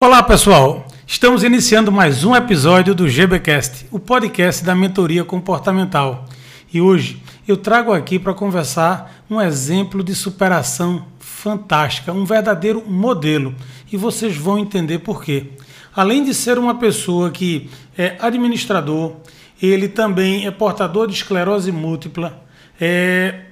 Olá 0.00 0.22
pessoal, 0.22 0.86
estamos 1.04 1.42
iniciando 1.42 1.90
mais 1.90 2.22
um 2.22 2.32
episódio 2.32 2.94
do 2.94 3.08
GBcast, 3.08 3.84
o 3.90 3.98
podcast 3.98 4.64
da 4.64 4.72
mentoria 4.72 5.24
comportamental. 5.24 6.24
E 6.72 6.80
hoje 6.80 7.20
eu 7.48 7.56
trago 7.56 7.92
aqui 7.92 8.16
para 8.16 8.32
conversar 8.32 9.24
um 9.28 9.42
exemplo 9.42 10.04
de 10.04 10.14
superação 10.14 11.04
fantástica, 11.18 12.12
um 12.12 12.24
verdadeiro 12.24 12.84
modelo, 12.88 13.52
e 13.92 13.96
vocês 13.96 14.36
vão 14.36 14.56
entender 14.56 15.00
por 15.00 15.20
quê. 15.20 15.48
Além 15.92 16.22
de 16.22 16.32
ser 16.32 16.60
uma 16.60 16.76
pessoa 16.76 17.32
que 17.32 17.68
é 17.98 18.16
administrador, 18.20 19.16
ele 19.60 19.88
também 19.88 20.46
é 20.46 20.50
portador 20.52 21.08
de 21.08 21.14
esclerose 21.14 21.72
múltipla, 21.72 22.40
é, 22.80 23.46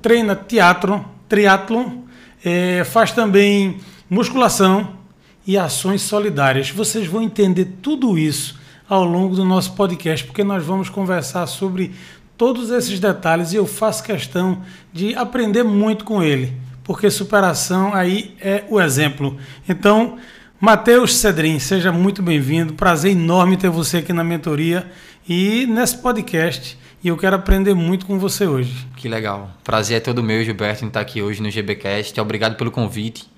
treina 0.00 0.36
teatro, 0.36 1.04
triatlon, 1.28 2.02
é, 2.44 2.84
faz 2.84 3.10
também 3.10 3.80
musculação 4.08 4.99
e 5.46 5.56
ações 5.56 6.02
solidárias. 6.02 6.70
Vocês 6.70 7.06
vão 7.06 7.22
entender 7.22 7.66
tudo 7.82 8.18
isso 8.18 8.58
ao 8.88 9.04
longo 9.04 9.36
do 9.36 9.44
nosso 9.44 9.74
podcast, 9.74 10.26
porque 10.26 10.42
nós 10.42 10.64
vamos 10.64 10.88
conversar 10.88 11.46
sobre 11.46 11.92
todos 12.36 12.70
esses 12.70 12.98
detalhes 12.98 13.52
e 13.52 13.56
eu 13.56 13.66
faço 13.66 14.02
questão 14.02 14.62
de 14.92 15.14
aprender 15.14 15.62
muito 15.62 16.04
com 16.04 16.22
ele, 16.22 16.52
porque 16.82 17.10
superação 17.10 17.94
aí 17.94 18.34
é 18.40 18.64
o 18.68 18.80
exemplo. 18.80 19.36
Então, 19.68 20.18
Matheus 20.58 21.16
Cedrin, 21.16 21.58
seja 21.58 21.92
muito 21.92 22.22
bem-vindo. 22.22 22.74
Prazer 22.74 23.12
enorme 23.12 23.56
ter 23.56 23.70
você 23.70 23.98
aqui 23.98 24.12
na 24.12 24.24
mentoria 24.24 24.90
e 25.28 25.66
nesse 25.66 25.96
podcast. 25.98 26.76
E 27.02 27.08
eu 27.08 27.16
quero 27.16 27.36
aprender 27.36 27.72
muito 27.72 28.04
com 28.04 28.18
você 28.18 28.46
hoje. 28.46 28.86
Que 28.96 29.08
legal. 29.08 29.50
Prazer 29.64 29.96
é 29.96 30.00
todo 30.00 30.22
meu, 30.22 30.44
Gilberto, 30.44 30.84
em 30.84 30.88
estar 30.88 31.00
aqui 31.00 31.22
hoje 31.22 31.42
no 31.42 31.50
GBcast. 31.50 32.20
Obrigado 32.20 32.56
pelo 32.56 32.70
convite. 32.70 33.29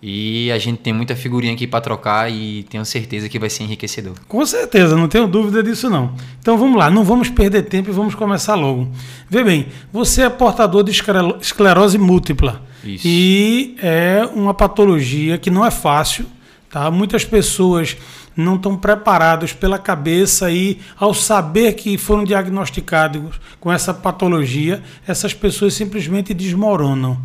E 0.00 0.50
a 0.52 0.58
gente 0.58 0.78
tem 0.78 0.92
muita 0.92 1.16
figurinha 1.16 1.52
aqui 1.52 1.66
para 1.66 1.80
trocar 1.80 2.30
e 2.30 2.62
tenho 2.70 2.84
certeza 2.84 3.28
que 3.28 3.36
vai 3.36 3.50
ser 3.50 3.64
enriquecedor. 3.64 4.14
Com 4.28 4.46
certeza, 4.46 4.96
não 4.96 5.08
tenho 5.08 5.26
dúvida 5.26 5.60
disso 5.60 5.90
não. 5.90 6.14
Então 6.40 6.56
vamos 6.56 6.78
lá, 6.78 6.88
não 6.88 7.02
vamos 7.02 7.28
perder 7.28 7.62
tempo 7.62 7.90
e 7.90 7.92
vamos 7.92 8.14
começar 8.14 8.54
logo. 8.54 8.88
Vê 9.28 9.42
bem, 9.42 9.66
você 9.92 10.22
é 10.22 10.30
portador 10.30 10.84
de 10.84 10.92
esclerose 10.92 11.98
múltipla. 11.98 12.62
Isso. 12.84 13.02
E 13.08 13.74
é 13.82 14.28
uma 14.32 14.54
patologia 14.54 15.36
que 15.36 15.50
não 15.50 15.66
é 15.66 15.70
fácil, 15.70 16.26
tá? 16.70 16.88
Muitas 16.92 17.24
pessoas 17.24 17.96
não 18.36 18.54
estão 18.54 18.76
preparados 18.76 19.52
pela 19.52 19.80
cabeça 19.80 20.48
e 20.48 20.78
ao 20.96 21.12
saber 21.12 21.72
que 21.72 21.98
foram 21.98 22.22
diagnosticados 22.22 23.40
com 23.58 23.72
essa 23.72 23.92
patologia, 23.92 24.80
essas 25.08 25.34
pessoas 25.34 25.74
simplesmente 25.74 26.32
desmoronam. 26.32 27.18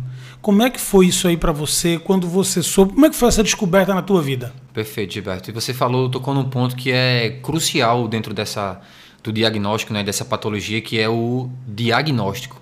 Como 0.44 0.62
é 0.62 0.68
que 0.68 0.78
foi 0.78 1.06
isso 1.06 1.26
aí 1.26 1.38
para 1.38 1.52
você 1.52 1.98
quando 1.98 2.28
você 2.28 2.62
soube? 2.62 2.92
Como 2.92 3.06
é 3.06 3.08
que 3.08 3.16
foi 3.16 3.28
essa 3.28 3.42
descoberta 3.42 3.94
na 3.94 4.02
tua 4.02 4.20
vida? 4.20 4.52
Perfeito, 4.74 5.14
Gilberto. 5.14 5.48
E 5.48 5.54
você 5.54 5.72
falou, 5.72 6.10
tocou 6.10 6.34
num 6.34 6.44
ponto 6.44 6.76
que 6.76 6.92
é 6.92 7.40
crucial 7.42 8.06
dentro 8.06 8.34
dessa 8.34 8.78
do 9.22 9.32
diagnóstico, 9.32 9.94
né, 9.94 10.04
dessa 10.04 10.22
patologia, 10.22 10.82
que 10.82 11.00
é 11.00 11.08
o 11.08 11.48
diagnóstico. 11.66 12.60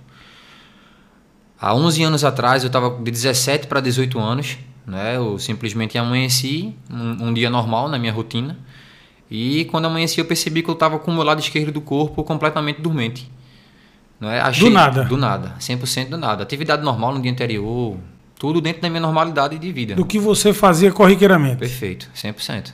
Há 1.60 1.74
11 1.74 2.04
anos 2.04 2.22
atrás, 2.22 2.62
eu 2.62 2.68
estava 2.68 2.88
de 2.88 3.10
17 3.10 3.66
para 3.66 3.80
18 3.80 4.16
anos, 4.16 4.58
né, 4.86 5.16
eu 5.16 5.36
simplesmente 5.40 5.98
amanheci 5.98 6.76
um, 6.88 7.30
um 7.30 7.34
dia 7.34 7.50
normal 7.50 7.88
na 7.88 7.98
minha 7.98 8.12
rotina, 8.12 8.56
e 9.28 9.64
quando 9.64 9.86
amanheci 9.86 10.20
eu 10.20 10.24
percebi 10.24 10.62
que 10.62 10.70
eu 10.70 10.74
estava 10.74 11.00
com 11.00 11.10
o 11.10 11.14
meu 11.14 11.24
lado 11.24 11.40
esquerdo 11.40 11.72
do 11.72 11.80
corpo 11.80 12.22
completamente 12.22 12.80
dormente. 12.80 13.28
Não 14.22 14.30
é? 14.30 14.38
Achei, 14.40 14.68
do 14.68 14.72
nada. 14.72 15.02
Do 15.02 15.16
nada, 15.16 15.56
100% 15.58 16.10
do 16.10 16.16
nada. 16.16 16.44
Atividade 16.44 16.84
normal 16.84 17.12
no 17.12 17.20
dia 17.20 17.32
anterior, 17.32 17.96
tudo 18.38 18.60
dentro 18.60 18.80
da 18.80 18.88
minha 18.88 19.00
normalidade 19.00 19.58
de 19.58 19.72
vida. 19.72 19.96
Do 19.96 20.06
que 20.06 20.16
você 20.16 20.52
fazia 20.52 20.92
corriqueiramente. 20.92 21.56
Perfeito, 21.56 22.08
100%. 22.14 22.72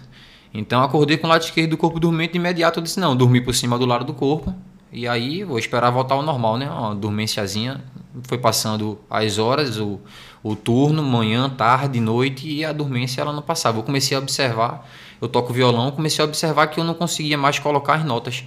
Então 0.53 0.83
acordei 0.83 1.17
com 1.17 1.27
o 1.27 1.31
lado 1.31 1.41
esquerdo 1.41 1.71
do 1.71 1.79
corpo 1.79 1.99
dormente 1.99 2.33
de 2.33 2.39
imediato 2.39 2.81
eu 2.81 2.83
disse 2.83 3.01
não, 3.01 3.17
dormi 3.17 3.41
por 3.41 3.55
cima 3.55 3.79
do 3.79 3.87
lado 3.87 4.05
do 4.05 4.13
corpo. 4.13 4.55
E 4.93 5.09
aí 5.09 5.43
vou 5.43 5.59
esperar 5.59 5.89
voltar 5.89 6.17
ao 6.17 6.23
normal, 6.23 6.59
né? 6.59 6.69
Uma 6.71 6.95
dormênciazinha. 6.95 7.83
Foi 8.25 8.37
passando 8.37 9.01
as 9.09 9.39
horas, 9.39 9.79
o, 9.79 9.99
o 10.43 10.55
turno, 10.55 11.03
manhã, 11.03 11.49
tarde, 11.49 11.99
noite, 11.99 12.47
e 12.47 12.63
a 12.63 12.75
dormência 12.75 13.23
ela 13.23 13.33
não 13.33 13.41
passava. 13.41 13.79
Eu 13.79 13.83
comecei 13.85 14.15
a 14.15 14.21
observar, 14.21 14.87
eu 15.19 15.27
toco 15.27 15.51
violão, 15.55 15.91
comecei 15.93 16.23
a 16.23 16.29
observar 16.29 16.67
que 16.67 16.79
eu 16.79 16.85
não 16.85 16.93
conseguia 16.93 17.39
mais 17.39 17.59
colocar 17.59 17.95
as 17.95 18.05
notas 18.05 18.45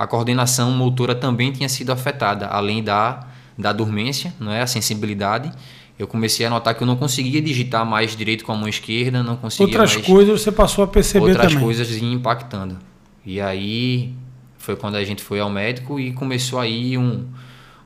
a 0.00 0.06
coordenação 0.06 0.70
motora 0.70 1.14
também 1.14 1.52
tinha 1.52 1.68
sido 1.68 1.92
afetada, 1.92 2.46
além 2.46 2.82
da, 2.82 3.20
da 3.58 3.70
dormência, 3.70 4.32
não 4.40 4.50
é? 4.50 4.62
a 4.62 4.66
sensibilidade. 4.66 5.52
Eu 5.98 6.06
comecei 6.06 6.46
a 6.46 6.48
notar 6.48 6.74
que 6.74 6.82
eu 6.82 6.86
não 6.86 6.96
conseguia 6.96 7.42
digitar 7.42 7.84
mais 7.84 8.16
direito 8.16 8.42
com 8.42 8.50
a 8.50 8.56
mão 8.56 8.66
esquerda, 8.66 9.22
não 9.22 9.36
conseguia 9.36 9.66
Outras 9.66 9.94
mais... 9.96 10.06
coisas 10.06 10.40
você 10.40 10.50
passou 10.50 10.84
a 10.84 10.86
perceber 10.86 11.26
outras 11.26 11.48
também. 11.48 11.62
Outras 11.62 11.86
coisas 11.86 12.02
impactando. 12.02 12.78
E 13.26 13.42
aí 13.42 14.14
foi 14.56 14.74
quando 14.74 14.94
a 14.94 15.04
gente 15.04 15.22
foi 15.22 15.38
ao 15.38 15.50
médico 15.50 16.00
e 16.00 16.14
começou 16.14 16.58
aí 16.58 16.96
um, 16.96 17.26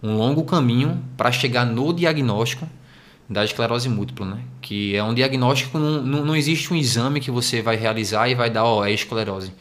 um 0.01 0.17
longo 0.17 0.45
caminho 0.45 1.03
para 1.17 1.33
chegar 1.33 1.67
no 1.67 1.93
diagnóstico 1.93 2.69
da 3.29 3.45
esclerose 3.45 3.89
múltipla, 3.89 4.25
né? 4.25 4.39
Que 4.61 4.95
é 4.95 5.03
um 5.03 5.13
diagnóstico, 5.13 5.81
não, 5.81 6.01
não, 6.01 6.25
não 6.25 6.37
existe 6.37 6.73
um 6.73 6.77
exame 6.77 7.19
que 7.19 7.33
você 7.33 7.61
vai 7.61 7.75
realizar 7.75 8.29
e 8.29 8.37
vai 8.37 8.51
dar, 8.51 8.63
ó, 8.63 8.83
oh, 8.83 8.85
é 8.85 8.93
esclerose. 8.93 9.53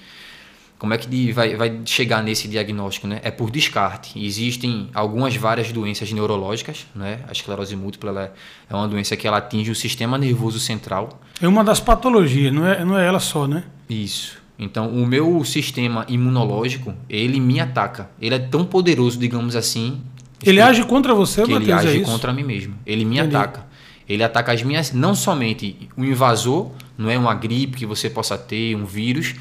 Como 0.84 0.94
é 0.94 0.98
que 0.98 1.32
vai, 1.32 1.56
vai 1.56 1.80
chegar 1.86 2.22
nesse 2.22 2.46
diagnóstico? 2.46 3.08
Né? 3.08 3.22
É 3.24 3.32
por 3.32 3.50
descarte. 3.50 4.22
Existem 4.22 4.90
algumas 4.94 5.34
várias 5.34 5.72
doenças 5.72 6.12
neurológicas. 6.12 6.86
Né? 6.94 7.20
A 7.26 7.32
esclerose 7.32 7.74
múltipla 7.74 8.22
é, 8.22 8.32
é 8.70 8.76
uma 8.76 8.86
doença 8.86 9.16
que 9.16 9.26
ela 9.26 9.38
atinge 9.38 9.72
o 9.72 9.76
sistema 9.76 10.18
nervoso 10.18 10.60
central. 10.60 11.22
É 11.42 11.48
uma 11.48 11.64
das 11.64 11.80
patologias, 11.80 12.54
não 12.54 12.68
é, 12.68 12.84
não 12.84 13.00
é 13.00 13.08
ela 13.08 13.22
só, 13.22 13.48
né? 13.48 13.64
Isso. 13.90 14.38
Então, 14.60 14.90
o 14.90 15.08
meu 15.08 15.42
sistema 15.46 16.06
imunológico, 16.10 16.94
ele 17.10 17.40
me 17.40 17.62
ataca. 17.62 18.10
Ele 18.20 18.36
é 18.36 18.40
tão 18.40 18.66
poderoso, 18.66 19.18
digamos 19.18 19.56
assim. 19.56 20.02
Ele 20.44 20.60
age 20.60 20.84
contra 20.84 21.16
você, 21.16 21.44
que 21.44 21.54
Mateus, 21.54 21.82
Ele 21.82 21.92
age 21.92 22.02
é 22.02 22.04
contra 22.04 22.34
mim 22.34 22.44
mesmo. 22.44 22.76
Ele 22.86 23.06
me 23.06 23.20
Entendi. 23.20 23.38
ataca. 23.38 23.68
Ele 24.10 24.22
ataca 24.22 24.52
as 24.52 24.62
minhas, 24.62 24.92
não 24.92 25.16
somente 25.16 25.90
o 25.96 26.04
invasor, 26.04 26.72
não 26.98 27.10
é 27.10 27.18
uma 27.18 27.34
gripe 27.34 27.78
que 27.78 27.86
você 27.86 28.10
possa 28.10 28.38
ter, 28.38 28.76
um 28.76 28.84
vírus, 28.84 29.34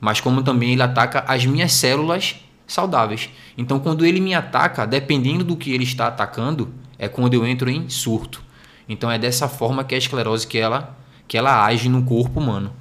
mas 0.00 0.20
como 0.20 0.42
também 0.42 0.72
ele 0.72 0.82
ataca 0.82 1.24
as 1.26 1.44
minhas 1.44 1.72
células 1.72 2.36
saudáveis. 2.66 3.30
Então, 3.56 3.80
quando 3.80 4.04
ele 4.04 4.20
me 4.20 4.34
ataca, 4.34 4.86
dependendo 4.86 5.42
do 5.42 5.56
que 5.56 5.72
ele 5.72 5.84
está 5.84 6.06
atacando, 6.06 6.72
é 6.98 7.08
quando 7.08 7.34
eu 7.34 7.46
entro 7.46 7.70
em 7.70 7.88
surto. 7.88 8.42
Então, 8.88 9.10
é 9.10 9.18
dessa 9.18 9.48
forma 9.48 9.82
que 9.82 9.94
a 9.94 9.98
esclerose 9.98 10.46
que 10.46 10.58
ela, 10.58 10.96
que 11.26 11.36
ela 11.36 11.64
age 11.64 11.88
no 11.88 12.02
corpo 12.04 12.38
humano. 12.40 12.72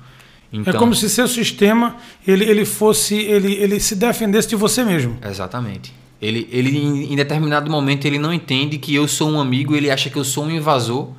É 0.51 0.57
então, 0.57 0.73
é 0.73 0.77
como 0.77 0.95
se 0.95 1.09
seu 1.09 1.27
sistema 1.27 1.97
ele, 2.25 2.45
ele 2.45 2.65
fosse 2.65 3.15
ele, 3.15 3.53
ele 3.53 3.79
se 3.79 3.95
defendesse 3.95 4.49
de 4.49 4.55
você 4.55 4.83
mesmo. 4.83 5.17
Exatamente. 5.21 5.93
Ele, 6.21 6.47
ele 6.51 6.77
em 6.77 7.15
determinado 7.15 7.69
momento 7.69 8.05
ele 8.05 8.17
não 8.17 8.33
entende 8.33 8.77
que 8.77 8.95
eu 8.95 9.07
sou 9.07 9.29
um 9.29 9.39
amigo, 9.39 9.75
ele 9.75 9.91
acha 9.91 10.09
que 10.09 10.17
eu 10.17 10.23
sou 10.23 10.45
um 10.45 10.51
invasor 10.51 11.11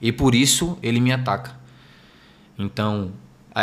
e 0.00 0.10
por 0.10 0.34
isso 0.34 0.78
ele 0.82 1.00
me 1.00 1.12
ataca. 1.12 1.58
Então, 2.58 3.12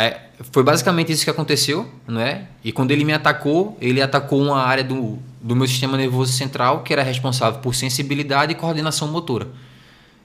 é, 0.02 0.20
foi 0.52 0.62
basicamente 0.62 1.12
isso 1.12 1.24
que 1.24 1.30
aconteceu, 1.30 1.88
não 2.06 2.20
é? 2.20 2.46
E 2.62 2.72
quando 2.72 2.90
ele 2.90 3.04
me 3.04 3.12
atacou, 3.12 3.76
ele 3.80 4.02
atacou 4.02 4.42
uma 4.42 4.60
área 4.60 4.84
do, 4.84 5.18
do 5.40 5.56
meu 5.56 5.66
sistema 5.66 5.96
nervoso 5.96 6.32
central 6.32 6.82
que 6.82 6.92
era 6.92 7.02
responsável 7.02 7.60
por 7.60 7.74
sensibilidade 7.74 8.52
e 8.52 8.54
coordenação 8.54 9.08
motora. 9.08 9.48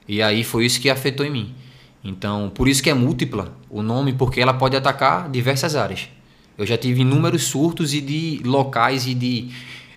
E 0.06 0.20
aí 0.22 0.44
foi 0.44 0.66
isso 0.66 0.80
que 0.80 0.90
afetou 0.90 1.24
em 1.24 1.30
mim. 1.30 1.54
Então, 2.04 2.50
por 2.54 2.68
isso 2.68 2.82
que 2.82 2.90
é 2.90 2.94
múltipla 2.94 3.56
o 3.70 3.82
nome, 3.82 4.12
porque 4.12 4.40
ela 4.40 4.52
pode 4.52 4.76
atacar 4.76 5.30
diversas 5.30 5.76
áreas. 5.76 6.08
Eu 6.58 6.66
já 6.66 6.76
tive 6.76 7.00
inúmeros 7.00 7.44
surtos 7.44 7.94
e 7.94 8.00
de 8.00 8.40
locais 8.44 9.06
e 9.06 9.14
de 9.14 9.50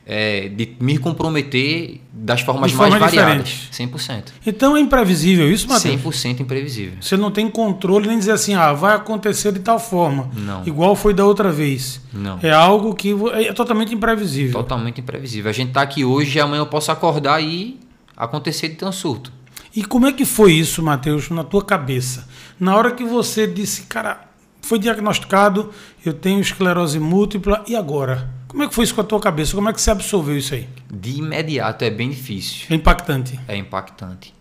é, 0.05 0.47
de 0.49 0.75
me 0.79 0.97
comprometer 0.97 2.01
das 2.13 2.41
formas 2.41 2.71
de 2.71 2.77
mais 2.77 2.91
forma 2.91 3.05
variadas. 3.05 3.47
Diferente. 3.47 3.93
100%. 3.93 4.23
Então 4.45 4.77
é 4.77 4.79
imprevisível 4.79 5.51
isso, 5.51 5.67
Matheus? 5.67 6.01
100% 6.01 6.41
imprevisível. 6.41 6.97
Você 7.01 7.17
não 7.17 7.31
tem 7.31 7.49
controle 7.49 8.07
nem 8.07 8.17
dizer 8.17 8.31
assim, 8.31 8.53
ah, 8.53 8.71
vai 8.71 8.95
acontecer 8.95 9.51
de 9.51 9.59
tal 9.59 9.79
forma. 9.79 10.29
Não. 10.33 10.65
Igual 10.65 10.95
foi 10.95 11.13
da 11.13 11.25
outra 11.25 11.51
vez. 11.51 12.01
Não. 12.13 12.39
É 12.41 12.51
algo 12.51 12.93
que 12.93 13.15
é 13.33 13.51
totalmente 13.51 13.93
imprevisível. 13.93 14.53
Totalmente 14.53 15.01
imprevisível. 15.01 15.49
A 15.49 15.53
gente 15.53 15.69
está 15.69 15.81
aqui 15.81 16.05
hoje 16.05 16.37
e 16.37 16.41
amanhã 16.41 16.61
eu 16.61 16.67
posso 16.67 16.91
acordar 16.91 17.41
e 17.41 17.79
acontecer 18.15 18.69
de 18.69 18.75
ter 18.75 18.85
um 18.85 18.91
surto. 18.91 19.33
E 19.75 19.83
como 19.83 20.05
é 20.05 20.13
que 20.13 20.23
foi 20.23 20.53
isso, 20.53 20.81
Matheus, 20.81 21.29
na 21.29 21.43
tua 21.43 21.63
cabeça? 21.63 22.27
Na 22.57 22.77
hora 22.77 22.91
que 22.91 23.03
você 23.03 23.45
disse, 23.45 23.83
cara, 23.83 24.24
foi 24.65 24.79
diagnosticado, 24.79 25.71
eu 26.03 26.13
tenho 26.13 26.39
esclerose 26.39 26.99
múltipla, 26.99 27.63
e 27.67 27.75
agora? 27.75 28.29
Como 28.47 28.63
é 28.63 28.67
que 28.67 28.73
foi 28.73 28.83
isso 28.83 28.95
com 28.95 29.01
a 29.01 29.03
tua 29.03 29.19
cabeça? 29.19 29.53
Como 29.53 29.69
é 29.69 29.73
que 29.73 29.79
você 29.79 29.91
absorveu 29.91 30.37
isso 30.37 30.53
aí? 30.53 30.67
De 30.91 31.17
imediato 31.19 31.83
é 31.83 31.89
bem 31.89 32.09
difícil. 32.09 32.65
É 32.69 32.75
impactante. 32.75 33.39
É 33.47 33.55
impactante. 33.55 34.33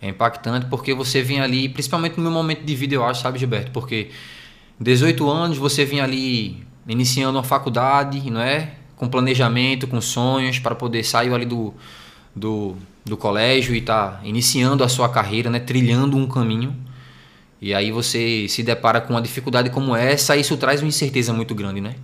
É 0.00 0.08
impactante 0.08 0.66
porque 0.66 0.94
você 0.94 1.22
vem 1.22 1.40
ali, 1.40 1.68
principalmente 1.68 2.16
no 2.16 2.22
meu 2.22 2.30
momento 2.30 2.62
de 2.62 2.74
vida, 2.76 2.94
eu 2.94 3.04
acho, 3.04 3.20
sabe, 3.20 3.38
Gilberto? 3.38 3.72
Porque 3.72 4.10
18 4.78 5.28
anos 5.28 5.58
você 5.58 5.84
vem 5.84 6.00
ali 6.00 6.64
iniciando 6.86 7.36
uma 7.36 7.42
faculdade, 7.42 8.30
não 8.30 8.40
é? 8.40 8.74
Com 8.96 9.08
planejamento, 9.08 9.88
com 9.88 10.00
sonhos, 10.00 10.60
para 10.60 10.74
poder 10.74 11.02
sair 11.02 11.32
ali 11.34 11.46
do, 11.46 11.74
do, 12.34 12.76
do 13.04 13.16
colégio 13.16 13.74
e 13.74 13.78
estar 13.78 14.18
tá 14.18 14.20
iniciando 14.22 14.84
a 14.84 14.88
sua 14.88 15.08
carreira, 15.08 15.50
né? 15.50 15.58
Trilhando 15.58 16.16
um 16.16 16.28
caminho. 16.28 16.76
E 17.60 17.74
aí 17.74 17.90
você 17.90 18.46
se 18.48 18.62
depara 18.62 19.00
com 19.00 19.14
uma 19.14 19.22
dificuldade 19.22 19.70
como 19.70 19.94
essa, 19.96 20.36
isso 20.36 20.56
traz 20.56 20.80
uma 20.80 20.88
incerteza 20.88 21.32
muito 21.32 21.54
grande, 21.54 21.80
né? 21.80 21.94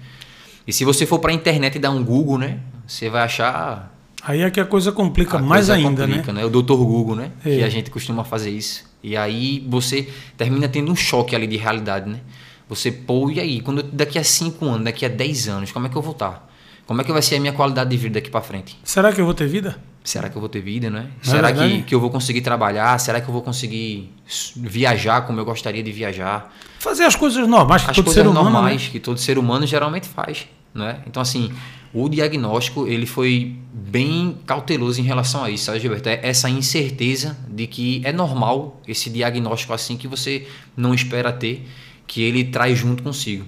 E 0.66 0.72
se 0.72 0.84
você 0.84 1.06
for 1.06 1.18
para 1.18 1.30
a 1.30 1.34
internet 1.34 1.76
e 1.76 1.78
dar 1.78 1.90
um 1.90 2.02
Google, 2.02 2.38
né? 2.38 2.58
Você 2.86 3.08
vai 3.08 3.22
achar. 3.22 3.94
Aí 4.22 4.40
é 4.40 4.50
que 4.50 4.58
a 4.58 4.64
coisa 4.64 4.90
complica 4.90 5.36
a 5.36 5.40
mais 5.40 5.66
coisa 5.66 5.74
ainda, 5.74 6.06
complica, 6.06 6.32
né? 6.32 6.40
né? 6.40 6.46
O 6.46 6.50
doutor 6.50 6.78
Google, 6.78 7.14
né? 7.14 7.30
É. 7.44 7.56
Que 7.56 7.62
a 7.62 7.68
gente 7.68 7.90
costuma 7.90 8.24
fazer 8.24 8.50
isso. 8.50 8.84
E 9.02 9.16
aí 9.16 9.64
você 9.68 10.08
termina 10.36 10.68
tendo 10.68 10.90
um 10.90 10.96
choque 10.96 11.36
ali 11.36 11.46
de 11.46 11.56
realidade, 11.56 12.10
né? 12.10 12.20
Você, 12.68 12.90
pô, 12.90 13.30
e 13.30 13.38
aí? 13.38 13.60
Quando 13.60 13.82
daqui 13.82 14.18
a 14.18 14.24
5 14.24 14.64
anos, 14.64 14.84
daqui 14.84 15.04
a 15.04 15.08
10 15.08 15.48
anos, 15.48 15.72
como 15.72 15.86
é 15.86 15.90
que 15.90 15.96
eu 15.96 16.02
vou 16.02 16.12
estar? 16.12 16.50
Como 16.86 17.00
é 17.00 17.04
que 17.04 17.12
vai 17.12 17.22
ser 17.22 17.36
a 17.36 17.40
minha 17.40 17.52
qualidade 17.52 17.90
de 17.90 17.96
vida 17.96 18.14
daqui 18.14 18.31
para 18.31 18.40
frente? 18.42 18.78
Será 18.84 19.12
que 19.12 19.20
eu 19.20 19.25
vou 19.25 19.34
ter 19.34 19.46
vida? 19.46 19.76
Será 20.02 20.28
que 20.28 20.36
eu 20.36 20.40
vou 20.40 20.50
ter 20.50 20.60
vida, 20.60 20.90
né? 20.90 21.00
Não 21.00 21.06
é 21.32 21.36
Será 21.36 21.48
verdade? 21.48 21.76
que, 21.76 21.82
que 21.84 21.94
eu 21.94 22.00
vou 22.00 22.10
conseguir 22.10 22.42
trabalhar? 22.42 22.98
Será 23.00 23.22
que 23.22 23.28
eu 23.28 23.32
vou 23.32 23.40
conseguir 23.40 24.12
viajar 24.54 25.22
como 25.22 25.40
eu 25.40 25.46
gostaria 25.46 25.82
de 25.82 25.90
viajar? 25.90 26.54
Fazer 26.78 27.04
as 27.04 27.16
coisas 27.16 27.48
normais 27.48 27.84
que 27.84 27.90
As 27.90 27.96
todo 27.96 28.04
coisas 28.04 28.22
ser 28.22 28.28
humano. 28.28 28.50
normais 28.50 28.82
né? 28.82 28.88
que 28.90 29.00
todo 29.00 29.19
ser 29.19 29.38
humano 29.38 29.66
geralmente 29.66 30.06
faz, 30.06 30.46
né? 30.75 30.98
Então 31.06 31.22
assim, 31.22 31.50
o 31.94 32.06
diagnóstico 32.10 32.87
ele 32.87 33.06
foi 33.06 33.56
bem 33.72 34.37
cauteloso 34.44 35.00
em 35.00 35.04
relação 35.04 35.42
a 35.42 35.50
isso, 35.50 35.64
sabe, 35.64 35.80
Gilberto? 35.80 36.10
É 36.10 36.20
essa 36.22 36.50
incerteza 36.50 37.38
de 37.48 37.66
que 37.66 38.02
é 38.04 38.12
normal 38.12 38.82
esse 38.87 39.08
diagnóstico 39.08 39.72
assim 39.72 39.96
que 39.96 40.06
você 40.06 40.46
não 40.76 40.92
espera 40.92 41.32
ter, 41.32 41.66
que 42.06 42.20
ele 42.22 42.44
traz 42.44 42.78
junto 42.78 43.02
consigo. 43.02 43.46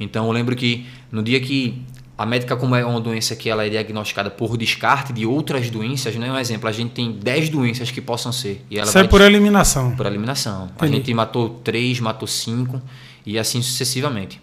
Então 0.00 0.24
eu 0.24 0.32
lembro 0.32 0.56
que 0.56 0.86
no 1.12 1.22
dia 1.22 1.38
que 1.38 1.82
a 2.18 2.26
médica, 2.26 2.56
como 2.56 2.74
é 2.74 2.84
uma 2.84 3.00
doença 3.00 3.36
que 3.36 3.48
ela 3.48 3.64
é 3.64 3.70
diagnosticada 3.70 4.28
por 4.28 4.56
descarte 4.56 5.12
de 5.12 5.24
outras 5.24 5.70
doenças, 5.70 6.16
né? 6.16 6.30
Um 6.32 6.36
exemplo, 6.36 6.68
a 6.68 6.72
gente 6.72 6.90
tem 6.90 7.12
10 7.12 7.48
doenças 7.48 7.92
que 7.92 8.00
possam 8.00 8.32
ser. 8.32 8.64
E 8.68 8.76
ela 8.76 8.88
Isso 8.88 8.98
é 8.98 9.04
por 9.06 9.20
eliminação. 9.20 9.94
por 9.94 10.04
eliminação. 10.04 10.64
A 10.76 10.84
Entendi. 10.86 10.96
gente 10.96 11.14
matou 11.14 11.48
três, 11.62 12.00
matou 12.00 12.26
cinco 12.26 12.82
e 13.24 13.38
assim 13.38 13.62
sucessivamente. 13.62 14.40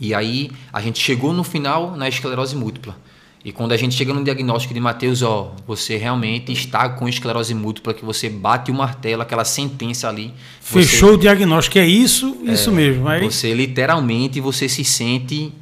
E 0.00 0.14
aí 0.14 0.50
a 0.72 0.80
gente 0.80 0.98
chegou 0.98 1.32
no 1.34 1.44
final 1.44 1.94
na 1.96 2.08
esclerose 2.08 2.56
múltipla. 2.56 2.96
E 3.44 3.52
quando 3.52 3.72
a 3.72 3.76
gente 3.76 3.94
chega 3.94 4.12
no 4.12 4.22
diagnóstico 4.22 4.74
de 4.74 4.80
Mateus, 4.80 5.22
ó, 5.22 5.54
você 5.66 5.96
realmente 5.96 6.52
está 6.52 6.88
com 6.90 7.08
esclerose 7.08 7.54
múltipla, 7.54 7.94
que 7.94 8.04
você 8.04 8.28
bate 8.28 8.70
o 8.70 8.74
martelo, 8.74 9.22
aquela 9.22 9.44
sentença 9.44 10.08
ali. 10.08 10.32
você- 10.60 10.82
Fechou 10.82 11.14
o 11.14 11.18
diagnóstico. 11.18 11.78
É 11.78 11.86
isso, 11.86 12.36
isso 12.44 12.70
mesmo. 12.70 13.06
Aí, 13.08 13.24
Você 13.30 13.52
literalmente 13.54 14.40
você 14.40 14.68
se 14.68 14.84
sente 14.84 15.52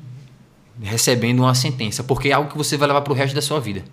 recebendo 0.82 1.40
uma 1.40 1.54
sentença, 1.54 2.02
porque 2.02 2.28
é 2.28 2.32
algo 2.32 2.50
que 2.50 2.56
você 2.56 2.76
vai 2.76 2.88
levar 2.88 3.00
para 3.00 3.12
o 3.12 3.16
resto 3.16 3.34
da 3.34 3.42
sua 3.42 3.60
vida. 3.60 3.84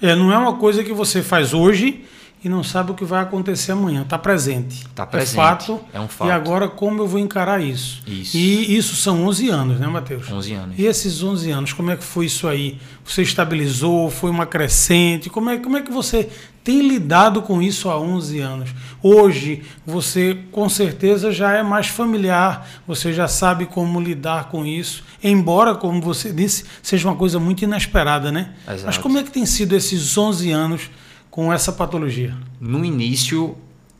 é, 0.00 0.14
não 0.14 0.32
é 0.32 0.38
uma 0.38 0.56
coisa 0.56 0.82
que 0.82 0.92
você 0.92 1.22
faz 1.22 1.54
hoje 1.54 2.04
e 2.44 2.48
não 2.48 2.62
sabe 2.62 2.90
o 2.90 2.94
que 2.94 3.06
vai 3.06 3.22
acontecer 3.22 3.72
amanhã. 3.72 4.02
Está 4.02 4.18
presente. 4.18 4.86
Tá 4.94 5.06
presente, 5.06 5.32
É 5.32 5.36
fato. 5.42 5.80
é 5.94 5.98
um 5.98 6.06
fato. 6.06 6.28
E 6.28 6.30
agora 6.30 6.68
como 6.68 7.00
eu 7.00 7.08
vou 7.08 7.18
encarar 7.18 7.62
isso? 7.62 8.02
Isso. 8.06 8.36
E 8.36 8.76
isso 8.76 8.94
são 8.96 9.24
11 9.24 9.48
anos, 9.48 9.80
né, 9.80 9.86
Matheus? 9.86 10.30
11 10.30 10.52
anos. 10.52 10.78
E 10.78 10.84
esses 10.84 11.22
11 11.22 11.50
anos, 11.50 11.72
como 11.72 11.90
é 11.90 11.96
que 11.96 12.04
foi 12.04 12.26
isso 12.26 12.46
aí? 12.46 12.78
Você 13.02 13.22
estabilizou? 13.22 14.10
Foi 14.10 14.30
uma 14.30 14.44
crescente? 14.44 15.30
Como 15.30 15.48
é, 15.48 15.56
como 15.56 15.78
é 15.78 15.82
que 15.82 15.90
você 15.90 16.28
tem 16.62 16.86
lidado 16.86 17.40
com 17.40 17.62
isso 17.62 17.88
há 17.88 17.98
11 17.98 18.38
anos? 18.40 18.70
Hoje, 19.02 19.62
você 19.86 20.38
com 20.52 20.68
certeza 20.68 21.32
já 21.32 21.52
é 21.52 21.62
mais 21.62 21.86
familiar, 21.86 22.68
você 22.86 23.10
já 23.12 23.26
sabe 23.26 23.64
como 23.64 23.98
lidar 24.00 24.50
com 24.50 24.66
isso, 24.66 25.02
embora, 25.22 25.74
como 25.74 26.00
você 26.02 26.30
disse, 26.32 26.64
seja 26.82 27.08
uma 27.08 27.16
coisa 27.16 27.38
muito 27.40 27.62
inesperada, 27.62 28.30
né? 28.30 28.50
Exato. 28.66 28.82
Mas 28.86 28.98
como 28.98 29.18
é 29.18 29.22
que 29.22 29.30
tem 29.30 29.46
sido 29.46 29.74
esses 29.74 30.16
11 30.16 30.50
anos 30.50 30.90
com 31.34 31.52
essa 31.52 31.72
patologia? 31.72 32.32
no 32.60 32.84
início 32.84 33.56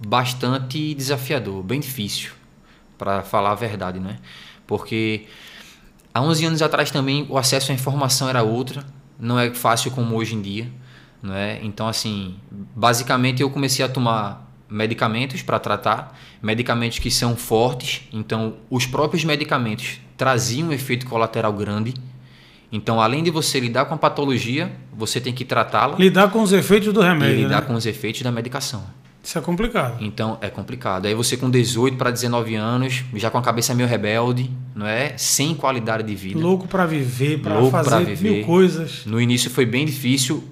bastante 0.07 0.95
desafiador, 0.95 1.65
bem 1.65 1.81
difícil, 1.81 2.31
para 2.97 3.25
falar 3.25 3.51
a 3.51 3.55
verdade, 3.57 3.99
né? 3.99 4.19
Porque 4.69 5.27
há 6.15 6.23
11 6.23 6.45
anos 6.47 6.63
atrás 6.63 6.93
também 6.93 7.27
o 7.29 7.37
acesso 7.37 7.73
à 7.73 7.75
informação 7.75 8.29
era 8.29 8.45
outra, 8.45 8.87
não 9.19 9.37
é 9.37 9.53
fácil 9.53 9.91
como 9.91 10.15
hoje 10.15 10.37
em 10.37 10.43
dia, 10.43 10.71
não 11.21 11.35
é? 11.35 11.59
Então 11.65 11.89
assim, 11.89 12.37
basicamente 12.53 13.43
eu 13.43 13.51
comecei 13.51 13.85
a 13.85 13.89
tomar 13.89 14.49
medicamentos 14.71 15.43
para 15.43 15.59
tratar, 15.59 16.17
medicamentos 16.41 17.01
que 17.01 17.11
são 17.11 17.35
fortes, 17.35 18.03
então 18.13 18.59
os 18.71 18.87
próprios 18.87 19.25
medicamentos 19.25 19.99
traziam 20.17 20.69
um 20.69 20.73
efeito 20.73 21.05
colateral 21.05 21.53
grande. 21.53 21.95
Então, 22.73 23.01
além 23.01 23.23
de 23.23 23.31
você 23.31 23.61
lidar 23.61 23.85
com 23.85 23.95
a 23.95 23.99
patologia, 23.99 24.73
você 24.93 25.21
tem 25.21 25.33
que 25.33 25.45
tratá-la 25.45 25.97
Lidar 25.97 26.31
com 26.31 26.43
os 26.43 26.53
efeitos 26.53 26.93
do 26.93 27.01
e 27.03 27.05
remédio, 27.05 27.37
lidar 27.37 27.61
né? 27.61 27.67
com 27.67 27.75
os 27.75 27.87
efeitos 27.87 28.23
da 28.23 28.33
medicação. 28.33 28.83
Isso 29.25 29.39
é 29.39 29.41
complicado. 29.41 29.97
Então 30.05 30.37
é 30.43 30.51
complicado. 30.51 31.07
Aí 31.07 31.15
você 31.15 31.35
com 31.35 31.49
18 31.49 31.97
para 31.97 32.11
19 32.11 32.55
anos, 32.57 33.05
já 33.15 33.31
com 33.31 33.39
a 33.39 33.43
cabeça 33.43 33.75
meio 33.75 33.89
rebelde, 33.89 34.51
não 34.75 34.87
é? 34.87 35.17
Sem 35.17 35.55
qualidade 35.55 36.03
de 36.03 36.15
vida. 36.15 36.39
Louco 36.39 36.69
para 36.69 36.85
viver, 36.85 37.39
para 37.41 37.55
Louco 37.55 37.71
pra 37.71 37.85
fazer 37.85 38.05
viver. 38.05 38.31
mil 38.31 38.45
coisas. 38.45 39.07
No 39.07 39.19
início 39.19 39.51
foi 39.51 39.65
bem 39.65 39.87
difícil 39.87 40.45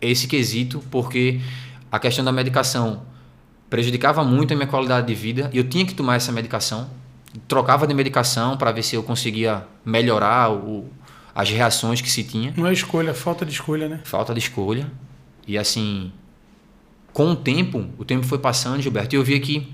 esse 0.00 0.26
quesito, 0.26 0.82
porque 0.90 1.38
a 1.92 1.98
questão 1.98 2.24
da 2.24 2.32
medicação 2.32 3.02
prejudicava 3.68 4.24
muito 4.24 4.54
a 4.54 4.56
minha 4.56 4.68
qualidade 4.68 5.06
de 5.06 5.14
vida 5.14 5.50
e 5.52 5.58
eu 5.58 5.64
tinha 5.64 5.84
que 5.84 5.94
tomar 5.94 6.16
essa 6.16 6.32
medicação. 6.32 6.88
Trocava 7.46 7.86
de 7.86 7.92
medicação 7.92 8.56
para 8.56 8.72
ver 8.72 8.82
se 8.82 8.94
eu 8.96 9.02
conseguia 9.02 9.66
melhorar 9.84 10.50
o, 10.50 10.88
as 11.34 11.50
reações 11.50 12.00
que 12.00 12.10
se 12.10 12.22
tinha. 12.24 12.52
Não 12.56 12.66
é 12.66 12.72
escolha, 12.72 13.10
é 13.10 13.14
falta 13.14 13.44
de 13.44 13.52
escolha, 13.52 13.88
né? 13.88 14.00
falta 14.04 14.32
de 14.32 14.40
escolha. 14.40 14.90
E 15.46 15.58
assim, 15.58 16.12
com 17.12 17.30
o 17.32 17.36
tempo, 17.36 17.86
o 17.98 18.04
tempo 18.04 18.24
foi 18.26 18.38
passando, 18.38 18.80
Gilberto, 18.80 19.14
e 19.14 19.18
eu 19.18 19.24
via 19.24 19.38
que 19.40 19.68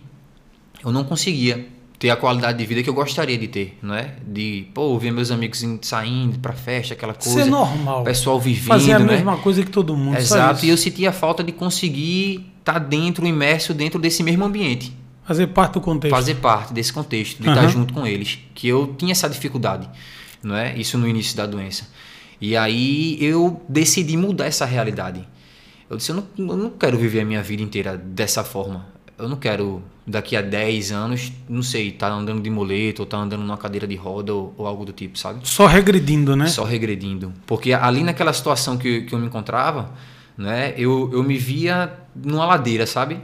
eu 0.84 0.90
não 0.90 1.04
conseguia 1.04 1.66
ter 1.98 2.08
a 2.08 2.16
qualidade 2.16 2.56
de 2.56 2.64
vida 2.64 2.82
que 2.82 2.88
eu 2.88 2.94
gostaria 2.94 3.36
de 3.36 3.46
ter, 3.46 3.78
não 3.82 3.94
é? 3.94 4.14
De, 4.26 4.66
pô, 4.72 4.98
ver 4.98 5.10
meus 5.12 5.30
amigos 5.30 5.62
indo- 5.62 5.84
saindo 5.84 6.38
pra 6.38 6.54
festa, 6.54 6.94
aquela 6.94 7.12
coisa. 7.12 7.30
Ser 7.42 7.46
é 7.46 7.50
normal. 7.50 8.00
O 8.00 8.04
pessoal 8.04 8.40
vivendo, 8.40 8.68
Fazer 8.68 8.92
a 8.94 8.98
né? 8.98 9.04
mesma 9.04 9.36
coisa 9.36 9.62
que 9.62 9.70
todo 9.70 9.94
mundo. 9.94 10.16
Exato, 10.16 10.56
isso. 10.56 10.66
e 10.66 10.68
eu 10.70 10.76
sentia 10.78 11.10
a 11.10 11.12
falta 11.12 11.44
de 11.44 11.52
conseguir 11.52 12.50
estar 12.58 12.78
dentro, 12.78 13.26
imerso 13.26 13.74
dentro 13.74 14.00
desse 14.00 14.22
mesmo 14.22 14.44
ambiente. 14.46 14.96
Fazer 15.26 15.48
parte 15.48 15.74
do 15.74 15.80
contexto. 15.82 16.14
Fazer 16.14 16.36
parte 16.36 16.72
desse 16.72 16.90
contexto, 16.92 17.40
de 17.42 17.48
Aham. 17.48 17.58
estar 17.58 17.68
junto 17.70 17.92
com 17.92 18.06
eles. 18.06 18.38
Que 18.54 18.66
eu 18.66 18.94
tinha 18.96 19.12
essa 19.12 19.28
dificuldade, 19.28 19.86
não 20.42 20.56
é? 20.56 20.76
Isso 20.76 20.98
no 20.98 21.06
início 21.06 21.36
da 21.36 21.46
doença. 21.46 21.88
E 22.40 22.56
aí 22.56 23.18
eu 23.22 23.60
decidi 23.68 24.16
mudar 24.16 24.46
essa 24.46 24.64
realidade. 24.64 25.26
Eu 25.88 25.96
disse, 25.96 26.10
eu 26.10 26.16
não, 26.16 26.48
eu 26.48 26.56
não 26.56 26.70
quero 26.70 26.96
viver 26.96 27.20
a 27.20 27.24
minha 27.24 27.42
vida 27.42 27.62
inteira 27.62 27.96
dessa 27.96 28.44
forma. 28.44 28.86
Eu 29.18 29.28
não 29.28 29.36
quero, 29.36 29.82
daqui 30.06 30.34
a 30.34 30.40
10 30.40 30.92
anos, 30.92 31.32
não 31.48 31.62
sei, 31.62 31.88
estar 31.88 32.10
andando 32.10 32.40
de 32.40 32.48
moleto, 32.48 33.02
ou 33.02 33.04
estar 33.04 33.18
andando 33.18 33.42
numa 33.42 33.58
cadeira 33.58 33.86
de 33.86 33.96
roda, 33.96 34.32
ou, 34.32 34.54
ou 34.56 34.66
algo 34.66 34.84
do 34.84 34.92
tipo, 34.92 35.18
sabe? 35.18 35.40
Só 35.42 35.66
regredindo, 35.66 36.34
né? 36.34 36.46
Só 36.46 36.64
regredindo. 36.64 37.32
Porque 37.46 37.72
ali 37.74 38.02
naquela 38.02 38.32
situação 38.32 38.78
que, 38.78 39.02
que 39.02 39.14
eu 39.14 39.18
me 39.18 39.26
encontrava, 39.26 39.92
né, 40.38 40.72
eu, 40.78 41.10
eu 41.12 41.22
me 41.22 41.36
via 41.36 41.92
numa 42.14 42.46
ladeira, 42.46 42.86
sabe? 42.86 43.20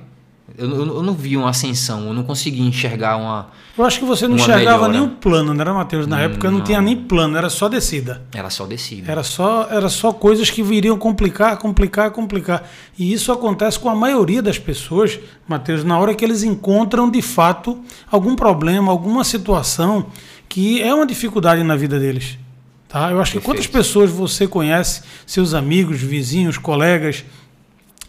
Eu, 0.57 0.71
eu, 0.71 0.87
eu 0.97 1.03
não 1.03 1.13
via 1.13 1.39
uma 1.39 1.51
ascensão, 1.51 2.07
eu 2.07 2.13
não 2.13 2.23
conseguia 2.23 2.65
enxergar 2.65 3.17
uma. 3.17 3.49
Eu 3.77 3.85
acho 3.85 3.99
que 3.99 4.05
você 4.05 4.29
não 4.29 4.37
enxergava 4.37 4.89
melhora. 4.89 4.93
nem 4.93 5.03
o 5.03 5.09
plano, 5.17 5.53
não 5.53 5.61
era, 5.61 5.75
Matheus? 5.75 6.07
Na 6.07 6.21
época 6.21 6.51
não 6.51 6.59
Não. 6.59 6.65
tinha 6.65 6.81
nem 6.81 6.97
plano, 6.97 7.37
era 7.37 7.51
só 7.51 7.69
descida. 7.69 8.23
Era 8.33 8.49
só 8.49 8.65
descida. 8.65 9.11
Era 9.11 9.25
só, 9.25 9.67
era 9.71 9.89
só 9.89 10.13
coisas 10.13 10.49
que 10.49 10.63
viriam 10.63 10.97
complicar, 10.97 11.57
complicar, 11.59 12.13
complicar. 12.13 12.63
E 12.97 13.13
isso 13.13 13.33
acontece 13.33 13.79
com 13.79 13.91
a 13.91 13.95
maioria 13.95 14.41
das 14.41 14.57
pessoas, 14.59 15.19
Matheus, 15.49 15.83
na 15.83 15.99
hora 15.99 16.15
que 16.15 16.25
eles 16.25 16.45
encontram 16.45 17.11
de 17.11 17.21
fato 17.21 17.79
algum 18.11 18.37
problema, 18.37 18.93
alguma 18.93 19.25
situação 19.25 20.07
que 20.49 20.81
é 20.81 20.95
uma 20.95 21.05
dificuldade 21.07 21.63
na 21.65 21.75
vida 21.75 21.99
deles. 21.99 22.39
Tá? 22.89 23.11
Eu 23.11 23.21
acho 23.21 23.33
que 23.33 23.41
quantas 23.41 23.67
Perfeito. 23.67 23.85
pessoas 23.85 24.11
você 24.11 24.47
conhece, 24.47 25.03
seus 25.27 25.55
amigos, 25.55 26.01
vizinhos, 26.01 26.57
colegas, 26.57 27.25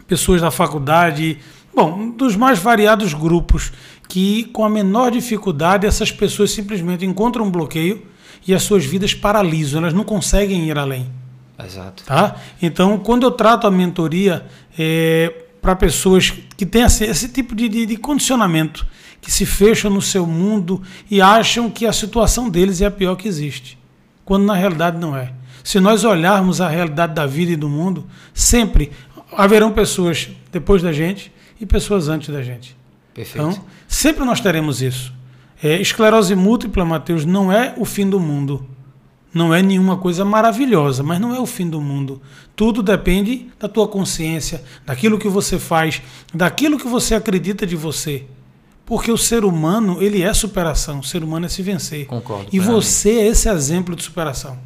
pessoas 0.07 0.39
da 0.39 0.51
faculdade, 0.51 1.39
bom, 1.77 2.09
dos 2.09 2.35
mais 2.35 2.57
variados 2.57 3.13
grupos, 3.13 3.71
que 4.09 4.45
com 4.45 4.65
a 4.65 4.69
menor 4.69 5.11
dificuldade 5.11 5.85
essas 5.85 6.11
pessoas 6.11 6.49
simplesmente 6.49 7.05
encontram 7.05 7.45
um 7.45 7.51
bloqueio 7.51 8.01
e 8.47 8.53
as 8.55 8.63
suas 8.63 8.83
vidas 8.83 9.13
paralisam, 9.13 9.81
elas 9.81 9.93
não 9.93 10.03
conseguem 10.03 10.67
ir 10.67 10.75
além. 10.75 11.05
Exato. 11.63 12.03
Tá? 12.03 12.35
Então, 12.59 12.97
quando 12.97 13.23
eu 13.23 13.31
trato 13.31 13.67
a 13.67 13.71
mentoria 13.71 14.43
para 15.61 15.75
pessoas 15.75 16.33
que 16.55 16.65
têm 16.65 16.81
esse, 16.81 17.03
esse 17.03 17.29
tipo 17.29 17.53
de, 17.53 17.69
de, 17.69 17.85
de 17.85 17.97
condicionamento, 17.97 18.87
que 19.21 19.31
se 19.31 19.45
fecham 19.45 19.91
no 19.91 20.01
seu 20.01 20.25
mundo 20.25 20.81
e 21.11 21.21
acham 21.21 21.69
que 21.69 21.85
a 21.85 21.93
situação 21.93 22.49
deles 22.49 22.81
é 22.81 22.87
a 22.87 22.91
pior 22.91 23.15
que 23.15 23.27
existe, 23.27 23.77
quando 24.25 24.45
na 24.45 24.55
realidade 24.55 24.97
não 24.97 25.15
é. 25.15 25.31
Se 25.63 25.79
nós 25.79 26.03
olharmos 26.03 26.59
a 26.59 26.69
realidade 26.69 27.13
da 27.13 27.25
vida 27.27 27.51
e 27.51 27.55
do 27.55 27.69
mundo, 27.69 28.07
sempre 28.33 28.91
haverão 29.35 29.71
pessoas 29.71 30.29
depois 30.51 30.81
da 30.81 30.91
gente 30.91 31.31
e 31.59 31.65
pessoas 31.65 32.07
antes 32.07 32.29
da 32.29 32.41
gente. 32.41 32.75
Perfeito. 33.13 33.49
Então, 33.49 33.65
sempre 33.87 34.23
nós 34.23 34.39
teremos 34.39 34.81
isso. 34.81 35.13
É, 35.61 35.81
esclerose 35.81 36.35
múltipla, 36.35 36.85
Mateus, 36.85 37.25
não 37.25 37.51
é 37.51 37.73
o 37.77 37.85
fim 37.85 38.07
do 38.09 38.19
mundo. 38.19 38.65
Não 39.33 39.53
é 39.53 39.61
nenhuma 39.61 39.97
coisa 39.97 40.23
maravilhosa, 40.23 41.03
mas 41.03 41.19
não 41.19 41.35
é 41.35 41.39
o 41.39 41.45
fim 41.45 41.69
do 41.69 41.81
mundo. 41.81 42.21
Tudo 42.55 42.81
depende 42.81 43.47
da 43.59 43.67
tua 43.67 43.87
consciência, 43.87 44.63
daquilo 44.85 45.19
que 45.19 45.27
você 45.27 45.59
faz, 45.59 46.01
daquilo 46.33 46.77
que 46.77 46.87
você 46.87 47.15
acredita 47.15 47.65
de 47.65 47.75
você. 47.75 48.25
Porque 48.85 49.11
o 49.11 49.17
ser 49.17 49.43
humano, 49.43 50.01
ele 50.01 50.23
é 50.23 50.33
superação. 50.33 50.99
O 50.99 51.03
ser 51.03 51.23
humano 51.23 51.45
é 51.45 51.49
se 51.49 51.61
vencer. 51.61 52.05
Concordo. 52.05 52.47
E 52.53 52.59
você 52.59 53.11
é 53.11 53.27
esse 53.27 53.49
exemplo 53.49 53.95
de 53.95 54.03
superação. 54.03 54.57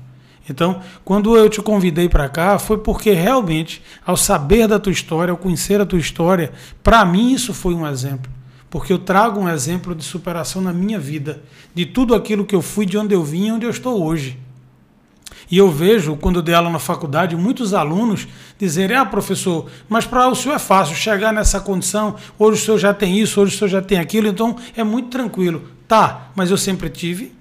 Então, 0.51 0.81
quando 1.03 1.36
eu 1.36 1.50
te 1.50 1.62
convidei 1.62 2.08
para 2.08 2.29
cá, 2.29 2.60
foi 2.60 2.77
porque 2.77 3.12
realmente, 3.12 3.81
ao 4.05 4.15
saber 4.15 4.67
da 4.67 4.79
tua 4.79 4.91
história, 4.91 5.31
ao 5.31 5.38
conhecer 5.38 5.81
a 5.81 5.86
tua 5.86 6.00
história, 6.00 6.51
para 6.84 7.03
mim 7.03 7.34
isso 7.34 7.53
foi 7.53 7.74
um 7.74 7.88
exemplo. 7.88 8.31
Porque 8.70 8.93
eu 8.93 9.00
trago 9.00 9.39
um 9.39 9.50
exemplo 9.50 9.96
de 9.96 10.03
superação 10.03 10.62
na 10.62 10.72
minha 10.72 11.00
vida, 11.00 11.41
de 11.74 11.86
tudo 11.86 12.13
aquilo 12.13 12.46
que 12.46 12.55
eu 12.55 12.62
fui, 12.62 12.86
de 12.86 12.98
onde 12.98 13.15
eu 13.15 13.24
vim 13.24 13.48
e 13.48 13.51
onde 13.51 13.65
eu 13.65 13.72
estou 13.72 14.03
hoje. 14.03 14.38
E 15.50 15.58
eu 15.58 15.70
vejo, 15.70 16.15
quando 16.15 16.38
eu 16.38 16.41
dei 16.41 16.55
aula 16.55 16.70
na 16.70 16.79
faculdade, 16.79 17.36
muitos 17.36 17.74
alunos 17.74 18.27
dizerem: 18.58 18.96
Ah, 18.96 19.05
professor, 19.05 19.70
mas 19.89 20.05
para 20.05 20.29
o 20.29 20.36
senhor 20.36 20.55
é 20.55 20.60
fácil 20.60 20.96
chegar 20.96 21.34
nessa 21.34 21.60
condição, 21.60 22.15
hoje 22.39 22.62
o 22.62 22.65
senhor 22.65 22.77
já 22.77 22.93
tem 22.93 23.20
isso, 23.20 23.41
hoje 23.41 23.55
o 23.55 23.58
senhor 23.58 23.70
já 23.70 23.81
tem 23.81 24.00
aquilo, 24.00 24.27
então 24.27 24.55
é 24.75 24.84
muito 24.84 25.10
tranquilo. 25.10 25.63
Tá, 25.88 26.29
mas 26.36 26.50
eu 26.50 26.58
sempre 26.58 26.89
tive. 26.89 27.40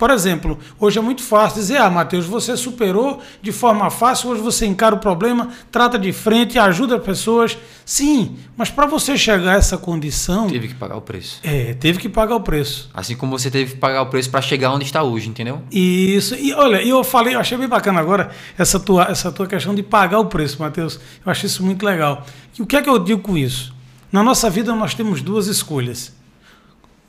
Por 0.00 0.10
exemplo, 0.10 0.58
hoje 0.78 0.98
é 0.98 1.02
muito 1.02 1.22
fácil 1.22 1.60
dizer: 1.60 1.76
Ah, 1.76 1.90
Matheus, 1.90 2.24
você 2.24 2.56
superou 2.56 3.20
de 3.42 3.52
forma 3.52 3.90
fácil, 3.90 4.30
hoje 4.30 4.40
você 4.40 4.64
encara 4.64 4.94
o 4.94 4.98
problema, 4.98 5.50
trata 5.70 5.98
de 5.98 6.10
frente, 6.10 6.58
ajuda 6.58 6.96
as 6.96 7.04
pessoas. 7.04 7.58
Sim, 7.84 8.38
mas 8.56 8.70
para 8.70 8.86
você 8.86 9.18
chegar 9.18 9.52
a 9.52 9.58
essa 9.58 9.76
condição. 9.76 10.46
Teve 10.48 10.68
que 10.68 10.74
pagar 10.74 10.96
o 10.96 11.02
preço. 11.02 11.38
É, 11.42 11.74
teve 11.74 11.98
que 11.98 12.08
pagar 12.08 12.34
o 12.36 12.40
preço. 12.40 12.88
Assim 12.94 13.14
como 13.14 13.38
você 13.38 13.50
teve 13.50 13.72
que 13.72 13.76
pagar 13.76 14.00
o 14.00 14.06
preço 14.06 14.30
para 14.30 14.40
chegar 14.40 14.72
onde 14.72 14.86
está 14.86 15.02
hoje, 15.02 15.28
entendeu? 15.28 15.60
Isso. 15.70 16.34
E 16.34 16.54
olha, 16.54 16.82
eu 16.82 17.04
falei, 17.04 17.34
eu 17.34 17.40
achei 17.40 17.58
bem 17.58 17.68
bacana 17.68 18.00
agora 18.00 18.30
essa 18.56 18.80
tua, 18.80 19.04
essa 19.04 19.30
tua 19.30 19.46
questão 19.46 19.74
de 19.74 19.82
pagar 19.82 20.18
o 20.18 20.26
preço, 20.26 20.62
Matheus. 20.62 20.98
Eu 21.26 21.30
achei 21.30 21.46
isso 21.46 21.62
muito 21.62 21.84
legal. 21.84 22.24
E 22.58 22.62
o 22.62 22.66
que 22.66 22.74
é 22.74 22.80
que 22.80 22.88
eu 22.88 22.98
digo 22.98 23.20
com 23.20 23.36
isso? 23.36 23.74
Na 24.10 24.22
nossa 24.22 24.48
vida 24.48 24.74
nós 24.74 24.94
temos 24.94 25.20
duas 25.20 25.46
escolhas. 25.46 26.18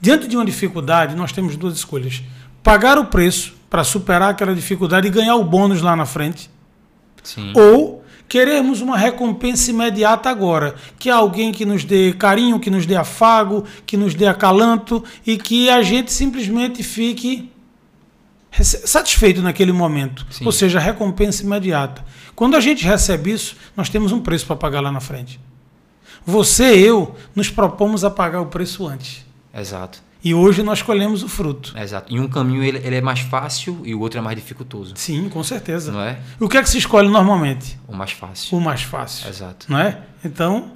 Diante 0.01 0.27
de 0.27 0.35
uma 0.35 0.43
dificuldade, 0.43 1.15
nós 1.15 1.31
temos 1.31 1.55
duas 1.55 1.75
escolhas: 1.75 2.23
pagar 2.63 2.97
o 2.97 3.05
preço 3.05 3.53
para 3.69 3.83
superar 3.83 4.31
aquela 4.31 4.53
dificuldade 4.53 5.07
e 5.07 5.09
ganhar 5.09 5.35
o 5.35 5.43
bônus 5.43 5.81
lá 5.81 5.95
na 5.95 6.05
frente, 6.05 6.49
Sim. 7.23 7.53
ou 7.55 8.03
queremos 8.27 8.81
uma 8.81 8.97
recompensa 8.97 9.71
imediata 9.71 10.29
agora, 10.29 10.75
que 10.97 11.09
é 11.09 11.11
alguém 11.11 11.51
que 11.51 11.65
nos 11.65 11.83
dê 11.83 12.13
carinho, 12.13 12.59
que 12.59 12.69
nos 12.69 12.85
dê 12.85 12.95
afago, 12.95 13.65
que 13.85 13.97
nos 13.97 14.13
dê 14.15 14.27
acalanto 14.27 15.03
e 15.25 15.37
que 15.37 15.69
a 15.69 15.81
gente 15.81 16.11
simplesmente 16.11 16.83
fique 16.83 17.51
satisfeito 18.61 19.41
naquele 19.41 19.71
momento. 19.71 20.25
Sim. 20.29 20.45
Ou 20.45 20.51
seja, 20.51 20.79
recompensa 20.79 21.43
imediata. 21.43 22.03
Quando 22.35 22.55
a 22.55 22.59
gente 22.59 22.85
recebe 22.85 23.31
isso, 23.31 23.55
nós 23.75 23.89
temos 23.89 24.11
um 24.11 24.19
preço 24.19 24.45
para 24.45 24.55
pagar 24.55 24.81
lá 24.81 24.91
na 24.91 24.99
frente. 24.99 25.39
Você 26.25 26.75
e 26.75 26.85
eu 26.85 27.15
nos 27.35 27.49
propomos 27.49 28.03
a 28.03 28.09
pagar 28.09 28.41
o 28.41 28.47
preço 28.47 28.87
antes. 28.87 29.25
Exato. 29.53 30.01
E 30.23 30.33
hoje 30.33 30.61
nós 30.61 30.81
colhemos 30.81 31.23
o 31.23 31.27
fruto. 31.27 31.77
Exato. 31.77 32.13
E 32.13 32.19
um 32.19 32.27
caminho 32.27 32.63
ele, 32.63 32.77
ele 32.83 32.95
é 32.95 33.01
mais 33.01 33.21
fácil 33.21 33.81
e 33.83 33.95
o 33.95 33.99
outro 33.99 34.19
é 34.19 34.21
mais 34.21 34.35
dificultoso. 34.35 34.93
Sim, 34.95 35.29
com 35.29 35.43
certeza. 35.43 35.91
Não 35.91 36.01
é? 36.01 36.19
O 36.39 36.47
que 36.47 36.57
é 36.57 36.61
que 36.61 36.69
se 36.69 36.77
escolhe 36.77 37.09
normalmente? 37.09 37.79
O 37.87 37.95
mais 37.95 38.11
fácil. 38.11 38.57
O 38.57 38.61
mais 38.61 38.83
fácil. 38.83 39.27
Exato. 39.27 39.65
não 39.67 39.79
é? 39.79 39.99
Então, 40.23 40.71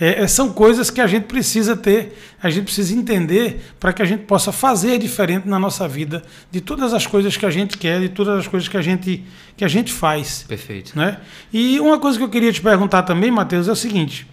é, 0.00 0.22
é, 0.22 0.26
são 0.26 0.52
coisas 0.52 0.90
que 0.90 1.00
a 1.00 1.06
gente 1.06 1.24
precisa 1.24 1.76
ter, 1.76 2.18
a 2.42 2.50
gente 2.50 2.64
precisa 2.64 2.92
entender 2.94 3.74
para 3.78 3.92
que 3.92 4.02
a 4.02 4.04
gente 4.04 4.24
possa 4.24 4.50
fazer 4.50 4.98
diferente 4.98 5.48
na 5.48 5.58
nossa 5.58 5.86
vida, 5.86 6.22
de 6.50 6.60
todas 6.60 6.92
as 6.92 7.06
coisas 7.06 7.36
que 7.36 7.46
a 7.46 7.50
gente 7.50 7.78
quer, 7.78 8.00
de 8.00 8.08
todas 8.08 8.40
as 8.40 8.48
coisas 8.48 8.68
que 8.68 8.76
a 8.76 8.82
gente, 8.82 9.24
que 9.56 9.64
a 9.64 9.68
gente 9.68 9.92
faz. 9.92 10.44
Perfeito. 10.48 10.98
Né? 10.98 11.18
E 11.52 11.78
uma 11.78 11.98
coisa 11.98 12.18
que 12.18 12.24
eu 12.24 12.28
queria 12.28 12.52
te 12.52 12.60
perguntar 12.60 13.04
também, 13.04 13.30
Matheus, 13.30 13.68
é 13.68 13.72
o 13.72 13.76
seguinte: 13.76 14.26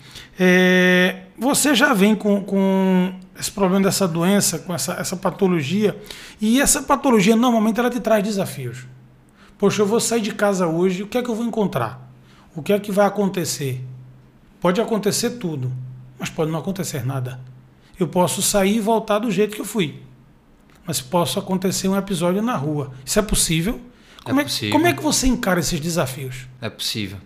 é, 0.43 1.25
você 1.37 1.75
já 1.75 1.93
vem 1.93 2.15
com, 2.15 2.43
com 2.43 3.13
esse 3.39 3.51
problema 3.51 3.83
dessa 3.83 4.07
doença, 4.07 4.57
com 4.57 4.73
essa, 4.73 4.93
essa 4.93 5.15
patologia, 5.15 5.95
e 6.41 6.59
essa 6.59 6.81
patologia 6.81 7.35
normalmente 7.35 7.79
ela 7.79 7.91
te 7.91 7.99
traz 7.99 8.23
desafios. 8.23 8.87
Poxa, 9.55 9.83
eu 9.83 9.85
vou 9.85 9.99
sair 9.99 10.21
de 10.21 10.33
casa 10.33 10.65
hoje, 10.65 11.03
o 11.03 11.07
que 11.07 11.19
é 11.19 11.21
que 11.21 11.29
eu 11.29 11.35
vou 11.35 11.45
encontrar? 11.45 12.11
O 12.55 12.63
que 12.63 12.73
é 12.73 12.79
que 12.79 12.91
vai 12.91 13.05
acontecer? 13.05 13.85
Pode 14.59 14.81
acontecer 14.81 15.31
tudo, 15.31 15.71
mas 16.17 16.31
pode 16.31 16.49
não 16.49 16.57
acontecer 16.57 17.05
nada. 17.05 17.39
Eu 17.99 18.07
posso 18.07 18.41
sair 18.41 18.77
e 18.77 18.79
voltar 18.79 19.19
do 19.19 19.29
jeito 19.29 19.55
que 19.55 19.61
eu 19.61 19.65
fui. 19.65 20.01
Mas 20.87 20.99
posso 20.99 21.37
acontecer 21.37 21.87
um 21.87 21.95
episódio 21.95 22.41
na 22.41 22.55
rua. 22.55 22.91
Isso 23.05 23.19
é 23.19 23.21
possível? 23.21 23.79
Como 24.23 24.39
é, 24.39 24.43
possível. 24.43 24.71
como 24.71 24.87
é 24.87 24.93
que 24.93 25.03
você 25.03 25.27
encara 25.27 25.59
esses 25.59 25.79
desafios? 25.79 26.47
É 26.59 26.67
possível. 26.67 27.19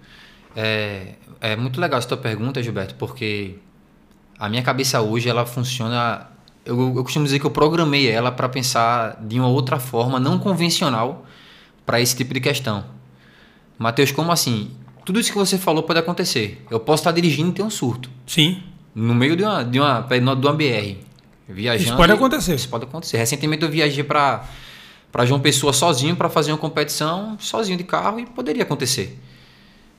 É, 0.56 1.16
é 1.42 1.56
muito 1.56 1.80
legal 1.80 2.00
essa 2.00 2.08
tua 2.08 2.18
pergunta, 2.18 2.64
Gilberto, 2.64 2.96
porque 2.96 3.56
a 4.40 4.48
minha 4.50 4.64
cabeça 4.64 5.02
hoje 5.02 5.30
ela 5.30 5.46
funciona. 5.46 6.28
Eu, 6.66 6.96
eu 6.96 7.04
costumo 7.04 7.26
dizer 7.26 7.40
que 7.40 7.46
eu 7.46 7.52
programei 7.52 8.10
ela 8.10 8.32
para 8.32 8.50
pensar 8.50 9.18
de 9.22 9.40
uma 9.40 9.50
outra 9.50 9.80
forma, 9.80 10.20
não 10.20 10.40
convencional, 10.40 11.26
para 11.86 12.02
esse 12.02 12.16
tipo 12.16 12.34
de 12.34 12.40
questão. 12.40 12.86
Matheus, 13.78 14.12
como 14.12 14.32
assim? 14.32 14.72
Tudo 15.04 15.20
isso 15.20 15.32
que 15.32 15.38
você 15.38 15.58
falou 15.58 15.84
pode 15.84 16.00
acontecer. 16.00 16.66
Eu 16.72 16.80
posso 16.80 17.02
estar 17.02 17.12
dirigindo 17.12 17.50
e 17.50 17.54
ter 17.54 17.62
um 17.62 17.70
surto. 17.70 18.10
Sim. 18.26 18.64
No 18.94 19.14
meio 19.14 19.36
de 19.36 19.44
uma, 19.44 19.64
de 19.64 19.80
uma, 19.80 20.02
de 20.02 20.48
uma 20.48 20.54
BR. 20.54 20.98
Viajando. 21.48 21.90
Isso 21.90 21.96
pode 21.96 22.12
acontecer. 22.12 22.56
Isso 22.56 22.70
pode 22.70 22.86
acontecer. 22.86 23.18
Recentemente 23.18 23.64
eu 23.64 23.70
viajei 23.70 24.04
para 24.04 24.48
João 25.26 25.40
Pessoa 25.40 25.74
sozinho 25.74 26.16
para 26.16 26.30
fazer 26.30 26.52
uma 26.52 26.58
competição, 26.58 27.38
sozinho 27.40 27.78
de 27.78 27.84
carro, 27.84 28.20
e 28.20 28.26
poderia 28.26 28.64
acontecer. 28.64 29.20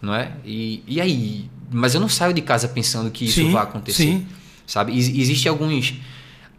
Não 0.00 0.15
é? 0.15 0.33
E, 0.45 0.83
e 0.87 1.00
aí? 1.00 1.50
Mas 1.71 1.95
eu 1.95 2.00
não 2.00 2.09
saio 2.09 2.33
de 2.35 2.43
casa 2.43 2.69
pensando 2.69 3.11
que 3.11 3.25
isso 3.25 3.41
Sim, 3.41 3.50
vai 3.53 3.62
acontecer. 3.62 4.03
sim. 4.03 4.26
Sabe? 4.67 4.93
Ex 4.93 5.09
Existem 5.09 5.50
alguns. 5.50 5.95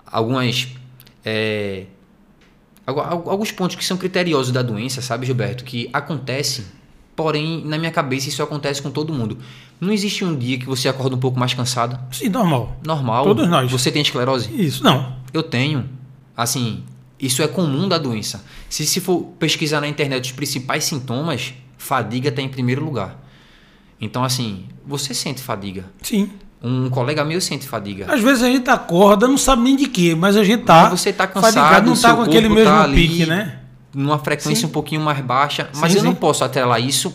Algumas. 0.06 0.68
é, 1.26 1.86
algu- 2.86 3.02
algu- 3.02 3.30
alguns 3.30 3.52
pontos 3.52 3.76
que 3.76 3.84
são 3.86 3.98
criteriosos 3.98 4.52
da 4.52 4.62
doença, 4.62 5.02
sabe, 5.02 5.26
Gilberto? 5.26 5.64
Que 5.64 5.90
acontecem, 5.94 6.66
porém, 7.16 7.64
na 7.66 7.78
minha 7.78 7.92
cabeça, 7.92 8.30
isso 8.30 8.42
acontece 8.42 8.82
com 8.82 8.90
todo 8.92 9.14
mundo. 9.14 9.38
Não 9.80 9.92
existe 9.94 10.24
um 10.26 10.36
dia 10.36 10.58
que 10.58 10.66
você 10.66 10.88
acorda 10.90 11.16
um 11.16 11.20
pouco 11.20 11.38
mais 11.40 11.54
cansado. 11.54 12.00
Sim, 12.14 12.30
normal. 12.30 12.80
Normal. 12.86 13.24
Todos 13.26 13.48
nós. 13.48 13.70
Você 13.72 13.92
tem 13.92 14.02
esclerose? 14.02 14.50
Isso, 14.54 14.84
não. 14.84 15.16
Eu 15.34 15.44
tenho. 15.44 15.88
Assim, 16.36 16.84
isso 17.20 17.42
é 17.44 17.48
comum 17.48 17.88
da 17.88 17.98
doença. 17.98 18.44
Se 18.70 18.86
se 18.86 19.00
for 19.00 19.22
pesquisar 19.40 19.82
na 19.82 19.88
internet 19.88 20.26
os 20.26 20.32
principais 20.32 20.84
sintomas, 20.86 21.54
fadiga 21.78 22.30
está 22.30 22.42
em 22.42 22.50
primeiro 22.50 22.84
lugar. 22.84 23.24
Então, 24.00 24.24
assim, 24.24 24.66
você 24.86 25.14
sente 25.14 25.42
fadiga. 25.42 25.86
Sim. 26.02 26.30
Um 26.62 26.90
colega 26.90 27.24
meu 27.24 27.40
sente 27.40 27.68
fadiga. 27.68 28.12
Às 28.12 28.22
vezes 28.22 28.44
a 28.44 28.48
gente 28.48 28.68
acorda, 28.70 29.28
não 29.28 29.38
sabe 29.38 29.62
nem 29.62 29.76
de 29.76 29.88
quê, 29.88 30.16
mas 30.16 30.36
a 30.36 30.44
gente 30.44 30.64
tá. 30.64 30.90
Mas 30.90 31.00
você 31.00 31.14
tá 31.14 31.28
cansado, 31.28 31.54
fadigado, 31.54 31.90
não 31.90 31.96
tá 31.96 32.16
com 32.16 32.22
aquele 32.24 32.48
corpo 32.48 32.56
mesmo 32.56 32.76
tá 32.76 32.88
pique, 32.88 33.26
né? 33.26 33.60
Numa 33.94 34.18
frequência 34.20 34.62
Sim. 34.62 34.68
um 34.68 34.70
pouquinho 34.70 35.02
mais 35.02 35.20
baixa. 35.22 35.70
Mas 35.76 35.92
Sim, 35.92 36.00
eu 36.00 36.04
não 36.04 36.12
sim. 36.14 36.18
posso 36.18 36.44
atrelar 36.44 36.82
isso. 36.82 37.14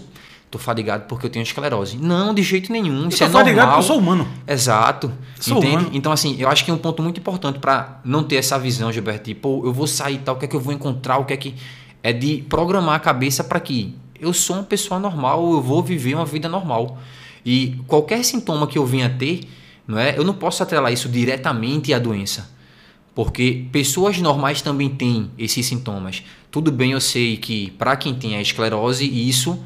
Tô 0.50 0.58
fadigado 0.58 1.04
porque 1.08 1.26
eu 1.26 1.30
tenho 1.30 1.42
esclerose. 1.42 1.96
Não, 1.96 2.34
de 2.34 2.42
jeito 2.42 2.70
nenhum. 2.70 3.08
Isso 3.08 3.22
eu 3.22 3.26
é 3.26 3.30
tô 3.30 3.38
fadigado 3.38 3.68
normal. 3.70 3.78
porque 3.78 3.90
eu 3.90 3.94
sou 3.94 3.98
humano. 3.98 4.28
Exato. 4.46 5.12
Sou 5.40 5.58
Entende? 5.58 5.76
humano. 5.76 5.90
Então, 5.92 6.12
assim, 6.12 6.36
eu 6.38 6.48
acho 6.48 6.64
que 6.64 6.70
é 6.70 6.74
um 6.74 6.78
ponto 6.78 7.02
muito 7.02 7.18
importante 7.18 7.58
para 7.58 8.00
não 8.04 8.22
ter 8.22 8.36
essa 8.36 8.58
visão, 8.58 8.92
Gilberto, 8.92 9.34
pô, 9.36 9.62
eu 9.64 9.72
vou 9.72 9.86
sair 9.86 10.18
tal, 10.18 10.34
o 10.34 10.38
que 10.38 10.44
é 10.44 10.48
que 10.48 10.54
eu 10.54 10.60
vou 10.60 10.72
encontrar, 10.72 11.18
o 11.18 11.24
que 11.24 11.32
é 11.32 11.36
que. 11.36 11.54
É 12.02 12.12
de 12.12 12.44
programar 12.48 12.96
a 12.96 12.98
cabeça 12.98 13.42
para 13.44 13.60
que 13.60 13.94
eu 14.22 14.32
sou 14.32 14.56
uma 14.56 14.62
pessoa 14.62 14.98
normal, 15.00 15.52
eu 15.52 15.60
vou 15.60 15.82
viver 15.82 16.14
uma 16.14 16.24
vida 16.24 16.48
normal. 16.48 16.98
E 17.44 17.76
qualquer 17.88 18.24
sintoma 18.24 18.66
que 18.68 18.78
eu 18.78 18.86
venha 18.86 19.10
ter, 19.10 19.40
não 19.86 19.98
é? 19.98 20.16
Eu 20.16 20.22
não 20.24 20.32
posso 20.32 20.62
atrelar 20.62 20.92
isso 20.92 21.08
diretamente 21.08 21.92
à 21.92 21.98
doença. 21.98 22.50
Porque 23.14 23.66
pessoas 23.72 24.18
normais 24.18 24.62
também 24.62 24.88
têm 24.88 25.30
esses 25.36 25.66
sintomas. 25.66 26.22
Tudo 26.50 26.70
bem, 26.72 26.92
eu 26.92 27.00
sei 27.00 27.36
que 27.36 27.70
para 27.72 27.94
quem 27.96 28.14
tem 28.14 28.36
a 28.36 28.40
esclerose, 28.40 29.04
isso 29.28 29.58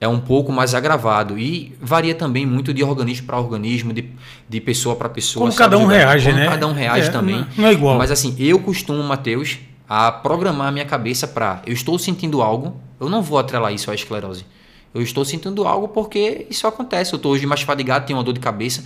é 0.00 0.08
um 0.08 0.18
pouco 0.18 0.50
mais 0.50 0.74
agravado 0.74 1.38
e 1.38 1.76
varia 1.80 2.14
também 2.14 2.46
muito 2.46 2.72
de 2.72 2.82
organismo 2.82 3.26
para 3.26 3.38
organismo, 3.38 3.92
de, 3.92 4.06
de 4.48 4.60
pessoa 4.60 4.96
para 4.96 5.08
pessoa. 5.10 5.44
Como 5.46 5.56
cada 5.56 5.76
um 5.78 5.86
reage, 5.86 6.26
Como 6.30 6.38
né? 6.38 6.48
Cada 6.48 6.66
um 6.66 6.72
reage 6.72 7.08
É, 7.08 7.12
também. 7.12 7.36
não- 7.36 7.46
não 7.58 7.66
é 7.68 7.72
igual. 7.74 7.98
Mas 7.98 8.10
assim, 8.10 8.34
eu 8.38 8.58
costumo, 8.60 9.02
Matheus, 9.04 9.58
a 9.86 10.10
programar 10.10 10.68
a 10.68 10.72
minha 10.72 10.86
cabeça 10.86 11.28
para 11.28 11.60
eu 11.66 11.74
estou 11.74 11.98
sentindo 11.98 12.40
algo, 12.40 12.80
eu 13.00 13.08
não 13.08 13.22
vou 13.22 13.38
atrelar 13.38 13.72
isso 13.72 13.90
à 13.90 13.94
esclerose. 13.94 14.44
Eu 14.92 15.00
estou 15.00 15.24
sentindo 15.24 15.66
algo 15.66 15.88
porque 15.88 16.46
isso 16.50 16.66
acontece. 16.66 17.12
Eu 17.12 17.16
estou 17.16 17.32
hoje 17.32 17.46
mais 17.46 17.62
fadigado, 17.62 18.06
tenho 18.06 18.18
uma 18.18 18.24
dor 18.24 18.34
de 18.34 18.40
cabeça. 18.40 18.84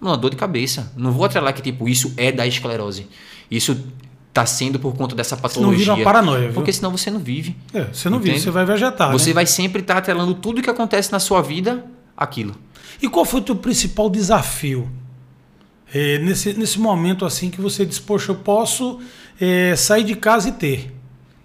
Uma 0.00 0.16
dor 0.16 0.30
de 0.30 0.36
cabeça. 0.36 0.92
Não 0.96 1.10
vou 1.10 1.24
atrelar 1.24 1.52
que 1.52 1.62
tipo 1.62 1.88
isso 1.88 2.14
é 2.16 2.30
da 2.30 2.46
esclerose. 2.46 3.08
Isso 3.50 3.76
está 4.28 4.44
sendo 4.44 4.78
por 4.78 4.94
conta 4.94 5.16
dessa 5.16 5.34
Não 5.34 5.42
patologia. 5.42 5.78
vira 5.78 5.94
uma 5.94 6.04
paranoia, 6.04 6.42
viu? 6.42 6.52
Porque 6.52 6.72
senão 6.72 6.90
você 6.90 7.10
não 7.10 7.18
vive. 7.18 7.56
É, 7.72 7.84
você 7.84 8.10
não 8.10 8.18
vive, 8.18 8.30
Entende? 8.30 8.44
você 8.44 8.50
vai 8.50 8.66
vegetar. 8.66 9.10
Você 9.12 9.30
né? 9.30 9.34
vai 9.34 9.46
sempre 9.46 9.80
estar 9.80 9.96
atrelando 9.96 10.34
tudo 10.34 10.60
que 10.60 10.68
acontece 10.68 11.10
na 11.10 11.18
sua 11.18 11.40
vida 11.40 11.84
aquilo. 12.14 12.54
E 13.00 13.08
qual 13.08 13.24
foi 13.24 13.40
o 13.40 13.42
teu 13.42 13.56
principal 13.56 14.10
desafio? 14.10 14.90
É, 15.92 16.18
nesse, 16.18 16.52
nesse 16.52 16.78
momento 16.78 17.24
assim 17.24 17.48
que 17.48 17.60
você 17.60 17.86
diz, 17.86 17.98
poxa, 17.98 18.32
eu 18.32 18.36
posso 18.36 19.00
é, 19.40 19.74
sair 19.76 20.04
de 20.04 20.14
casa 20.14 20.50
e 20.50 20.52
ter. 20.52 20.95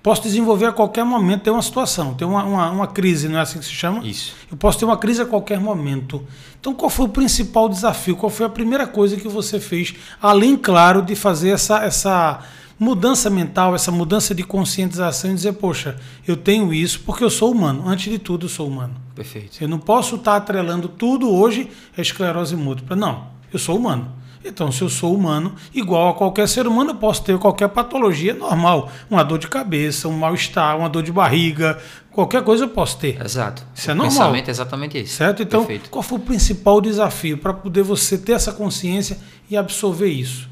Posso 0.03 0.23
desenvolver 0.23 0.65
a 0.65 0.71
qualquer 0.71 1.03
momento, 1.05 1.43
ter 1.43 1.51
uma 1.51 1.61
situação, 1.61 2.15
ter 2.15 2.25
uma, 2.25 2.43
uma, 2.43 2.71
uma, 2.71 2.87
crise, 2.87 3.27
não 3.27 3.37
é 3.37 3.41
assim 3.41 3.59
que 3.59 3.65
se 3.65 3.71
chama? 3.71 4.05
Isso. 4.05 4.33
Eu 4.49 4.57
posso 4.57 4.79
ter 4.79 4.85
uma 4.85 4.97
crise 4.97 5.21
a 5.21 5.25
qualquer 5.25 5.59
momento. 5.59 6.25
Então, 6.59 6.73
qual 6.73 6.89
foi 6.89 7.05
o 7.05 7.09
principal 7.09 7.69
desafio? 7.69 8.15
Qual 8.15 8.29
foi 8.29 8.47
a 8.47 8.49
primeira 8.49 8.87
coisa 8.87 9.15
que 9.15 9.27
você 9.27 9.59
fez, 9.59 9.93
além, 10.19 10.57
claro, 10.57 11.03
de 11.03 11.15
fazer 11.15 11.49
essa, 11.49 11.83
essa 11.83 12.39
mudança 12.79 13.29
mental, 13.29 13.75
essa 13.75 13.91
mudança 13.91 14.33
de 14.33 14.41
conscientização 14.41 15.29
e 15.29 15.35
dizer, 15.35 15.53
poxa, 15.53 15.95
eu 16.27 16.35
tenho 16.35 16.73
isso 16.73 17.01
porque 17.05 17.23
eu 17.23 17.29
sou 17.29 17.51
humano. 17.51 17.87
Antes 17.87 18.11
de 18.11 18.17
tudo, 18.17 18.47
eu 18.47 18.49
sou 18.49 18.67
humano. 18.67 18.95
Perfeito. 19.13 19.61
Eu 19.61 19.67
não 19.67 19.77
posso 19.77 20.15
estar 20.15 20.35
atrelando 20.35 20.87
tudo 20.87 21.31
hoje 21.31 21.69
à 21.95 22.01
esclerose 22.01 22.55
múltipla. 22.55 22.95
Não, 22.95 23.27
eu 23.53 23.59
sou 23.59 23.77
humano. 23.77 24.11
Então, 24.43 24.71
se 24.71 24.81
eu 24.81 24.89
sou 24.89 25.15
humano, 25.15 25.55
igual 25.73 26.09
a 26.09 26.13
qualquer 26.15 26.47
ser 26.47 26.65
humano, 26.65 26.91
eu 26.91 26.95
posso 26.95 27.23
ter 27.23 27.37
qualquer 27.37 27.69
patologia 27.69 28.33
normal. 28.33 28.91
Uma 29.09 29.23
dor 29.23 29.37
de 29.37 29.47
cabeça, 29.47 30.07
um 30.07 30.17
mal-estar, 30.17 30.77
uma 30.77 30.89
dor 30.89 31.03
de 31.03 31.11
barriga, 31.11 31.79
qualquer 32.11 32.43
coisa 32.43 32.63
eu 32.63 32.69
posso 32.69 32.97
ter. 32.97 33.23
Exato. 33.23 33.63
Isso 33.75 33.87
o 33.87 33.91
é 33.91 33.93
normal. 33.93 34.11
pensamento 34.11 34.47
é 34.47 34.51
exatamente 34.51 34.99
isso. 34.99 35.15
Certo? 35.15 35.43
Então, 35.43 35.61
Perfeito. 35.61 35.89
qual 35.89 36.01
foi 36.01 36.17
o 36.17 36.21
principal 36.21 36.81
desafio 36.81 37.37
para 37.37 37.53
poder 37.53 37.83
você 37.83 38.17
ter 38.17 38.33
essa 38.33 38.51
consciência 38.51 39.19
e 39.49 39.55
absorver 39.55 40.09
isso? 40.09 40.49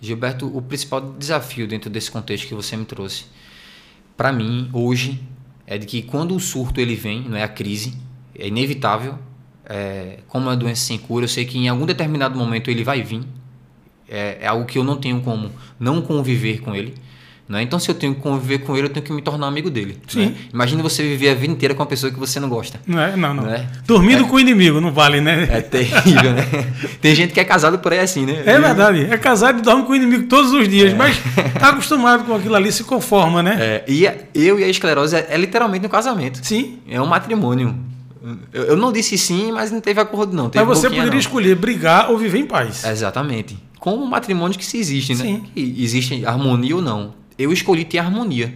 Gilberto, 0.00 0.46
o 0.54 0.60
principal 0.60 1.00
desafio 1.00 1.68
dentro 1.68 1.88
desse 1.88 2.10
contexto 2.10 2.48
que 2.48 2.54
você 2.54 2.76
me 2.76 2.84
trouxe, 2.84 3.24
para 4.16 4.32
mim, 4.32 4.68
hoje, 4.72 5.20
é 5.66 5.78
de 5.78 5.86
que 5.86 6.02
quando 6.02 6.34
o 6.34 6.40
surto 6.40 6.80
ele 6.80 6.94
vem, 6.94 7.22
não 7.28 7.36
é 7.36 7.42
a 7.42 7.48
crise, 7.48 7.94
é 8.38 8.48
inevitável, 8.48 9.18
é, 9.68 10.18
como 10.28 10.46
é 10.46 10.50
uma 10.50 10.56
doença 10.56 10.82
sem 10.84 10.98
cura, 10.98 11.24
eu 11.24 11.28
sei 11.28 11.44
que 11.44 11.58
em 11.58 11.68
algum 11.68 11.86
determinado 11.86 12.36
momento 12.38 12.70
ele 12.70 12.84
vai 12.84 13.02
vir. 13.02 13.20
É, 14.08 14.38
é 14.42 14.46
algo 14.46 14.64
que 14.66 14.78
eu 14.78 14.84
não 14.84 14.96
tenho 14.96 15.20
como 15.22 15.50
não 15.80 16.02
conviver 16.02 16.60
com 16.60 16.74
ele. 16.74 16.94
Né? 17.46 17.60
Então, 17.62 17.78
se 17.78 17.90
eu 17.90 17.94
tenho 17.94 18.14
que 18.14 18.22
conviver 18.22 18.58
com 18.60 18.74
ele, 18.74 18.86
eu 18.86 18.90
tenho 18.90 19.04
que 19.04 19.12
me 19.12 19.20
tornar 19.20 19.46
amigo 19.48 19.68
dele. 19.68 19.98
Sim. 20.08 20.26
Né? 20.26 20.34
Imagina 20.52 20.82
você 20.82 21.02
viver 21.02 21.28
a 21.28 21.34
vida 21.34 21.52
inteira 21.52 21.74
com 21.74 21.82
uma 21.82 21.86
pessoa 21.86 22.10
que 22.10 22.18
você 22.18 22.40
não 22.40 22.48
gosta. 22.48 22.80
Não 22.86 22.98
é? 22.98 23.14
Não, 23.16 23.34
não. 23.34 23.44
Não 23.44 23.52
é? 23.52 23.66
Dormindo 23.86 24.24
É. 24.24 24.26
com 24.26 24.36
o 24.36 24.40
inimigo, 24.40 24.80
não 24.80 24.90
vale, 24.90 25.20
né? 25.20 25.46
É 25.50 25.60
terrível, 25.60 26.32
né? 26.32 26.42
Tem 27.02 27.14
gente 27.14 27.34
que 27.34 27.40
é 27.40 27.44
casado 27.44 27.78
por 27.80 27.92
aí 27.92 27.98
assim, 27.98 28.24
né? 28.24 28.42
É 28.46 28.58
verdade. 28.58 29.04
É 29.10 29.18
casado 29.18 29.58
e 29.58 29.62
dorme 29.62 29.84
com 29.84 29.92
o 29.92 29.96
inimigo 29.96 30.24
todos 30.26 30.52
os 30.52 30.66
dias, 30.66 30.92
É. 30.92 30.96
mas 30.96 31.18
tá 31.60 31.68
acostumado 31.68 32.24
com 32.24 32.34
aquilo 32.34 32.54
ali, 32.54 32.72
se 32.72 32.82
conforma, 32.82 33.42
né? 33.42 33.56
É, 33.60 33.84
e 33.88 34.06
a- 34.06 34.14
eu 34.34 34.58
e 34.58 34.64
a 34.64 34.68
esclerose 34.68 35.14
é, 35.14 35.26
é 35.28 35.36
literalmente 35.36 35.84
um 35.84 35.90
casamento. 35.90 36.40
Sim. 36.42 36.78
É 36.88 36.98
um 37.00 37.06
matrimônio. 37.06 37.74
Eu, 38.52 38.64
eu 38.64 38.76
não 38.76 38.90
disse 38.90 39.18
sim, 39.18 39.52
mas 39.52 39.70
não 39.70 39.80
teve 39.80 40.00
acordo 40.00 40.34
não. 40.34 40.48
Teve 40.48 40.64
Mas 40.64 40.78
você 40.78 40.88
poderia 40.88 41.10
não. 41.10 41.18
escolher 41.18 41.54
brigar 41.56 42.10
ou 42.10 42.16
viver 42.16 42.38
em 42.38 42.46
paz. 42.46 42.84
Exatamente. 42.84 43.58
Como 43.78 44.06
matrimônios 44.06 44.56
que 44.56 44.64
se 44.64 44.78
existem, 44.78 45.16
né? 45.16 45.22
Sim. 45.24 45.44
Que 45.54 45.82
existe 45.82 46.24
harmonia 46.24 46.74
ou 46.74 46.80
não. 46.80 47.14
Eu 47.36 47.52
escolhi 47.52 47.84
ter 47.84 47.98
harmonia 47.98 48.54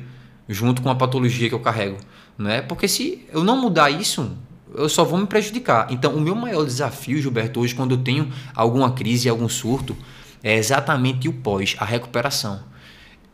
junto 0.49 0.81
com 0.81 0.89
a 0.89 0.95
patologia 0.95 1.49
que 1.49 1.55
eu 1.55 1.61
carrego, 1.61 1.99
né? 2.39 2.63
Porque 2.63 2.89
se 2.89 3.27
eu 3.31 3.45
não 3.45 3.61
mudar 3.61 3.91
isso, 3.91 4.31
eu 4.75 4.89
só 4.89 5.05
vou 5.05 5.19
me 5.19 5.27
prejudicar. 5.27 5.89
Então, 5.91 6.15
o 6.15 6.21
meu 6.21 6.35
maior 6.35 6.65
desafio, 6.65 7.21
Gilberto, 7.21 7.61
hoje 7.61 7.75
quando 7.75 7.91
eu 7.93 7.99
tenho 7.99 8.33
alguma 8.55 8.93
crise, 8.93 9.29
algum 9.29 9.49
surto, 9.51 9.95
é 10.43 10.57
exatamente 10.57 11.29
o 11.29 11.33
pós, 11.33 11.77
a 11.79 11.85
recuperação. 11.85 12.61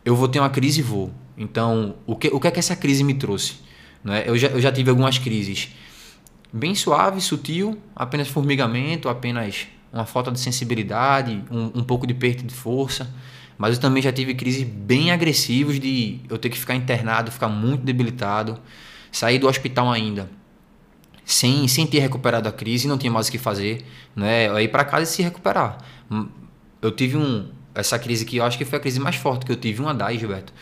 Eu 0.03 0.17
vou 0.17 0.27
ter 0.27 0.39
uma 0.39 0.49
crise 0.49 0.81
e 0.81 0.83
vou. 0.83 1.11
Então, 1.37 1.95
o 2.05 2.15
que, 2.15 2.27
o 2.27 2.39
que 2.41 2.47
é 2.47 2.51
que 2.51 2.59
essa 2.59 2.75
crise 2.75 3.05
me 3.05 3.13
trouxe? 3.13 3.55
Né? 4.03 4.23
Eu, 4.25 4.37
já, 4.37 4.49
eu 4.49 4.59
já 4.59 4.71
tive 4.71 4.89
algumas 4.89 5.17
crises 5.17 5.69
bem 6.57 6.73
suave, 6.73 7.21
sutil, 7.21 7.77
apenas 7.95 8.27
formigamento, 8.27 9.09
apenas 9.09 9.67
uma 9.91 10.05
falta 10.05 10.31
de 10.31 10.39
sensibilidade, 10.39 11.43
um, 11.51 11.79
um 11.79 11.83
pouco 11.83 12.07
de 12.07 12.13
perda 12.13 12.43
de 12.43 12.53
força. 12.53 13.13
Mas 13.57 13.75
eu 13.75 13.81
também 13.81 14.01
já 14.01 14.11
tive 14.11 14.33
crises 14.33 14.63
bem 14.63 15.11
agressivas 15.11 15.79
de 15.79 16.19
eu 16.29 16.37
ter 16.37 16.49
que 16.49 16.57
ficar 16.57 16.75
internado, 16.75 17.31
ficar 17.31 17.47
muito 17.47 17.83
debilitado, 17.83 18.59
sair 19.11 19.39
do 19.39 19.47
hospital 19.47 19.91
ainda 19.91 20.29
sem, 21.25 21.67
sem 21.67 21.87
ter 21.87 21.99
recuperado 21.99 22.47
a 22.47 22.51
crise, 22.51 22.87
não 22.87 22.97
tinha 22.97 23.11
mais 23.11 23.27
o 23.27 23.31
que 23.31 23.39
fazer, 23.39 23.83
né? 24.15 24.63
Ir 24.63 24.67
para 24.67 24.85
casa 24.85 25.03
e 25.03 25.07
se 25.07 25.23
recuperar. 25.23 25.79
Hum, 26.09 26.27
Eu 26.81 26.91
tive 26.91 27.17
um 27.17 27.49
essa 27.73 27.99
crise 27.99 28.23
que 28.23 28.37
eu 28.37 28.43
acho 28.45 28.57
que 28.57 28.63
foi 28.63 28.77
a 28.77 28.81
crise 28.81 28.99
mais 29.01 29.17
forte 29.17 29.45
que 29.45 29.51
eu 29.51 29.55
tive, 29.57 29.81
uma 29.81 29.93
DAI, 29.93 30.17
Gilberto. 30.17 30.53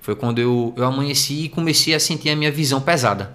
Foi 0.00 0.14
quando 0.14 0.38
eu, 0.38 0.74
eu 0.76 0.84
amanheci 0.84 1.44
e 1.44 1.48
comecei 1.48 1.94
a 1.94 2.00
sentir 2.00 2.28
a 2.30 2.36
minha 2.36 2.52
visão 2.52 2.80
pesada. 2.80 3.34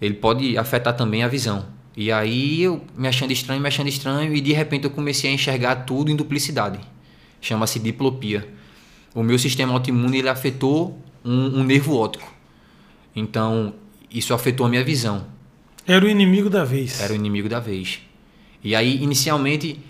Ele 0.00 0.14
pode 0.14 0.56
afetar 0.58 0.96
também 0.96 1.22
a 1.22 1.28
visão. 1.28 1.66
E 1.96 2.12
aí 2.12 2.62
eu 2.62 2.84
me 2.96 3.08
achando 3.08 3.32
estranho, 3.32 3.60
me 3.60 3.68
achando 3.68 3.88
estranho, 3.88 4.34
e 4.34 4.40
de 4.40 4.52
repente 4.52 4.84
eu 4.84 4.90
comecei 4.90 5.30
a 5.30 5.32
enxergar 5.32 5.76
tudo 5.76 6.10
em 6.10 6.16
duplicidade. 6.16 6.78
Chama-se 7.40 7.78
diplopia. 7.78 8.46
O 9.14 9.22
meu 9.22 9.38
sistema 9.38 9.72
autoimune 9.72 10.18
ele 10.18 10.28
afetou 10.28 11.00
um, 11.24 11.60
um 11.60 11.64
nervo 11.64 11.96
óptico. 11.96 12.30
Então, 13.14 13.74
isso 14.10 14.34
afetou 14.34 14.66
a 14.66 14.68
minha 14.68 14.84
visão. 14.84 15.26
Era 15.86 16.04
o 16.04 16.08
inimigo 16.08 16.50
da 16.50 16.64
vez. 16.64 17.00
Era 17.00 17.12
o 17.12 17.16
inimigo 17.16 17.48
da 17.48 17.60
vez. 17.60 18.00
E 18.62 18.74
aí, 18.74 19.02
inicialmente, 19.02 19.80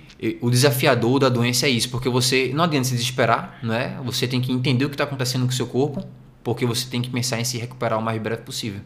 o 0.41 0.51
desafiador 0.51 1.19
da 1.19 1.29
doença 1.29 1.67
é 1.67 1.71
isso, 1.71 1.91
porque 1.91 2.09
você 2.09 2.53
não 2.55 2.65
adianta 2.65 2.85
se 2.85 2.93
desesperar, 2.95 3.59
né? 3.63 3.99
Você 4.05 4.29
tem 4.29 4.41
que 4.41 4.53
entender 4.53 4.85
o 4.85 4.89
que 4.89 4.95
está 4.95 5.05
acontecendo 5.05 5.43
com 5.43 5.51
o 5.51 5.55
seu 5.55 5.67
corpo, 5.67 6.07
porque 6.45 6.65
você 6.65 6.89
tem 6.89 7.03
que 7.03 7.11
pensar 7.11 7.41
em 7.41 7.45
se 7.45 7.59
recuperar 7.59 7.99
o 7.99 8.03
mais 8.03 8.21
breve 8.21 8.43
possível. 8.43 8.81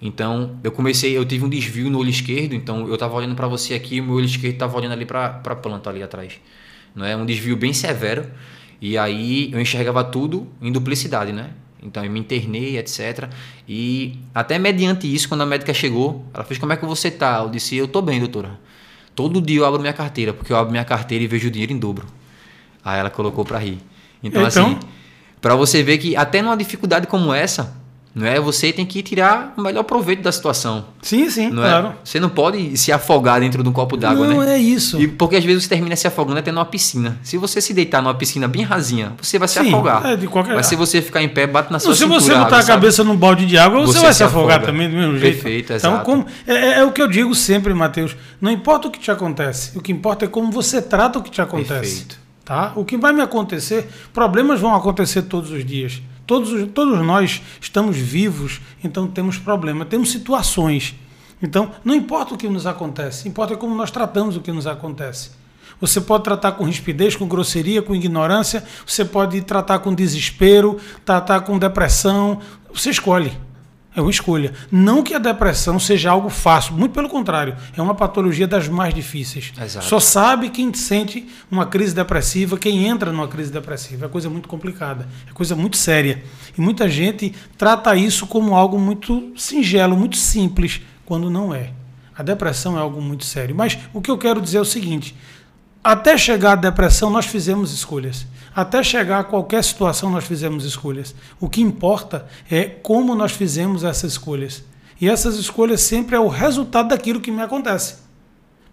Então, 0.00 0.58
eu 0.62 0.70
comecei, 0.70 1.16
eu 1.16 1.24
tive 1.24 1.44
um 1.44 1.48
desvio 1.48 1.88
no 1.90 1.98
olho 1.98 2.10
esquerdo, 2.10 2.54
então 2.54 2.86
eu 2.86 2.94
estava 2.94 3.14
olhando 3.14 3.34
para 3.34 3.48
você 3.48 3.74
aqui, 3.74 4.00
o 4.00 4.04
meu 4.04 4.14
olho 4.16 4.26
esquerdo 4.26 4.54
estava 4.54 4.76
olhando 4.76 4.92
ali 4.92 5.06
para 5.06 5.40
a 5.42 5.56
planta 5.56 5.88
ali 5.88 6.02
atrás. 6.02 6.34
Não 6.94 7.04
é 7.04 7.16
um 7.16 7.24
desvio 7.24 7.56
bem 7.56 7.72
severo. 7.72 8.26
E 8.80 8.98
aí 8.98 9.50
eu 9.52 9.60
enxergava 9.60 10.04
tudo 10.04 10.46
em 10.60 10.70
duplicidade, 10.70 11.32
né? 11.32 11.50
Então 11.82 12.04
eu 12.04 12.10
me 12.10 12.20
internei, 12.20 12.78
etc. 12.78 13.28
E 13.68 14.18
até 14.34 14.58
mediante 14.58 15.12
isso, 15.12 15.28
quando 15.28 15.42
a 15.42 15.46
médica 15.46 15.72
chegou, 15.72 16.24
ela 16.34 16.44
fez: 16.44 16.58
Como 16.58 16.72
é 16.72 16.76
que 16.76 16.84
você 16.84 17.10
tá? 17.10 17.40
Eu 17.42 17.48
disse: 17.48 17.76
Eu 17.76 17.88
tô 17.88 18.02
bem, 18.02 18.18
doutora. 18.18 18.58
Todo 19.14 19.40
dia 19.40 19.60
eu 19.60 19.64
abro 19.64 19.80
minha 19.80 19.92
carteira, 19.94 20.34
porque 20.34 20.52
eu 20.52 20.56
abro 20.56 20.70
minha 20.70 20.84
carteira 20.84 21.24
e 21.24 21.26
vejo 21.26 21.48
o 21.48 21.50
dinheiro 21.50 21.72
em 21.72 21.78
dobro. 21.78 22.06
Aí 22.84 22.98
ela 22.98 23.08
colocou 23.08 23.44
para 23.44 23.58
rir. 23.58 23.78
Então, 24.22 24.46
Então? 24.46 24.66
assim, 24.72 24.78
para 25.40 25.54
você 25.54 25.82
ver 25.82 25.98
que 25.98 26.14
até 26.16 26.42
numa 26.42 26.56
dificuldade 26.56 27.06
como 27.06 27.32
essa, 27.32 27.74
não 28.18 28.26
é? 28.26 28.40
Você 28.40 28.72
tem 28.72 28.86
que 28.86 29.02
tirar 29.02 29.52
o 29.58 29.60
melhor 29.60 29.82
proveito 29.82 30.22
da 30.22 30.32
situação. 30.32 30.86
Sim, 31.02 31.28
sim, 31.28 31.50
Não 31.50 31.62
claro. 31.62 31.86
é? 31.88 31.92
Você 32.02 32.18
não 32.18 32.30
pode 32.30 32.74
se 32.78 32.90
afogar 32.90 33.40
dentro 33.40 33.62
de 33.62 33.68
um 33.68 33.72
copo 33.72 33.94
d'água, 33.94 34.26
não, 34.26 34.40
né? 34.40 34.54
é 34.54 34.58
isso. 34.58 34.98
E 34.98 35.06
porque 35.06 35.36
às 35.36 35.44
vezes 35.44 35.64
você 35.64 35.68
termina 35.68 35.94
se 35.94 36.06
afogando 36.08 36.38
até 36.38 36.50
numa 36.50 36.64
piscina. 36.64 37.18
Se 37.22 37.36
você 37.36 37.60
se 37.60 37.74
deitar 37.74 38.00
numa 38.02 38.14
piscina 38.14 38.48
bem 38.48 38.62
rasinha, 38.62 39.12
você 39.20 39.38
vai 39.38 39.46
se 39.46 39.60
Sim, 39.60 39.68
afogar. 39.68 40.06
é, 40.06 40.16
de 40.16 40.26
qualquer- 40.26 40.56
Mas 40.56 40.64
se 40.66 40.74
você 40.74 41.02
ficar 41.02 41.22
em 41.22 41.28
pé, 41.28 41.46
bate 41.46 41.70
na 41.70 41.78
sua 41.78 41.92
se 41.94 41.98
cintura. 42.00 42.18
você 42.20 42.30
botar 42.30 42.46
água, 42.46 42.58
a 42.58 42.62
sabe? 42.62 42.80
cabeça 42.80 43.04
num 43.04 43.14
balde 43.16 43.44
de 43.44 43.58
água, 43.58 43.80
você, 43.82 43.92
Você 43.98 44.00
vai 44.00 44.12
se 44.12 44.16
se 44.18 44.24
afogar 44.24 44.56
afoga. 44.56 44.72
também 44.72 44.88
do 44.88 44.96
mesmo 44.96 45.18
jeito. 45.18 45.34
Perfeito, 45.34 45.72
então, 45.74 45.92
exato. 45.92 46.04
como, 46.06 46.24
é, 46.46 46.54
é- 46.54 46.78
é 46.78 46.84
o 46.84 46.90
que 46.92 47.02
eu 47.02 47.08
digo 47.08 47.34
sempre, 47.34 47.74
Matheus. 47.74 48.16
Não 48.40 48.50
importa 48.50 48.88
o 48.88 48.90
que 48.90 48.98
te 48.98 49.10
acontece, 49.10 49.76
o 49.76 49.82
que 49.82 49.92
importa 49.92 50.24
é 50.24 50.28
como 50.28 50.50
você 50.50 50.80
trata 50.80 51.18
o 51.18 51.22
que 51.22 51.30
te 51.30 51.42
acontece. 51.42 51.74
Perfeito. 51.80 52.26
Tá? 52.46 52.72
O 52.76 52.84
que 52.84 52.96
vai 52.96 53.12
me 53.12 53.20
acontecer, 53.20 53.88
problemas 54.14 54.60
vão 54.60 54.74
acontecer 54.74 55.22
todos 55.22 55.50
os 55.50 55.64
dias. 55.64 56.00
Todos, 56.26 56.52
os- 56.52 56.68
todos 56.72 56.98
nós 57.06 57.40
estamos 57.60 57.96
vivos, 57.96 58.60
então 58.82 59.06
temos 59.06 59.38
problemas, 59.38 59.88
temos 59.88 60.10
situações. 60.10 60.94
Então, 61.42 61.70
não 61.84 61.94
importa 61.94 62.34
o 62.34 62.36
que 62.36 62.48
nos 62.48 62.66
acontece, 62.66 63.28
importa 63.28 63.56
como 63.56 63.74
nós 63.74 63.90
tratamos 63.90 64.36
o 64.36 64.40
que 64.40 64.50
nos 64.50 64.66
acontece. 64.66 65.30
Você 65.80 66.00
pode 66.00 66.24
tratar 66.24 66.52
com 66.52 66.64
rispidez, 66.64 67.14
com 67.14 67.26
grosseria, 67.28 67.82
com 67.82 67.94
ignorância, 67.94 68.64
você 68.86 69.04
pode 69.04 69.40
tratar 69.42 69.80
com 69.80 69.94
desespero, 69.94 70.78
tratar 71.04 71.40
com 71.42 71.58
depressão, 71.58 72.40
você 72.72 72.88
escolhe. 72.90 73.32
É 73.96 74.00
uma 74.02 74.10
escolha. 74.10 74.52
Não 74.70 75.02
que 75.02 75.14
a 75.14 75.18
depressão 75.18 75.80
seja 75.80 76.10
algo 76.10 76.28
fácil, 76.28 76.74
muito 76.74 76.92
pelo 76.92 77.08
contrário, 77.08 77.56
é 77.74 77.80
uma 77.80 77.94
patologia 77.94 78.46
das 78.46 78.68
mais 78.68 78.92
difíceis. 78.92 79.54
Exato. 79.58 79.86
Só 79.86 79.98
sabe 79.98 80.50
quem 80.50 80.72
sente 80.74 81.26
uma 81.50 81.64
crise 81.64 81.94
depressiva, 81.94 82.58
quem 82.58 82.86
entra 82.86 83.10
numa 83.10 83.26
crise 83.26 83.50
depressiva. 83.50 84.04
É 84.04 84.08
coisa 84.10 84.28
muito 84.28 84.48
complicada, 84.48 85.08
é 85.26 85.32
coisa 85.32 85.56
muito 85.56 85.78
séria. 85.78 86.22
E 86.56 86.60
muita 86.60 86.90
gente 86.90 87.34
trata 87.56 87.96
isso 87.96 88.26
como 88.26 88.54
algo 88.54 88.78
muito 88.78 89.32
singelo, 89.34 89.96
muito 89.96 90.18
simples, 90.18 90.82
quando 91.06 91.30
não 91.30 91.54
é. 91.54 91.70
A 92.14 92.22
depressão 92.22 92.76
é 92.76 92.80
algo 92.80 93.00
muito 93.00 93.24
sério. 93.24 93.56
Mas 93.56 93.78
o 93.94 94.02
que 94.02 94.10
eu 94.10 94.18
quero 94.18 94.42
dizer 94.42 94.58
é 94.58 94.60
o 94.60 94.64
seguinte: 94.64 95.14
até 95.86 96.18
chegar 96.18 96.52
à 96.52 96.56
depressão, 96.56 97.10
nós 97.10 97.26
fizemos 97.26 97.72
escolhas. 97.72 98.26
Até 98.52 98.82
chegar 98.82 99.20
a 99.20 99.24
qualquer 99.24 99.62
situação, 99.62 100.10
nós 100.10 100.24
fizemos 100.24 100.64
escolhas. 100.64 101.14
O 101.38 101.48
que 101.48 101.62
importa 101.62 102.26
é 102.50 102.64
como 102.64 103.14
nós 103.14 103.30
fizemos 103.30 103.84
essas 103.84 104.12
escolhas. 104.12 104.64
E 105.00 105.08
essas 105.08 105.36
escolhas 105.36 105.82
sempre 105.82 106.16
é 106.16 106.18
o 106.18 106.26
resultado 106.26 106.88
daquilo 106.88 107.20
que 107.20 107.30
me 107.30 107.40
acontece. 107.40 107.98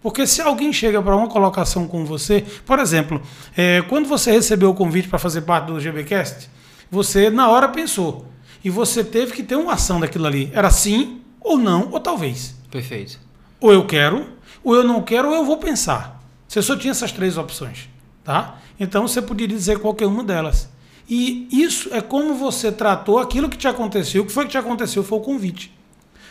Porque 0.01 0.25
se 0.25 0.41
alguém 0.41 0.73
chega 0.73 0.99
para 1.03 1.15
uma 1.15 1.27
colocação 1.27 1.87
com 1.87 2.03
você, 2.03 2.43
por 2.65 2.79
exemplo, 2.79 3.21
é, 3.55 3.83
quando 3.83 4.07
você 4.07 4.31
recebeu 4.31 4.71
o 4.71 4.73
convite 4.73 5.07
para 5.07 5.19
fazer 5.19 5.41
parte 5.41 5.67
do 5.67 5.79
GBcast, 5.79 6.49
você 6.89 7.29
na 7.29 7.47
hora 7.47 7.67
pensou. 7.67 8.25
E 8.63 8.71
você 8.71 9.03
teve 9.03 9.33
que 9.33 9.43
ter 9.43 9.55
uma 9.55 9.73
ação 9.73 9.99
daquilo 9.99 10.25
ali. 10.25 10.49
Era 10.51 10.71
sim, 10.71 11.21
ou 11.39 11.59
não, 11.59 11.89
ou 11.91 11.99
talvez. 11.99 12.55
Perfeito. 12.71 13.19
Ou 13.61 13.71
eu 13.71 13.85
quero, 13.85 14.25
ou 14.63 14.73
eu 14.73 14.83
não 14.83 14.99
quero, 15.03 15.27
ou 15.29 15.35
eu 15.35 15.45
vou 15.45 15.57
pensar. 15.57 16.22
Você 16.53 16.61
só 16.61 16.75
tinha 16.75 16.91
essas 16.91 17.11
três 17.11 17.35
opções, 17.35 17.89
tá? 18.23 18.59
Então 18.79 19.07
você 19.07 19.19
poderia 19.19 19.57
dizer 19.57 19.79
qualquer 19.79 20.05
uma 20.05 20.23
delas. 20.23 20.69
E 21.09 21.47
isso 21.51 21.91
é 21.91 21.99
como 21.99 22.35
você 22.35 22.71
tratou 22.71 23.17
aquilo 23.17 23.49
que 23.49 23.57
te 23.57 23.67
aconteceu. 23.67 24.21
O 24.21 24.25
que 24.27 24.31
foi 24.31 24.45
que 24.45 24.51
te 24.51 24.57
aconteceu 24.59 25.03
foi 25.03 25.17
o 25.17 25.21
convite. 25.21 25.73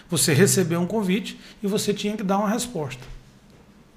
Você 0.09 0.33
recebeu 0.33 0.81
um 0.81 0.87
convite 0.87 1.41
e 1.61 1.67
você 1.67 1.93
tinha 1.93 2.17
que 2.17 2.23
dar 2.23 2.39
uma 2.39 2.49
resposta. 2.49 3.03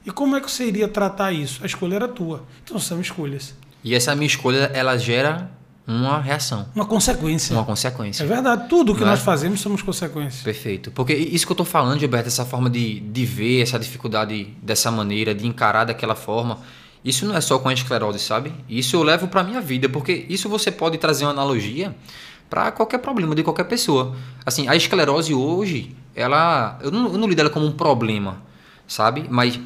E 0.04 0.10
como 0.10 0.36
é 0.36 0.42
que 0.42 0.50
você 0.50 0.66
iria 0.66 0.88
tratar 0.88 1.32
isso? 1.32 1.62
A 1.62 1.68
escolha 1.68 1.94
era 1.98 2.08
tua. 2.08 2.44
Então 2.64 2.80
são 2.80 3.00
escolhas. 3.00 3.54
E 3.84 3.94
essa 3.94 4.16
minha 4.16 4.26
escolha, 4.26 4.72
ela 4.74 4.98
gera 4.98 5.52
uma 5.88 6.20
reação. 6.20 6.68
Uma 6.74 6.86
consequência. 6.86 7.54
Uma 7.56 7.64
consequência. 7.64 8.24
É 8.24 8.26
verdade. 8.28 8.68
Tudo 8.68 8.94
que 8.96 9.02
Não 9.02 9.08
é? 9.08 9.12
nós 9.12 9.20
fazemos 9.22 9.60
somos 9.60 9.82
consequências. 9.82 10.42
Perfeito. 10.42 10.92
Porque 10.92 11.14
isso 11.14 11.46
que 11.46 11.52
eu 11.52 11.56
tô 11.56 11.66
falando, 11.66 12.00
Gilberto, 12.00 12.28
essa 12.28 12.46
forma 12.46 12.70
de, 12.70 13.00
de 13.00 13.26
ver 13.26 13.62
essa 13.62 13.78
dificuldade 13.78 14.46
dessa 14.62 14.90
maneira, 14.90 15.36
de 15.36 15.46
encarar 15.46 15.86
daquela 15.86 16.16
forma, 16.16 16.60
isso 17.04 17.26
não 17.26 17.36
é 17.36 17.42
só 17.42 17.60
com 17.60 17.70
a 17.70 17.74
esclerose, 17.74 18.18
sabe? 18.20 18.52
Isso 18.68 18.96
eu 18.96 19.04
levo 19.04 19.28
pra 19.28 19.44
minha 19.44 19.62
vida, 19.62 19.88
porque 19.88 20.26
isso 20.28 20.50
você 20.50 20.72
pode 20.72 20.98
trazer 20.98 21.26
uma 21.26 21.32
analogia 21.32 21.96
para 22.50 22.72
qualquer 22.72 22.98
problema 22.98 23.36
de 23.36 23.44
qualquer 23.44 23.66
pessoa. 23.66 24.16
Assim, 24.44 24.68
a 24.68 24.76
esclerose 24.76 25.34
hoje, 25.34 25.96
ela. 26.16 26.80
Eu 26.82 26.90
não, 26.90 27.12
eu 27.12 27.18
não 27.18 27.28
lido 27.28 27.42
ela 27.42 27.50
como 27.50 27.66
um 27.66 27.72
problema, 27.72 28.42
sabe? 28.88 29.26
Mas 29.30 29.60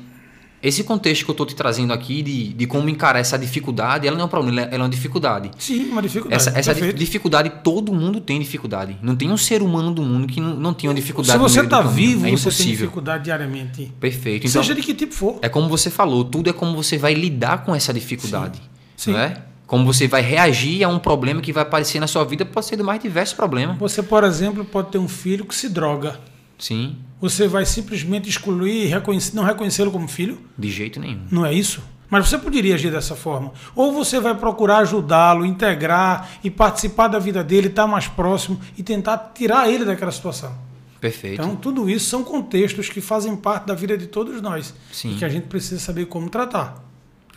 esse 0.62 0.84
contexto 0.84 1.24
que 1.24 1.32
eu 1.32 1.36
tô 1.36 1.46
te 1.46 1.56
trazendo 1.56 1.94
aqui 1.94 2.22
de, 2.22 2.54
de 2.54 2.68
como 2.68 2.90
encarar 2.90 3.20
essa 3.20 3.38
dificuldade, 3.38 4.08
ela 4.08 4.18
não 4.18 4.24
é 4.24 4.26
um 4.26 4.30
problema, 4.30 4.62
ela 4.62 4.76
é 4.76 4.78
uma 4.78 4.90
dificuldade. 4.90 5.52
Sim, 5.58 5.90
uma 5.90 6.02
dificuldade. 6.02 6.50
Essa, 6.50 6.60
essa 6.60 6.74
dificuldade, 6.94 7.50
todo 7.64 7.94
mundo 7.94 8.20
tem 8.20 8.40
dificuldade. 8.40 8.98
Não 9.02 9.16
tem 9.16 9.32
um 9.32 9.38
ser 9.38 9.62
humano 9.62 9.92
do 9.92 10.02
mundo 10.02 10.28
que 10.28 10.42
não, 10.42 10.56
não 10.56 10.74
tenha 10.74 10.90
uma 10.90 10.96
dificuldade. 10.96 11.38
Se 11.38 11.42
você 11.42 11.62
está 11.62 11.78
caminho. 11.78 11.96
vivo, 11.96 12.28
é 12.28 12.32
você 12.32 12.52
tem 12.52 12.72
dificuldade 12.72 13.24
diariamente. 13.24 13.92
Perfeito. 14.00 14.48
Então, 14.48 14.62
Seja 14.62 14.76
de 14.76 14.82
que 14.82 14.94
tipo 14.94 15.14
for. 15.14 15.40
é 15.42 15.48
como 15.48 15.70
você 15.70 15.90
falou, 15.90 16.26
tudo 16.26 16.50
é 16.50 16.54
como 16.54 16.76
você 16.76 16.98
vai 16.98 17.14
lidar 17.14 17.64
com 17.64 17.74
essa 17.74 17.94
dificuldade. 17.94 18.62
Sim. 18.98 19.14
Não 19.14 19.20
é? 19.20 19.42
Como 19.66 19.86
você 19.86 20.08
vai 20.08 20.22
reagir 20.22 20.84
a 20.84 20.90
um 20.90 20.98
problema 20.98 21.42
que 21.42 21.54
vai 21.54 21.62
aparecer 21.62 22.00
na 22.00 22.08
sua 22.08 22.26
vida, 22.26 22.44
pode 22.44 22.66
ser 22.66 22.76
do 22.76 22.84
mais 22.84 23.00
diversos 23.00 23.36
problemas. 23.36 23.78
Você, 23.78 24.02
por 24.02 24.24
exemplo, 24.24 24.66
pode 24.66 24.90
ter 24.90 24.98
um 24.98 25.08
filho 25.08 25.46
que 25.46 25.54
se 25.54 25.70
droga. 25.70 26.20
Sim, 26.60 26.98
Você 27.22 27.48
vai 27.48 27.66
simplesmente 27.66 28.30
excluir 28.30 28.84
e 28.84 28.88
reconhecer- 28.88 29.36
não 29.36 29.44
reconhecê-lo 29.44 29.92
como 29.92 30.08
filho? 30.08 30.38
de 30.58 30.70
jeito 30.70 31.00
nenhum. 31.00 31.22
Não 31.32 31.46
é 31.46 31.54
isso? 31.54 31.82
Mas 32.10 32.28
você 32.28 32.38
poderia 32.38 32.76
agir 32.76 32.92
dessa 32.92 33.16
forma. 33.16 33.52
Ou 33.76 33.92
você 33.94 34.20
vai 34.20 34.34
procurar 34.36 34.80
ajudá-lo, 34.80 35.46
integrar 35.46 36.30
e 36.44 36.50
participar 36.50 37.08
da 37.08 37.20
vida 37.20 37.44
dele, 37.44 37.68
estar 37.68 37.86
mais 37.88 38.08
próximo 38.08 38.60
e 38.78 38.82
tentar 38.84 39.32
tirar 39.36 39.70
ele 39.70 39.86
daquela 39.86 40.12
situação. 40.12 40.54
Perfeito. 41.00 41.42
Então, 41.42 41.56
tudo 41.56 41.90
isso 41.90 42.10
são 42.10 42.24
contextos 42.24 42.90
que 42.90 43.00
fazem 43.00 43.36
parte 43.36 43.68
da 43.68 43.74
vida 43.76 43.98
de 43.98 44.08
todos 44.08 44.42
nós 44.42 44.74
Sim. 44.92 45.12
e 45.14 45.16
que 45.18 45.24
a 45.26 45.30
gente 45.30 45.46
precisa 45.48 45.80
saber 45.80 46.06
como 46.08 46.30
tratar. 46.30 46.84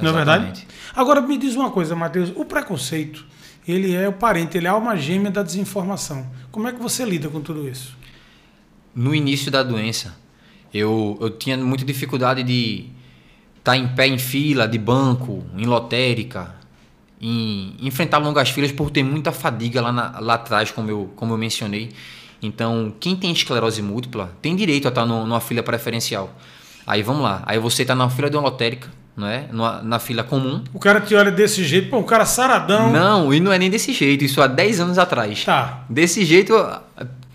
Não 0.01 0.07
é 0.07 0.13
Exatamente. 0.23 0.45
verdade? 0.61 0.67
Agora, 0.97 1.21
me 1.21 1.37
diz 1.37 1.55
uma 1.55 1.71
coisa, 1.71 1.95
Matheus. 1.95 2.33
O 2.35 2.45
preconceito, 2.45 3.25
ele 3.69 3.95
é 3.95 4.09
o 4.09 4.13
parente, 4.13 4.57
ele 4.57 4.67
é 4.67 4.71
a 4.71 4.73
alma 4.73 4.97
gêmea 4.97 5.31
da 5.31 5.43
desinformação. 5.43 6.27
Como 6.51 6.67
é 6.67 6.73
que 6.73 6.81
você 6.81 7.05
lida 7.05 7.29
com 7.29 7.41
tudo 7.41 7.69
isso? 7.69 7.97
No 8.95 9.15
início 9.15 9.51
da 9.51 9.63
doença, 9.63 10.17
eu, 10.73 11.19
eu 11.21 11.31
tinha 11.31 11.57
muita 11.57 11.85
dificuldade 11.85 12.43
de 12.43 12.87
estar 13.59 13.77
em 13.77 13.89
pé 13.89 14.07
em 14.07 14.19
fila 14.19 14.67
de 14.67 14.79
banco, 14.79 15.45
em 15.57 15.65
lotérica, 15.67 16.55
em 17.21 17.77
enfrentar 17.81 18.19
longas 18.19 18.51
filas 18.51 18.73
por 18.73 18.91
ter 18.91 19.03
muita 19.03 19.31
fadiga 19.33 19.81
lá, 19.81 19.93
na- 19.93 20.19
lá 20.21 20.35
atrás, 20.35 20.71
como 20.71 20.91
eu, 20.91 21.13
como 21.15 21.33
eu 21.35 21.39
mencionei. 21.39 21.91
Então, 22.43 22.93
quem 22.99 23.15
tem 23.15 23.31
esclerose 23.31 23.81
múltipla 23.81 24.33
tem 24.43 24.57
direito 24.57 24.87
a 24.87 24.89
estar 24.89 25.07
no- 25.07 25.25
numa 25.25 25.41
fila 25.41 25.63
preferencial. 25.63 26.35
Aí 26.85 27.03
vamos 27.03 27.23
lá, 27.23 27.43
aí 27.47 27.59
você 27.59 27.83
está 27.83 27.95
na 27.95 28.11
fila 28.11 28.29
de 28.29 28.37
uma 28.37 28.43
lotérica, 28.43 28.89
não 29.17 29.29
é? 29.29 29.47
Numa- 29.53 29.81
na 29.83 30.01
fila 30.01 30.25
comum. 30.25 30.65
O 30.75 30.81
cara 30.81 31.01
te 31.01 31.15
olha 31.15 31.31
desse 31.31 31.63
jeito, 31.63 31.89
pô, 31.91 31.99
um 31.99 32.03
cara 32.03 32.25
saradão. 32.27 32.91
Não, 32.93 33.33
e 33.33 33.39
não 33.39 33.53
é 33.53 33.59
nem 33.59 33.71
desse 33.71 33.93
jeito, 33.93 34.25
isso 34.25 34.43
há 34.43 34.49
10 34.49 34.81
anos 34.81 34.99
atrás. 34.99 35.45
Tá. 35.45 35.85
Desse 35.89 36.25
jeito 36.25 36.53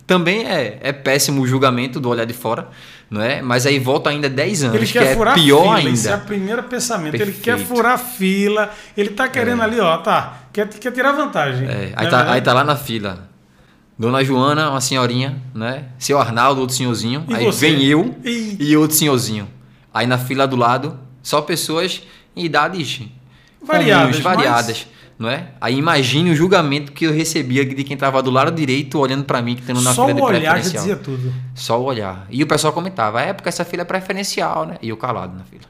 também 0.07 0.45
é, 0.45 0.79
é 0.81 0.93
péssimo 0.93 1.41
o 1.41 1.47
julgamento 1.47 1.99
do 1.99 2.07
olhar 2.07 2.25
de 2.25 2.33
fora, 2.33 2.69
não 3.09 3.21
é? 3.21 3.41
Mas 3.41 3.65
aí 3.65 3.77
volta 3.77 4.09
ainda 4.09 4.29
10 4.29 4.63
anos, 4.63 4.75
Ele 4.77 4.85
que 4.85 4.93
quer 4.93 5.11
é 5.11 5.15
furar 5.15 5.33
pior 5.35 5.61
fila, 5.63 5.75
ainda. 5.75 5.89
esse 5.91 6.07
é 6.07 6.15
o 6.15 6.19
primeiro 6.21 6.63
pensamento. 6.63 7.15
Ele 7.15 7.25
Perfeito. 7.25 7.43
quer 7.43 7.57
furar 7.59 7.99
fila, 7.99 8.71
ele 8.95 9.09
tá 9.09 9.27
querendo 9.27 9.61
ali, 9.61 9.79
ó, 9.81 9.97
tá, 9.97 10.43
quer, 10.53 10.67
quer 10.69 10.91
tirar 10.93 11.11
vantagem. 11.11 11.67
É, 11.67 11.71
Não 11.71 11.79
aí, 11.97 12.05
é 12.07 12.09
tá, 12.09 12.31
aí 12.31 12.41
tá 12.41 12.53
lá 12.53 12.63
na 12.63 12.77
fila. 12.77 13.27
Dona 13.99 14.23
Joana, 14.23 14.69
uma 14.69 14.79
senhorinha, 14.79 15.41
né? 15.53 15.85
Seu 15.99 16.19
Arnaldo, 16.19 16.61
outro 16.61 16.75
senhorzinho. 16.75 17.25
E 17.27 17.35
aí 17.35 17.45
você? 17.45 17.71
vem 17.71 17.83
eu 17.83 18.15
Ih. 18.23 18.55
e 18.59 18.77
outro 18.77 18.95
senhorzinho. 18.95 19.49
Aí 19.93 20.07
na 20.07 20.17
fila 20.19 20.47
do 20.47 20.55
lado, 20.55 20.99
só 21.21 21.41
pessoas 21.41 22.03
em 22.35 22.45
idades 22.45 23.01
Variadas, 23.61 24.17
comuns, 24.17 24.23
variadas. 24.23 24.87
Não 25.17 25.30
é? 25.30 25.49
Aí 25.60 25.75
imagine 25.75 26.30
o 26.30 26.36
julgamento 26.36 26.91
que 26.91 27.06
eu 27.06 27.12
recebia 27.12 27.65
de 27.65 27.84
quem 27.84 27.97
tava 27.97 28.21
do 28.21 28.30
lado 28.30 28.51
direito 28.51 28.99
olhando 28.99 29.23
pra 29.25 29.41
mim 29.41 29.56
que 29.56 29.63
tendo 29.63 29.82
na 29.82 29.91
Só 29.93 30.06
fila 30.06 30.15
de 30.15 30.21
o 30.21 30.25
olhar 30.25 30.39
já 30.41 30.51
preferencial. 30.51 30.84
dizia 30.84 30.95
tudo. 30.97 31.34
Só 31.56 31.82
o 31.82 31.86
olhar. 31.86 32.27
E 32.30 32.43
o 32.43 32.47
pessoal 32.47 32.71
comentava, 32.71 33.19
é 33.21 33.34
porque 33.34 33.49
essa 33.49 33.65
fila 33.65 33.82
é 33.82 33.86
preferencial, 33.86 34.65
né? 34.65 34.77
E 34.82 34.89
eu 34.89 34.97
calado 34.97 35.36
na 35.36 35.43
fila. 35.43 35.63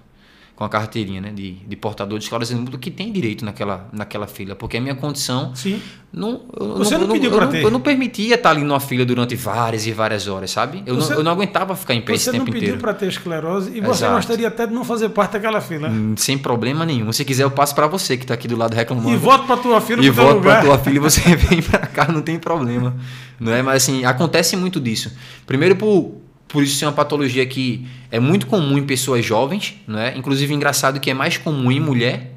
Com 0.58 0.63
a 0.63 0.70
carteirinha, 0.70 1.22
né? 1.22 1.32
De, 1.32 1.52
de 1.52 1.76
portador 1.76 2.17
de 2.17 2.26
esclarecimento 2.26 2.63
mútuo 2.65 2.80
que 2.80 2.89
tem 2.89 3.12
direito 3.12 3.46
naquela, 3.46 3.88
naquela 3.93 4.26
fila. 4.26 4.56
Porque 4.56 4.76
a 4.78 4.82
minha 4.82 4.96
condição 4.96 5.54
Sim. 5.54 5.80
não. 6.12 6.46
Eu, 6.60 6.78
Você 6.80 6.96
eu 6.96 7.00
não 7.00 7.10
pediu 7.10 7.30
não, 7.30 7.48
ter? 7.48 7.63
eu 7.63 7.70
não 7.70 7.80
permitia 7.80 8.34
estar 8.34 8.50
ali 8.50 8.63
numa 8.63 8.80
fila 8.80 9.06
durante 9.06 9.36
várias 9.36 9.86
e 9.86 9.91
várias 9.91 10.28
horas, 10.28 10.50
sabe? 10.50 10.82
Eu, 10.88 10.96
Você- 10.96 11.12
não, 11.12 11.20
eu 11.20 11.24
não 11.24 11.32
aguentava 11.34 11.76
ficar 11.76 11.93
em 11.93 12.02
pé 12.02 12.15
esse 12.15 12.24
Você 12.24 12.32
não 12.32 12.39
tempo 12.39 12.46
pediu 12.54 12.70
inteiro. 12.70 12.82
para 12.82 12.91
ter 12.96 13.08
esclerose 13.08 13.70
e 13.70 13.82
você 13.82 14.06
Exato. 14.06 14.15
gostaria 14.15 14.48
até 14.48 14.65
de 14.65 14.74
não 14.74 14.84
fazer 14.84 15.10
parte 15.10 15.34
daquela 15.34 15.62
fila. 15.62 15.89
Hum, 15.89 16.15
Sem 16.17 16.39
problema 16.39 16.84
nenhum. 16.88 17.13
Se 17.13 17.24
quiser, 17.24 17.43
eu 17.43 17.52
passo 17.52 17.76
pra 17.76 17.86
você 17.86 18.17
que 18.17 18.26
tá 18.26 18.34
aqui 18.34 18.48
do 18.48 18.58
lado 18.58 18.74
reclamando. 18.74 19.12
E 19.12 19.15
volta 19.15 19.46
para 19.46 19.58
tua 19.58 19.80
fila 19.80 20.04
e 20.04 20.12
pra 20.12 20.24
lugar. 20.32 20.63
tua 20.63 20.80
filha 20.80 20.96
e 20.96 21.00
você 21.00 21.22
vem 21.38 21.62
pra 21.62 21.86
cá, 21.86 22.12
não 22.12 22.24
tem 22.24 22.39
problema. 22.39 22.96
Não 23.39 23.54
é? 23.54 23.62
Mas 23.62 23.84
assim, 23.84 24.04
acontece 24.06 24.58
muito 24.58 24.80
disso. 24.82 25.15
Primeiro 25.46 25.76
por, 25.76 26.15
por 26.48 26.64
isso 26.64 26.78
ser 26.78 26.86
uma 26.86 26.94
patologia 26.94 27.46
que 27.46 27.86
é 28.10 28.20
muito 28.20 28.48
comum 28.48 28.78
em 28.78 28.86
pessoas 28.86 29.26
jovens, 29.26 29.76
não 29.86 30.00
é? 30.00 30.18
Inclusive 30.18 30.54
engraçado 30.54 31.00
que 31.00 31.10
é 31.10 31.14
mais 31.14 31.38
comum 31.38 31.72
em 31.72 31.80
mulher 31.80 32.32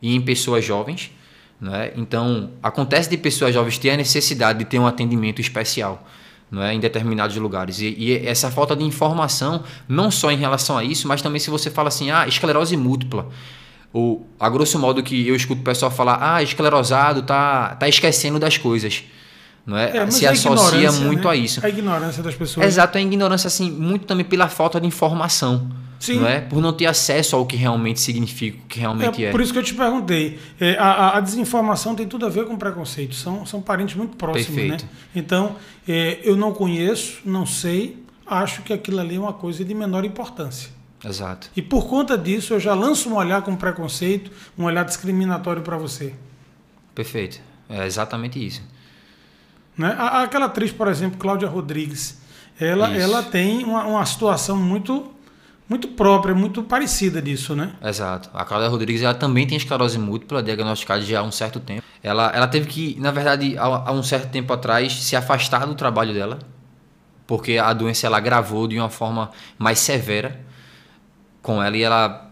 e 0.00 0.14
em 0.14 0.20
pessoas 0.20 0.64
jovens, 0.64 1.10
não 1.60 1.74
é? 1.74 1.92
Então, 1.96 2.50
acontece 2.62 3.10
de 3.10 3.16
pessoas 3.16 3.54
jovens 3.54 3.78
ter 3.78 3.90
a 3.90 3.96
necessidade 3.96 4.60
de 4.60 4.64
ter 4.64 4.78
um 4.78 4.86
atendimento 4.86 5.40
especial, 5.40 6.06
não 6.50 6.62
é? 6.62 6.74
Em 6.74 6.80
determinados 6.80 7.36
lugares. 7.36 7.80
E, 7.80 7.94
e 7.98 8.26
essa 8.26 8.50
falta 8.50 8.76
de 8.76 8.84
informação, 8.84 9.64
não 9.88 10.10
só 10.10 10.30
em 10.30 10.36
relação 10.36 10.78
a 10.78 10.84
isso, 10.84 11.08
mas 11.08 11.20
também 11.20 11.40
se 11.40 11.50
você 11.50 11.70
fala 11.70 11.88
assim, 11.88 12.10
ah, 12.10 12.26
esclerose 12.28 12.76
múltipla. 12.76 13.28
Ou, 13.92 14.28
a 14.38 14.48
grosso 14.48 14.78
modo 14.78 15.02
que 15.02 15.26
eu 15.26 15.34
escuto 15.34 15.60
o 15.60 15.64
pessoal 15.64 15.90
falar, 15.90 16.18
ah, 16.20 16.42
esclerosado 16.42 17.22
tá, 17.22 17.74
tá 17.74 17.88
esquecendo 17.88 18.38
das 18.38 18.56
coisas. 18.58 19.02
Não 19.66 19.76
é? 19.76 19.96
É, 19.96 20.10
Se 20.10 20.24
a 20.26 20.30
associa 20.30 20.92
muito 20.92 21.24
né? 21.24 21.30
a 21.30 21.36
isso. 21.36 21.64
A 21.64 21.68
ignorância 21.68 22.22
das 22.22 22.34
pessoas. 22.36 22.64
Exato, 22.66 22.96
a 22.98 23.00
ignorância, 23.00 23.48
assim, 23.48 23.68
muito 23.70 24.06
também 24.06 24.24
pela 24.24 24.48
falta 24.48 24.80
de 24.80 24.86
informação. 24.86 25.68
Sim. 25.98 26.20
Não 26.20 26.28
é? 26.28 26.40
Por 26.42 26.60
não 26.60 26.72
ter 26.74 26.86
acesso 26.86 27.34
ao 27.34 27.44
que 27.46 27.56
realmente 27.56 27.98
significa, 28.00 28.58
o 28.58 28.66
que 28.68 28.78
realmente 28.78 29.24
é. 29.24 29.28
É 29.28 29.30
por 29.32 29.40
isso 29.40 29.52
que 29.52 29.58
eu 29.58 29.62
te 29.62 29.74
perguntei. 29.74 30.38
É, 30.60 30.76
a, 30.78 30.84
a- 30.84 31.16
a 31.16 31.20
desinformação 31.20 31.94
tem 31.96 32.06
tudo 32.06 32.26
a 32.26 32.28
ver 32.28 32.44
com 32.44 32.56
preconceito. 32.56 33.14
São, 33.14 33.44
são 33.46 33.60
parentes 33.62 33.96
muito 33.96 34.14
próximos, 34.16 34.46
Perfeito. 34.54 34.84
né? 34.84 34.90
Então, 35.16 35.56
é, 35.88 36.20
eu 36.22 36.36
não 36.36 36.52
conheço, 36.52 37.18
não 37.24 37.44
sei, 37.46 37.96
acho 38.26 38.60
que 38.62 38.72
aquilo 38.74 39.00
ali 39.00 39.16
é 39.16 39.18
uma 39.18 39.32
coisa 39.32 39.64
de 39.64 39.74
menor 39.74 40.04
importância. 40.04 40.68
Exato. 41.04 41.50
E 41.56 41.62
por 41.62 41.86
conta 41.88 42.16
disso, 42.16 42.52
eu 42.54 42.60
já 42.60 42.74
lanço 42.74 43.08
um 43.08 43.14
olhar 43.16 43.40
com 43.42 43.56
preconceito, 43.56 44.30
um 44.56 44.64
olhar 44.64 44.84
discriminatório 44.84 45.62
para 45.62 45.76
você. 45.78 46.12
Perfeito. 46.94 47.40
É 47.68 47.84
exatamente 47.86 48.44
isso. 48.44 48.62
Né? 49.76 49.94
Aquela 49.98 50.46
atriz, 50.46 50.72
por 50.72 50.88
exemplo, 50.88 51.18
Cláudia 51.18 51.48
Rodrigues, 51.48 52.20
ela, 52.58 52.90
Isso. 52.90 53.00
ela 53.00 53.22
tem 53.22 53.64
uma, 53.64 53.84
uma 53.84 54.06
situação 54.06 54.56
muito, 54.56 55.12
muito 55.68 55.88
própria, 55.88 56.34
muito 56.34 56.62
parecida 56.62 57.20
disso, 57.20 57.54
né? 57.54 57.74
Exato. 57.82 58.30
A 58.32 58.44
Cláudia 58.44 58.68
Rodrigues 58.68 59.02
ela 59.02 59.14
também 59.14 59.46
tem 59.46 59.58
esclerose 59.58 59.98
múltipla, 59.98 60.42
diagnosticada 60.42 61.02
já 61.02 61.20
há 61.20 61.22
um 61.22 61.30
certo 61.30 61.60
tempo. 61.60 61.82
Ela, 62.02 62.30
ela 62.34 62.48
teve 62.48 62.66
que, 62.66 62.98
na 62.98 63.10
verdade, 63.10 63.58
há, 63.58 63.64
há 63.64 63.92
um 63.92 64.02
certo 64.02 64.30
tempo 64.30 64.52
atrás, 64.52 64.92
se 64.92 65.14
afastar 65.14 65.66
do 65.66 65.74
trabalho 65.74 66.14
dela, 66.14 66.38
porque 67.26 67.58
a 67.58 67.72
doença 67.74 68.06
ela 68.06 68.16
agravou 68.16 68.66
de 68.66 68.78
uma 68.78 68.88
forma 68.88 69.30
mais 69.58 69.78
severa 69.78 70.40
com 71.42 71.62
ela 71.62 71.76
e 71.76 71.82
ela 71.82 72.30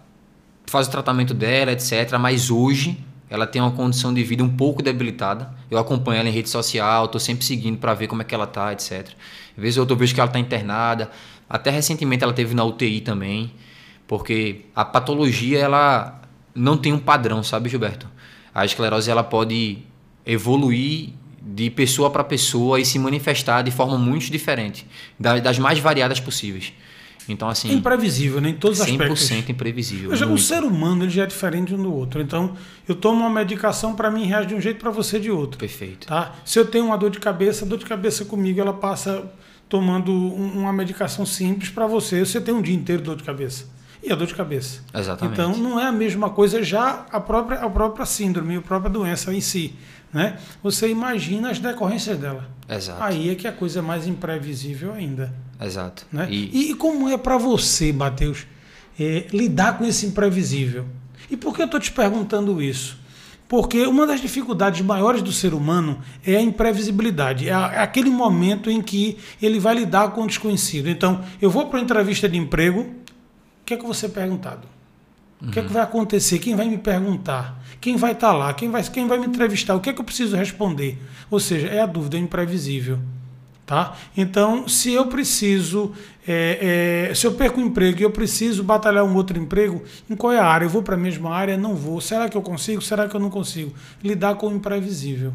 faz 0.66 0.86
o 0.86 0.90
tratamento 0.90 1.34
dela, 1.34 1.72
etc. 1.72 2.16
Mas 2.18 2.50
hoje 2.50 3.04
ela 3.34 3.46
tem 3.46 3.60
uma 3.60 3.72
condição 3.72 4.14
de 4.14 4.22
vida 4.22 4.42
um 4.44 4.48
pouco 4.48 4.82
debilitada. 4.82 5.52
Eu 5.70 5.76
acompanho 5.78 6.20
ela 6.20 6.28
em 6.28 6.32
rede 6.32 6.48
social, 6.48 7.06
estou 7.06 7.20
sempre 7.20 7.44
seguindo 7.44 7.78
para 7.78 7.92
ver 7.94 8.06
como 8.06 8.22
é 8.22 8.24
que 8.24 8.34
ela 8.34 8.46
tá, 8.46 8.72
etc. 8.72 9.08
Às 9.56 9.62
vezes 9.62 9.76
eu 9.76 9.84
vejo 9.96 10.14
que 10.14 10.20
ela 10.20 10.28
está 10.28 10.38
internada. 10.38 11.10
Até 11.50 11.70
recentemente 11.70 12.22
ela 12.22 12.32
teve 12.32 12.54
na 12.54 12.64
UTI 12.64 13.00
também, 13.00 13.52
porque 14.06 14.62
a 14.74 14.84
patologia 14.84 15.58
ela 15.58 16.20
não 16.54 16.76
tem 16.76 16.92
um 16.92 16.98
padrão, 16.98 17.42
sabe, 17.42 17.68
Gilberto? 17.68 18.08
A 18.54 18.64
esclerose 18.64 19.10
ela 19.10 19.24
pode 19.24 19.78
evoluir 20.24 21.10
de 21.42 21.68
pessoa 21.70 22.10
para 22.10 22.24
pessoa 22.24 22.80
e 22.80 22.84
se 22.84 22.98
manifestar 22.98 23.62
de 23.62 23.70
forma 23.70 23.98
muito 23.98 24.30
diferente, 24.30 24.86
da- 25.18 25.38
das 25.38 25.58
mais 25.58 25.78
variadas 25.78 26.18
possíveis. 26.20 26.72
Então, 27.28 27.48
assim. 27.48 27.70
É 27.70 27.72
imprevisível, 27.72 28.40
né? 28.40 28.50
Em 28.50 28.54
todos 28.54 28.80
os 28.80 28.86
100% 28.86 28.90
aspectos. 29.12 29.30
imprevisível. 29.48 30.10
Veja, 30.10 30.26
o 30.26 30.36
ser 30.38 30.62
humano 30.62 31.04
ele 31.04 31.10
já 31.10 31.22
é 31.22 31.26
diferente 31.26 31.74
um 31.74 31.82
do 31.82 31.92
outro. 31.92 32.20
Então, 32.20 32.54
eu 32.88 32.94
tomo 32.94 33.20
uma 33.20 33.30
medicação, 33.30 33.94
para 33.94 34.10
mim 34.10 34.24
reage 34.26 34.48
de 34.48 34.54
um 34.54 34.60
jeito, 34.60 34.78
para 34.80 34.90
você 34.90 35.18
de 35.18 35.30
outro. 35.30 35.58
Perfeito. 35.58 36.06
Tá? 36.06 36.34
Se 36.44 36.58
eu 36.58 36.66
tenho 36.66 36.84
uma 36.86 36.98
dor 36.98 37.10
de 37.10 37.18
cabeça, 37.18 37.64
a 37.64 37.68
dor 37.68 37.78
de 37.78 37.86
cabeça 37.86 38.24
comigo, 38.24 38.60
ela 38.60 38.72
passa 38.74 39.24
tomando 39.68 40.12
um- 40.12 40.60
uma 40.60 40.72
medicação 40.72 41.24
simples 41.24 41.70
para 41.70 41.86
você. 41.86 42.24
Você 42.24 42.40
tem 42.40 42.52
um 42.54 42.60
dia 42.62 42.74
inteiro 42.74 43.00
de 43.02 43.06
dor 43.06 43.16
de 43.16 43.24
cabeça. 43.24 43.72
E 44.02 44.12
a 44.12 44.14
dor 44.14 44.26
de 44.26 44.34
cabeça. 44.34 44.82
Exatamente. 44.94 45.32
Então, 45.32 45.56
não 45.56 45.80
é 45.80 45.86
a 45.86 45.92
mesma 45.92 46.28
coisa 46.28 46.62
já 46.62 47.06
a 47.10 47.18
própria, 47.18 47.60
a 47.60 47.70
própria 47.70 48.04
síndrome, 48.04 48.56
a 48.56 48.60
própria 48.60 48.90
doença 48.90 49.32
em 49.32 49.40
si. 49.40 49.74
Né? 50.12 50.36
Você 50.62 50.88
imagina 50.88 51.50
as 51.50 51.58
decorrências 51.58 52.18
dela. 52.18 52.48
Exato. 52.68 53.02
Aí 53.02 53.30
é 53.30 53.34
que 53.34 53.48
a 53.48 53.52
coisa 53.52 53.78
é 53.78 53.82
mais 53.82 54.06
imprevisível 54.06 54.92
ainda. 54.92 55.32
Exato. 55.60 56.06
Né? 56.12 56.28
E, 56.30 56.70
E, 56.70 56.74
como 56.74 57.08
é 57.08 57.16
para 57.16 57.38
você, 57.38 57.92
Matheus, 57.92 58.46
é, 58.98 59.26
lidar 59.32 59.78
com 59.78 59.84
esse 59.84 60.06
imprevisível? 60.06 60.86
E 61.30 61.36
por 61.36 61.54
que 61.54 61.62
eu 61.62 61.66
estou 61.66 61.80
te 61.80 61.92
perguntando 61.92 62.60
isso? 62.62 62.98
Porque 63.48 63.86
uma 63.86 64.06
das 64.06 64.20
dificuldades 64.20 64.80
maiores 64.80 65.22
do 65.22 65.32
ser 65.32 65.54
humano 65.54 65.98
é 66.26 66.36
a 66.36 66.40
imprevisibilidade. 66.40 67.48
É, 67.48 67.52
é 67.52 67.78
aquele 67.78 68.10
momento 68.10 68.70
em 68.70 68.80
que 68.80 69.18
ele 69.40 69.58
vai 69.60 69.74
lidar 69.74 70.10
com 70.10 70.22
o 70.22 70.26
desconhecido. 70.26 70.88
Então, 70.88 71.22
eu 71.40 71.50
vou 71.50 71.66
para 71.66 71.78
uma 71.78 71.84
entrevista 71.84 72.28
de 72.28 72.38
emprego, 72.38 72.80
o 72.80 73.64
que 73.64 73.74
é 73.74 73.76
que 73.76 73.82
eu 73.82 73.86
vou 73.86 73.94
ser 73.94 74.10
perguntado? 74.10 74.66
O 75.40 75.50
que 75.50 75.58
é 75.58 75.62
que 75.62 75.72
vai 75.72 75.82
acontecer? 75.82 76.38
Quem 76.38 76.56
vai 76.56 76.66
me 76.66 76.78
perguntar? 76.78 77.62
Quem 77.80 77.96
vai 77.96 78.12
estar 78.12 78.32
lá? 78.32 78.54
Quem 78.54 78.70
vai, 78.70 78.82
quem 78.82 79.06
vai 79.06 79.18
me 79.18 79.26
entrevistar? 79.26 79.74
O 79.74 79.80
que 79.80 79.90
é 79.90 79.92
que 79.92 80.00
eu 80.00 80.04
preciso 80.04 80.36
responder? 80.36 80.98
Ou 81.30 81.38
seja, 81.38 81.68
é 81.68 81.80
a 81.80 81.86
dúvida, 81.86 82.16
é 82.16 82.20
imprevisível. 82.20 82.98
Tá? 83.66 83.96
Então, 84.14 84.68
se 84.68 84.92
eu 84.92 85.06
preciso, 85.06 85.92
é, 86.28 87.08
é, 87.10 87.14
se 87.14 87.26
eu 87.26 87.32
perco 87.32 87.58
o 87.58 87.64
emprego 87.64 88.00
e 88.00 88.02
eu 88.02 88.10
preciso 88.10 88.62
batalhar 88.62 89.04
um 89.04 89.14
outro 89.14 89.38
emprego, 89.38 89.82
em 90.08 90.14
qual 90.14 90.32
é 90.32 90.38
a 90.38 90.44
área? 90.44 90.66
Eu 90.66 90.70
vou 90.70 90.82
para 90.82 90.96
a 90.96 90.98
mesma 90.98 91.34
área? 91.34 91.56
Não 91.56 91.74
vou. 91.74 91.98
Será 92.00 92.28
que 92.28 92.36
eu 92.36 92.42
consigo? 92.42 92.82
Será 92.82 93.08
que 93.08 93.16
eu 93.16 93.20
não 93.20 93.30
consigo? 93.30 93.72
Lidar 94.02 94.34
com 94.34 94.48
o 94.48 94.52
imprevisível. 94.52 95.32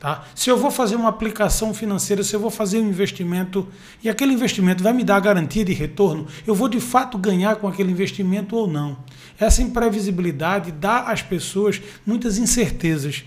Tá? 0.00 0.24
Se 0.34 0.48
eu 0.50 0.56
vou 0.56 0.70
fazer 0.70 0.96
uma 0.96 1.08
aplicação 1.08 1.74
financeira, 1.74 2.22
se 2.22 2.34
eu 2.34 2.40
vou 2.40 2.50
fazer 2.50 2.78
um 2.78 2.88
investimento 2.88 3.66
e 4.02 4.08
aquele 4.08 4.32
investimento 4.32 4.82
vai 4.82 4.92
me 4.92 5.02
dar 5.04 5.20
garantia 5.20 5.64
de 5.64 5.72
retorno, 5.72 6.26
eu 6.46 6.54
vou 6.54 6.68
de 6.68 6.80
fato 6.80 7.18
ganhar 7.18 7.56
com 7.56 7.66
aquele 7.66 7.90
investimento 7.90 8.56
ou 8.56 8.66
não. 8.66 8.96
Essa 9.38 9.62
imprevisibilidade 9.62 10.70
dá 10.70 11.00
às 11.00 11.22
pessoas 11.22 11.80
muitas 12.06 12.38
incertezas. 12.38 13.24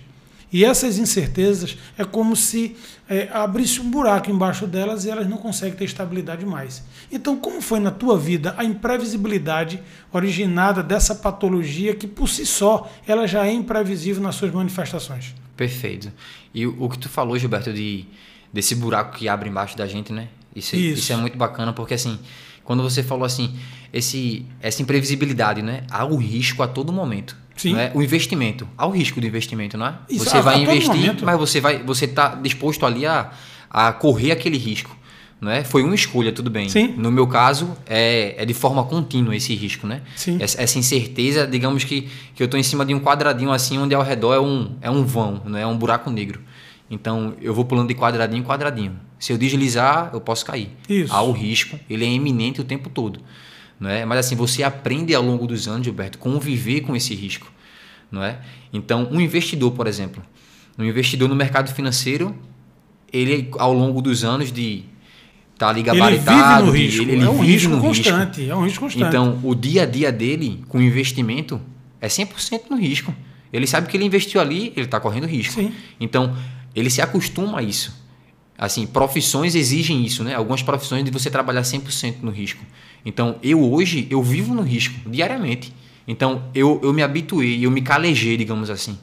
E 0.51 0.65
essas 0.65 0.97
incertezas 0.97 1.77
é 1.97 2.03
como 2.03 2.35
se 2.35 2.75
é, 3.07 3.29
abrisse 3.31 3.79
um 3.79 3.89
buraco 3.89 4.31
embaixo 4.31 4.65
delas 4.65 5.05
e 5.05 5.09
elas 5.09 5.27
não 5.29 5.38
conseguem 5.38 5.75
ter 5.75 5.85
estabilidade 5.85 6.45
mais. 6.45 6.83
Então, 7.12 7.38
como 7.38 7.62
foi 7.62 7.79
na 7.79 7.91
tua 7.91 8.17
vida 8.17 8.55
a 8.57 8.63
imprevisibilidade 8.63 9.81
originada 10.12 10.81
dessa 10.81 11.13
patologia 11.13 11.93
que 11.95 12.07
por 12.07 12.27
si 12.27 12.45
só 12.45 12.91
ela 13.07 13.27
já 13.27 13.45
é 13.45 13.51
imprevisível 13.51 14.21
nas 14.23 14.35
suas 14.35 14.51
manifestações? 14.51 15.35
Perfeito. 15.55 16.12
E 16.53 16.65
o, 16.65 16.89
que 16.89 16.97
tu 16.97 17.09
falou, 17.09 17.38
Gilberto, 17.38 17.71
de, 17.71 18.05
desse 18.51 18.73
buraco 18.73 19.17
que 19.17 19.27
abre 19.27 19.49
embaixo 19.49 19.77
da 19.77 19.85
gente, 19.85 20.12
né? 20.12 20.29
Isso, 20.55 20.75
Isso. 20.75 20.99
isso 20.99 21.13
é 21.13 21.15
muito 21.15 21.38
bacana, 21.38 21.73
porque 21.73 21.93
assim, 21.93 22.17
quando 22.63 22.81
você 22.81 23.03
falou 23.03 23.23
assim, 23.23 23.55
esse, 23.93 24.45
essa 24.62 24.81
imprevisibilidade, 24.81 25.62
né? 25.62 25.83
Há 25.91 26.05
o 26.05 26.15
risco 26.15 26.63
a 26.63 26.67
todo 26.67 26.91
momento. 26.91 27.35
Sim. 27.59 27.73
Não 27.73 27.79
é? 27.79 27.91
O 27.93 28.01
investimento. 28.01 28.67
Há 28.77 28.87
o 28.87 28.89
risco 28.89 29.19
do 29.19 29.27
investimento, 29.27 29.77
não 29.77 29.87
é? 29.87 29.95
Isso, 30.09 30.23
você 30.25 30.37
a- 30.37 30.41
vai 30.41 30.55
a 30.55 30.59
todo 30.59 30.71
investir, 30.71 30.95
momento. 30.95 31.25
mas 31.25 31.37
você 31.37 31.59
vai, 31.59 31.83
você 31.83 32.05
está 32.05 32.35
disposto 32.35 32.85
ali 32.85 33.05
a, 33.05 33.31
a 33.69 33.91
correr 33.91 34.31
aquele 34.31 34.57
risco. 34.57 34.95
Não 35.41 35.49
é? 35.51 35.63
Foi 35.63 35.83
uma 35.83 35.95
escolha, 35.95 36.31
tudo 36.33 36.49
bem. 36.49 36.67
Sim. 36.67 36.95
No 36.97 37.09
meu 37.11 37.25
caso, 37.25 37.71
é, 37.85 38.35
é 38.37 38.45
de 38.45 38.53
forma 38.53 38.83
contínua 38.83 39.33
esse 39.35 39.53
risco, 39.55 39.87
né? 39.87 40.01
Sim. 40.15 40.37
Essa, 40.39 40.61
essa 40.61 40.77
incerteza, 40.77 41.47
digamos 41.47 41.83
que, 41.85 42.09
que 42.35 42.43
eu 42.43 42.45
estou 42.45 42.59
em 42.59 42.63
cima 42.63 42.85
de 42.85 42.93
um 42.93 42.99
quadradinho 42.99 43.51
assim, 43.51 43.77
onde 43.77 43.95
ao 43.95 44.03
redor 44.03 44.33
é 44.33 44.39
um, 44.39 44.75
é 44.81 44.89
um 44.91 45.05
vão, 45.05 45.41
né? 45.45 45.61
é 45.61 45.67
um 45.67 45.77
buraco 45.77 46.09
negro. 46.09 46.41
Então 46.91 47.35
eu 47.41 47.53
vou 47.53 47.63
pulando 47.65 47.87
de 47.87 47.95
quadradinho 47.95 48.41
em 48.41 48.43
quadradinho. 48.43 48.99
Se 49.17 49.31
eu 49.31 49.37
deslizar, 49.37 50.09
eu 50.13 50.19
posso 50.19 50.45
cair. 50.45 50.71
Isso. 50.89 51.13
Há 51.13 51.21
o 51.21 51.31
risco, 51.31 51.79
ele 51.89 52.03
é 52.05 52.07
iminente 52.09 52.59
o 52.59 52.63
tempo 52.63 52.89
todo. 52.89 53.19
Não 53.79 53.89
é? 53.89 54.05
Mas 54.05 54.19
assim, 54.19 54.35
você 54.35 54.63
aprende 54.63 55.15
ao 55.15 55.23
longo 55.23 55.47
dos 55.47 55.67
anos, 55.67 55.85
Gilberto, 55.85 56.17
conviver 56.17 56.81
com 56.81 56.95
esse 56.95 57.15
risco. 57.15 57.51
Não 58.11 58.23
é? 58.23 58.39
Então, 58.73 59.07
um 59.11 59.21
investidor, 59.21 59.71
por 59.71 59.87
exemplo, 59.87 60.21
um 60.77 60.83
investidor 60.83 61.29
no 61.29 61.35
mercado 61.35 61.73
financeiro, 61.73 62.35
ele 63.11 63.49
ao 63.57 63.73
longo 63.73 64.01
dos 64.01 64.23
anos 64.23 64.51
de 64.51 64.83
estar 65.53 65.67
tá 65.67 65.69
ali 65.69 65.81
Ele 65.81 65.89
vive 65.91 65.99
gabaritado, 65.99 66.65
no 66.67 66.71
risco. 66.71 67.01
ele, 67.01 67.11
ele 67.11 67.23
é 67.23 67.29
um 67.29 67.39
risco 67.39 67.79
constante. 67.79 68.49
É 68.49 68.55
um 68.55 68.63
risco 68.63 68.79
constante. 68.79 69.07
então, 69.07 69.39
o 69.43 69.53
dia 69.53 69.83
a 69.83 69.85
dia 69.85 70.11
dele 70.11 70.63
com 70.67 70.81
investimento 70.81 71.61
é 72.01 72.07
100% 72.07 72.63
no 72.69 72.77
risco. 72.77 73.13
Ele 73.51 73.65
sabe 73.65 73.87
que 73.87 73.97
ele 73.97 74.05
investiu 74.05 74.39
ali, 74.39 74.71
ele 74.75 74.85
está 74.85 74.99
correndo 74.99 75.25
risco. 75.25 75.55
Sim. 75.55 75.73
Então, 75.99 76.35
ele 76.75 76.89
se 76.89 77.01
acostuma 77.01 77.59
a 77.59 77.63
isso. 77.63 77.98
Assim, 78.59 78.85
profissões 78.85 79.55
exigem 79.55 80.03
isso, 80.05 80.21
né? 80.23 80.35
Algumas 80.35 80.61
profissões 80.61 81.05
de 81.05 81.09
você 81.11 81.29
trabalhar 81.29 81.61
100% 81.61 82.15
no 82.21 82.29
risco. 82.29 82.61
Então, 83.05 83.37
eu 83.41 83.63
hoje, 83.71 84.05
eu 84.09 84.21
vivo 84.21 84.53
no 84.53 84.61
risco, 84.61 85.09
diariamente. 85.09 85.73
Então, 86.05 86.43
eu, 86.53 86.77
eu 86.83 86.91
me 86.91 87.01
habituei, 87.01 87.65
eu 87.65 87.71
me 87.71 87.81
calejei, 87.81 88.35
digamos 88.35 88.69
assim. 88.69 88.97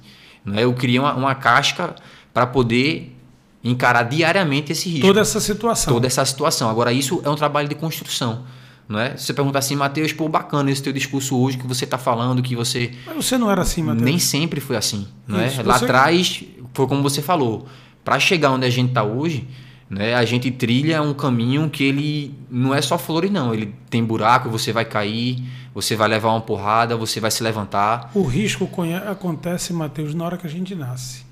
Né? 0.44 0.62
Eu 0.64 0.74
criei 0.74 0.98
uma, 0.98 1.14
uma 1.14 1.34
casca 1.34 1.94
para 2.34 2.46
poder 2.46 3.16
encarar 3.64 4.02
diariamente 4.02 4.72
esse 4.72 4.88
risco 4.90 5.06
Toda 5.06 5.20
essa 5.22 5.40
situação. 5.40 5.94
toda 5.94 6.06
essa 6.06 6.24
situação. 6.24 6.68
Agora, 6.68 6.92
isso 6.92 7.22
é 7.24 7.30
um 7.30 7.34
trabalho 7.34 7.66
de 7.68 7.74
construção. 7.74 8.44
Não 8.88 9.00
é? 9.00 9.16
Você 9.16 9.32
perguntar 9.32 9.60
assim, 9.60 9.74
Matheus, 9.74 10.12
pô, 10.12 10.28
bacana 10.28 10.70
esse 10.70 10.82
teu 10.82 10.92
discurso 10.92 11.36
hoje 11.36 11.56
que 11.58 11.66
você 11.66 11.84
está 11.84 11.96
falando, 11.98 12.40
que 12.42 12.54
você. 12.54 12.92
Mas 13.06 13.16
você 13.16 13.36
não 13.38 13.50
era 13.50 13.62
assim, 13.62 13.82
Matheus? 13.82 14.04
Nem 14.04 14.18
sempre 14.18 14.60
foi 14.60 14.76
assim. 14.76 15.08
Não 15.26 15.40
é? 15.40 15.48
Isso, 15.48 15.62
Lá 15.64 15.78
você- 15.78 15.84
atrás, 15.86 16.44
foi 16.74 16.86
como 16.86 17.02
você 17.02 17.20
falou. 17.22 17.66
Para 18.06 18.20
chegar 18.20 18.52
onde 18.52 18.64
a 18.64 18.70
gente 18.70 18.90
está 18.90 19.02
hoje, 19.02 19.48
né, 19.90 20.14
a 20.14 20.24
gente 20.24 20.48
trilha 20.48 21.02
um 21.02 21.12
caminho 21.12 21.68
que 21.68 21.82
ele 21.82 22.32
não 22.48 22.72
é 22.72 22.80
só 22.80 22.96
flores, 22.96 23.32
não. 23.32 23.52
Ele 23.52 23.74
tem 23.90 24.04
buraco, 24.04 24.48
você 24.48 24.72
vai 24.72 24.84
cair, 24.84 25.42
você 25.74 25.96
vai 25.96 26.06
levar 26.06 26.30
uma 26.30 26.40
porrada, 26.40 26.96
você 26.96 27.18
vai 27.18 27.32
se 27.32 27.42
levantar. 27.42 28.12
O 28.14 28.22
risco 28.22 28.70
acontece, 29.10 29.72
Matheus, 29.72 30.14
na 30.14 30.24
hora 30.24 30.38
que 30.38 30.46
a 30.46 30.48
gente 30.48 30.72
nasce. 30.72 31.24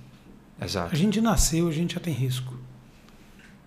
A 0.61 0.65
Exato. 0.65 0.97
gente 0.97 1.21
nasceu, 1.21 1.69
a 1.69 1.71
gente 1.71 1.95
já 1.95 2.01
tem 2.01 2.13
risco. 2.13 2.53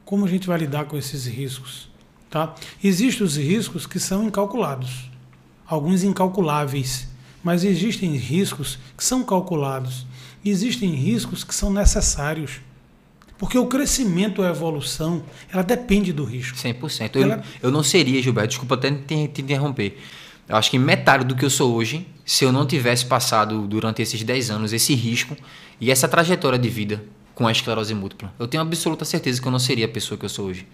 Como 0.03 0.25
a 0.25 0.27
gente 0.27 0.45
vai 0.45 0.57
lidar 0.57 0.83
com 0.83 0.97
esses 0.97 1.25
riscos? 1.25 1.89
Tá? 2.29 2.55
Existem 2.83 3.25
os 3.25 3.37
riscos 3.37 3.87
que 3.87 4.01
são 4.01 4.25
incalculados, 4.25 5.09
alguns 5.65 6.03
incalculáveis, 6.03 7.07
mas 7.41 7.63
existem 7.63 8.17
riscos 8.17 8.77
que 8.97 9.03
são 9.03 9.23
calculados. 9.23 10.05
Existem 10.43 10.89
riscos 10.89 11.45
que 11.45 11.55
são 11.55 11.71
necessários. 11.71 12.66
Porque 13.38 13.58
o 13.58 13.67
crescimento, 13.67 14.41
a 14.41 14.50
evolução, 14.50 15.23
ela 15.52 15.62
depende 15.63 16.12
do 16.12 16.23
risco. 16.23 16.58
100%. 16.58 17.15
Eu, 17.15 17.23
Ela- 17.23 17.43
eu 17.62 17.71
não 17.71 17.84
seria, 17.84 18.21
Gilberto, 18.21 18.50
desculpa 18.50 18.76
até 18.76 18.89
te, 18.91 19.28
te 19.28 19.41
interromper. 19.41 20.00
Eu 20.50 20.56
acho 20.56 20.71
que 20.71 20.80
metade 20.80 21.26
do 21.26 21.36
que 21.36 21.43
eu 21.45 21.50
sou 21.50 21.76
hoje, 21.76 22.08
se 22.26 22.43
eu 22.45 22.52
não 22.52 22.65
tivesse 22.65 23.06
passado 23.06 23.67
durante 23.67 24.02
esses 24.02 24.23
10 24.23 24.50
anos 24.50 24.73
esse 24.73 24.93
risco 24.95 25.36
e 25.80 25.91
essa 25.91 26.08
trajetória 26.08 26.58
de 26.58 26.69
vida 26.69 27.04
com 27.36 27.45
a 27.45 27.52
esclerose 27.52 27.93
múltipla, 27.93 28.34
eu 28.39 28.47
tenho 28.47 28.63
absoluta 28.63 29.06
certeza 29.06 29.39
que 29.41 29.47
eu 29.47 29.52
não 29.52 29.60
seria 29.60 29.86
a 29.86 29.89
pessoa 29.89 30.17
que 30.17 30.26
eu 30.26 30.30
sou 30.30 30.47
hoje. 30.47 30.65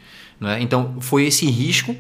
É? 0.41 0.61
Então, 0.61 0.95
foi 1.01 1.25
esse 1.25 1.45
risco 1.47 1.95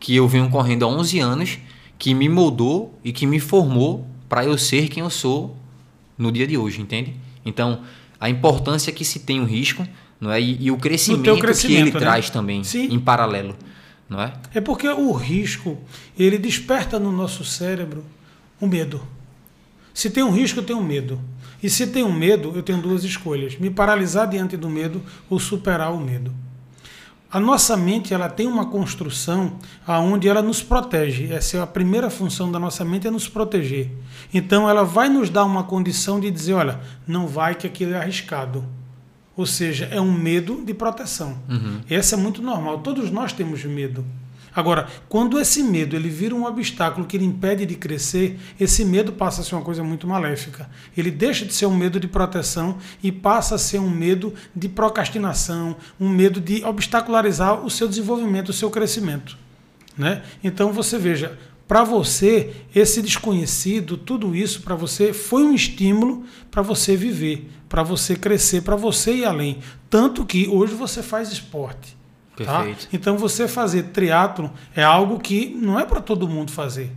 que 0.00 0.16
eu 0.16 0.26
venho 0.26 0.48
correndo 0.50 0.84
há 0.84 0.88
11 0.88 1.20
anos 1.20 1.58
que 1.98 2.14
me 2.14 2.28
moldou 2.28 2.98
e 3.04 3.12
que 3.12 3.26
me 3.26 3.38
formou 3.38 4.06
para 4.28 4.44
eu 4.44 4.56
ser 4.58 4.88
quem 4.88 5.02
eu 5.02 5.10
sou 5.10 5.56
no 6.16 6.32
dia 6.32 6.46
de 6.46 6.56
hoje, 6.56 6.80
entende? 6.80 7.14
Então, 7.44 7.82
a 8.20 8.28
importância 8.28 8.92
que 8.92 9.04
se 9.04 9.20
tem 9.20 9.40
o 9.40 9.44
risco 9.44 9.86
não 10.20 10.30
é? 10.30 10.40
e, 10.40 10.64
e 10.64 10.70
o 10.70 10.76
crescimento, 10.76 11.22
que 11.22 11.30
ele 11.30 11.40
crescimento, 11.40 11.94
né? 11.94 12.00
traz 12.00 12.28
também 12.28 12.62
Sim. 12.62 12.92
em 12.92 13.00
paralelo, 13.00 13.56
não 14.08 14.20
é? 14.20 14.34
É 14.52 14.60
porque 14.60 14.86
o 14.86 15.12
risco, 15.12 15.78
ele 16.18 16.36
desperta 16.36 16.98
no 16.98 17.10
nosso 17.10 17.42
cérebro 17.44 18.04
o 18.60 18.66
medo. 18.66 19.00
Se 19.94 20.10
tem 20.10 20.22
um 20.22 20.30
risco, 20.30 20.60
eu 20.60 20.64
tenho 20.64 20.82
medo. 20.82 21.20
E 21.62 21.68
se 21.68 21.86
tem 21.86 22.04
um 22.04 22.12
medo, 22.12 22.52
eu 22.54 22.62
tenho 22.62 22.80
duas 22.80 23.04
escolhas: 23.04 23.58
me 23.58 23.70
paralisar 23.70 24.28
diante 24.28 24.56
do 24.56 24.68
medo 24.68 25.02
ou 25.28 25.38
superar 25.38 25.92
o 25.92 26.00
medo. 26.00 26.32
A 27.32 27.38
nossa 27.38 27.76
mente 27.76 28.12
ela 28.12 28.28
tem 28.28 28.48
uma 28.48 28.66
construção 28.66 29.52
aonde 29.86 30.28
ela 30.28 30.42
nos 30.42 30.62
protege. 30.62 31.32
Essa 31.32 31.58
é 31.58 31.60
a 31.60 31.66
primeira 31.66 32.10
função 32.10 32.50
da 32.50 32.58
nossa 32.58 32.84
mente 32.84 33.06
é 33.06 33.10
nos 33.10 33.28
proteger. 33.28 33.88
Então 34.34 34.68
ela 34.68 34.82
vai 34.84 35.08
nos 35.08 35.30
dar 35.30 35.44
uma 35.44 35.62
condição 35.62 36.18
de 36.18 36.28
dizer, 36.28 36.54
olha, 36.54 36.80
não 37.06 37.28
vai 37.28 37.54
que 37.54 37.68
aquilo 37.68 37.94
é 37.94 37.98
arriscado. 37.98 38.64
Ou 39.36 39.46
seja, 39.46 39.86
é 39.92 40.00
um 40.00 40.12
medo 40.12 40.62
de 40.64 40.74
proteção. 40.74 41.38
Esse 41.88 42.14
é 42.14 42.16
muito 42.16 42.42
normal. 42.42 42.78
Todos 42.78 43.10
nós 43.12 43.32
temos 43.32 43.64
medo. 43.64 44.04
Agora, 44.54 44.88
quando 45.08 45.38
esse 45.38 45.62
medo 45.62 45.94
ele 45.94 46.08
vira 46.08 46.34
um 46.34 46.44
obstáculo 46.44 47.06
que 47.06 47.16
ele 47.16 47.24
impede 47.24 47.64
de 47.64 47.76
crescer, 47.76 48.38
esse 48.58 48.84
medo 48.84 49.12
passa 49.12 49.40
a 49.40 49.44
ser 49.44 49.54
uma 49.54 49.64
coisa 49.64 49.82
muito 49.84 50.06
maléfica. 50.06 50.68
Ele 50.96 51.10
deixa 51.10 51.44
de 51.44 51.54
ser 51.54 51.66
um 51.66 51.76
medo 51.76 52.00
de 52.00 52.08
proteção 52.08 52.78
e 53.02 53.12
passa 53.12 53.54
a 53.54 53.58
ser 53.58 53.78
um 53.78 53.90
medo 53.90 54.34
de 54.54 54.68
procrastinação, 54.68 55.76
um 55.98 56.08
medo 56.08 56.40
de 56.40 56.64
obstacularizar 56.64 57.64
o 57.64 57.70
seu 57.70 57.86
desenvolvimento, 57.86 58.48
o 58.48 58.54
seu 58.54 58.70
crescimento. 58.70 59.38
Né? 59.96 60.22
Então 60.42 60.72
você 60.72 60.98
veja, 60.98 61.38
para 61.68 61.84
você, 61.84 62.52
esse 62.74 63.00
desconhecido, 63.00 63.96
tudo 63.96 64.34
isso 64.34 64.62
para 64.62 64.74
você 64.74 65.12
foi 65.12 65.44
um 65.44 65.54
estímulo 65.54 66.24
para 66.50 66.62
você 66.62 66.96
viver, 66.96 67.48
para 67.68 67.84
você 67.84 68.16
crescer, 68.16 68.62
para 68.62 68.74
você 68.74 69.14
ir 69.14 69.24
além. 69.24 69.60
Tanto 69.88 70.26
que 70.26 70.48
hoje 70.48 70.74
você 70.74 71.00
faz 71.00 71.30
esporte. 71.30 71.99
Tá? 72.44 72.66
Então 72.92 73.18
você 73.18 73.46
fazer 73.46 73.84
triatlo 73.84 74.50
é 74.74 74.82
algo 74.82 75.18
que 75.18 75.48
não 75.60 75.78
é 75.78 75.84
para 75.84 76.00
todo 76.00 76.28
mundo 76.28 76.50
fazer. 76.50 76.90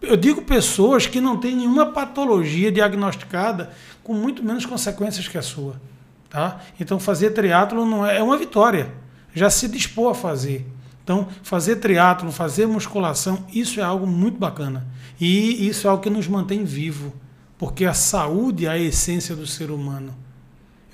Eu 0.00 0.16
digo 0.16 0.42
pessoas 0.42 1.06
que 1.06 1.20
não 1.20 1.36
têm 1.36 1.54
nenhuma 1.54 1.86
patologia 1.86 2.72
diagnosticada 2.72 3.70
com 4.02 4.14
muito 4.14 4.42
menos 4.42 4.66
consequências 4.66 5.28
que 5.28 5.38
a 5.38 5.42
sua. 5.42 5.80
Tá? 6.28 6.60
Então 6.80 6.98
fazer 6.98 7.30
triatlo 7.30 7.84
não 7.84 8.06
é, 8.06 8.18
é 8.18 8.22
uma 8.22 8.36
vitória. 8.36 8.92
Já 9.34 9.48
se 9.50 9.68
dispor 9.68 10.10
a 10.10 10.14
fazer. 10.14 10.66
Então, 11.02 11.26
fazer 11.42 11.76
triatlo, 11.76 12.30
fazer 12.30 12.66
musculação, 12.66 13.44
isso 13.52 13.80
é 13.80 13.82
algo 13.82 14.06
muito 14.06 14.38
bacana. 14.38 14.86
E 15.20 15.66
isso 15.68 15.86
é 15.86 15.90
algo 15.90 16.02
que 16.02 16.10
nos 16.10 16.28
mantém 16.28 16.64
vivo, 16.64 17.12
porque 17.58 17.84
a 17.84 17.94
saúde 17.94 18.66
é 18.66 18.70
a 18.70 18.78
essência 18.78 19.34
do 19.34 19.46
ser 19.46 19.70
humano. 19.70 20.14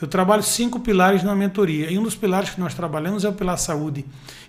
Eu 0.01 0.07
trabalho 0.07 0.43
cinco 0.43 0.79
pilares 0.81 1.23
na 1.23 1.35
mentoria, 1.35 1.91
e 1.91 1.99
um 1.99 2.03
dos 2.03 2.15
pilares 2.15 2.51
que 2.51 2.61
nós 2.61 2.75
trabalhamos 2.75 3.25
é 3.25 3.29
o 3.29 3.33
pilar 3.33 3.59
saúde. 3.59 4.05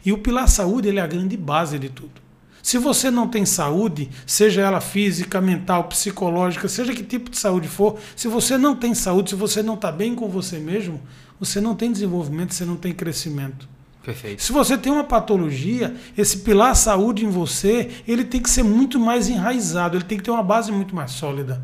E 0.06 0.12
o 0.12 0.18
pilar 0.20 0.48
saúde 0.48 0.88
ele 0.88 1.00
é 1.00 1.02
a 1.02 1.08
grande 1.08 1.36
base 1.36 1.80
de 1.80 1.90
tudo. 1.90 2.30
Se 2.62 2.78
você 2.78 3.10
não 3.10 3.28
tem 3.28 3.46
saúde, 3.46 4.10
seja 4.28 4.62
ela 4.62 4.80
física, 4.80 5.42
mental, 5.42 5.86
psicológica, 5.86 6.68
seja 6.68 6.94
que 6.94 7.04
tipo 7.04 7.30
de 7.32 7.38
saúde 7.38 7.68
for, 7.68 7.98
se 8.16 8.28
você 8.28 8.58
não 8.58 8.76
tem 8.76 8.94
saúde, 8.94 9.32
se 9.32 9.36
você 9.36 9.64
não 9.64 9.74
está 9.74 9.92
bem 9.92 10.14
com 10.14 10.28
você 10.28 10.60
mesmo, 10.60 11.02
você 11.40 11.60
não 11.60 11.74
tem 11.74 11.92
desenvolvimento, 11.92 12.54
você 12.54 12.66
não 12.66 12.76
tem 12.76 12.94
crescimento. 12.94 13.68
Perfeito. 14.04 14.44
Se 14.44 14.52
você 14.52 14.78
tem 14.78 14.92
uma 14.92 15.04
patologia, 15.04 15.96
esse 16.18 16.38
pilar 16.40 16.76
saúde 16.76 17.26
em 17.26 17.30
você, 17.30 17.90
ele 18.08 18.24
tem 18.24 18.42
que 18.42 18.50
ser 18.50 18.64
muito 18.64 19.00
mais 19.00 19.30
enraizado, 19.30 19.98
ele 19.98 20.04
tem 20.04 20.18
que 20.18 20.24
ter 20.24 20.32
uma 20.32 20.44
base 20.44 20.72
muito 20.72 20.96
mais 20.96 21.12
sólida, 21.12 21.64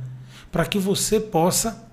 para 0.51 0.65
que 0.65 0.79
você 0.79 1.19
possa 1.19 1.84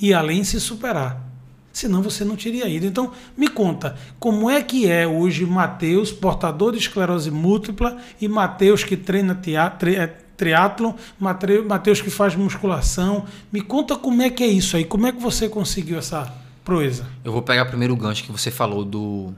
ir 0.00 0.14
além 0.14 0.40
e 0.40 0.44
se 0.44 0.60
superar. 0.60 1.32
Senão 1.72 2.02
você 2.02 2.24
não 2.24 2.36
teria 2.36 2.68
ido. 2.68 2.84
Então, 2.84 3.12
me 3.36 3.48
conta, 3.48 3.96
como 4.18 4.50
é 4.50 4.62
que 4.62 4.88
é 4.90 5.06
hoje 5.06 5.46
Mateus, 5.46 6.12
portador 6.12 6.72
de 6.72 6.78
esclerose 6.78 7.30
múltipla, 7.30 7.96
e 8.20 8.28
Mateus 8.28 8.84
que 8.84 8.96
treina 8.96 9.34
teatro, 9.34 9.88
é, 9.88 10.06
triatlon, 10.36 10.92
Mateus 11.18 12.02
que 12.02 12.10
faz 12.10 12.34
musculação. 12.34 13.24
Me 13.50 13.62
conta 13.62 13.96
como 13.96 14.20
é 14.20 14.28
que 14.28 14.44
é 14.44 14.48
isso 14.48 14.76
aí, 14.76 14.84
como 14.84 15.06
é 15.06 15.12
que 15.12 15.20
você 15.20 15.48
conseguiu 15.48 15.98
essa 15.98 16.30
proeza? 16.62 17.06
Eu 17.24 17.32
vou 17.32 17.42
pegar 17.42 17.64
primeiro 17.64 17.94
o 17.94 17.96
gancho 17.96 18.24
que 18.24 18.32
você 18.32 18.50
falou 18.50 18.84
do, 18.84 19.32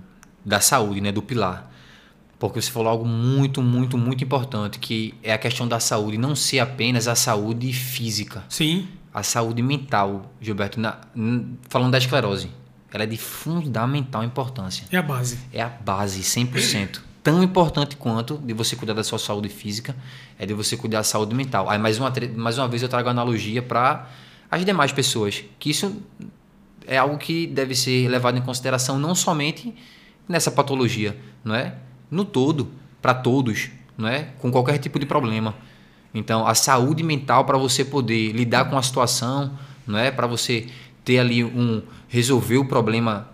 da 0.44 0.60
saúde, 0.60 1.00
né, 1.00 1.12
do 1.12 1.22
pilar. 1.22 1.70
Porque 2.36 2.60
você 2.60 2.70
falou 2.70 2.88
algo 2.88 3.06
muito, 3.06 3.62
muito, 3.62 3.96
muito 3.96 4.24
importante, 4.24 4.80
que 4.80 5.14
é 5.22 5.32
a 5.32 5.38
questão 5.38 5.68
da 5.68 5.78
saúde 5.78 6.18
não 6.18 6.34
ser 6.34 6.58
apenas 6.58 7.06
a 7.06 7.14
saúde 7.14 7.72
física. 7.72 8.42
Sim 8.48 8.88
a 9.14 9.22
saúde 9.22 9.62
mental, 9.62 10.32
Gilberto, 10.40 10.80
na, 10.80 10.98
falando 11.68 11.92
da 11.92 11.98
esclerose, 11.98 12.50
ela 12.92 13.04
é 13.04 13.06
de 13.06 13.16
fundamental 13.16 14.24
importância. 14.24 14.86
É 14.90 14.96
a 14.96 15.02
base. 15.02 15.38
É 15.52 15.62
a 15.62 15.68
base, 15.68 16.20
100%. 16.20 17.00
Tão 17.22 17.42
importante 17.42 17.96
quanto 17.96 18.36
de 18.38 18.52
você 18.52 18.74
cuidar 18.74 18.92
da 18.92 19.04
sua 19.04 19.18
saúde 19.20 19.48
física, 19.48 19.94
é 20.36 20.44
de 20.44 20.52
você 20.52 20.76
cuidar 20.76 20.98
da 20.98 21.04
saúde 21.04 21.32
mental. 21.32 21.70
Aí, 21.70 21.78
mais 21.78 21.98
uma, 21.98 22.12
mais 22.36 22.58
uma 22.58 22.66
vez, 22.66 22.82
eu 22.82 22.88
trago 22.88 23.06
a 23.08 23.12
analogia 23.12 23.62
para 23.62 24.10
as 24.50 24.64
demais 24.64 24.92
pessoas, 24.92 25.44
que 25.60 25.70
isso 25.70 26.02
é 26.86 26.98
algo 26.98 27.16
que 27.16 27.46
deve 27.46 27.74
ser 27.74 28.08
levado 28.08 28.36
em 28.36 28.42
consideração 28.42 28.98
não 28.98 29.14
somente 29.14 29.72
nessa 30.28 30.50
patologia, 30.50 31.16
não 31.42 31.54
é? 31.54 31.76
No 32.10 32.24
todo, 32.24 32.70
para 33.00 33.14
todos, 33.14 33.70
não 33.96 34.08
é? 34.08 34.30
Com 34.38 34.50
qualquer 34.50 34.78
tipo 34.78 34.98
de 34.98 35.06
problema. 35.06 35.54
Então, 36.14 36.46
a 36.46 36.54
saúde 36.54 37.02
mental 37.02 37.44
para 37.44 37.58
você 37.58 37.84
poder 37.84 38.30
lidar 38.30 38.70
com 38.70 38.78
a 38.78 38.82
situação, 38.82 39.58
não 39.84 39.98
é? 39.98 40.12
Para 40.12 40.28
você 40.28 40.66
ter 41.04 41.18
ali 41.18 41.42
um 41.42 41.82
resolver 42.08 42.56
o 42.56 42.64
problema 42.64 43.28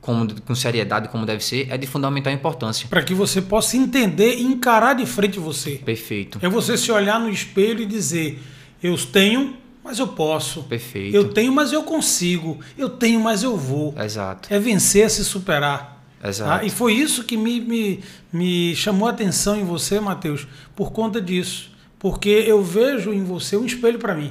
com, 0.00 0.26
com 0.26 0.54
seriedade 0.54 1.08
como 1.08 1.24
deve 1.24 1.42
ser, 1.42 1.68
é 1.70 1.78
de 1.78 1.86
fundamental 1.86 2.32
importância. 2.32 2.88
Para 2.88 3.02
que 3.02 3.14
você 3.14 3.40
possa 3.40 3.76
entender 3.76 4.34
e 4.34 4.42
encarar 4.42 4.94
de 4.94 5.06
frente 5.06 5.38
você. 5.38 5.76
Perfeito. 5.76 6.40
É 6.42 6.48
você 6.48 6.76
se 6.76 6.90
olhar 6.90 7.20
no 7.20 7.30
espelho 7.30 7.82
e 7.82 7.86
dizer: 7.86 8.42
eu 8.82 8.98
tenho, 8.98 9.56
mas 9.82 10.00
eu 10.00 10.08
posso. 10.08 10.64
Perfeito. 10.64 11.14
Eu 11.14 11.32
tenho, 11.32 11.52
mas 11.52 11.72
eu 11.72 11.84
consigo. 11.84 12.58
Eu 12.76 12.90
tenho, 12.90 13.20
mas 13.20 13.44
eu 13.44 13.56
vou. 13.56 13.94
Exato. 13.96 14.52
É 14.52 14.58
vencer, 14.58 15.08
se 15.08 15.24
superar. 15.24 16.04
Exato. 16.22 16.50
Ah, 16.50 16.66
e 16.66 16.70
foi 16.70 16.94
isso 16.94 17.22
que 17.22 17.36
me, 17.36 17.60
me, 17.60 18.00
me 18.32 18.74
chamou 18.74 19.06
a 19.06 19.10
atenção 19.10 19.56
em 19.56 19.64
você, 19.64 20.00
Matheus, 20.00 20.46
por 20.74 20.90
conta 20.90 21.20
disso 21.20 21.73
porque 22.04 22.28
eu 22.28 22.62
vejo 22.62 23.14
em 23.14 23.24
você 23.24 23.56
um 23.56 23.64
espelho 23.64 23.98
para 23.98 24.14
mim, 24.14 24.30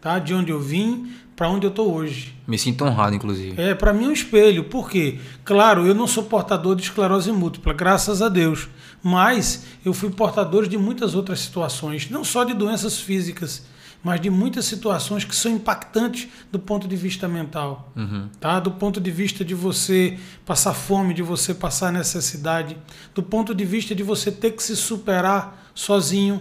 tá? 0.00 0.20
De 0.20 0.32
onde 0.32 0.52
eu 0.52 0.60
vim 0.60 1.10
para 1.34 1.48
onde 1.48 1.66
eu 1.66 1.70
estou 1.70 1.92
hoje. 1.92 2.36
Me 2.46 2.56
sinto 2.56 2.84
honrado, 2.84 3.16
inclusive. 3.16 3.60
É, 3.60 3.74
para 3.74 3.92
mim 3.92 4.04
é 4.04 4.08
um 4.10 4.12
espelho. 4.12 4.62
Por 4.62 4.88
quê? 4.88 5.18
Claro, 5.44 5.88
eu 5.88 5.92
não 5.92 6.06
sou 6.06 6.22
portador 6.22 6.76
de 6.76 6.82
esclerose 6.82 7.32
múltipla, 7.32 7.72
graças 7.72 8.22
a 8.22 8.28
Deus. 8.28 8.68
Mas 9.02 9.64
eu 9.84 9.92
fui 9.92 10.08
portador 10.10 10.68
de 10.68 10.78
muitas 10.78 11.16
outras 11.16 11.40
situações, 11.40 12.08
não 12.10 12.22
só 12.22 12.44
de 12.44 12.54
doenças 12.54 13.00
físicas, 13.00 13.66
mas 14.00 14.20
de 14.20 14.30
muitas 14.30 14.64
situações 14.64 15.24
que 15.24 15.34
são 15.34 15.50
impactantes 15.50 16.28
do 16.52 16.60
ponto 16.60 16.86
de 16.86 16.94
vista 16.94 17.26
mental, 17.26 17.92
uhum. 17.96 18.28
tá? 18.38 18.60
Do 18.60 18.70
ponto 18.70 19.00
de 19.00 19.10
vista 19.10 19.44
de 19.44 19.52
você 19.52 20.16
passar 20.46 20.74
fome, 20.74 21.12
de 21.12 21.22
você 21.22 21.52
passar 21.52 21.92
necessidade, 21.92 22.76
do 23.16 23.22
ponto 23.24 23.52
de 23.52 23.64
vista 23.64 23.96
de 23.96 24.04
você 24.04 24.30
ter 24.30 24.52
que 24.52 24.62
se 24.62 24.76
superar 24.76 25.72
sozinho, 25.74 26.40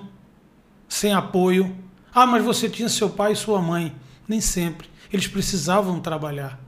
sem 0.88 1.14
apoio. 1.14 1.76
Ah, 2.14 2.26
mas 2.26 2.44
você 2.44 2.70
tinha 2.70 2.90
seu 2.90 3.10
pai 3.10 3.34
e 3.34 3.36
sua 3.36 3.62
mãe. 3.62 3.96
Nem 4.28 4.42
sempre. 4.42 4.90
Eles 5.12 5.28
precisavam 5.28 6.00
trabalhar. 6.00 6.60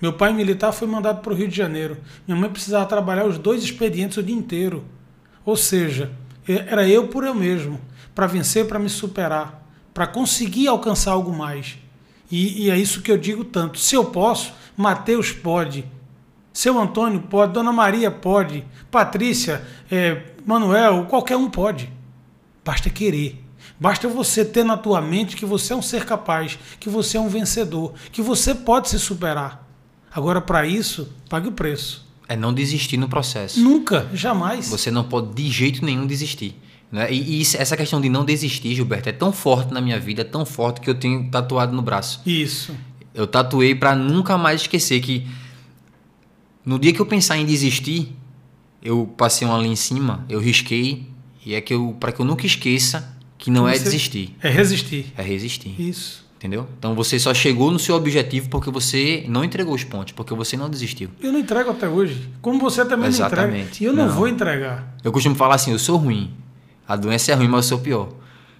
Meu 0.00 0.12
pai 0.12 0.32
militar 0.32 0.72
foi 0.72 0.86
mandado 0.88 1.20
para 1.22 1.32
o 1.32 1.36
Rio 1.36 1.48
de 1.48 1.56
Janeiro. 1.56 1.96
Minha 2.26 2.38
mãe 2.38 2.50
precisava 2.50 2.84
trabalhar 2.86 3.24
os 3.26 3.38
dois 3.38 3.62
expedientes 3.62 4.16
o 4.16 4.22
dia 4.22 4.34
inteiro. 4.34 4.84
Ou 5.44 5.56
seja, 5.56 6.10
era 6.46 6.86
eu 6.88 7.08
por 7.08 7.24
eu 7.24 7.34
mesmo, 7.34 7.80
para 8.14 8.26
vencer, 8.26 8.66
para 8.66 8.78
me 8.78 8.88
superar, 8.88 9.66
para 9.92 10.06
conseguir 10.06 10.68
alcançar 10.68 11.12
algo 11.12 11.32
mais. 11.32 11.78
E, 12.30 12.64
e, 12.64 12.70
é 12.70 12.76
isso 12.76 13.02
que 13.02 13.12
eu 13.12 13.16
digo 13.18 13.44
tanto. 13.44 13.78
Se 13.78 13.94
eu 13.94 14.04
posso, 14.06 14.52
Mateus 14.76 15.32
pode. 15.32 15.84
Seu 16.52 16.78
Antônio 16.78 17.20
pode, 17.20 17.52
Dona 17.52 17.72
Maria 17.72 18.10
pode, 18.10 18.64
Patrícia, 18.90 19.62
é, 19.90 20.22
Manuel, 20.44 21.06
qualquer 21.06 21.36
um 21.36 21.50
pode. 21.50 21.90
Basta 22.64 22.88
querer. 22.88 23.44
Basta 23.78 24.08
você 24.08 24.44
ter 24.44 24.64
na 24.64 24.76
tua 24.76 25.00
mente 25.00 25.36
que 25.36 25.44
você 25.44 25.72
é 25.72 25.76
um 25.76 25.82
ser 25.82 26.04
capaz, 26.04 26.58
que 26.78 26.88
você 26.88 27.16
é 27.16 27.20
um 27.20 27.28
vencedor, 27.28 27.92
que 28.12 28.22
você 28.22 28.54
pode 28.54 28.88
se 28.88 28.98
superar. 28.98 29.68
Agora, 30.12 30.40
para 30.40 30.66
isso, 30.66 31.12
pague 31.28 31.48
o 31.48 31.52
preço. 31.52 32.06
É 32.28 32.36
não 32.36 32.54
desistir 32.54 32.96
no 32.96 33.08
processo. 33.08 33.60
Nunca, 33.60 34.08
jamais. 34.14 34.68
Você 34.68 34.90
não 34.90 35.04
pode 35.04 35.34
de 35.34 35.50
jeito 35.50 35.84
nenhum 35.84 36.06
desistir. 36.06 36.58
Né? 36.90 37.12
E, 37.12 37.40
e 37.40 37.42
essa 37.42 37.76
questão 37.76 38.00
de 38.00 38.08
não 38.08 38.24
desistir, 38.24 38.74
Gilberto, 38.74 39.08
é 39.08 39.12
tão 39.12 39.32
forte 39.32 39.74
na 39.74 39.80
minha 39.80 39.98
vida, 39.98 40.22
é 40.22 40.24
tão 40.24 40.46
forte 40.46 40.80
que 40.80 40.88
eu 40.88 40.94
tenho 40.94 41.28
tatuado 41.28 41.74
no 41.74 41.82
braço. 41.82 42.22
Isso. 42.24 42.74
Eu 43.12 43.26
tatuei 43.26 43.74
para 43.74 43.94
nunca 43.94 44.38
mais 44.38 44.62
esquecer 44.62 45.00
que 45.00 45.26
no 46.64 46.78
dia 46.78 46.92
que 46.92 47.00
eu 47.00 47.06
pensar 47.06 47.36
em 47.36 47.44
desistir, 47.44 48.16
eu 48.82 49.12
passei 49.16 49.46
uma 49.46 49.58
ali 49.58 49.68
em 49.68 49.76
cima, 49.76 50.24
eu 50.28 50.38
risquei 50.38 51.13
e 51.44 51.54
é 51.54 51.60
que 51.60 51.74
eu, 51.74 51.96
para 51.98 52.12
que 52.12 52.20
eu 52.20 52.24
nunca 52.24 52.46
esqueça 52.46 53.16
que 53.36 53.50
não 53.50 53.68
é 53.68 53.72
desistir. 53.72 54.34
É 54.42 54.48
resistir. 54.48 55.12
É 55.16 55.22
resistir. 55.22 55.74
Isso. 55.80 56.24
Entendeu? 56.36 56.66
Então 56.78 56.94
você 56.94 57.18
só 57.18 57.32
chegou 57.32 57.70
no 57.70 57.78
seu 57.78 57.94
objetivo 57.94 58.50
porque 58.50 58.70
você 58.70 59.24
não 59.28 59.42
entregou 59.42 59.74
os 59.74 59.82
pontos, 59.82 60.12
porque 60.12 60.34
você 60.34 60.56
não 60.56 60.68
desistiu. 60.68 61.08
Eu 61.22 61.32
não 61.32 61.38
entrego 61.38 61.70
até 61.70 61.88
hoje. 61.88 62.28
Como 62.42 62.58
você 62.58 62.84
também 62.84 63.08
Exatamente. 63.08 63.52
não 63.52 63.60
entrega. 63.60 63.76
E 63.80 63.84
eu 63.84 63.92
não, 63.94 64.06
não 64.06 64.14
vou 64.14 64.28
entregar. 64.28 64.94
Eu 65.02 65.10
costumo 65.10 65.34
falar 65.34 65.54
assim, 65.54 65.72
eu 65.72 65.78
sou 65.78 65.96
ruim. 65.96 66.30
A 66.86 66.96
doença 66.96 67.32
é 67.32 67.34
ruim, 67.34 67.48
mas 67.48 67.64
eu 67.64 67.68
sou 67.70 67.78
pior. 67.78 68.08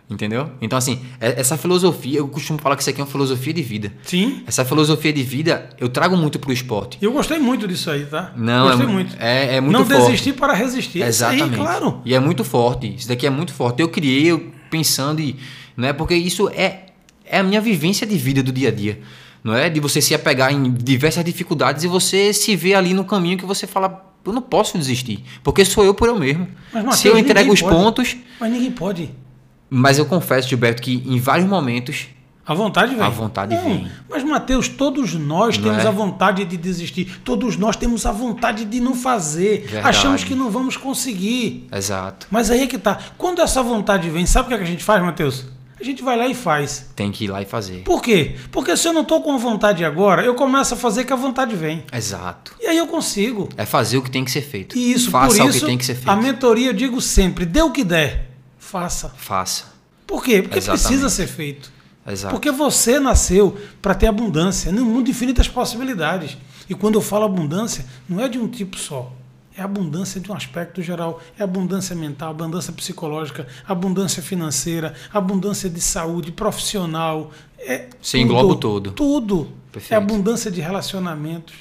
Entendeu? 0.08 0.50
Então, 0.60 0.76
assim, 0.76 1.00
é, 1.18 1.40
essa 1.40 1.56
filosofia, 1.56 2.18
eu 2.18 2.28
costumo 2.28 2.58
falar 2.58 2.76
que 2.76 2.82
isso 2.82 2.90
aqui 2.90 3.00
é 3.00 3.04
uma 3.04 3.10
filosofia 3.10 3.54
de 3.54 3.62
vida. 3.62 3.92
Sim. 4.02 4.42
Essa 4.46 4.62
filosofia 4.62 5.12
de 5.12 5.22
vida 5.22 5.70
eu 5.80 5.88
trago 5.88 6.14
muito 6.14 6.38
pro 6.38 6.52
esporte. 6.52 6.98
E 7.00 7.04
eu 7.06 7.12
gostei 7.12 7.38
muito 7.38 7.66
disso 7.66 7.90
aí, 7.90 8.04
tá? 8.04 8.32
Não, 8.36 8.68
gostei 8.68 8.86
é, 8.86 8.88
muito. 8.88 9.16
É, 9.18 9.56
é 9.56 9.60
muito 9.62 9.78
Não 9.78 9.86
forte. 9.86 10.04
desistir 10.04 10.34
para 10.34 10.52
resistir. 10.52 11.02
Exatamente. 11.02 11.44
Aí, 11.44 11.56
claro. 11.56 12.02
E 12.04 12.14
é 12.14 12.20
muito 12.20 12.44
forte. 12.44 12.94
Isso 12.94 13.08
daqui 13.08 13.26
é 13.26 13.30
muito 13.30 13.54
forte. 13.54 13.80
Eu 13.80 13.88
criei 13.88 14.26
eu 14.26 14.52
pensando 14.70 15.20
e. 15.20 15.36
Não 15.74 15.88
é 15.88 15.92
porque 15.94 16.14
isso 16.14 16.50
é, 16.50 16.86
é 17.24 17.38
a 17.38 17.42
minha 17.42 17.60
vivência 17.60 18.06
de 18.06 18.16
vida 18.18 18.42
do 18.42 18.52
dia 18.52 18.68
a 18.68 18.72
dia. 18.72 19.00
Não 19.42 19.54
é? 19.54 19.70
De 19.70 19.80
você 19.80 20.02
se 20.02 20.14
apegar 20.14 20.52
em 20.52 20.70
diversas 20.70 21.24
dificuldades 21.24 21.82
e 21.82 21.88
você 21.88 22.32
se 22.34 22.54
ver 22.54 22.74
ali 22.74 22.92
no 22.92 23.04
caminho 23.04 23.38
que 23.38 23.46
você 23.46 23.66
fala. 23.66 24.12
Eu 24.24 24.32
não 24.32 24.42
posso 24.42 24.76
desistir. 24.78 25.24
Porque 25.42 25.64
sou 25.64 25.84
eu 25.84 25.94
por 25.94 26.08
eu 26.08 26.18
mesmo. 26.18 26.46
Mas, 26.72 26.84
Mateus, 26.84 26.98
se 27.00 27.08
eu 27.08 27.18
entrego 27.18 27.52
os 27.52 27.60
pode. 27.60 27.74
pontos. 27.74 28.16
Mas 28.38 28.52
ninguém 28.52 28.70
pode. 28.70 29.23
Mas 29.68 29.98
eu 29.98 30.06
confesso, 30.06 30.48
Gilberto, 30.48 30.82
que 30.82 31.02
em 31.06 31.18
vários 31.18 31.48
momentos 31.48 32.06
A 32.46 32.52
vontade 32.54 32.94
vem. 32.94 33.02
A 33.04 33.08
vontade 33.08 33.54
Não, 33.54 33.62
vem. 33.64 33.88
Mas, 34.08 34.22
Mateus, 34.22 34.68
todos 34.68 35.14
nós 35.14 35.56
Não 35.56 35.64
temos 35.70 35.84
é? 35.84 35.88
a 35.88 35.90
vontade 35.90 36.44
de 36.44 36.56
desistir. 36.58 37.20
Todos 37.24 37.56
nós 37.56 37.74
temos 37.74 38.04
a 38.04 38.12
vontade 38.12 38.66
de 38.66 38.80
não 38.80 38.94
fazer. 38.94 39.62
Verdade. 39.62 39.88
Achamos 39.88 40.22
que 40.24 40.34
não 40.34 40.50
vamos 40.50 40.76
conseguir. 40.76 41.66
Exato. 41.72 42.26
Mas 42.30 42.50
aí 42.50 42.62
é 42.62 42.66
que 42.66 42.76
tá. 42.78 42.98
Quando 43.16 43.40
essa 43.40 43.62
vontade 43.62 44.10
vem, 44.10 44.26
sabe 44.26 44.46
o 44.46 44.48
que, 44.48 44.54
é 44.62 44.62
a 44.62 44.68
gente 44.70 44.84
faz, 44.84 45.02
Mateus? 45.02 45.46
A 45.80 45.82
gente 45.82 46.02
vai 46.02 46.16
lá 46.16 46.26
e 46.28 46.34
faz. 46.34 46.90
Tem 46.94 47.10
que 47.10 47.24
ir 47.24 47.28
lá 47.28 47.42
e 47.42 47.44
fazer. 47.44 47.82
Por 47.82 48.00
quê? 48.00 48.36
Porque 48.52 48.76
se 48.76 48.86
eu 48.86 48.92
não 48.92 49.04
tô 49.04 49.20
com 49.20 49.36
vontade 49.38 49.84
agora, 49.84 50.22
eu 50.22 50.34
começo 50.34 50.72
a 50.74 50.76
fazer 50.76 51.04
que 51.04 51.12
a 51.12 51.16
vontade 51.16 51.56
vem. 51.56 51.82
Exato. 51.92 52.54
E 52.60 52.66
aí 52.66 52.76
eu 52.78 52.86
consigo. 52.86 53.48
É 53.56 53.66
fazer 53.66 53.96
o 53.98 54.02
que 54.02 54.10
tem 54.10 54.24
que 54.24 54.30
ser 54.30 54.42
feito. 54.42 54.76
E 54.78 54.92
isso, 54.92 55.10
Faça 55.10 55.36
por 55.38 55.46
o 55.46 55.48
isso, 55.48 55.60
que 55.60 55.66
tem 55.66 55.76
que 55.78 55.84
ser 55.84 55.94
feito. 55.94 56.08
a 56.10 56.16
mentoria 56.16 56.68
eu 56.68 56.72
digo 56.72 57.00
sempre, 57.00 57.44
dê 57.44 57.60
o 57.60 57.70
que 57.70 57.82
der, 57.84 58.30
faça. 58.64 59.10
Faça. 59.16 59.74
Por 60.06 60.22
quê? 60.22 60.42
Porque 60.42 60.58
Exatamente. 60.58 60.86
precisa 60.86 61.08
ser 61.08 61.26
feito. 61.26 61.72
Exato. 62.06 62.34
Porque 62.34 62.50
você 62.50 62.98
nasceu 62.98 63.56
para 63.80 63.94
ter 63.94 64.06
abundância, 64.06 64.70
num 64.70 64.84
mundo 64.84 65.04
de 65.04 65.10
infinitas 65.10 65.48
possibilidades. 65.48 66.36
E 66.68 66.74
quando 66.74 66.96
eu 66.96 67.00
falo 67.00 67.24
abundância, 67.24 67.84
não 68.08 68.20
é 68.22 68.28
de 68.28 68.38
um 68.38 68.48
tipo 68.48 68.78
só. 68.78 69.12
É 69.56 69.62
abundância 69.62 70.20
de 70.20 70.30
um 70.30 70.34
aspecto 70.34 70.82
geral. 70.82 71.20
É 71.38 71.42
abundância 71.42 71.94
mental, 71.94 72.30
abundância 72.30 72.72
psicológica, 72.72 73.46
abundância 73.66 74.22
financeira, 74.22 74.94
abundância 75.12 75.70
de 75.70 75.80
saúde, 75.80 76.32
profissional. 76.32 77.30
É 77.58 77.88
Você 78.00 78.18
engloba 78.18 78.52
o 78.52 78.56
todo. 78.56 78.90
Tudo. 78.92 79.48
Perfeito. 79.70 79.92
É 79.92 79.96
abundância 79.96 80.50
de 80.50 80.60
relacionamentos. 80.60 81.54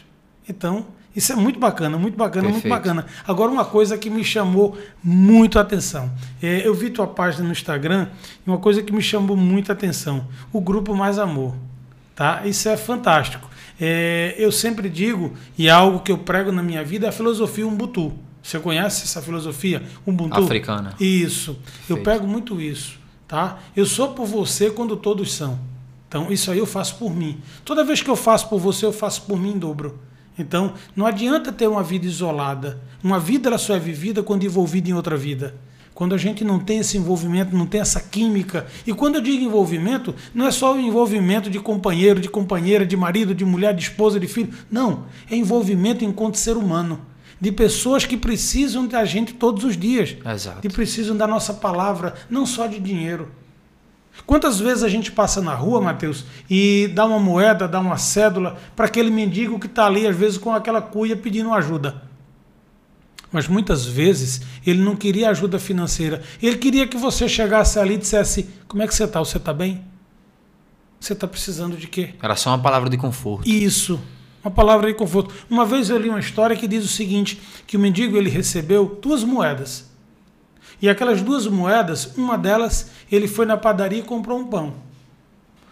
Então, 0.49 0.87
isso 1.15 1.31
é 1.31 1.35
muito 1.35 1.59
bacana, 1.59 1.97
muito 1.97 2.17
bacana, 2.17 2.49
muito 2.49 2.61
Perfeito. 2.63 2.73
bacana. 2.73 3.05
Agora, 3.27 3.51
uma 3.51 3.65
coisa 3.65 3.97
que 3.97 4.09
me 4.09 4.23
chamou 4.23 4.77
muito 5.03 5.59
a 5.59 5.61
atenção. 5.61 6.11
É, 6.41 6.65
eu 6.67 6.73
vi 6.73 6.89
tua 6.89 7.05
página 7.05 7.45
no 7.45 7.51
Instagram 7.51 8.07
e 8.45 8.49
uma 8.49 8.57
coisa 8.57 8.81
que 8.81 8.91
me 8.91 9.01
chamou 9.01 9.37
muito 9.37 9.71
a 9.71 9.73
atenção. 9.73 10.27
O 10.51 10.59
grupo 10.59 10.95
Mais 10.95 11.19
Amor. 11.19 11.53
Tá? 12.15 12.45
Isso 12.45 12.67
é 12.67 12.77
fantástico. 12.77 13.47
É, 13.79 14.35
eu 14.37 14.51
sempre 14.51 14.89
digo, 14.89 15.33
e 15.57 15.67
é 15.67 15.71
algo 15.71 15.99
que 15.99 16.11
eu 16.11 16.17
prego 16.17 16.51
na 16.51 16.63
minha 16.63 16.83
vida, 16.83 17.05
é 17.05 17.09
a 17.09 17.11
filosofia 17.11 17.67
Ubuntu. 17.67 18.13
Você 18.41 18.59
conhece 18.59 19.03
essa 19.03 19.21
filosofia 19.21 19.83
Ubuntu? 20.05 20.39
Africana. 20.39 20.93
Isso. 20.99 21.51
Eu 21.87 21.97
Perfeito. 21.97 22.03
pego 22.03 22.27
muito 22.27 22.59
isso. 22.59 22.99
Tá? 23.27 23.59
Eu 23.75 23.85
sou 23.85 24.13
por 24.13 24.25
você 24.25 24.69
quando 24.69 24.97
todos 24.97 25.31
são. 25.33 25.59
Então, 26.07 26.31
isso 26.31 26.51
aí 26.51 26.59
eu 26.59 26.65
faço 26.65 26.95
por 26.95 27.15
mim. 27.15 27.39
Toda 27.65 27.83
vez 27.83 28.01
que 28.01 28.09
eu 28.09 28.15
faço 28.15 28.47
por 28.47 28.59
você, 28.59 28.85
eu 28.85 28.93
faço 28.93 29.23
por 29.23 29.39
mim 29.39 29.53
em 29.53 29.57
dobro. 29.57 29.99
Então, 30.37 30.73
não 30.95 31.05
adianta 31.05 31.51
ter 31.51 31.67
uma 31.67 31.83
vida 31.83 32.05
isolada. 32.05 32.81
Uma 33.03 33.19
vida 33.19 33.49
ela 33.49 33.57
só 33.57 33.75
é 33.75 33.79
vivida 33.79 34.23
quando 34.23 34.43
envolvida 34.43 34.89
em 34.89 34.93
outra 34.93 35.15
vida. 35.15 35.55
Quando 35.93 36.15
a 36.15 36.17
gente 36.17 36.43
não 36.43 36.59
tem 36.59 36.79
esse 36.79 36.97
envolvimento, 36.97 37.55
não 37.55 37.67
tem 37.67 37.79
essa 37.79 37.99
química. 37.99 38.65
E 38.85 38.93
quando 38.93 39.15
eu 39.15 39.21
digo 39.21 39.43
envolvimento, 39.43 40.15
não 40.33 40.47
é 40.47 40.51
só 40.51 40.73
o 40.73 40.79
envolvimento 40.79 41.49
de 41.51 41.59
companheiro, 41.59 42.19
de 42.19 42.29
companheira, 42.29 42.85
de 42.85 42.97
marido, 42.97 43.35
de 43.35 43.45
mulher, 43.45 43.75
de 43.75 43.83
esposa, 43.83 44.19
de 44.19 44.27
filho. 44.27 44.51
Não. 44.71 45.05
É 45.29 45.35
envolvimento 45.35 46.03
enquanto 46.03 46.35
ser 46.35 46.57
humano. 46.57 46.99
De 47.39 47.51
pessoas 47.51 48.05
que 48.05 48.17
precisam 48.17 48.87
da 48.87 49.05
gente 49.05 49.33
todos 49.33 49.63
os 49.63 49.77
dias. 49.77 50.15
Exato. 50.25 50.61
Que 50.61 50.69
precisam 50.69 51.15
da 51.15 51.27
nossa 51.27 51.53
palavra, 51.53 52.15
não 52.27 52.45
só 52.45 52.65
de 52.65 52.79
dinheiro. 52.79 53.29
Quantas 54.25 54.59
vezes 54.59 54.83
a 54.83 54.89
gente 54.89 55.11
passa 55.11 55.41
na 55.41 55.55
rua, 55.55 55.81
Mateus, 55.81 56.25
e 56.49 56.89
dá 56.93 57.05
uma 57.05 57.19
moeda, 57.19 57.67
dá 57.67 57.79
uma 57.79 57.97
cédula 57.97 58.57
para 58.75 58.85
aquele 58.85 59.09
mendigo 59.09 59.59
que 59.59 59.65
está 59.65 59.85
ali, 59.85 60.07
às 60.07 60.15
vezes, 60.15 60.37
com 60.37 60.53
aquela 60.53 60.81
cuia 60.81 61.15
pedindo 61.15 61.53
ajuda. 61.53 62.03
Mas 63.31 63.47
muitas 63.47 63.85
vezes 63.85 64.41
ele 64.65 64.79
não 64.79 64.95
queria 64.95 65.31
ajuda 65.31 65.57
financeira. 65.57 66.21
Ele 66.41 66.57
queria 66.57 66.85
que 66.85 66.95
você 66.95 67.27
chegasse 67.27 67.79
ali 67.79 67.95
e 67.95 67.97
dissesse: 67.97 68.47
Como 68.67 68.83
é 68.83 68.87
que 68.87 68.93
você 68.93 69.05
está? 69.05 69.19
Você 69.19 69.37
está 69.37 69.51
bem? 69.51 69.83
Você 70.99 71.13
está 71.13 71.27
precisando 71.27 71.75
de 71.75 71.87
quê? 71.87 72.13
Era 72.21 72.35
só 72.35 72.51
uma 72.51 72.59
palavra 72.59 72.89
de 72.89 72.95
conforto. 72.95 73.49
Isso, 73.49 73.99
uma 74.43 74.51
palavra 74.51 74.87
de 74.87 74.93
conforto. 74.93 75.33
Uma 75.49 75.65
vez 75.65 75.89
eu 75.89 75.97
li 75.97 76.09
uma 76.09 76.19
história 76.19 76.55
que 76.55 76.67
diz 76.67 76.85
o 76.85 76.87
seguinte: 76.87 77.41
que 77.65 77.75
o 77.75 77.79
mendigo 77.79 78.15
ele 78.15 78.29
recebeu 78.29 78.99
duas 79.01 79.23
moedas. 79.23 79.91
E 80.83 80.89
aquelas 80.89 81.21
duas 81.21 81.47
moedas, 81.47 82.13
uma 82.17 82.37
delas, 82.37 82.91
ele 83.09 83.25
foi 83.25 83.45
na 83.45 83.55
padaria 83.55 83.99
e 83.99 84.03
comprou 84.03 84.37
um 84.37 84.45
pão. 84.45 84.73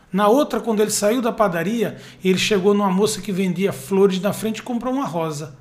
Na 0.09 0.29
outra, 0.29 0.61
quando 0.61 0.79
ele 0.79 0.89
saiu 0.89 1.21
da 1.21 1.33
padaria, 1.33 1.97
ele 2.23 2.37
chegou 2.37 2.73
numa 2.73 2.89
moça 2.89 3.19
que 3.19 3.29
vendia 3.29 3.73
flores 3.73 4.21
na 4.21 4.31
frente 4.31 4.59
e 4.59 4.63
comprou 4.63 4.93
uma 4.93 5.05
rosa. 5.05 5.57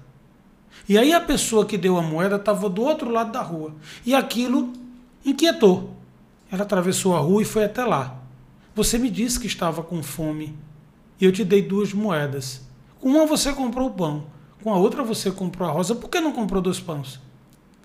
E 0.88 0.96
aí 0.96 1.12
a 1.12 1.20
pessoa 1.20 1.66
que 1.66 1.76
deu 1.76 1.98
a 1.98 2.02
moeda 2.02 2.36
estava 2.36 2.68
do 2.68 2.80
outro 2.80 3.10
lado 3.10 3.32
da 3.32 3.42
rua. 3.42 3.74
E 4.06 4.14
aquilo 4.14 4.72
inquietou. 5.26 5.96
Ela 6.48 6.62
atravessou 6.62 7.16
a 7.16 7.18
rua 7.18 7.42
e 7.42 7.44
foi 7.44 7.64
até 7.64 7.84
lá. 7.84 8.20
Você 8.72 8.98
me 8.98 9.10
disse 9.10 9.40
que 9.40 9.48
estava 9.48 9.82
com 9.82 10.00
fome. 10.00 10.56
E 11.20 11.24
eu 11.24 11.32
te 11.32 11.42
dei 11.42 11.60
duas 11.60 11.92
moedas. 11.92 12.60
Com 13.00 13.08
uma 13.08 13.26
você 13.26 13.52
comprou 13.52 13.88
o 13.88 13.94
pão. 13.94 14.26
Com 14.62 14.72
a 14.72 14.76
outra 14.76 15.02
você 15.02 15.28
comprou 15.28 15.68
a 15.68 15.72
rosa. 15.72 15.96
Por 15.96 16.08
que 16.08 16.20
não 16.20 16.30
comprou 16.30 16.62
dois 16.62 16.78
pães? 16.78 17.18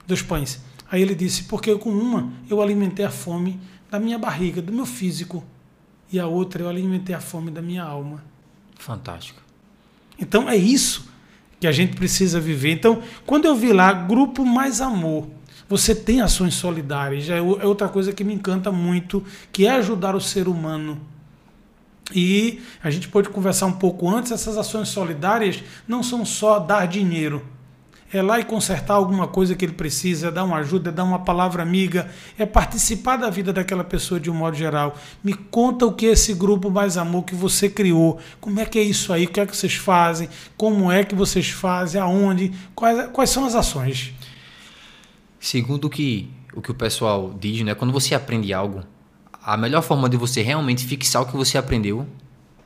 Dois 0.06 0.22
pães. 0.22 0.62
Aí 0.92 1.02
ele 1.02 1.16
disse, 1.16 1.44
porque 1.44 1.76
com 1.76 1.90
uma 1.90 2.32
eu 2.50 2.62
alimentei 2.62 3.06
a 3.06 3.12
fome 3.12 3.60
da 3.90 4.00
minha 4.00 4.18
barriga, 4.18 4.62
do 4.62 4.72
meu 4.72 4.86
físico. 4.86 5.44
E 6.12 6.20
a 6.20 6.28
outra 6.28 6.64
eu 6.64 6.70
alimentei 6.70 7.16
a 7.16 7.20
fome 7.20 7.50
da 7.52 7.62
minha 7.62 7.84
alma. 7.84 8.24
Fantástico. 8.78 9.42
Então 10.20 10.50
é 10.50 10.56
isso 10.56 11.08
que 11.60 11.68
a 11.68 11.72
gente 11.72 11.96
precisa 11.96 12.40
viver. 12.40 12.72
Então, 12.72 13.02
quando 13.26 13.46
eu 13.46 13.56
vi 13.56 13.74
lá 13.74 13.92
Grupo 13.92 14.46
Mais 14.46 14.82
Amor, 14.82 15.28
você 15.68 15.96
tem 15.96 16.22
ações 16.22 16.54
solidárias, 16.54 17.24
já 17.24 17.36
é 17.36 17.40
é 17.40 17.42
outra 17.42 17.90
coisa 17.90 18.14
que 18.14 18.24
me 18.24 18.34
encanta 18.34 18.72
muito, 18.72 19.24
que 19.52 19.66
é 19.66 19.72
ajudar 19.72 20.16
o 20.16 20.22
ser 20.22 20.48
humano. 20.48 21.02
E 22.14 22.62
a 22.84 22.92
gente 22.92 23.08
pode 23.08 23.30
conversar 23.30 23.66
um 23.66 23.74
pouco 23.74 24.08
antes, 24.08 24.32
essas 24.32 24.58
ações 24.58 24.90
solidárias 24.90 25.64
não 25.88 26.04
são 26.04 26.24
só 26.24 26.60
dar 26.60 26.86
dinheiro. 26.86 27.44
É 28.16 28.22
lá 28.22 28.40
e 28.40 28.46
consertar 28.46 28.94
alguma 28.94 29.28
coisa 29.28 29.56
que 29.56 29.66
ele 29.66 29.74
precisa, 29.74 30.30
é 30.30 30.32
dar 30.32 30.46
uma 30.46 30.56
ajuda, 30.60 30.90
é 30.90 30.94
dar 30.94 31.04
uma 31.04 31.20
palavra 31.20 31.62
amiga, 31.62 32.10
é 32.38 32.46
participar 32.46 33.18
da 33.18 33.30
vida 33.30 33.52
daquela 33.52 33.84
pessoa 33.84 34.22
de 34.22 34.32
um 34.32 34.34
modo 34.34 34.56
geral. 34.56 34.96
Me 35.22 35.34
conta 35.34 35.86
o 35.86 35.92
que 35.92 36.06
é 36.06 36.12
esse 36.12 36.34
grupo 36.34 36.72
Mais 36.72 36.96
Amor 36.96 37.24
que 37.24 37.36
você 37.36 37.70
criou. 37.70 38.18
Como 38.40 38.58
é 38.58 38.66
que 38.66 38.80
é 38.80 38.82
isso 38.82 39.12
aí? 39.12 39.26
O 39.26 39.28
que 39.28 39.42
é 39.42 39.46
que 39.46 39.54
vocês 39.54 39.76
fazem? 39.76 40.30
Como 40.56 40.90
é 40.90 41.04
que 41.04 41.14
vocês 41.14 41.50
fazem? 41.50 42.00
Aonde? 42.00 42.54
Quais, 42.74 43.10
quais 43.12 43.30
são 43.30 43.44
as 43.44 43.54
ações? 43.54 44.14
Segundo 45.38 45.84
o 45.84 45.90
que, 45.90 46.32
o 46.54 46.62
que 46.62 46.72
o 46.72 46.74
pessoal 46.74 47.36
diz, 47.38 47.64
né? 47.64 47.76
Quando 47.76 47.92
você 47.92 48.16
aprende 48.16 48.54
algo, 48.54 48.82
a 49.44 49.58
melhor 49.58 49.82
forma 49.82 50.08
de 50.08 50.16
você 50.16 50.42
realmente 50.42 50.86
fixar 50.86 51.22
o 51.22 51.26
que 51.26 51.36
você 51.36 51.58
aprendeu 51.58 52.08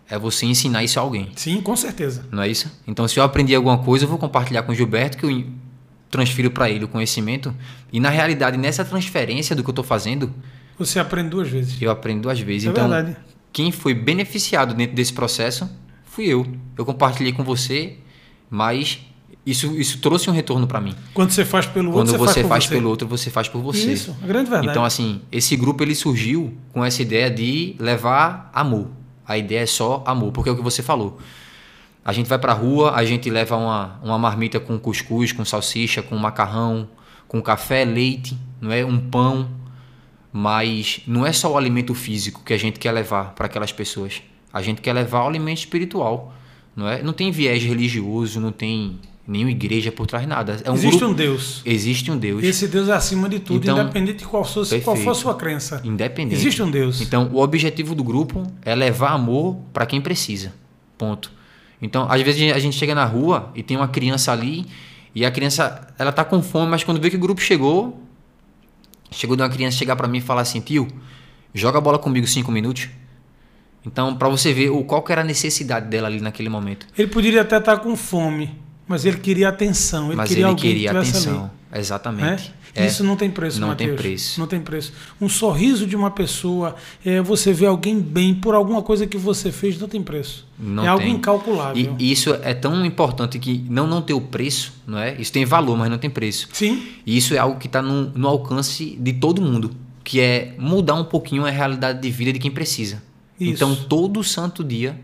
é 0.10 0.18
você 0.18 0.46
ensinar 0.46 0.84
isso 0.84 1.00
a 1.00 1.02
alguém. 1.04 1.30
Sim, 1.36 1.62
com 1.62 1.76
certeza. 1.76 2.26
Não 2.32 2.42
é 2.44 2.48
isso? 2.50 2.72
Então, 2.88 3.08
se 3.08 3.20
eu 3.20 3.24
aprendi 3.24 3.54
alguma 3.54 3.78
coisa, 3.78 4.06
eu 4.06 4.10
vou 4.10 4.18
compartilhar 4.18 4.64
com 4.64 4.72
o 4.72 4.76
Gilberto, 4.76 5.18
que 5.18 5.26
eu 5.26 5.46
transfiro 6.10 6.50
para 6.50 6.70
ele 6.70 6.86
o 6.86 6.88
conhecimento. 6.88 7.54
E 7.94 8.00
na 8.00 8.10
realidade, 8.10 8.58
nessa 8.58 8.84
transferência 8.84 9.56
do 9.56 9.64
que 9.64 9.70
eu 9.70 9.74
estou 9.74 9.86
fazendo, 9.86 10.34
Você 10.78 11.00
aprende 11.00 11.30
duas 11.30 11.48
vezes. 11.48 11.80
eu 11.82 11.92
aprendo 11.92 12.24
duas 12.24 12.40
vezes. 12.40 12.68
É 12.68 12.72
então, 12.72 12.90
verdade. 12.90 13.16
quem 13.54 13.72
foi 13.72 13.94
beneficiado 13.94 14.74
dentro 14.74 14.96
desse 14.96 15.14
processo 15.14 15.70
fui 16.06 16.26
eu. 16.26 16.46
Eu 16.76 16.84
compartilhei 16.86 17.32
com 17.32 17.44
você, 17.44 17.98
mas 18.50 19.00
isso, 19.46 19.80
isso 19.80 20.00
trouxe 20.00 20.28
um 20.30 20.34
retorno 20.34 20.66
para 20.66 20.82
mim. 20.82 20.96
Quando 21.14 21.30
você 21.32 21.46
faz 21.46 21.66
pelo 21.68 21.92
Quando 21.92 22.10
outro, 22.10 22.18
você 22.18 22.34
você 22.34 22.40
faz, 22.42 22.48
faz 22.50 22.66
por 22.66 22.70
você. 22.70 22.76
pelo 22.76 22.90
outro, 22.90 23.08
você 23.08 23.30
faz 23.30 23.48
por 23.48 23.62
você. 23.62 23.94
Isso, 23.94 24.16
a 24.24 24.26
grande 24.26 24.50
verdade. 24.50 24.72
Então, 24.72 24.84
assim, 24.84 25.22
esse 25.32 25.56
grupo 25.56 25.84
ele 25.84 25.94
surgiu 25.94 26.54
com 26.74 26.84
essa 26.84 27.02
ideia 27.04 27.30
de 27.30 27.76
levar 27.80 28.50
amor. 28.54 28.88
A 29.30 29.38
ideia 29.38 29.60
é 29.60 29.66
só 29.68 30.04
amor, 30.08 30.32
porque 30.32 30.50
é 30.50 30.52
o 30.52 30.56
que 30.56 30.64
você 30.64 30.82
falou. 30.82 31.20
A 32.04 32.12
gente 32.12 32.28
vai 32.28 32.40
pra 32.40 32.52
rua, 32.52 32.96
a 32.96 33.06
gente 33.06 33.30
leva 33.30 33.56
uma, 33.56 34.00
uma 34.04 34.18
marmita 34.18 34.60
com 34.60 34.80
cuscuz, 34.80 35.32
com 35.32 35.46
salsicha, 35.46 36.02
com 36.02 36.18
macarrão, 36.18 36.90
com 37.28 37.40
café, 37.40 37.86
leite, 37.86 38.36
não 38.60 38.72
é? 38.72 38.84
Um 38.84 39.00
pão. 39.00 39.48
Mas 40.34 41.02
não 41.06 41.28
é 41.28 41.32
só 41.32 41.52
o 41.52 41.58
alimento 41.58 41.94
físico 41.94 42.42
que 42.44 42.54
a 42.54 42.58
gente 42.58 42.80
quer 42.80 42.92
levar 42.92 43.36
para 43.36 43.46
aquelas 43.46 43.72
pessoas. 43.72 44.24
A 44.52 44.64
gente 44.64 44.82
quer 44.82 44.94
levar 44.94 45.24
o 45.24 45.28
alimento 45.28 45.60
espiritual, 45.60 46.34
não 46.76 46.90
é? 46.90 47.04
Não 47.04 47.14
tem 47.14 47.30
viés 47.30 47.64
religioso, 47.64 48.40
não 48.40 48.52
tem 48.52 49.00
nenhuma 49.30 49.52
igreja 49.52 49.92
por 49.92 50.08
trás 50.08 50.28
nada. 50.28 50.60
É 50.64 50.72
um 50.72 50.74
Existe 50.74 50.98
grupo- 50.98 51.12
um 51.14 51.16
Deus. 51.16 51.62
Existe 51.66 52.12
um 52.12 52.18
Deus. 52.18 52.44
Esse 52.44 52.68
Deus 52.68 52.90
é 52.90 52.94
acima 52.94 53.30
de 53.30 53.40
tudo, 53.40 53.64
Então, 53.64 53.80
independente 53.80 54.18
de 54.20 54.26
qual, 54.26 54.44
fosse, 54.44 54.80
qual 54.82 54.96
for 54.96 55.12
a 55.12 55.16
sua 55.16 55.36
crença. 55.36 55.82
Independente. 55.86 56.36
Existe 56.40 56.62
um 56.64 56.72
Deus. 56.72 57.00
Então, 57.00 57.30
o 57.32 57.40
objetivo 57.42 57.94
do 57.94 58.04
grupo 58.04 58.44
é 58.64 58.74
levar 58.74 59.12
amor 59.12 59.58
para 59.72 59.86
quem 59.86 60.02
precisa. 60.02 60.54
Ponto. 60.98 61.32
Então, 61.82 62.08
às 62.12 62.22
vezes 62.22 62.52
a 62.52 62.60
gente 62.60 62.76
chega 62.76 62.94
na 62.96 63.06
rua 63.06 63.52
e 63.56 63.62
tem 63.64 63.78
uma 63.78 63.88
criança 63.88 64.32
ali 64.32 64.66
e 65.16 65.24
a 65.24 65.32
criança, 65.32 65.88
ela 65.98 66.12
tá 66.12 66.26
com 66.26 66.42
fome, 66.42 66.70
mas 66.70 66.84
quando 66.84 67.00
vê 67.00 67.10
que 67.10 67.16
o 67.16 67.20
grupo 67.20 67.40
chegou, 67.40 68.02
chegou 69.12 69.36
de 69.36 69.42
uma 69.44 69.50
criança 69.50 69.78
chegar 69.78 69.96
para 69.96 70.08
mim 70.08 70.18
e 70.18 70.22
falar 70.22 70.42
assim: 70.42 70.60
"Tio, 70.60 70.88
joga 71.54 71.78
a 71.78 71.82
bola 71.82 71.98
comigo 71.98 72.28
cinco 72.28 72.52
minutos". 72.52 72.90
Então, 73.86 74.14
para 74.16 74.28
você 74.28 74.52
ver 74.54 74.70
o 74.72 74.84
qual 74.84 75.02
que 75.02 75.12
era 75.12 75.22
a 75.22 75.24
necessidade 75.24 75.88
dela 75.88 76.08
ali 76.08 76.20
naquele 76.20 76.50
momento. 76.50 76.86
Ele 76.98 77.08
poderia 77.08 77.42
até 77.42 77.58
estar 77.58 77.78
com 77.78 77.96
fome, 77.96 78.52
Mas 78.90 79.06
ele 79.06 79.18
queria 79.18 79.48
atenção, 79.50 80.08
ele 80.08 80.16
Mas 80.16 80.28
queria 80.30 80.42
ele 80.42 80.50
alguém 80.50 80.72
queria 80.74 80.90
que 80.92 80.98
atenção. 80.98 81.52
ali. 81.72 81.80
Exatamente. 81.80 82.52
É? 82.76 82.84
É. 82.84 82.88
Isso 82.88 83.04
não 83.04 83.16
tem 83.16 83.30
preço, 83.30 83.60
Não 83.60 83.76
tem 83.76 83.88
Mateus. 83.88 84.02
preço. 84.02 84.40
Não 84.40 84.48
tem 84.48 84.60
preço. 84.60 84.94
Um 85.20 85.28
sorriso 85.30 85.86
de 85.88 85.96
uma 85.96 86.10
pessoa, 86.12 86.76
é, 87.06 87.22
você 87.22 87.52
vê 87.54 87.66
alguém 87.66 88.00
bem 88.00 88.34
por 88.34 88.54
alguma 88.56 88.82
coisa 88.82 89.06
que 89.08 89.18
você 89.18 89.52
fez, 89.52 89.80
não 89.80 89.88
tem 89.88 90.02
preço. 90.02 90.48
Não 90.58 90.84
é 90.84 90.88
algo 90.88 91.04
tem. 91.04 91.14
incalculável. 91.14 91.96
E, 92.00 92.04
e 92.08 92.12
isso 92.12 92.34
é 92.42 92.54
tão 92.54 92.86
importante 92.86 93.38
que 93.40 93.64
não 93.70 93.86
não 93.88 94.02
ter 94.02 94.14
o 94.14 94.22
preço, 94.22 94.74
não 94.88 94.98
é? 94.98 95.16
Isso 95.20 95.32
tem 95.32 95.46
valor, 95.46 95.78
mas 95.78 95.90
não 95.90 95.98
tem 95.98 96.10
preço. 96.10 96.48
Sim, 96.54 96.82
E 97.06 97.16
isso 97.18 97.34
é 97.34 97.38
algo 97.38 97.60
que 97.60 97.68
está 97.68 97.82
no, 97.82 98.10
no 98.12 98.28
alcance 98.28 98.98
de 99.00 99.14
todo 99.14 99.42
mundo, 99.42 99.72
que 100.04 100.20
é 100.20 100.56
mudar 100.58 100.96
um 100.96 101.04
pouquinho 101.06 101.46
a 101.46 101.50
realidade 101.50 102.02
de 102.02 102.10
vida 102.12 102.34
de 102.34 102.40
quem 102.40 102.52
precisa. 102.52 103.02
Isso. 103.40 103.52
Então, 103.54 103.76
todo 103.76 104.24
santo 104.24 104.64
dia, 104.64 105.00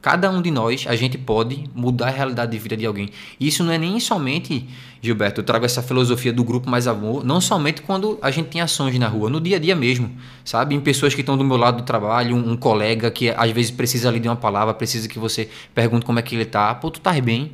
cada 0.00 0.30
um 0.30 0.40
de 0.40 0.50
nós, 0.50 0.86
a 0.88 0.94
gente 0.94 1.18
pode 1.18 1.64
mudar 1.74 2.08
a 2.08 2.10
realidade 2.10 2.52
de 2.52 2.58
vida 2.58 2.76
de 2.76 2.86
alguém. 2.86 3.10
E 3.38 3.48
isso 3.48 3.64
não 3.64 3.72
é 3.72 3.78
nem 3.78 3.98
somente, 3.98 4.68
Gilberto, 5.02 5.40
eu 5.40 5.44
trago 5.44 5.64
essa 5.64 5.82
filosofia 5.82 6.32
do 6.32 6.44
grupo 6.44 6.70
Mais 6.70 6.86
Amor, 6.86 7.24
não 7.24 7.40
somente 7.40 7.82
quando 7.82 8.18
a 8.22 8.30
gente 8.30 8.48
tem 8.48 8.60
ações 8.60 8.96
na 8.98 9.08
rua, 9.08 9.28
no 9.28 9.40
dia 9.40 9.56
a 9.56 9.60
dia 9.60 9.74
mesmo, 9.74 10.10
sabe? 10.44 10.74
Em 10.74 10.80
pessoas 10.80 11.14
que 11.14 11.20
estão 11.20 11.36
do 11.36 11.44
meu 11.44 11.56
lado 11.56 11.78
do 11.78 11.82
trabalho, 11.82 12.36
um, 12.36 12.52
um 12.52 12.56
colega 12.56 13.10
que 13.10 13.30
às 13.30 13.50
vezes 13.50 13.70
precisa 13.70 14.08
ali 14.08 14.20
de 14.20 14.28
uma 14.28 14.36
palavra, 14.36 14.72
precisa 14.72 15.08
que 15.08 15.18
você 15.18 15.48
pergunte 15.74 16.06
como 16.06 16.18
é 16.18 16.22
que 16.22 16.34
ele 16.34 16.44
tá. 16.44 16.74
Pô, 16.74 16.90
tu 16.90 17.00
tá 17.00 17.12
bem? 17.20 17.52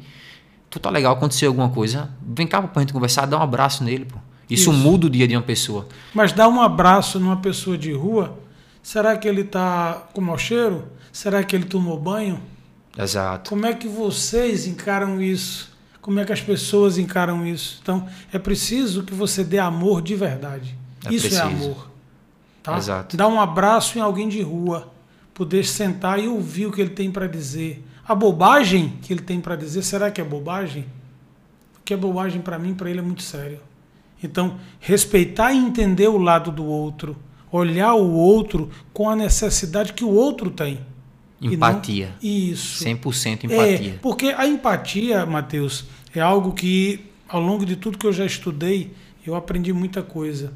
Tu 0.68 0.78
tá 0.78 0.90
legal? 0.90 1.14
Aconteceu 1.14 1.48
alguma 1.48 1.70
coisa? 1.70 2.10
Vem 2.20 2.46
cá 2.46 2.60
pra 2.60 2.82
gente 2.82 2.92
conversar, 2.92 3.26
dá 3.26 3.38
um 3.38 3.42
abraço 3.42 3.82
nele, 3.82 4.04
pô. 4.04 4.18
Isso, 4.50 4.70
Isso. 4.70 4.72
muda 4.72 5.06
o 5.06 5.10
dia 5.10 5.26
de 5.26 5.34
uma 5.34 5.42
pessoa. 5.42 5.88
mas 6.12 6.32
dar 6.32 6.48
um 6.48 6.60
abraço 6.60 7.18
numa 7.18 7.38
pessoa 7.38 7.78
de 7.78 7.92
rua, 7.92 8.38
será 8.82 9.16
que 9.16 9.26
ele 9.26 9.40
está 9.40 10.06
com 10.12 10.20
mau 10.20 10.36
cheiro? 10.36 10.84
Será 11.14 11.44
que 11.44 11.54
ele 11.54 11.66
tomou 11.66 11.96
banho? 11.96 12.42
Exato. 12.98 13.48
Como 13.48 13.64
é 13.64 13.72
que 13.72 13.86
vocês 13.86 14.66
encaram 14.66 15.22
isso? 15.22 15.72
Como 16.02 16.18
é 16.18 16.24
que 16.24 16.32
as 16.32 16.40
pessoas 16.40 16.98
encaram 16.98 17.46
isso? 17.46 17.78
Então, 17.80 18.08
é 18.32 18.38
preciso 18.38 19.04
que 19.04 19.14
você 19.14 19.44
dê 19.44 19.60
amor 19.60 20.02
de 20.02 20.16
verdade. 20.16 20.76
É 21.06 21.14
isso 21.14 21.26
é 21.26 21.30
preciso. 21.30 21.66
amor. 21.66 21.90
Tá? 22.64 22.76
Exato. 22.76 23.16
Dar 23.16 23.28
um 23.28 23.40
abraço 23.40 23.96
em 23.96 24.00
alguém 24.00 24.28
de 24.28 24.42
rua, 24.42 24.92
poder 25.32 25.64
sentar 25.64 26.18
e 26.18 26.26
ouvir 26.26 26.66
o 26.66 26.72
que 26.72 26.80
ele 26.80 26.90
tem 26.90 27.12
para 27.12 27.28
dizer. 27.28 27.86
A 28.04 28.12
bobagem 28.12 28.98
que 29.00 29.12
ele 29.12 29.22
tem 29.22 29.40
para 29.40 29.54
dizer, 29.54 29.84
será 29.84 30.10
que 30.10 30.20
é 30.20 30.24
bobagem? 30.24 30.84
O 31.78 31.84
que 31.84 31.94
é 31.94 31.96
bobagem 31.96 32.42
para 32.42 32.58
mim, 32.58 32.74
para 32.74 32.90
ele 32.90 32.98
é 32.98 33.02
muito 33.02 33.22
sério. 33.22 33.60
Então, 34.20 34.58
respeitar 34.80 35.52
e 35.52 35.58
entender 35.58 36.08
o 36.08 36.18
lado 36.18 36.50
do 36.50 36.64
outro, 36.64 37.16
olhar 37.52 37.94
o 37.94 38.10
outro 38.10 38.68
com 38.92 39.08
a 39.08 39.14
necessidade 39.14 39.92
que 39.92 40.02
o 40.02 40.10
outro 40.10 40.50
tem. 40.50 40.80
E 41.40 41.46
não- 41.46 41.52
Empatia. 41.54 42.14
Isso. 42.22 42.82
100% 42.84 43.44
É, 43.50 43.54
empatia. 43.72 43.98
porque 44.00 44.26
a 44.36 44.46
empatia, 44.46 45.26
Matheus, 45.26 45.84
é 46.14 46.20
algo 46.20 46.52
que, 46.52 47.00
ao 47.28 47.40
longo 47.40 47.66
de 47.66 47.76
tudo 47.76 47.98
que 47.98 48.06
eu 48.06 48.12
já 48.12 48.24
estudei, 48.24 48.92
eu 49.26 49.34
aprendi 49.34 49.72
muita 49.72 50.02
coisa. 50.02 50.52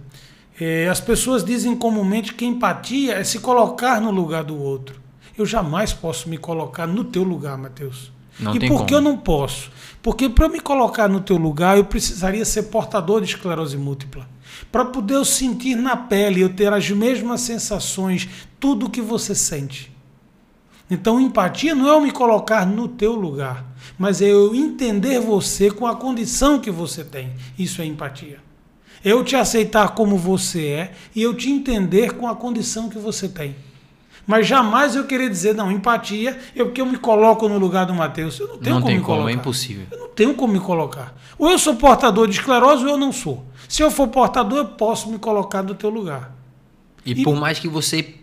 É, 0.61 0.89
as 0.89 1.01
pessoas 1.01 1.45
dizem 1.45 1.77
comumente 1.77 2.35
que 2.35 2.45
empatia 2.45 3.15
é 3.15 3.25
se 3.25 3.39
colocar 3.41 4.01
no 4.01 4.11
lugar 4.11 4.45
do 4.45 4.57
outro. 4.57 5.01
Eu 5.37 5.47
jamais 5.47 5.93
posso 5.93 6.29
me 6.29 6.37
colocar 6.37 6.87
no 6.87 7.05
teu 7.05 7.23
lugar, 7.23 7.57
Matheus. 7.57 8.11
Não 8.41 8.55
e 8.57 8.69
por 8.69 8.85
que 8.87 8.95
eu 8.95 9.01
não 9.01 9.17
posso? 9.17 9.71
Porque 10.03 10.29
para 10.29 10.47
eu 10.47 10.51
me 10.51 10.61
colocar 10.61 11.09
no 11.09 11.21
teu 11.21 11.37
lugar, 11.37 11.77
eu 11.77 11.85
precisaria 11.85 12.45
ser 12.45 12.65
portador 12.65 13.21
de 13.21 13.29
esclerose 13.29 13.77
múltipla. 13.77 14.29
Para 14.73 14.85
poder 14.85 15.15
eu 15.15 15.25
sentir 15.25 15.77
na 15.77 15.97
pele, 15.97 16.41
eu 16.41 16.49
ter 16.49 16.73
as 16.73 16.89
mesmas 16.91 17.41
sensações, 17.41 18.29
tudo 18.59 18.87
o 18.87 18.91
que 18.91 19.01
você 19.01 19.35
sente. 19.35 19.93
Então, 20.91 21.21
empatia 21.21 21.75
não 21.75 21.87
é 21.89 21.91
eu 21.91 22.01
me 22.01 22.11
colocar 22.11 22.65
no 22.67 22.89
teu 22.89 23.15
lugar, 23.15 23.65
mas 23.99 24.23
é 24.23 24.27
eu 24.33 24.55
entender 24.55 25.21
você 25.21 25.71
com 25.71 25.87
a 25.87 25.95
condição 25.95 26.59
que 26.59 26.71
você 26.71 27.05
tem. 27.05 27.33
Isso 27.59 27.83
é 27.83 27.85
empatia. 27.85 28.39
Eu 29.05 29.23
te 29.23 29.37
aceitar 29.37 29.91
como 29.95 30.17
você 30.17 30.67
é 30.67 30.93
e 31.15 31.23
eu 31.23 31.35
te 31.35 31.51
entender 31.51 32.15
com 32.15 32.27
a 32.27 32.35
condição 32.35 32.89
que 32.89 32.99
você 32.99 33.29
tem. 33.29 33.55
Mas 34.27 34.47
jamais 34.47 34.95
eu 34.97 35.05
querer 35.05 35.31
dizer, 35.31 35.55
não, 35.55 35.71
empatia 35.71 36.39
é 36.55 36.65
porque 36.65 36.81
eu 36.81 36.87
me 36.87 36.99
coloco 36.99 37.49
no 37.49 37.59
lugar 37.59 37.87
do 37.87 37.95
Mateus. 37.95 38.39
Eu 38.41 38.49
não 38.49 38.59
tenho 38.59 38.75
Não 38.75 38.81
como 38.83 38.87
tem 38.91 38.99
me 38.99 39.05
como, 39.05 39.17
colocar. 39.19 39.31
é 39.31 39.35
impossível. 39.35 39.87
Eu 39.91 39.99
não 40.01 40.09
tenho 40.09 40.35
como 40.35 40.53
me 40.53 40.61
colocar. 40.61 41.15
Ou 41.39 41.51
eu 41.51 41.59
sou 41.59 41.77
portador 41.77 42.27
de 42.27 42.35
esclerose 42.35 42.85
ou 42.85 42.91
eu 42.91 42.97
não 42.99 43.13
sou. 43.13 43.45
Se 43.69 43.83
eu 43.83 43.91
for 43.91 44.09
portador, 44.09 44.59
eu 44.59 44.65
posso 44.67 45.11
me 45.11 45.19
colocar 45.19 45.63
no 45.63 45.75
teu 45.75 45.89
lugar. 45.91 46.35
E, 47.07 47.13
E- 47.13 47.23
por 47.23 47.37
mais 47.37 47.59
que 47.59 47.69
você 47.69 48.17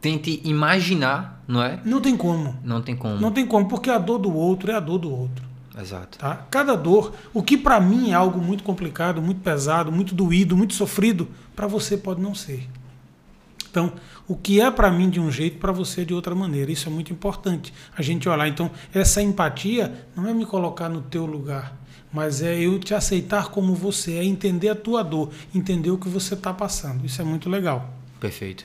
tente 0.00 0.40
imaginar, 0.44 1.39
não 1.50 1.62
é? 1.62 1.80
Não 1.84 2.00
tem 2.00 2.16
como. 2.16 2.56
Não 2.62 2.80
tem 2.80 2.94
como. 2.94 3.20
Não 3.20 3.32
tem 3.32 3.44
como, 3.44 3.68
porque 3.68 3.90
a 3.90 3.98
dor 3.98 4.18
do 4.18 4.32
outro 4.32 4.70
é 4.70 4.74
a 4.76 4.80
dor 4.80 4.98
do 4.98 5.10
outro. 5.10 5.44
Exato. 5.76 6.18
Tá? 6.18 6.46
Cada 6.48 6.76
dor, 6.76 7.12
o 7.34 7.42
que 7.42 7.58
para 7.58 7.80
mim 7.80 8.10
é 8.10 8.14
algo 8.14 8.40
muito 8.40 8.62
complicado, 8.62 9.20
muito 9.20 9.40
pesado, 9.40 9.90
muito 9.90 10.14
doído, 10.14 10.56
muito 10.56 10.74
sofrido, 10.74 11.28
para 11.56 11.66
você 11.66 11.96
pode 11.96 12.20
não 12.20 12.36
ser. 12.36 12.68
Então, 13.68 13.92
o 14.28 14.36
que 14.36 14.60
é 14.60 14.70
para 14.70 14.92
mim 14.92 15.10
de 15.10 15.18
um 15.18 15.30
jeito, 15.30 15.58
para 15.58 15.72
você 15.72 16.02
é 16.02 16.04
de 16.04 16.14
outra 16.14 16.36
maneira. 16.36 16.70
Isso 16.70 16.88
é 16.88 16.92
muito 16.92 17.12
importante. 17.12 17.74
A 17.96 18.02
gente 18.02 18.28
olhar. 18.28 18.46
Então, 18.46 18.70
essa 18.94 19.20
empatia 19.20 20.06
não 20.14 20.28
é 20.28 20.32
me 20.32 20.46
colocar 20.46 20.88
no 20.88 21.02
teu 21.02 21.26
lugar, 21.26 21.76
mas 22.12 22.42
é 22.42 22.60
eu 22.60 22.78
te 22.78 22.94
aceitar 22.94 23.48
como 23.48 23.74
você 23.74 24.14
é, 24.18 24.24
entender 24.24 24.68
a 24.68 24.74
tua 24.76 25.02
dor, 25.02 25.30
entender 25.52 25.90
o 25.90 25.98
que 25.98 26.08
você 26.08 26.34
está 26.34 26.54
passando. 26.54 27.04
Isso 27.04 27.20
é 27.20 27.24
muito 27.24 27.50
legal. 27.50 27.92
Perfeito. 28.20 28.64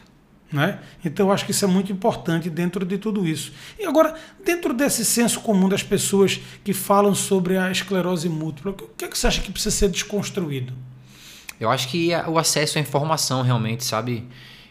Né? 0.52 0.80
Então 1.04 1.28
eu 1.28 1.34
acho 1.34 1.44
que 1.44 1.52
isso 1.52 1.66
é 1.66 1.68
muito 1.68 1.92
importante 1.92 2.50
dentro 2.50 2.86
de 2.86 2.98
tudo 2.98 3.28
isso. 3.28 3.52
E 3.80 3.86
agora, 3.86 4.16
dentro 4.44 4.74
desse 4.74 5.04
senso 5.04 5.42
comum 5.42 5.68
das 5.68 5.84
pessoas 5.84 6.40
que 6.64 6.72
falam 6.74 7.16
sobre 7.16 7.58
a 7.58 7.72
esclerose 7.72 8.30
múltipla, 8.30 8.72
o 8.72 8.74
que, 8.74 9.06
é 9.06 9.08
que 9.08 9.18
você 9.18 9.28
acha 9.28 9.42
que 9.42 9.52
precisa 9.52 9.76
ser 9.76 9.90
desconstruído? 9.90 10.72
Eu 11.60 11.70
acho 11.70 11.88
que 11.88 12.10
o 12.28 12.38
acesso 12.38 12.78
à 12.78 12.82
informação 12.82 13.42
realmente, 13.42 13.84
sabe, 13.84 14.28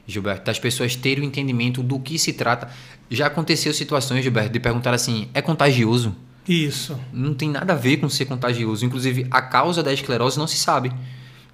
Gilberto, 0.07 0.45
das 0.45 0.59
pessoas 0.59 0.95
terem 0.95 1.25
o 1.25 1.27
entendimento 1.27 1.83
do 1.83 1.99
que 1.99 2.19
se 2.19 2.33
trata. 2.33 2.69
Já 3.11 3.27
aconteceu 3.27 3.73
situações, 3.73 4.23
Gilberto, 4.23 4.53
de 4.53 4.61
perguntar 4.61 4.95
assim: 4.95 5.29
é 5.35 5.41
contagioso? 5.41 6.15
Isso. 6.47 6.99
Não 7.13 7.35
tem 7.35 7.49
nada 7.51 7.73
a 7.73 7.77
ver 7.77 7.97
com 7.97 8.09
ser 8.09 8.27
contagioso. 8.27 8.85
Inclusive, 8.85 9.27
a 9.31 9.41
causa 9.41 9.83
da 9.83 9.93
esclerose 9.93 10.39
não 10.39 10.47
se 10.47 10.57
sabe. 10.57 10.93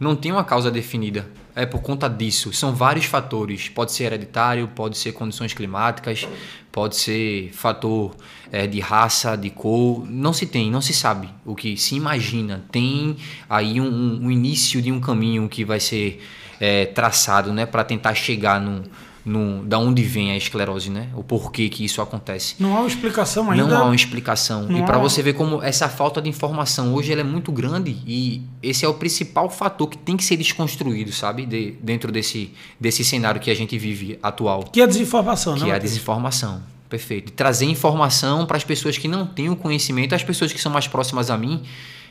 Não 0.00 0.16
tem 0.16 0.32
uma 0.32 0.44
causa 0.44 0.70
definida. 0.70 1.28
É 1.54 1.66
por 1.66 1.82
conta 1.82 2.08
disso. 2.08 2.52
São 2.52 2.74
vários 2.74 3.06
fatores. 3.06 3.68
Pode 3.68 3.92
ser 3.92 4.04
hereditário, 4.04 4.68
pode 4.68 4.96
ser 4.96 5.12
condições 5.12 5.52
climáticas, 5.52 6.26
pode 6.70 6.96
ser 6.96 7.50
fator 7.52 8.14
eh, 8.52 8.66
de 8.66 8.80
raça, 8.80 9.36
de 9.36 9.50
cor. 9.50 10.06
Não 10.08 10.32
se 10.32 10.46
tem, 10.46 10.70
não 10.70 10.80
se 10.80 10.92
sabe. 10.94 11.28
O 11.44 11.54
que 11.54 11.76
se 11.76 11.96
imagina. 11.96 12.64
Tem 12.70 13.16
aí 13.48 13.80
um, 13.80 14.24
um- 14.24 14.30
início 14.30 14.80
de 14.80 14.92
um 14.92 15.00
caminho 15.00 15.48
que 15.48 15.64
vai 15.64 15.80
ser 15.80 16.22
eh, 16.60 16.86
traçado 16.86 17.52
né, 17.52 17.66
para 17.66 17.82
tentar 17.84 18.14
chegar 18.14 18.60
no, 18.60 18.82
no, 19.24 19.62
da 19.64 19.78
onde 19.78 20.02
vem 20.02 20.30
a 20.32 20.36
esclerose, 20.36 20.88
né? 20.90 21.08
O 21.14 21.22
porquê 21.22 21.68
que 21.68 21.84
isso 21.84 22.00
acontece. 22.00 22.54
Não 22.58 22.74
há 22.76 22.80
uma 22.80 22.88
explicação 22.88 23.50
ainda. 23.50 23.66
Não 23.66 23.76
há 23.76 23.84
uma 23.84 23.94
explicação. 23.94 24.62
não 24.64 24.78
e 24.78 24.82
para 24.82 24.96
há- 24.96 25.00
você 25.00 25.22
ver 25.22 25.34
como 25.34 25.62
essa 25.62 25.88
falta 25.88 26.22
de 26.22 26.28
informação 26.28 26.94
hoje 26.94 27.12
ela 27.12 27.20
é 27.20 27.24
muito 27.24 27.52
grande 27.52 27.96
e 28.06 28.42
esse 28.62 28.84
é 28.84 28.88
o 28.88 28.94
principal 28.94 29.50
fator 29.50 29.88
que 29.88 29.98
tem 29.98 30.16
que 30.16 30.24
ser 30.24 30.36
desconstruído, 30.36 31.12
sabe? 31.12 31.44
De- 31.46 31.72
dentro 31.82 32.10
desse, 32.10 32.52
desse 32.80 33.04
cenário 33.04 33.40
que 33.40 33.50
a 33.50 33.54
gente 33.54 33.76
vive 33.78 34.18
atual, 34.22 34.64
Que 34.64 34.80
é 34.80 34.86
desinformação, 34.86 35.54
que 35.54 35.60
não 35.60 35.68
é 35.68 35.72
a 35.72 35.78
desinformação. 35.78 36.62
Perfeito. 36.88 37.30
Trazer 37.32 37.66
informação 37.66 38.46
para 38.46 38.56
as 38.56 38.64
pessoas 38.64 38.98
que 38.98 39.06
não 39.06 39.24
têm 39.26 39.48
o 39.48 39.54
conhecimento, 39.54 40.14
as 40.14 40.24
pessoas 40.24 40.52
que 40.52 40.60
são 40.60 40.72
mais 40.72 40.88
próximas 40.88 41.30
a 41.30 41.36
mim, 41.38 41.62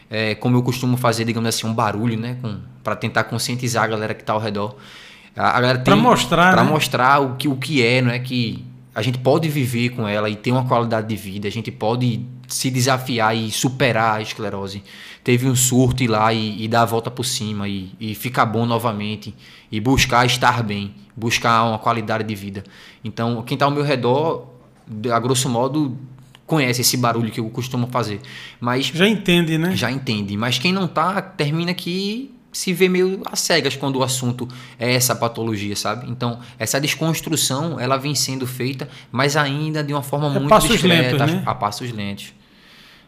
é, 0.10 0.36
como 0.36 0.55
eu 0.57 0.64
costumo 0.64 0.95
fazer, 0.95 1.26
digamos 1.26 1.49
assim, 1.49 1.68
um 1.68 1.74
barulho, 1.74 2.18
né? 2.18 2.38
Para 2.84 2.95
tentar 2.95 3.26
conscientizar 3.26 3.84
a 3.84 3.88
galera 3.88 4.14
que 4.14 4.22
está 4.22 4.32
ao 4.34 4.39
redor. 4.39 4.76
A, 5.36 5.49
a 5.57 5.61
galera 5.61 5.80
Pra 5.80 5.93
tem- 5.93 6.01
mostrar, 6.03 6.53
pra 6.53 6.63
né? 6.63 6.69
mostrar 6.69 7.19
o 7.21 7.36
que, 7.36 7.47
o 7.47 7.55
que 7.55 7.84
é, 7.86 8.01
não 8.01 8.11
é? 8.11 8.19
Que 8.19 8.63
a 8.93 9.01
gente 9.01 9.17
pode 9.17 9.47
viver 9.47 9.89
com 9.89 10.07
ela 10.07 10.30
e 10.30 10.36
ter 10.36 10.51
uma 10.51 10.65
qualidade 10.65 11.07
de 11.07 11.15
vida, 11.15 11.47
a 11.47 11.51
gente 11.51 11.71
pode 11.71 12.21
se 12.47 12.69
desafiar 12.71 13.36
e 13.36 13.51
superar 13.51 14.17
a 14.17 14.21
esclerose. 14.21 14.84
Teve 15.23 15.47
um 15.47 15.55
surto 15.55 16.03
ir 16.03 16.07
lá 16.07 16.34
e, 16.34 16.63
e 16.63 16.67
dar 16.67 16.82
a 16.82 16.86
volta 16.86 17.11
por 17.11 17.23
cima 17.23 17.67
e, 17.69 17.91
e 17.99 18.15
ficar 18.15 18.45
bom 18.45 18.65
novamente 18.65 19.36
e 19.71 19.80
buscar 19.80 20.25
estar 20.25 20.63
bem, 20.63 20.93
buscar 21.15 21.63
uma 21.63 21.77
qualidade 21.77 22.23
de 22.23 22.34
vida. 22.36 22.63
Então, 23.03 23.43
quem 23.43 23.55
está 23.55 23.65
ao 23.65 23.71
meu 23.71 23.84
redor, 23.84 24.47
a 25.13 25.19
grosso 25.19 25.47
modo, 25.47 25.95
conhece 26.47 26.82
esse 26.82 26.97
barulho 26.97 27.30
que 27.32 27.39
eu 27.39 27.47
costumo 27.51 27.88
fazer, 27.91 28.19
mas 28.59 28.88
Já 28.88 29.07
entende, 29.07 29.57
né? 29.59 29.75
já 29.75 29.91
entende. 29.91 30.36
Mas 30.36 30.57
quem 30.57 30.73
não 30.73 30.88
tá, 30.88 31.21
termina 31.21 31.73
que 31.75 32.32
se 32.52 32.74
vê 32.74 32.89
meio 32.89 33.22
às 33.32 33.39
cegas 33.39 33.76
quando 33.76 33.97
o 33.97 34.04
assunto 34.04 34.47
é 34.80 34.93
essa 34.93 35.16
patologia, 35.16 35.76
sabe? 35.76 36.10
Então, 36.10 36.39
essa 36.58 36.80
desconstrução, 36.80 37.80
ela 37.80 37.97
vem 37.97 38.16
sendo 38.16 38.47
feita, 38.47 38.89
mas 39.12 39.38
ainda 39.38 39.84
de 39.84 39.93
uma 39.93 40.02
forma 40.02 40.28
É 40.28 40.32
muito 40.32 40.50
passos 40.50 40.72
discreta, 40.72 41.18
lentos, 41.18 41.36
né? 41.36 41.43
a 41.45 41.54
passos 41.54 41.91
lentos. 41.91 42.34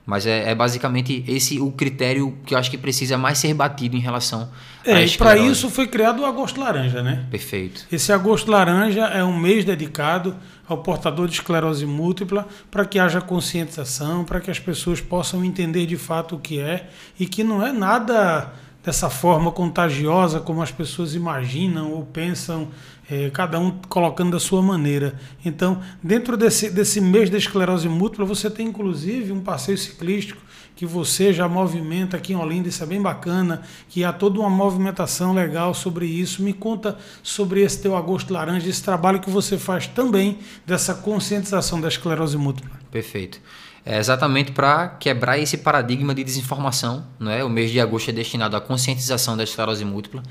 Mas 0.05 0.25
é, 0.25 0.49
é, 0.49 0.55
basicamente 0.55 1.23
esse 1.27 1.59
o 1.59 1.71
critério 1.71 2.35
que 2.45 2.55
eu 2.55 2.57
acho 2.57 2.71
que 2.71 2.77
precisa 2.77 3.17
mais 3.17 3.37
ser 3.37 3.53
batido 3.53 3.95
em 3.95 3.99
relação 3.99 4.49
é, 4.83 4.93
a 4.93 4.99
É, 4.99 5.05
e 5.05 5.17
para 5.17 5.37
isso 5.37 5.69
foi 5.69 5.87
criado 5.87 6.23
o 6.23 6.25
Agosto 6.25 6.59
Laranja, 6.59 7.03
né? 7.03 7.25
Perfeito. 7.29 7.85
Esse 7.91 8.11
Agosto 8.11 8.49
Laranja 8.49 9.01
é 9.01 9.23
um 9.23 9.37
mês 9.37 9.63
dedicado 9.63 10.35
ao 10.67 10.79
portador 10.79 11.27
de 11.27 11.33
esclerose 11.35 11.85
múltipla 11.85 12.47
para 12.69 12.83
que 12.83 12.97
haja 12.97 13.21
conscientização, 13.21 14.23
para 14.23 14.41
que 14.41 14.49
as 14.49 14.59
pessoas 14.59 14.99
possam 14.99 15.45
entender 15.45 15.85
de 15.85 15.97
fato 15.97 16.35
o 16.35 16.39
que 16.39 16.59
é 16.59 16.89
e 17.19 17.27
que 17.27 17.43
não 17.43 17.65
é 17.65 17.71
nada 17.71 18.51
dessa 18.83 19.09
forma 19.09 19.51
contagiosa 19.51 20.39
como 20.39 20.61
as 20.61 20.71
pessoas 20.71 21.13
imaginam 21.13 21.91
ou 21.91 22.03
pensam, 22.05 22.69
é, 23.09 23.29
cada 23.29 23.59
um 23.59 23.71
colocando 23.89 24.31
da 24.31 24.39
sua 24.39 24.61
maneira. 24.61 25.19
Então, 25.45 25.81
dentro 26.01 26.35
desse, 26.35 26.69
desse 26.69 26.99
mês 26.99 27.29
da 27.29 27.37
esclerose 27.37 27.87
múltipla, 27.87 28.25
você 28.25 28.49
tem 28.49 28.67
inclusive 28.67 29.31
um 29.31 29.41
passeio 29.41 29.77
ciclístico 29.77 30.41
que 30.75 30.85
você 30.85 31.31
já 31.31 31.47
movimenta 31.47 32.17
aqui 32.17 32.33
em 32.33 32.35
Olinda, 32.35 32.69
isso 32.69 32.81
é 32.81 32.87
bem 32.87 32.99
bacana, 32.99 33.61
que 33.87 34.03
há 34.03 34.11
toda 34.11 34.39
uma 34.39 34.49
movimentação 34.49 35.31
legal 35.31 35.75
sobre 35.75 36.07
isso. 36.07 36.41
Me 36.41 36.53
conta 36.53 36.97
sobre 37.21 37.61
esse 37.61 37.81
teu 37.81 37.95
agosto 37.95 38.33
laranja, 38.33 38.67
esse 38.67 38.81
trabalho 38.81 39.19
que 39.19 39.29
você 39.29 39.59
faz 39.59 39.85
também 39.85 40.39
dessa 40.65 40.95
conscientização 40.95 41.79
da 41.79 41.87
esclerose 41.87 42.37
múltipla. 42.37 42.79
Perfeito 42.89 43.39
é 43.85 43.97
exatamente 43.97 44.51
para 44.51 44.89
quebrar 44.89 45.39
esse 45.39 45.57
paradigma 45.57 46.13
de 46.13 46.23
desinformação. 46.23 47.03
Né? 47.19 47.43
O 47.43 47.49
mês 47.49 47.71
de 47.71 47.79
agosto 47.79 48.09
é 48.09 48.13
destinado 48.13 48.55
à 48.55 48.61
conscientização 48.61 49.35
da 49.35 49.43
esclerose 49.43 49.83
múltipla. 49.83 50.21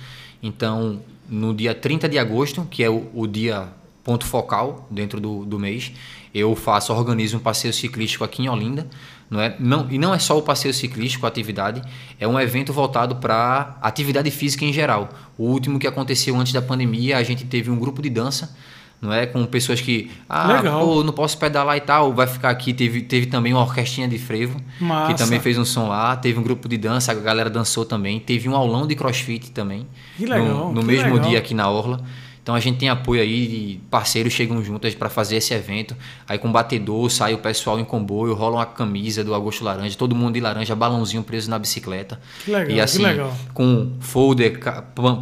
Então, 0.42 1.01
no 1.28 1.53
dia 1.53 1.74
30 1.74 2.09
de 2.09 2.18
agosto, 2.18 2.66
que 2.70 2.82
é 2.82 2.88
o, 2.88 3.11
o 3.12 3.26
dia 3.26 3.68
ponto 4.05 4.24
focal 4.24 4.86
dentro 4.90 5.20
do, 5.20 5.44
do 5.44 5.59
mês, 5.59 5.92
eu 6.32 6.55
faço, 6.55 6.92
organizo 6.92 7.36
um 7.36 7.40
passeio 7.40 7.74
ciclístico 7.74 8.24
aqui 8.24 8.42
em 8.42 8.48
Olinda. 8.48 8.86
Não 9.28 9.40
é? 9.40 9.55
não, 9.61 9.88
e 9.90 9.98
não 9.98 10.12
é 10.12 10.18
só 10.18 10.36
o 10.36 10.42
passeio 10.42 10.74
ciclístico, 10.74 11.24
a 11.24 11.28
atividade, 11.28 11.80
é 12.18 12.26
um 12.26 12.38
evento 12.38 12.72
voltado 12.72 13.16
para 13.16 13.78
atividade 13.80 14.28
física 14.30 14.64
em 14.64 14.72
geral. 14.72 15.09
O 15.38 15.44
último 15.44 15.78
que 15.78 15.86
aconteceu 15.86 16.36
antes 16.36 16.53
da 16.53 16.61
pandemia, 16.61 17.16
a 17.16 17.22
gente 17.22 17.44
teve 17.44 17.70
um 17.70 17.78
grupo 17.78 18.03
de 18.03 18.11
dança 18.11 18.57
não 19.01 19.12
é? 19.12 19.26
Com 19.26 19.44
pessoas 19.46 19.80
que, 19.80 20.11
ah, 20.28 20.61
pô, 20.62 21.03
não 21.03 21.12
posso 21.12 21.38
pedalar 21.38 21.76
e 21.76 21.80
tal, 21.80 22.12
vai 22.12 22.26
ficar 22.26 22.51
aqui. 22.51 22.74
Teve, 22.74 23.03
teve 23.03 23.26
também 23.26 23.53
uma 23.53 23.62
orquestrinha 23.62 24.07
de 24.07 24.18
frevo, 24.18 24.61
Massa. 24.78 25.12
que 25.12 25.18
também 25.18 25.40
fez 25.40 25.57
um 25.57 25.64
som 25.64 25.88
lá. 25.88 26.14
Teve 26.16 26.38
um 26.38 26.42
grupo 26.42 26.68
de 26.68 26.76
dança, 26.76 27.12
a 27.12 27.14
galera 27.14 27.48
dançou 27.48 27.84
também. 27.84 28.20
Teve 28.20 28.48
um 28.48 28.55
aulão 28.55 28.86
de 28.86 28.94
crossfit 28.94 29.51
também. 29.53 29.86
Que 30.16 30.26
legal. 30.26 30.46
No, 30.46 30.72
no 30.74 30.80
que 30.80 30.86
mesmo 30.86 31.14
legal. 31.14 31.28
dia 31.28 31.38
aqui 31.38 31.55
na 31.55 31.70
Orla. 31.70 32.05
Então 32.43 32.55
a 32.55 32.61
gente 32.61 32.78
tem 32.78 32.88
apoio 32.88 33.20
aí 33.20 33.80
parceiros 33.91 34.32
chegam 34.32 34.62
juntos 34.64 34.95
para 34.95 35.09
fazer 35.09 35.36
esse 35.36 35.53
evento. 35.53 35.97
Aí 36.26 36.38
com 36.38 36.51
batedor, 36.51 37.11
sai 37.11 37.34
o 37.34 37.38
pessoal 37.38 37.78
em 37.78 37.84
comboio, 37.84 38.34
rola 38.34 38.57
uma 38.57 38.66
camisa 38.66 39.22
do 39.22 39.34
Agosto 39.34 39.62
Laranja, 39.62 39.97
todo 39.97 40.14
mundo 40.14 40.34
de 40.34 40.41
laranja, 40.41 40.74
balãozinho 40.74 41.22
preso 41.22 41.51
na 41.51 41.59
bicicleta. 41.59 42.20
Que 42.45 42.51
legal, 42.51 42.76
e 42.76 42.80
assim, 42.80 43.03
legal. 43.03 43.32
com 43.53 43.93
folder, 44.01 44.59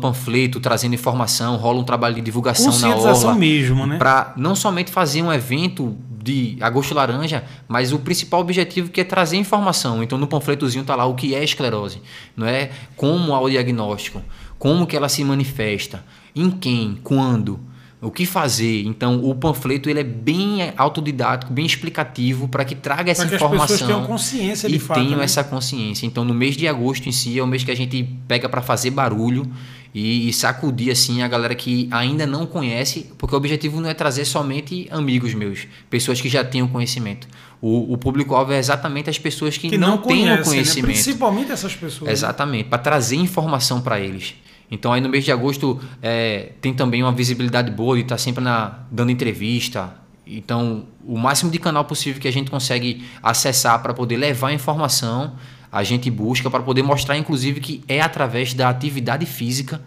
panfleto, 0.00 0.60
trazendo 0.60 0.94
informação, 0.94 1.56
rola 1.56 1.80
um 1.80 1.84
trabalho 1.84 2.14
de 2.14 2.20
divulgação 2.20 2.76
na 2.78 2.96
orla. 2.96 3.34
mesmo, 3.34 3.86
né? 3.86 3.98
Para 3.98 4.32
não 4.36 4.54
somente 4.54 4.90
fazer 4.90 5.22
um 5.22 5.32
evento 5.32 5.96
de 6.22 6.58
agosto 6.60 6.94
laranja, 6.94 7.44
mas 7.66 7.92
o 7.92 7.98
principal 7.98 8.40
objetivo 8.40 8.90
que 8.90 9.00
é 9.00 9.04
trazer 9.04 9.36
informação. 9.36 10.02
Então 10.02 10.18
no 10.18 10.26
panfletozinho 10.26 10.84
tá 10.84 10.94
lá 10.94 11.06
o 11.06 11.14
que 11.14 11.34
é 11.34 11.42
esclerose, 11.42 12.00
não 12.36 12.46
é? 12.46 12.70
Como 12.96 13.34
há 13.34 13.40
o 13.40 13.48
diagnóstico, 13.48 14.22
como 14.58 14.86
que 14.86 14.96
ela 14.96 15.08
se 15.08 15.24
manifesta, 15.24 16.04
em 16.38 16.50
quem, 16.50 16.98
quando, 17.02 17.58
o 18.00 18.10
que 18.10 18.24
fazer. 18.24 18.84
Então, 18.84 19.24
o 19.24 19.34
panfleto 19.34 19.90
ele 19.90 20.00
é 20.00 20.04
bem 20.04 20.72
autodidático, 20.76 21.52
bem 21.52 21.66
explicativo 21.66 22.46
para 22.48 22.64
que 22.64 22.74
traga 22.74 23.10
essa 23.10 23.22
pra 23.22 23.30
que 23.30 23.34
informação. 23.36 23.64
As 23.64 23.70
pessoas 23.72 23.90
tenham 23.90 24.06
consciência 24.06 24.68
de 24.68 24.76
e 24.76 24.78
fato, 24.78 25.00
tenham 25.00 25.18
né? 25.18 25.24
essa 25.24 25.42
consciência. 25.42 26.06
Então, 26.06 26.24
no 26.24 26.32
mês 26.32 26.56
de 26.56 26.68
agosto 26.68 27.08
em 27.08 27.12
si 27.12 27.38
é 27.38 27.42
o 27.42 27.46
mês 27.46 27.64
que 27.64 27.70
a 27.70 27.76
gente 27.76 28.08
pega 28.28 28.48
para 28.48 28.62
fazer 28.62 28.90
barulho 28.90 29.50
e, 29.92 30.28
e, 30.28 30.32
sacudir 30.32 30.92
assim 30.92 31.22
a 31.22 31.28
galera 31.28 31.54
que 31.54 31.88
ainda 31.90 32.26
não 32.26 32.46
conhece, 32.46 33.10
porque 33.16 33.34
o 33.34 33.38
objetivo 33.38 33.80
não 33.80 33.88
é 33.88 33.94
trazer 33.94 34.24
somente 34.24 34.86
amigos 34.90 35.34
meus, 35.34 35.66
pessoas 35.90 36.20
que 36.20 36.28
já 36.28 36.44
tenham 36.44 36.68
conhecimento. 36.68 37.26
O, 37.60 37.94
o 37.94 37.98
público-alvo 37.98 38.52
é 38.52 38.58
exatamente 38.58 39.10
as 39.10 39.18
pessoas 39.18 39.56
que, 39.56 39.70
que 39.70 39.78
não, 39.78 39.92
não 39.92 39.98
conhecem, 39.98 40.44
conhecimento. 40.44 40.86
Né? 40.86 40.92
Principalmente 40.92 41.50
essas 41.50 41.74
pessoas. 41.74 42.12
Exatamente, 42.12 42.68
para 42.68 42.78
trazer 42.78 43.16
informação 43.16 43.80
para 43.80 43.98
eles. 43.98 44.34
Então 44.70 44.92
aí 44.92 45.00
no 45.00 45.08
mês 45.08 45.24
de 45.24 45.32
agosto 45.32 45.80
é, 46.02 46.52
tem 46.60 46.74
também 46.74 47.02
uma 47.02 47.12
visibilidade 47.12 47.70
boa 47.70 47.96
de 47.96 48.02
estar 48.02 48.16
tá 48.16 48.18
sempre 48.18 48.42
na, 48.42 48.80
dando 48.90 49.10
entrevista. 49.10 49.94
Então 50.26 50.84
o 51.04 51.16
máximo 51.18 51.50
de 51.50 51.58
canal 51.58 51.84
possível 51.84 52.20
que 52.20 52.28
a 52.28 52.32
gente 52.32 52.50
consegue 52.50 53.04
acessar 53.22 53.82
para 53.82 53.94
poder 53.94 54.16
levar 54.16 54.52
informação, 54.52 55.34
a 55.72 55.82
gente 55.82 56.10
busca 56.10 56.50
para 56.50 56.62
poder 56.62 56.82
mostrar 56.82 57.16
inclusive 57.16 57.60
que 57.60 57.82
é 57.88 58.00
através 58.00 58.52
da 58.52 58.68
atividade 58.68 59.24
física 59.24 59.80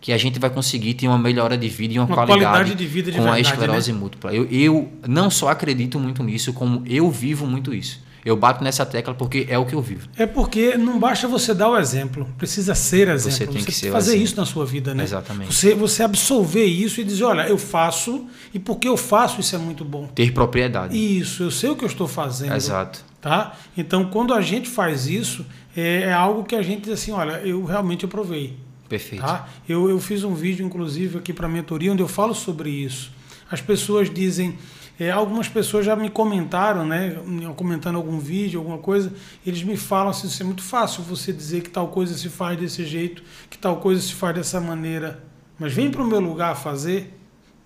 que 0.00 0.12
a 0.12 0.18
gente 0.18 0.38
vai 0.38 0.48
conseguir 0.48 0.94
ter 0.94 1.08
uma 1.08 1.18
melhora 1.18 1.56
de 1.56 1.68
vida 1.68 1.94
e 1.94 1.98
uma, 1.98 2.06
uma 2.06 2.14
qualidade, 2.14 2.40
qualidade, 2.40 2.74
de 2.76 2.86
vida 2.86 3.10
de 3.10 3.16
com 3.18 3.24
verdade, 3.24 3.48
a 3.48 3.50
esclerose 3.50 3.92
né? 3.92 3.98
múltipla. 3.98 4.32
Eu, 4.32 4.46
eu 4.50 4.92
não 5.06 5.30
só 5.30 5.48
acredito 5.48 5.98
muito 5.98 6.22
nisso, 6.22 6.52
como 6.52 6.82
eu 6.86 7.10
vivo 7.10 7.46
muito 7.46 7.74
isso. 7.74 8.00
Eu 8.28 8.36
bato 8.36 8.62
nessa 8.62 8.84
tecla 8.84 9.14
porque 9.14 9.46
é 9.48 9.56
o 9.56 9.64
que 9.64 9.74
eu 9.74 9.80
vivo. 9.80 10.06
É 10.14 10.26
porque 10.26 10.76
não 10.76 10.98
basta 10.98 11.26
você 11.26 11.54
dar 11.54 11.70
o 11.70 11.78
exemplo, 11.78 12.28
precisa 12.36 12.74
ser 12.74 13.08
exemplo. 13.08 13.38
Você 13.38 13.46
tem 13.46 13.64
que 13.64 13.72
você 13.72 13.86
ser 13.86 13.90
fazer 13.90 14.10
exemplo. 14.10 14.24
isso 14.26 14.36
na 14.36 14.44
sua 14.44 14.66
vida, 14.66 14.94
né? 14.94 15.02
Exatamente. 15.02 15.54
Você, 15.54 15.74
você 15.74 16.02
absolver 16.02 16.66
isso 16.66 17.00
e 17.00 17.04
dizer, 17.04 17.24
olha, 17.24 17.48
eu 17.48 17.56
faço 17.56 18.26
e 18.52 18.58
porque 18.58 18.86
eu 18.86 18.98
faço 18.98 19.40
isso 19.40 19.56
é 19.56 19.58
muito 19.58 19.82
bom. 19.82 20.08
Ter 20.08 20.30
propriedade. 20.34 20.94
Isso, 20.94 21.44
eu 21.44 21.50
sei 21.50 21.70
o 21.70 21.76
que 21.76 21.84
eu 21.84 21.88
estou 21.88 22.06
fazendo. 22.06 22.54
Exato. 22.54 23.02
Tá? 23.18 23.56
Então, 23.74 24.04
quando 24.10 24.34
a 24.34 24.42
gente 24.42 24.68
faz 24.68 25.06
isso, 25.06 25.46
é, 25.74 26.02
é 26.02 26.12
algo 26.12 26.44
que 26.44 26.54
a 26.54 26.60
gente 26.60 26.82
diz 26.82 26.92
assim, 26.92 27.12
olha, 27.12 27.40
eu 27.40 27.64
realmente 27.64 28.04
aprovei. 28.04 28.58
Perfeito. 28.90 29.22
Tá? 29.22 29.48
Eu, 29.66 29.88
eu 29.88 29.98
fiz 29.98 30.22
um 30.22 30.34
vídeo, 30.34 30.66
inclusive, 30.66 31.16
aqui 31.16 31.32
para 31.32 31.46
a 31.46 31.50
mentoria, 31.50 31.90
onde 31.90 32.02
eu 32.02 32.08
falo 32.08 32.34
sobre 32.34 32.68
isso. 32.68 33.10
As 33.50 33.62
pessoas 33.62 34.12
dizem, 34.12 34.58
é, 34.98 35.10
algumas 35.10 35.48
pessoas 35.48 35.86
já 35.86 35.94
me 35.94 36.10
comentaram, 36.10 36.84
né, 36.84 37.16
comentando 37.56 37.96
algum 37.96 38.18
vídeo, 38.18 38.58
alguma 38.58 38.78
coisa, 38.78 39.12
eles 39.46 39.62
me 39.62 39.76
falam 39.76 40.10
assim, 40.10 40.26
isso 40.26 40.42
é 40.42 40.46
muito 40.46 40.62
fácil 40.62 41.04
você 41.04 41.32
dizer 41.32 41.62
que 41.62 41.70
tal 41.70 41.88
coisa 41.88 42.16
se 42.18 42.28
faz 42.28 42.58
desse 42.58 42.84
jeito, 42.84 43.22
que 43.48 43.56
tal 43.56 43.76
coisa 43.76 44.00
se 44.00 44.12
faz 44.14 44.34
dessa 44.34 44.60
maneira, 44.60 45.22
mas 45.56 45.72
vem 45.72 45.88
para 45.88 46.02
o 46.02 46.06
meu 46.06 46.18
lugar 46.18 46.56
fazer. 46.56 47.16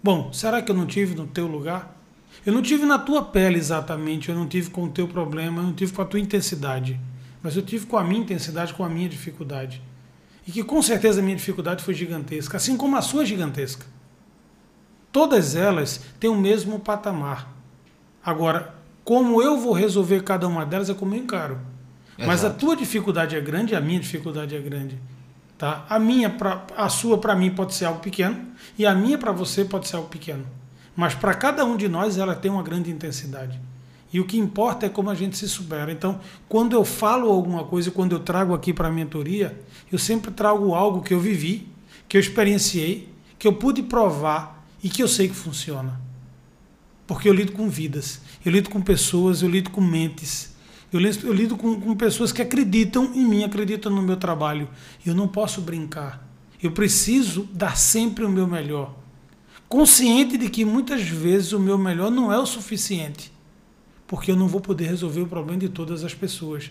Bom, 0.02 0.30
será 0.32 0.60
que 0.60 0.70
eu 0.70 0.74
não 0.74 0.84
tive 0.84 1.14
no 1.14 1.26
teu 1.26 1.46
lugar? 1.46 1.98
Eu 2.44 2.52
não 2.52 2.60
tive 2.60 2.84
na 2.84 2.98
tua 2.98 3.22
pele 3.22 3.56
exatamente, 3.56 4.28
eu 4.28 4.34
não 4.34 4.46
tive 4.46 4.68
com 4.68 4.84
o 4.84 4.88
teu 4.90 5.08
problema, 5.08 5.60
eu 5.60 5.64
não 5.64 5.72
tive 5.72 5.92
com 5.92 6.02
a 6.02 6.04
tua 6.04 6.20
intensidade, 6.20 7.00
mas 7.42 7.56
eu 7.56 7.62
tive 7.62 7.86
com 7.86 7.96
a 7.96 8.04
minha 8.04 8.20
intensidade, 8.20 8.74
com 8.74 8.84
a 8.84 8.88
minha 8.90 9.08
dificuldade. 9.08 9.80
E 10.46 10.52
que 10.52 10.62
com 10.62 10.82
certeza 10.82 11.20
a 11.20 11.22
minha 11.22 11.36
dificuldade 11.36 11.82
foi 11.82 11.94
gigantesca, 11.94 12.56
assim 12.56 12.76
como 12.76 12.96
a 12.96 13.02
sua 13.02 13.24
gigantesca. 13.24 13.86
Todas 15.12 15.54
elas 15.54 16.00
têm 16.18 16.30
o 16.30 16.34
mesmo 16.34 16.80
patamar. 16.80 17.52
Agora, 18.24 18.74
como 19.04 19.42
eu 19.42 19.58
vou 19.58 19.72
resolver 19.72 20.22
cada 20.22 20.48
uma 20.48 20.64
delas 20.64 20.88
é 20.88 20.94
como 20.94 21.14
eu 21.14 21.18
encaro. 21.18 21.60
Exato. 22.16 22.26
Mas 22.26 22.44
a 22.44 22.50
tua 22.50 22.74
dificuldade 22.74 23.36
é 23.36 23.40
grande, 23.40 23.74
a 23.74 23.80
minha 23.80 24.00
dificuldade 24.00 24.56
é 24.56 24.60
grande. 24.60 24.98
Tá? 25.58 25.84
A 25.88 25.98
minha, 25.98 26.30
pra, 26.30 26.64
a 26.76 26.88
sua 26.88 27.18
para 27.18 27.36
mim 27.36 27.50
pode 27.50 27.74
ser 27.74 27.84
algo 27.84 28.00
pequeno 28.00 28.36
e 28.78 28.86
a 28.86 28.94
minha 28.94 29.18
para 29.18 29.32
você 29.32 29.64
pode 29.64 29.86
ser 29.86 29.96
algo 29.96 30.08
pequeno. 30.08 30.46
Mas 30.96 31.14
para 31.14 31.34
cada 31.34 31.64
um 31.64 31.76
de 31.76 31.88
nós 31.88 32.16
ela 32.16 32.34
tem 32.34 32.50
uma 32.50 32.62
grande 32.62 32.90
intensidade. 32.90 33.60
E 34.12 34.20
o 34.20 34.26
que 34.26 34.38
importa 34.38 34.86
é 34.86 34.88
como 34.88 35.08
a 35.08 35.14
gente 35.14 35.36
se 35.38 35.48
supera. 35.48 35.90
Então, 35.90 36.20
quando 36.48 36.74
eu 36.74 36.84
falo 36.84 37.30
alguma 37.30 37.64
coisa, 37.64 37.90
quando 37.90 38.12
eu 38.12 38.20
trago 38.20 38.54
aqui 38.54 38.72
para 38.72 38.88
a 38.88 38.90
mentoria, 38.90 39.58
eu 39.90 39.98
sempre 39.98 40.30
trago 40.30 40.74
algo 40.74 41.00
que 41.00 41.14
eu 41.14 41.20
vivi, 41.20 41.66
que 42.08 42.16
eu 42.16 42.20
experienciei, 42.20 43.08
que 43.38 43.48
eu 43.48 43.54
pude 43.54 43.82
provar 43.82 44.61
e 44.82 44.88
que 44.88 45.02
eu 45.02 45.08
sei 45.08 45.28
que 45.28 45.34
funciona. 45.34 46.00
Porque 47.06 47.28
eu 47.28 47.32
lido 47.32 47.52
com 47.52 47.68
vidas, 47.68 48.20
eu 48.44 48.50
lido 48.50 48.70
com 48.70 48.80
pessoas, 48.80 49.42
eu 49.42 49.48
lido 49.48 49.70
com 49.70 49.80
mentes, 49.80 50.54
eu 50.92 51.00
lido, 51.00 51.26
eu 51.26 51.32
lido 51.32 51.56
com, 51.56 51.80
com 51.80 51.94
pessoas 51.94 52.32
que 52.32 52.42
acreditam 52.42 53.12
em 53.14 53.24
mim, 53.24 53.44
acreditam 53.44 53.90
no 53.90 54.02
meu 54.02 54.16
trabalho. 54.16 54.68
Eu 55.04 55.14
não 55.14 55.28
posso 55.28 55.60
brincar. 55.60 56.26
Eu 56.62 56.72
preciso 56.72 57.48
dar 57.52 57.76
sempre 57.76 58.24
o 58.24 58.30
meu 58.30 58.46
melhor. 58.46 58.94
Consciente 59.68 60.36
de 60.36 60.50
que 60.50 60.64
muitas 60.64 61.02
vezes 61.02 61.52
o 61.52 61.58
meu 61.58 61.78
melhor 61.78 62.10
não 62.10 62.32
é 62.32 62.38
o 62.38 62.46
suficiente. 62.46 63.32
Porque 64.06 64.30
eu 64.30 64.36
não 64.36 64.46
vou 64.46 64.60
poder 64.60 64.86
resolver 64.86 65.22
o 65.22 65.26
problema 65.26 65.60
de 65.60 65.68
todas 65.68 66.04
as 66.04 66.14
pessoas 66.14 66.70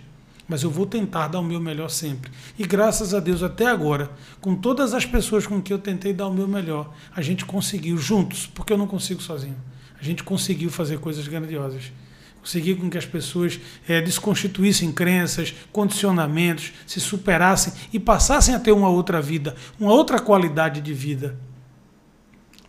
mas 0.52 0.64
eu 0.64 0.70
vou 0.70 0.86
tentar 0.86 1.30
dar 1.30 1.40
o 1.40 1.44
meu 1.44 1.62
melhor 1.62 1.90
sempre. 1.90 2.30
E 2.60 2.68
graças 2.68 3.14
a 3.14 3.22
Deus, 3.22 3.42
até 3.42 3.68
agora, 3.68 4.12
com 4.42 4.54
todas 4.54 4.94
as 4.94 5.06
pessoas 5.06 5.48
com 5.48 5.62
que 5.62 5.72
eu 5.72 5.80
tentei 5.80 6.12
dar 6.12 6.28
o 6.28 6.34
meu 6.34 6.46
melhor, 6.46 6.94
a 7.16 7.22
gente 7.22 7.46
conseguiu 7.46 7.98
juntos, 7.98 8.48
porque 8.48 8.74
eu 8.74 8.78
não 8.78 8.86
consigo 8.86 9.22
sozinho. 9.22 9.56
A 9.98 10.04
gente 10.04 10.26
conseguiu 10.26 10.70
fazer 10.70 11.00
coisas 11.00 11.26
grandiosas. 11.26 11.94
Conseguir 12.42 12.76
com 12.76 12.90
que 12.90 12.98
as 12.98 13.06
pessoas 13.06 13.62
é, 13.88 14.02
desconstituíssem 14.02 14.92
crenças, 14.92 15.56
condicionamentos, 15.72 16.74
se 16.86 17.00
superassem 17.00 17.72
e 17.94 17.98
passassem 17.98 18.54
a 18.54 18.60
ter 18.60 18.74
uma 18.74 18.90
outra 18.90 19.22
vida, 19.22 19.56
uma 19.80 19.94
outra 19.94 20.20
qualidade 20.20 20.82
de 20.82 20.94
vida. 20.94 21.40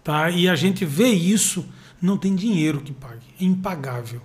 Tá? 0.04 0.30
E 0.30 0.48
a 0.48 0.54
gente 0.54 0.84
vê 0.84 1.08
isso, 1.08 1.66
não 2.00 2.16
tem 2.16 2.36
dinheiro 2.36 2.80
que 2.80 2.92
pague, 2.92 3.26
é 3.40 3.44
impagável. 3.44 4.22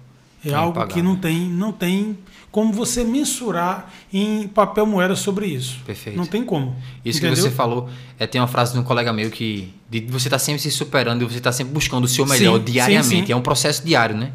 É 0.49 0.55
algo 0.55 0.85
que 0.87 1.01
não 1.01 1.15
tem, 1.15 1.49
não 1.49 1.71
tem 1.71 2.17
como 2.51 2.73
você 2.73 3.03
mensurar 3.03 3.93
em 4.11 4.47
papel 4.47 4.85
moeda 4.85 5.15
sobre 5.15 5.45
isso. 5.45 5.79
Perfeito. 5.85 6.17
Não 6.17 6.25
tem 6.25 6.43
como. 6.43 6.75
Isso 7.05 7.19
entendeu? 7.19 7.35
que 7.35 7.41
você 7.41 7.51
falou, 7.51 7.89
é, 8.17 8.25
tem 8.25 8.41
uma 8.41 8.47
frase 8.47 8.73
de 8.73 8.79
um 8.79 8.83
colega 8.83 9.13
meu 9.13 9.29
que 9.29 9.73
de, 9.89 10.01
você 10.09 10.27
está 10.27 10.39
sempre 10.39 10.61
se 10.61 10.71
superando 10.71 11.21
e 11.21 11.25
você 11.25 11.37
está 11.37 11.51
sempre 11.51 11.73
buscando 11.73 12.05
o 12.05 12.07
seu 12.07 12.25
melhor 12.25 12.57
sim, 12.57 12.65
diariamente. 12.65 13.07
Sim, 13.07 13.25
sim. 13.25 13.31
É 13.31 13.35
um 13.35 13.41
processo 13.41 13.85
diário, 13.85 14.15
né? 14.15 14.31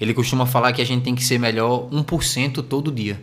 Ele 0.00 0.14
costuma 0.14 0.46
falar 0.46 0.72
que 0.72 0.80
a 0.80 0.86
gente 0.86 1.02
tem 1.02 1.14
que 1.14 1.24
ser 1.24 1.38
melhor 1.38 1.88
1% 1.90 2.62
todo 2.62 2.90
dia. 2.90 3.20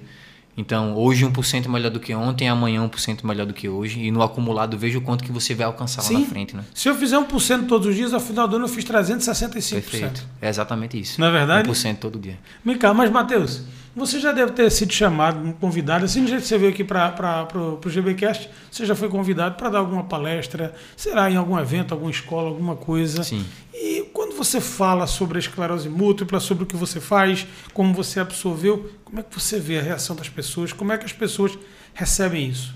Então, 0.55 0.95
hoje 0.95 1.25
1% 1.25 1.67
melhor 1.67 1.89
do 1.89 1.99
que 1.99 2.13
ontem, 2.13 2.47
amanhã 2.47 2.87
1% 2.87 3.25
melhor 3.25 3.45
do 3.45 3.53
que 3.53 3.67
hoje. 3.67 3.99
E 3.99 4.11
no 4.11 4.21
acumulado, 4.21 4.77
veja 4.77 4.97
o 4.99 5.01
quanto 5.01 5.23
que 5.23 5.31
você 5.31 5.55
vai 5.55 5.65
alcançar 5.65 6.01
Sim. 6.01 6.13
lá 6.13 6.19
na 6.19 6.25
frente. 6.27 6.55
Né? 6.55 6.63
Se 6.73 6.87
eu 6.87 6.95
fizer 6.95 7.17
1% 7.17 7.67
todos 7.67 7.87
os 7.87 7.95
dias, 7.95 8.13
ao 8.13 8.19
final 8.19 8.47
do 8.47 8.57
ano 8.57 8.65
eu 8.65 8.69
fiz 8.69 8.85
365%. 8.85 9.71
Perfeito. 9.71 10.27
É 10.41 10.49
exatamente 10.49 10.99
isso. 10.99 11.19
Não 11.19 11.27
é 11.27 11.31
verdade? 11.31 11.69
1% 11.69 11.97
todo 11.97 12.19
dia. 12.19 12.37
Vem 12.63 12.77
cá, 12.77 12.93
mas 12.93 13.09
Matheus, 13.09 13.63
você 13.95 14.19
já 14.19 14.31
deve 14.31 14.53
ter 14.53 14.69
sido 14.71 14.91
chamado, 14.91 15.53
convidado, 15.59 16.05
assim 16.05 16.23
do 16.23 16.27
jeito 16.27 16.41
que 16.41 16.47
você 16.47 16.57
veio 16.57 16.71
aqui 16.71 16.83
para 16.83 17.47
o 17.55 17.89
GBcast, 17.89 18.49
você 18.71 18.85
já 18.85 18.95
foi 18.95 19.07
convidado 19.07 19.55
para 19.55 19.69
dar 19.69 19.79
alguma 19.79 20.03
palestra, 20.03 20.73
será 20.97 21.29
em 21.29 21.35
algum 21.35 21.59
evento, 21.59 21.93
alguma 21.93 22.09
escola, 22.09 22.49
alguma 22.49 22.75
coisa. 22.75 23.23
Sim. 23.23 23.45
E 23.73 24.09
quando 24.13 24.35
você 24.35 24.59
fala 24.59 25.05
sobre 25.05 25.37
a 25.37 25.39
esclerose 25.39 25.89
múltipla, 25.89 26.39
sobre 26.39 26.63
o 26.63 26.67
que 26.67 26.75
você 26.75 26.99
faz, 26.99 27.45
como 27.73 27.93
você 27.93 28.19
absorveu, 28.19 28.91
como 29.05 29.19
é 29.19 29.23
que 29.23 29.39
você 29.39 29.59
vê 29.59 29.77
a 29.77 29.81
reação 29.81 30.15
das 30.15 30.29
pessoas? 30.29 30.73
Como 30.73 30.91
é 30.91 30.97
que 30.97 31.05
as 31.05 31.13
pessoas 31.13 31.57
recebem 31.93 32.49
isso? 32.49 32.73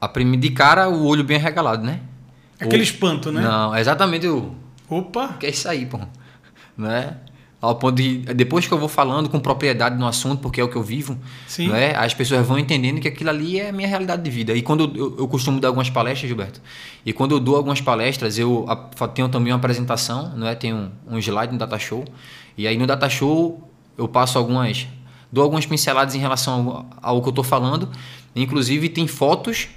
A 0.00 0.08
primeira 0.08 0.40
de 0.40 0.50
cara, 0.50 0.88
o 0.88 1.04
olho 1.04 1.24
bem 1.24 1.38
regalado, 1.38 1.84
né? 1.84 2.00
Aquele 2.58 2.82
o... 2.82 2.84
espanto, 2.84 3.30
né? 3.30 3.42
Não, 3.42 3.76
exatamente 3.76 4.26
o. 4.26 4.54
Opa! 4.88 5.34
Que 5.38 5.46
é 5.46 5.50
isso 5.50 5.68
aí, 5.68 5.84
pô. 5.84 6.00
Não 6.76 6.90
é? 6.90 7.16
Ao 7.62 7.76
ponto 7.76 7.94
de, 7.94 8.18
depois 8.34 8.66
que 8.66 8.74
eu 8.74 8.78
vou 8.78 8.88
falando 8.88 9.28
com 9.28 9.38
propriedade 9.38 9.96
no 9.96 10.04
assunto, 10.04 10.40
porque 10.40 10.60
é 10.60 10.64
o 10.64 10.68
que 10.68 10.74
eu 10.74 10.82
vivo, 10.82 11.16
Sim. 11.46 11.70
é 11.72 11.94
as 11.94 12.12
pessoas 12.12 12.44
vão 12.44 12.58
entendendo 12.58 13.00
que 13.00 13.06
aquilo 13.06 13.30
ali 13.30 13.60
é 13.60 13.68
a 13.68 13.72
minha 13.72 13.86
realidade 13.86 14.20
de 14.20 14.30
vida. 14.30 14.52
E 14.52 14.62
quando 14.62 14.92
eu, 14.96 15.16
eu 15.16 15.28
costumo 15.28 15.60
dar 15.60 15.68
algumas 15.68 15.88
palestras, 15.88 16.26
Gilberto, 16.26 16.60
e 17.06 17.12
quando 17.12 17.36
eu 17.36 17.38
dou 17.38 17.54
algumas 17.54 17.80
palestras, 17.80 18.36
eu 18.36 18.66
tenho 19.14 19.28
também 19.28 19.52
uma 19.52 19.58
apresentação, 19.58 20.32
não 20.36 20.48
é? 20.48 20.56
Tenho 20.56 20.90
um, 21.06 21.14
um 21.14 21.18
slide 21.18 21.52
no 21.52 21.58
Data 21.60 21.78
Show, 21.78 22.04
e 22.58 22.66
aí 22.66 22.76
no 22.76 22.84
Data 22.84 23.08
Show 23.08 23.70
eu 23.96 24.08
passo 24.08 24.38
algumas, 24.38 24.88
dou 25.30 25.44
algumas 25.44 25.64
pinceladas 25.64 26.16
em 26.16 26.18
relação 26.18 26.86
ao, 27.00 27.14
ao 27.14 27.22
que 27.22 27.28
eu 27.28 27.30
estou 27.30 27.44
falando, 27.44 27.88
inclusive 28.34 28.88
tem 28.88 29.06
fotos 29.06 29.68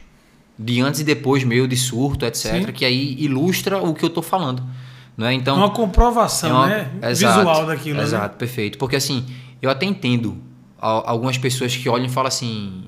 de 0.57 0.81
antes 0.81 1.01
e 1.01 1.03
depois 1.03 1.43
meu 1.43 1.67
de 1.67 1.77
surto, 1.77 2.25
etc., 2.25 2.65
Sim. 2.65 2.71
que 2.71 2.83
aí 2.83 3.15
ilustra 3.19 3.77
o 3.77 3.93
que 3.93 4.03
eu 4.03 4.09
estou 4.09 4.23
falando. 4.23 4.63
Não 5.17 5.27
é? 5.27 5.33
Então, 5.33 5.55
uma 5.55 5.69
comprovação 5.69 6.49
é 6.49 6.53
uma, 6.53 6.67
né? 6.67 6.91
Exato, 7.11 7.37
visual 7.37 7.65
daquilo. 7.65 7.97
Né? 7.97 8.03
Exato, 8.03 8.33
né? 8.33 8.37
perfeito. 8.37 8.77
Porque 8.77 8.95
assim, 8.95 9.25
eu 9.61 9.69
até 9.69 9.85
entendo 9.85 10.37
algumas 10.77 11.37
pessoas 11.37 11.75
que 11.75 11.87
olham 11.87 12.05
e 12.05 12.09
falam 12.09 12.27
assim: 12.27 12.83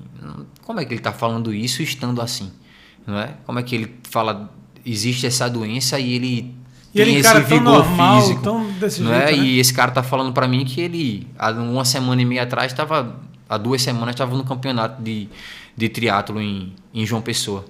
como 0.62 0.80
é 0.80 0.84
que 0.84 0.92
ele 0.92 1.00
está 1.00 1.12
falando 1.12 1.52
isso 1.52 1.82
estando 1.82 2.20
assim? 2.20 2.52
Não 3.06 3.18
é? 3.18 3.34
Como 3.46 3.58
é 3.58 3.62
que 3.62 3.74
ele 3.74 3.94
fala, 4.10 4.50
existe 4.84 5.26
essa 5.26 5.48
doença 5.48 5.98
e 5.98 6.12
ele 6.12 6.54
e 6.94 7.02
tem 7.02 7.14
ele, 7.14 7.20
esse 7.20 7.40
vigor 7.40 7.60
normal, 7.60 8.20
físico? 8.20 8.44
Não 8.44 8.78
jeito, 8.78 9.08
é? 9.08 9.32
Né? 9.32 9.32
E 9.32 9.58
esse 9.58 9.72
cara 9.72 9.90
está 9.90 10.02
falando 10.02 10.32
para 10.32 10.46
mim 10.46 10.64
que 10.64 10.80
ele, 10.80 11.26
há 11.38 11.50
uma 11.52 11.84
semana 11.84 12.20
e 12.20 12.24
meia 12.24 12.42
atrás, 12.42 12.70
estava, 12.70 13.16
há 13.48 13.56
duas 13.56 13.80
semanas, 13.80 14.14
estava 14.14 14.36
no 14.36 14.44
campeonato 14.44 15.02
de, 15.02 15.28
de 15.74 15.88
triatlo 15.88 16.40
em, 16.40 16.74
em 16.92 17.06
João 17.06 17.22
Pessoa 17.22 17.64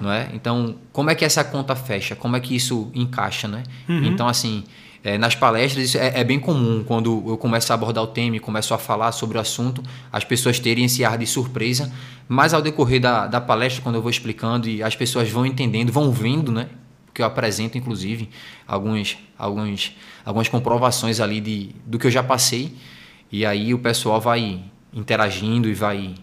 não 0.00 0.10
é? 0.10 0.30
Então, 0.34 0.76
como 0.92 1.10
é 1.10 1.14
que 1.14 1.24
essa 1.24 1.44
conta 1.44 1.74
fecha? 1.74 2.14
Como 2.14 2.36
é 2.36 2.40
que 2.40 2.54
isso 2.54 2.90
encaixa, 2.94 3.48
né? 3.48 3.62
Uhum. 3.88 4.04
Então, 4.04 4.28
assim, 4.28 4.64
é, 5.06 5.16
nas 5.16 5.34
palestras 5.34 5.84
isso 5.84 5.98
é, 5.98 6.20
é, 6.20 6.24
bem 6.24 6.40
comum 6.40 6.82
quando 6.84 7.22
eu 7.28 7.36
começo 7.36 7.72
a 7.72 7.74
abordar 7.74 8.02
o 8.02 8.08
tema 8.08 8.36
e 8.36 8.40
começo 8.40 8.74
a 8.74 8.78
falar 8.78 9.12
sobre 9.12 9.38
o 9.38 9.40
assunto, 9.40 9.82
as 10.12 10.24
pessoas 10.24 10.58
terem 10.58 10.84
esse 10.84 11.04
ar 11.04 11.16
de 11.16 11.26
surpresa, 11.26 11.92
mas 12.28 12.52
ao 12.52 12.60
decorrer 12.60 13.00
da, 13.00 13.26
da 13.26 13.40
palestra, 13.40 13.82
quando 13.82 13.94
eu 13.94 14.02
vou 14.02 14.10
explicando 14.10 14.68
e 14.68 14.82
as 14.82 14.96
pessoas 14.96 15.30
vão 15.30 15.46
entendendo, 15.46 15.92
vão 15.92 16.10
vendo, 16.10 16.50
né? 16.50 16.68
Que 17.14 17.22
eu 17.22 17.26
apresento, 17.26 17.78
inclusive, 17.78 18.28
alguns, 18.66 19.16
alguns, 19.38 19.96
algumas 20.24 20.48
comprovações 20.48 21.20
ali 21.20 21.40
de, 21.40 21.70
do 21.86 21.98
que 21.98 22.08
eu 22.08 22.10
já 22.10 22.22
passei, 22.22 22.74
e 23.30 23.46
aí 23.46 23.72
o 23.72 23.78
pessoal 23.78 24.20
vai 24.20 24.60
interagindo 24.92 25.68
e 25.68 25.74
vai 25.74 26.14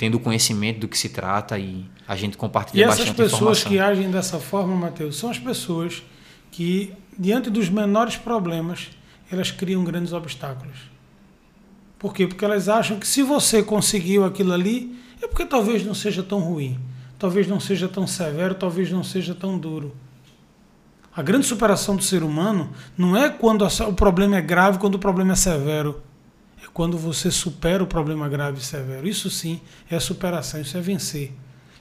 tendo 0.00 0.18
conhecimento 0.18 0.80
do 0.80 0.88
que 0.88 0.96
se 0.96 1.10
trata 1.10 1.58
e 1.58 1.84
a 2.08 2.16
gente 2.16 2.34
compartilha 2.34 2.84
e 2.84 2.86
bastante 2.86 3.10
informação. 3.10 3.24
E 3.24 3.28
essas 3.28 3.38
pessoas 3.38 3.64
que 3.64 3.78
agem 3.78 4.10
dessa 4.10 4.38
forma, 4.38 4.74
Mateus, 4.74 5.18
são 5.18 5.28
as 5.28 5.38
pessoas 5.38 6.02
que, 6.50 6.94
diante 7.18 7.50
dos 7.50 7.68
menores 7.68 8.16
problemas, 8.16 8.88
elas 9.30 9.50
criam 9.50 9.84
grandes 9.84 10.14
obstáculos. 10.14 10.78
Por 11.98 12.14
quê? 12.14 12.26
Porque 12.26 12.42
elas 12.42 12.66
acham 12.66 12.98
que 12.98 13.06
se 13.06 13.22
você 13.22 13.62
conseguiu 13.62 14.24
aquilo 14.24 14.54
ali, 14.54 14.98
é 15.20 15.28
porque 15.28 15.44
talvez 15.44 15.84
não 15.84 15.92
seja 15.92 16.22
tão 16.22 16.38
ruim, 16.38 16.80
talvez 17.18 17.46
não 17.46 17.60
seja 17.60 17.86
tão 17.86 18.06
severo, 18.06 18.54
talvez 18.54 18.90
não 18.90 19.04
seja 19.04 19.34
tão 19.34 19.58
duro. 19.58 19.94
A 21.14 21.20
grande 21.20 21.44
superação 21.44 21.94
do 21.94 22.02
ser 22.02 22.22
humano 22.22 22.70
não 22.96 23.14
é 23.14 23.28
quando 23.28 23.66
o 23.66 23.92
problema 23.92 24.38
é 24.38 24.40
grave, 24.40 24.78
quando 24.78 24.94
o 24.94 24.98
problema 24.98 25.34
é 25.34 25.36
severo 25.36 26.02
quando 26.72 26.96
você 26.96 27.30
supera 27.30 27.82
o 27.82 27.86
problema 27.86 28.28
grave 28.28 28.58
e 28.58 28.62
severo. 28.62 29.08
Isso 29.08 29.30
sim 29.30 29.60
é 29.90 29.98
superação, 29.98 30.60
isso 30.60 30.76
é 30.76 30.80
vencer. 30.80 31.32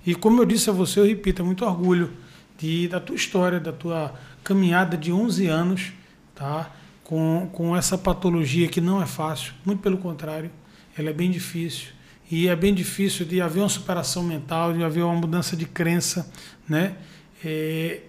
E 0.06 0.16
como 0.16 0.42
eu 0.42 0.46
disse 0.46 0.70
a 0.70 0.74
você, 0.74 1.00
eu 1.00 1.06
repito, 1.06 1.42
é 1.42 1.46
muito 1.46 1.66
orgulho 1.66 2.12
de, 2.58 2.88
da 2.88 3.00
tua 3.00 3.16
história, 3.16 3.60
da 3.60 3.72
tua 3.72 4.14
caminhada 4.44 4.98
de 4.98 5.12
11 5.12 5.48
anos, 5.48 5.94
tá? 6.36 6.72
Com, 7.04 7.50
com 7.52 7.76
essa 7.76 7.98
patologia 7.98 8.68
que 8.68 8.80
não 8.80 9.02
é 9.02 9.06
fácil, 9.06 9.54
muito 9.66 9.82
pelo 9.82 9.98
contrário, 9.98 10.52
ela 10.98 11.10
é 11.10 11.14
bem 11.14 11.32
difícil. 11.32 11.90
E 12.30 12.48
é 12.48 12.56
bem 12.56 12.74
difícil 12.74 13.26
de 13.26 13.42
haver 13.42 13.62
uma 13.62 13.70
superação 13.70 14.22
mental, 14.22 14.74
de 14.74 14.84
haver 14.84 15.04
uma 15.04 15.16
mudança 15.16 15.56
de 15.56 15.66
crença, 15.66 16.32
né? 16.68 16.96
É, 17.44 18.02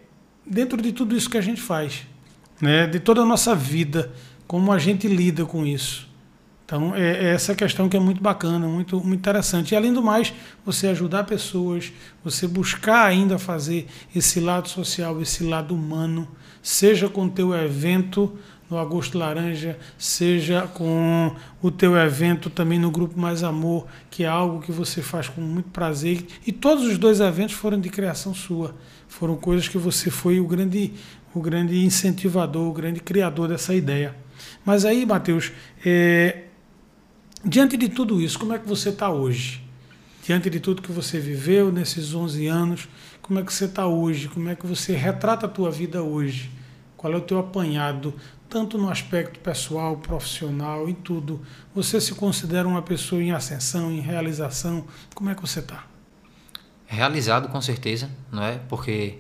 dentro 0.46 0.82
de 0.82 0.92
tudo 0.92 1.16
isso 1.16 1.30
que 1.30 1.38
a 1.38 1.40
gente 1.40 1.60
faz, 1.60 2.06
né? 2.60 2.86
De 2.86 3.00
toda 3.00 3.22
a 3.22 3.24
nossa 3.24 3.54
vida, 3.54 4.12
como 4.46 4.72
a 4.72 4.78
gente 4.78 5.08
lida 5.08 5.46
com 5.46 5.64
isso. 5.64 6.09
Então, 6.70 6.94
é, 6.94 7.24
é 7.24 7.34
essa 7.34 7.52
questão 7.52 7.88
que 7.88 7.96
é 7.96 8.00
muito 8.00 8.22
bacana, 8.22 8.68
muito, 8.68 9.00
muito 9.00 9.18
interessante. 9.18 9.72
E, 9.72 9.76
além 9.76 9.92
do 9.92 10.00
mais, 10.00 10.32
você 10.64 10.86
ajudar 10.86 11.24
pessoas, 11.24 11.92
você 12.22 12.46
buscar 12.46 13.06
ainda 13.06 13.40
fazer 13.40 13.88
esse 14.14 14.38
lado 14.38 14.68
social, 14.68 15.20
esse 15.20 15.42
lado 15.42 15.74
humano, 15.74 16.28
seja 16.62 17.08
com 17.08 17.24
o 17.24 17.28
teu 17.28 17.52
evento 17.52 18.38
no 18.70 18.78
Agosto 18.78 19.18
Laranja, 19.18 19.76
seja 19.98 20.62
com 20.72 21.34
o 21.60 21.72
teu 21.72 21.96
evento 21.96 22.48
também 22.48 22.78
no 22.78 22.92
Grupo 22.92 23.18
Mais 23.18 23.42
Amor, 23.42 23.88
que 24.08 24.22
é 24.22 24.28
algo 24.28 24.62
que 24.62 24.70
você 24.70 25.02
faz 25.02 25.28
com 25.28 25.40
muito 25.40 25.70
prazer. 25.70 26.24
E 26.46 26.52
todos 26.52 26.84
os 26.84 26.96
dois 26.96 27.18
eventos 27.18 27.56
foram 27.56 27.80
de 27.80 27.90
criação 27.90 28.32
sua. 28.32 28.76
Foram 29.08 29.34
coisas 29.34 29.66
que 29.66 29.76
você 29.76 30.08
foi 30.08 30.38
o 30.38 30.46
grande, 30.46 30.92
o 31.34 31.40
grande 31.40 31.84
incentivador, 31.84 32.68
o 32.68 32.72
grande 32.72 33.00
criador 33.00 33.48
dessa 33.48 33.74
ideia. 33.74 34.14
Mas 34.64 34.84
aí, 34.84 35.04
Matheus, 35.04 35.50
é, 35.84 36.44
Diante 37.44 37.76
de 37.78 37.88
tudo 37.88 38.20
isso, 38.20 38.38
como 38.38 38.52
é 38.52 38.58
que 38.58 38.68
você 38.68 38.90
está 38.90 39.08
hoje? 39.08 39.64
Diante 40.22 40.50
de 40.50 40.60
tudo 40.60 40.82
que 40.82 40.92
você 40.92 41.18
viveu 41.18 41.72
nesses 41.72 42.12
11 42.12 42.46
anos, 42.46 42.88
como 43.22 43.38
é 43.40 43.42
que 43.42 43.50
você 43.50 43.64
está 43.64 43.86
hoje? 43.86 44.28
Como 44.28 44.46
é 44.48 44.54
que 44.54 44.66
você 44.66 44.94
retrata 44.94 45.46
a 45.46 45.48
tua 45.48 45.70
vida 45.70 46.02
hoje? 46.02 46.50
Qual 46.98 47.10
é 47.10 47.16
o 47.16 47.20
teu 47.22 47.38
apanhado, 47.38 48.14
tanto 48.46 48.76
no 48.76 48.90
aspecto 48.90 49.40
pessoal, 49.40 49.96
profissional, 49.96 50.86
em 50.86 50.92
tudo? 50.92 51.40
Você 51.74 51.98
se 51.98 52.14
considera 52.14 52.68
uma 52.68 52.82
pessoa 52.82 53.22
em 53.22 53.32
ascensão, 53.32 53.90
em 53.90 54.00
realização? 54.00 54.84
Como 55.14 55.30
é 55.30 55.34
que 55.34 55.40
você 55.40 55.60
está? 55.60 55.86
Realizado, 56.86 57.48
com 57.48 57.62
certeza, 57.62 58.10
não 58.30 58.42
é? 58.42 58.60
Porque 58.68 59.16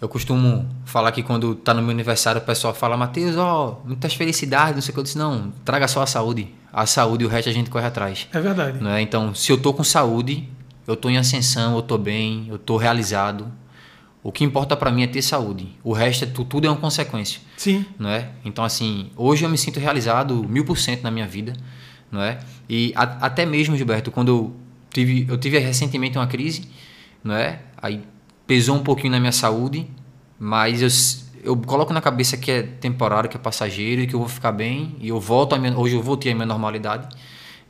eu 0.00 0.08
costumo 0.08 0.66
falar 0.84 1.12
que 1.12 1.22
quando 1.22 1.54
tá 1.54 1.74
no 1.74 1.82
meu 1.82 1.90
aniversário 1.90 2.40
o 2.40 2.44
pessoal 2.44 2.72
fala, 2.72 2.96
Matheus, 2.96 3.36
ó, 3.36 3.82
muitas 3.84 4.14
felicidades, 4.14 4.74
não 4.74 4.82
sei 4.82 4.92
o 4.92 4.94
que. 4.94 5.00
Eu 5.00 5.04
disse, 5.04 5.18
não, 5.18 5.50
traga 5.64 5.86
só 5.86 6.02
a 6.02 6.06
saúde. 6.06 6.54
A 6.76 6.84
saúde 6.84 7.24
e 7.24 7.26
o 7.26 7.30
resto 7.30 7.48
a 7.48 7.52
gente 7.52 7.70
corre 7.70 7.86
atrás. 7.86 8.28
É 8.30 8.38
verdade. 8.38 8.78
Não 8.82 8.90
é? 8.90 9.00
Então, 9.00 9.34
se 9.34 9.50
eu 9.50 9.56
tô 9.56 9.72
com 9.72 9.82
saúde, 9.82 10.46
eu 10.86 10.94
tô 10.94 11.08
em 11.08 11.16
ascensão, 11.16 11.74
eu 11.74 11.80
tô 11.80 11.96
bem, 11.96 12.44
eu 12.50 12.58
tô 12.58 12.76
realizado. 12.76 13.50
O 14.22 14.30
que 14.30 14.44
importa 14.44 14.76
para 14.76 14.90
mim 14.90 15.02
é 15.02 15.06
ter 15.06 15.22
saúde. 15.22 15.68
O 15.82 15.94
resto 15.94 16.24
é 16.24 16.26
tudo 16.26 16.66
é 16.66 16.68
uma 16.68 16.76
consequência. 16.76 17.40
Sim. 17.56 17.86
Não 17.98 18.10
é? 18.10 18.28
Então, 18.44 18.62
assim, 18.62 19.10
hoje 19.16 19.42
eu 19.42 19.48
me 19.48 19.56
sinto 19.56 19.80
realizado 19.80 20.44
mil 20.46 20.66
por 20.66 20.76
cento 20.76 21.02
na 21.02 21.10
minha 21.10 21.26
vida, 21.26 21.54
não 22.12 22.20
é? 22.20 22.40
E 22.68 22.92
a, 22.94 23.04
até 23.24 23.46
mesmo, 23.46 23.74
Gilberto, 23.74 24.10
quando 24.10 24.28
eu 24.28 24.56
tive, 24.90 25.24
eu 25.30 25.38
tive 25.38 25.58
recentemente 25.58 26.18
uma 26.18 26.26
crise, 26.26 26.68
não 27.24 27.34
é? 27.34 27.60
Aí 27.80 28.02
pesou 28.46 28.76
um 28.76 28.82
pouquinho 28.82 29.12
na 29.12 29.18
minha 29.18 29.32
saúde, 29.32 29.88
mas 30.38 30.82
eu, 30.82 30.88
eu 31.46 31.56
coloco 31.56 31.92
na 31.92 32.00
cabeça 32.00 32.36
que 32.36 32.50
é 32.50 32.62
temporário, 32.62 33.30
que 33.30 33.36
é 33.36 33.40
passageiro 33.40 34.02
e 34.02 34.06
que 34.06 34.14
eu 34.14 34.18
vou 34.18 34.28
ficar 34.28 34.52
bem 34.52 34.96
e 35.00 35.08
eu 35.08 35.20
volto 35.20 35.54
a 35.54 35.58
minha, 35.58 35.78
hoje 35.78 35.94
eu 35.94 36.02
voltei 36.02 36.32
à 36.32 36.34
minha 36.34 36.46
normalidade, 36.46 37.08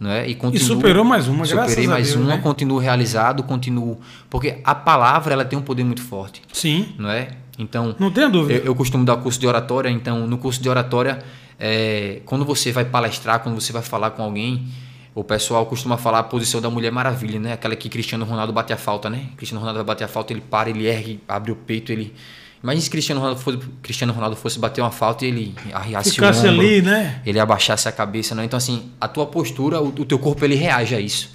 não 0.00 0.10
é? 0.10 0.26
E, 0.26 0.34
continuo, 0.34 0.56
e 0.56 0.60
superou 0.60 1.04
mais 1.04 1.28
uma, 1.28 1.44
superei 1.44 1.86
mais 1.86 2.08
Deus, 2.08 2.20
uma, 2.20 2.36
né? 2.36 2.38
continuo 2.42 2.78
realizado, 2.78 3.42
continuo 3.42 3.98
porque 4.30 4.58
a 4.64 4.74
palavra 4.74 5.34
ela 5.34 5.44
tem 5.44 5.58
um 5.58 5.62
poder 5.62 5.84
muito 5.84 6.02
forte. 6.02 6.42
Sim. 6.52 6.94
Não 6.98 7.10
é? 7.10 7.28
Então, 7.58 7.94
não 7.98 8.10
tenho 8.10 8.30
dúvida. 8.30 8.60
Eu, 8.60 8.66
eu 8.66 8.74
costumo 8.74 9.04
dar 9.04 9.18
curso 9.18 9.38
de 9.38 9.46
oratória, 9.46 9.90
então 9.90 10.26
no 10.26 10.38
curso 10.38 10.62
de 10.62 10.68
oratória, 10.68 11.18
é, 11.58 12.20
quando 12.24 12.44
você 12.44 12.72
vai 12.72 12.86
palestrar, 12.86 13.40
quando 13.40 13.60
você 13.60 13.72
vai 13.72 13.82
falar 13.82 14.10
com 14.10 14.22
alguém, 14.22 14.66
o 15.14 15.22
pessoal 15.22 15.66
costuma 15.66 15.98
falar 15.98 16.20
a 16.20 16.22
posição 16.22 16.60
da 16.60 16.70
Mulher 16.70 16.92
Maravilha, 16.92 17.38
né? 17.38 17.52
Aquela 17.52 17.76
que 17.76 17.88
Cristiano 17.88 18.24
Ronaldo 18.24 18.52
bate 18.52 18.72
a 18.72 18.76
falta, 18.76 19.08
né? 19.10 19.26
Cristiano 19.36 19.60
Ronaldo 19.60 19.78
vai 19.78 19.86
bater 19.86 20.04
a 20.04 20.08
falta, 20.08 20.32
ele 20.32 20.42
para, 20.42 20.70
ele 20.70 20.86
ergue, 20.86 21.20
abre 21.28 21.52
o 21.52 21.56
peito, 21.56 21.92
ele 21.92 22.14
Imagina 22.66 22.82
se 22.82 22.90
Cristiano 22.90 23.20
Ronaldo 23.20 23.40
fosse, 23.40 23.58
Cristiano 23.80 24.12
Ronaldo 24.12 24.34
fosse 24.34 24.58
bater 24.58 24.80
uma 24.80 24.90
falta 24.90 25.24
e 25.24 25.28
ele 25.28 25.54
arriasse 25.72 26.10
Ficasse 26.10 26.44
o 26.44 26.50
ombro, 26.50 26.66
ali, 26.66 26.82
né? 26.82 27.22
ele 27.24 27.38
abaixasse 27.38 27.88
a 27.88 27.92
cabeça, 27.92 28.34
não? 28.34 28.42
Então 28.42 28.56
assim, 28.56 28.90
a 29.00 29.06
tua 29.06 29.24
postura, 29.24 29.80
o, 29.80 29.86
o 29.86 30.04
teu 30.04 30.18
corpo 30.18 30.44
ele 30.44 30.56
reage 30.56 30.92
a 30.92 31.00
isso, 31.00 31.30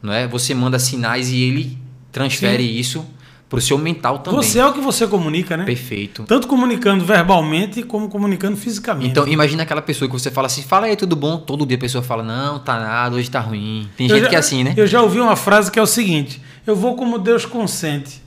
não 0.00 0.12
é? 0.12 0.28
Você 0.28 0.54
manda 0.54 0.78
sinais 0.78 1.28
e 1.28 1.42
ele 1.42 1.76
transfere 2.12 2.62
Sim. 2.62 2.78
isso 2.78 3.06
para 3.48 3.58
o 3.58 3.60
seu 3.60 3.76
mental 3.78 4.20
também. 4.20 4.40
Você 4.40 4.60
é 4.60 4.64
o 4.66 4.72
que 4.72 4.80
você 4.80 5.08
comunica, 5.08 5.56
né? 5.56 5.64
Perfeito. 5.64 6.22
Tanto 6.22 6.46
comunicando 6.46 7.04
verbalmente 7.04 7.82
como 7.82 8.08
comunicando 8.08 8.56
fisicamente. 8.56 9.10
Então, 9.10 9.26
imagina 9.26 9.64
aquela 9.64 9.82
pessoa 9.82 10.08
que 10.08 10.12
você 10.12 10.30
fala 10.30 10.46
assim, 10.46 10.62
fala 10.62 10.86
aí, 10.86 10.94
tudo 10.94 11.16
bom? 11.16 11.38
Todo 11.38 11.66
dia 11.66 11.76
a 11.76 11.80
pessoa 11.80 12.04
fala, 12.04 12.22
não, 12.22 12.60
tá 12.60 12.78
nada, 12.78 13.16
hoje 13.16 13.28
tá 13.28 13.40
ruim. 13.40 13.88
Tem 13.96 14.06
eu 14.06 14.14
gente 14.14 14.24
já, 14.24 14.30
que 14.30 14.36
é 14.36 14.38
assim, 14.38 14.62
né? 14.62 14.72
Eu 14.76 14.86
já 14.86 15.02
ouvi 15.02 15.18
uma 15.18 15.34
frase 15.34 15.68
que 15.68 15.80
é 15.80 15.82
o 15.82 15.86
seguinte, 15.86 16.40
eu 16.64 16.76
vou 16.76 16.94
como 16.94 17.18
Deus 17.18 17.44
consente. 17.44 18.22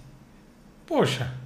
Poxa, 0.85 1.38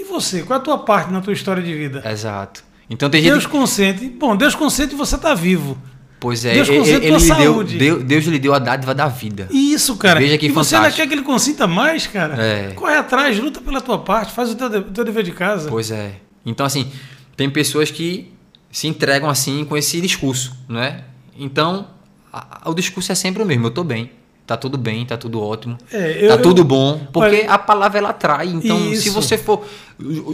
e 0.00 0.04
você? 0.04 0.42
Qual 0.42 0.58
é 0.58 0.60
a 0.60 0.64
tua 0.64 0.78
parte 0.78 1.12
na 1.12 1.20
tua 1.20 1.32
história 1.32 1.62
de 1.62 1.74
vida? 1.74 2.02
Exato. 2.10 2.64
Então 2.88 3.08
tem 3.08 3.22
gente... 3.22 3.32
Deus 3.32 3.46
consente. 3.46 4.08
Bom, 4.08 4.36
Deus 4.36 4.54
consente 4.54 4.94
e 4.94 4.96
você 4.96 5.16
está 5.16 5.34
vivo. 5.34 5.78
Pois 6.18 6.44
é, 6.44 6.52
Deus, 6.52 6.68
ele, 6.68 7.06
ele 7.06 7.16
lhe 7.16 7.34
deu, 7.34 7.64
Deus, 7.64 8.04
Deus 8.04 8.24
lhe 8.26 8.38
deu 8.38 8.52
a 8.52 8.58
dádiva 8.58 8.94
da 8.94 9.08
vida. 9.08 9.48
Isso, 9.50 9.96
cara. 9.96 10.20
Veja 10.20 10.36
que 10.36 10.46
e 10.46 10.48
fantástico. 10.50 10.68
você 10.68 10.76
ainda 10.76 10.96
quer 10.96 11.06
que 11.06 11.14
ele 11.14 11.22
consinta 11.22 11.66
mais, 11.66 12.06
cara? 12.06 12.34
É. 12.42 12.72
Corre 12.74 12.94
atrás, 12.94 13.38
luta 13.38 13.58
pela 13.60 13.80
tua 13.80 13.98
parte, 13.98 14.32
faz 14.32 14.50
o 14.50 14.54
teu, 14.54 14.82
teu 14.82 15.04
dever 15.04 15.22
de 15.22 15.32
casa. 15.32 15.70
Pois 15.70 15.90
é. 15.90 16.16
Então, 16.44 16.66
assim, 16.66 16.92
tem 17.36 17.48
pessoas 17.48 17.90
que 17.90 18.30
se 18.70 18.86
entregam 18.86 19.30
assim 19.30 19.64
com 19.64 19.78
esse 19.78 19.98
discurso, 19.98 20.54
não 20.68 20.80
é? 20.80 21.04
Então, 21.38 21.88
a, 22.30 22.66
a, 22.66 22.70
o 22.70 22.74
discurso 22.74 23.10
é 23.10 23.14
sempre 23.14 23.42
o 23.42 23.46
mesmo, 23.46 23.68
eu 23.68 23.70
tô 23.70 23.82
bem 23.82 24.10
tá 24.50 24.56
tudo 24.56 24.76
bem, 24.76 25.06
tá 25.06 25.16
tudo 25.16 25.40
ótimo, 25.40 25.78
é, 25.92 26.24
eu, 26.24 26.28
tá 26.28 26.38
tudo 26.38 26.64
bom, 26.64 27.06
porque 27.12 27.46
a 27.48 27.56
palavra 27.56 27.98
ela 27.98 28.08
atrai. 28.08 28.48
Então, 28.48 28.90
isso. 28.90 29.02
se 29.02 29.10
você 29.10 29.38
for 29.38 29.64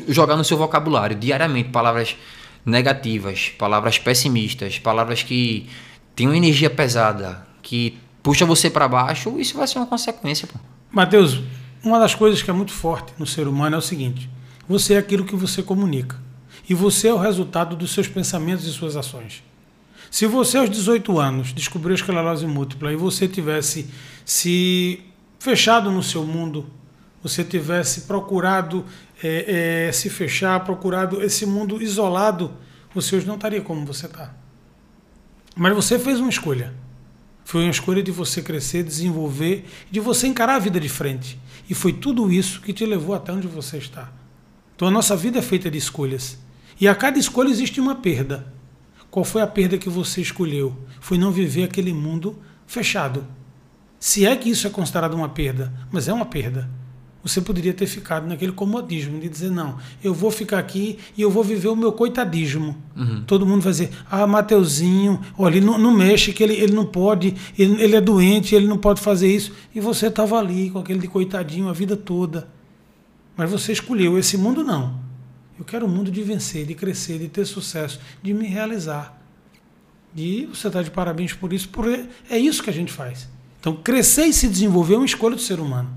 jogar 0.09 0.37
no 0.37 0.45
seu 0.45 0.57
vocabulário 0.57 1.15
diariamente 1.15 1.69
palavras 1.69 2.17
negativas, 2.65 3.51
palavras 3.59 3.99
pessimistas, 3.99 4.79
palavras 4.79 5.23
que 5.23 5.69
têm 6.15 6.29
uma 6.29 6.37
energia 6.37 6.71
pesada, 6.71 7.47
que 7.61 7.99
puxa 8.23 8.47
você 8.47 8.71
para 8.71 8.89
baixo, 8.89 9.39
isso 9.39 9.55
vai 9.59 9.67
ser 9.67 9.79
uma 9.79 9.87
consequência. 9.87 10.49
Pô. 10.51 10.59
Mateus, 10.91 11.43
uma 11.85 11.99
das 11.99 12.15
coisas 12.15 12.41
que 12.41 12.49
é 12.49 12.55
muito 12.55 12.73
forte 12.73 13.13
no 13.19 13.27
ser 13.27 13.47
humano 13.47 13.77
é 13.77 13.79
o 13.79 13.83
seguinte: 13.83 14.31
você 14.67 14.95
é 14.95 14.97
aquilo 14.97 15.27
que 15.27 15.37
você 15.37 15.63
comunica. 15.63 16.17
E 16.67 16.73
você 16.73 17.09
é 17.09 17.15
o 17.15 17.19
resultado 17.19 17.77
dos 17.77 17.93
seus 17.93 18.09
pensamentos 18.09 18.67
e 18.67 18.71
suas 18.71 18.97
ações. 18.97 19.43
Se 20.17 20.27
você 20.27 20.57
aos 20.57 20.71
18 20.71 21.19
anos 21.19 21.53
descobriu 21.53 21.93
a 21.93 21.95
esclerose 21.95 22.47
múltipla 22.47 22.91
e 22.91 22.97
você 22.97 23.29
tivesse 23.29 23.87
se 24.25 25.01
fechado 25.39 25.91
no 25.91 26.03
seu 26.03 26.25
mundo, 26.25 26.71
você 27.23 27.45
tivesse 27.45 28.01
procurado 28.07 28.83
é, 29.23 29.89
é, 29.89 29.93
se 29.93 30.09
fechar, 30.09 30.65
procurado 30.65 31.23
esse 31.23 31.45
mundo 31.45 31.83
isolado, 31.83 32.55
você 32.95 33.15
hoje 33.15 33.27
não 33.27 33.35
estaria 33.35 33.61
como 33.61 33.85
você 33.85 34.07
está. 34.07 34.35
Mas 35.55 35.75
você 35.75 35.99
fez 35.99 36.19
uma 36.19 36.31
escolha. 36.31 36.73
Foi 37.45 37.65
uma 37.65 37.71
escolha 37.71 38.03
de 38.03 38.11
você 38.11 38.41
crescer, 38.41 38.85
desenvolver, 38.85 39.67
de 39.91 40.01
você 40.01 40.27
encarar 40.27 40.55
a 40.55 40.61
vida 40.61 40.81
de 40.81 40.89
frente. 40.89 41.39
E 41.69 41.75
foi 41.75 41.93
tudo 41.93 42.33
isso 42.33 42.63
que 42.63 42.73
te 42.73 42.87
levou 42.87 43.15
até 43.15 43.33
onde 43.33 43.49
você 43.49 43.77
está. 43.77 44.11
Então 44.75 44.89
a 44.89 44.91
nossa 44.91 45.15
vida 45.15 45.41
é 45.41 45.43
feita 45.43 45.71
de 45.71 45.77
escolhas. 45.77 46.39
E 46.81 46.89
a 46.89 46.95
cada 46.95 47.19
escolha 47.19 47.51
existe 47.51 47.83
uma 47.83 47.97
perda. 47.97 48.56
Qual 49.17 49.25
foi 49.25 49.41
a 49.41 49.47
perda 49.47 49.79
que 49.79 49.89
você 49.89 50.21
escolheu? 50.21 50.77
Foi 51.01 51.17
não 51.17 51.33
viver 51.33 51.65
aquele 51.65 51.91
mundo 51.91 52.37
fechado. 52.67 53.27
Se 53.99 54.27
é 54.27 54.37
que 54.37 54.51
isso 54.51 54.67
é 54.67 54.71
considerado 54.71 55.15
uma 55.15 55.31
perda, 55.31 55.73
mas 55.91 56.07
é 56.07 56.13
uma 56.13 56.27
perda. 56.27 56.69
Você 57.23 57.41
poderia 57.41 57.73
ter 57.73 57.87
ficado 57.87 58.27
naquele 58.27 58.53
comodismo 58.53 59.19
de 59.19 59.31
dizer, 59.31 59.51
não, 59.51 59.79
eu 60.05 60.13
vou 60.13 60.31
ficar 60.31 60.59
aqui 60.59 60.99
e 61.17 61.23
eu 61.23 61.31
vou 61.31 61.43
viver 61.43 61.69
o 61.69 61.75
meu 61.75 61.93
coitadismo. 61.93 62.77
Uhum. 62.95 63.25
Todo 63.27 63.47
mundo 63.47 63.63
vai 63.63 63.73
dizer, 63.73 63.91
ah, 64.11 64.27
Mateuzinho, 64.27 65.19
olha, 65.39 65.57
ele 65.57 65.65
não, 65.65 65.79
não 65.79 65.97
mexe, 65.97 66.35
que 66.35 66.43
ele, 66.43 66.53
ele 66.53 66.75
não 66.75 66.85
pode, 66.85 67.35
ele, 67.59 67.83
ele 67.83 67.97
é 67.97 68.03
doente, 68.03 68.55
ele 68.55 68.67
não 68.67 68.77
pode 68.77 69.01
fazer 69.01 69.35
isso. 69.35 69.51
E 69.75 69.81
você 69.81 70.09
estava 70.09 70.39
ali 70.39 70.69
com 70.69 70.79
aquele 70.79 70.99
de 70.99 71.09
coitadinho 71.09 71.71
a 71.71 71.73
vida 71.73 71.97
toda. 71.97 72.51
Mas 73.35 73.51
você 73.51 73.73
escolheu 73.73 74.19
esse 74.19 74.37
mundo 74.37 74.63
não. 74.63 75.06
Eu 75.59 75.65
quero 75.65 75.87
um 75.87 75.89
mundo 75.89 76.11
de 76.11 76.23
vencer, 76.23 76.67
de 76.67 76.75
crescer, 76.75 77.19
de 77.19 77.29
ter 77.29 77.45
sucesso, 77.45 78.01
de 78.23 78.35
me 78.35 78.47
realizar. 78.47 79.21
E 80.15 80.47
você 80.47 80.67
está 80.69 80.83
de 80.83 80.91
parabéns 80.91 81.33
por 81.33 81.53
isso, 81.53 81.69
porque 81.69 82.05
é 82.31 82.39
isso 82.39 82.63
que 82.63 82.71
a 82.71 82.73
gente 82.73 82.93
faz. 82.93 83.29
Então, 83.61 83.75
crescer 83.77 84.27
e 84.27 84.33
se 84.33 84.49
desenvolver 84.49 84.95
é 84.95 84.97
uma 84.99 85.07
escolha 85.07 85.35
do 85.35 85.43
ser 85.43 85.61
humano. 85.61 85.91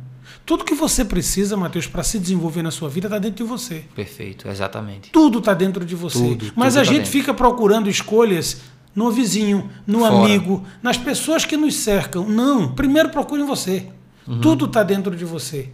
Tudo 0.46 0.64
que 0.66 0.74
você 0.74 1.06
precisa, 1.06 1.56
Matheus, 1.56 1.86
para 1.86 2.04
se 2.04 2.18
desenvolver 2.18 2.64
na 2.64 2.72
sua 2.72 2.90
vida 2.90 3.08
está 3.08 3.20
dentro 3.20 3.38
de 3.38 3.50
você. 3.50 3.86
Perfeito, 3.96 4.48
exatamente. 4.48 5.12
Tudo 5.12 5.40
está 5.40 5.54
dentro 5.54 5.86
de 5.86 5.96
você. 5.96 6.18
Tudo, 6.18 6.52
Mas 6.56 6.74
tudo 6.74 6.82
a 6.82 6.84
tá 6.86 6.92
gente 6.92 6.98
dentro. 6.98 7.12
fica 7.12 7.34
procurando 7.34 7.90
escolhas 7.90 8.62
no 8.96 9.12
vizinho, 9.12 9.70
no 9.86 10.00
Fora. 10.00 10.16
amigo, 10.16 10.66
nas 10.82 10.98
pessoas 10.98 11.46
que 11.46 11.56
nos 11.56 11.76
cercam. 11.76 12.28
Não, 12.28 12.74
primeiro 12.74 13.10
procure 13.10 13.42
em 13.42 13.46
você. 13.46 13.88
Uhum. 14.28 14.42
Tudo 14.42 14.66
está 14.66 14.84
dentro 14.84 15.16
de 15.16 15.24
você. 15.24 15.70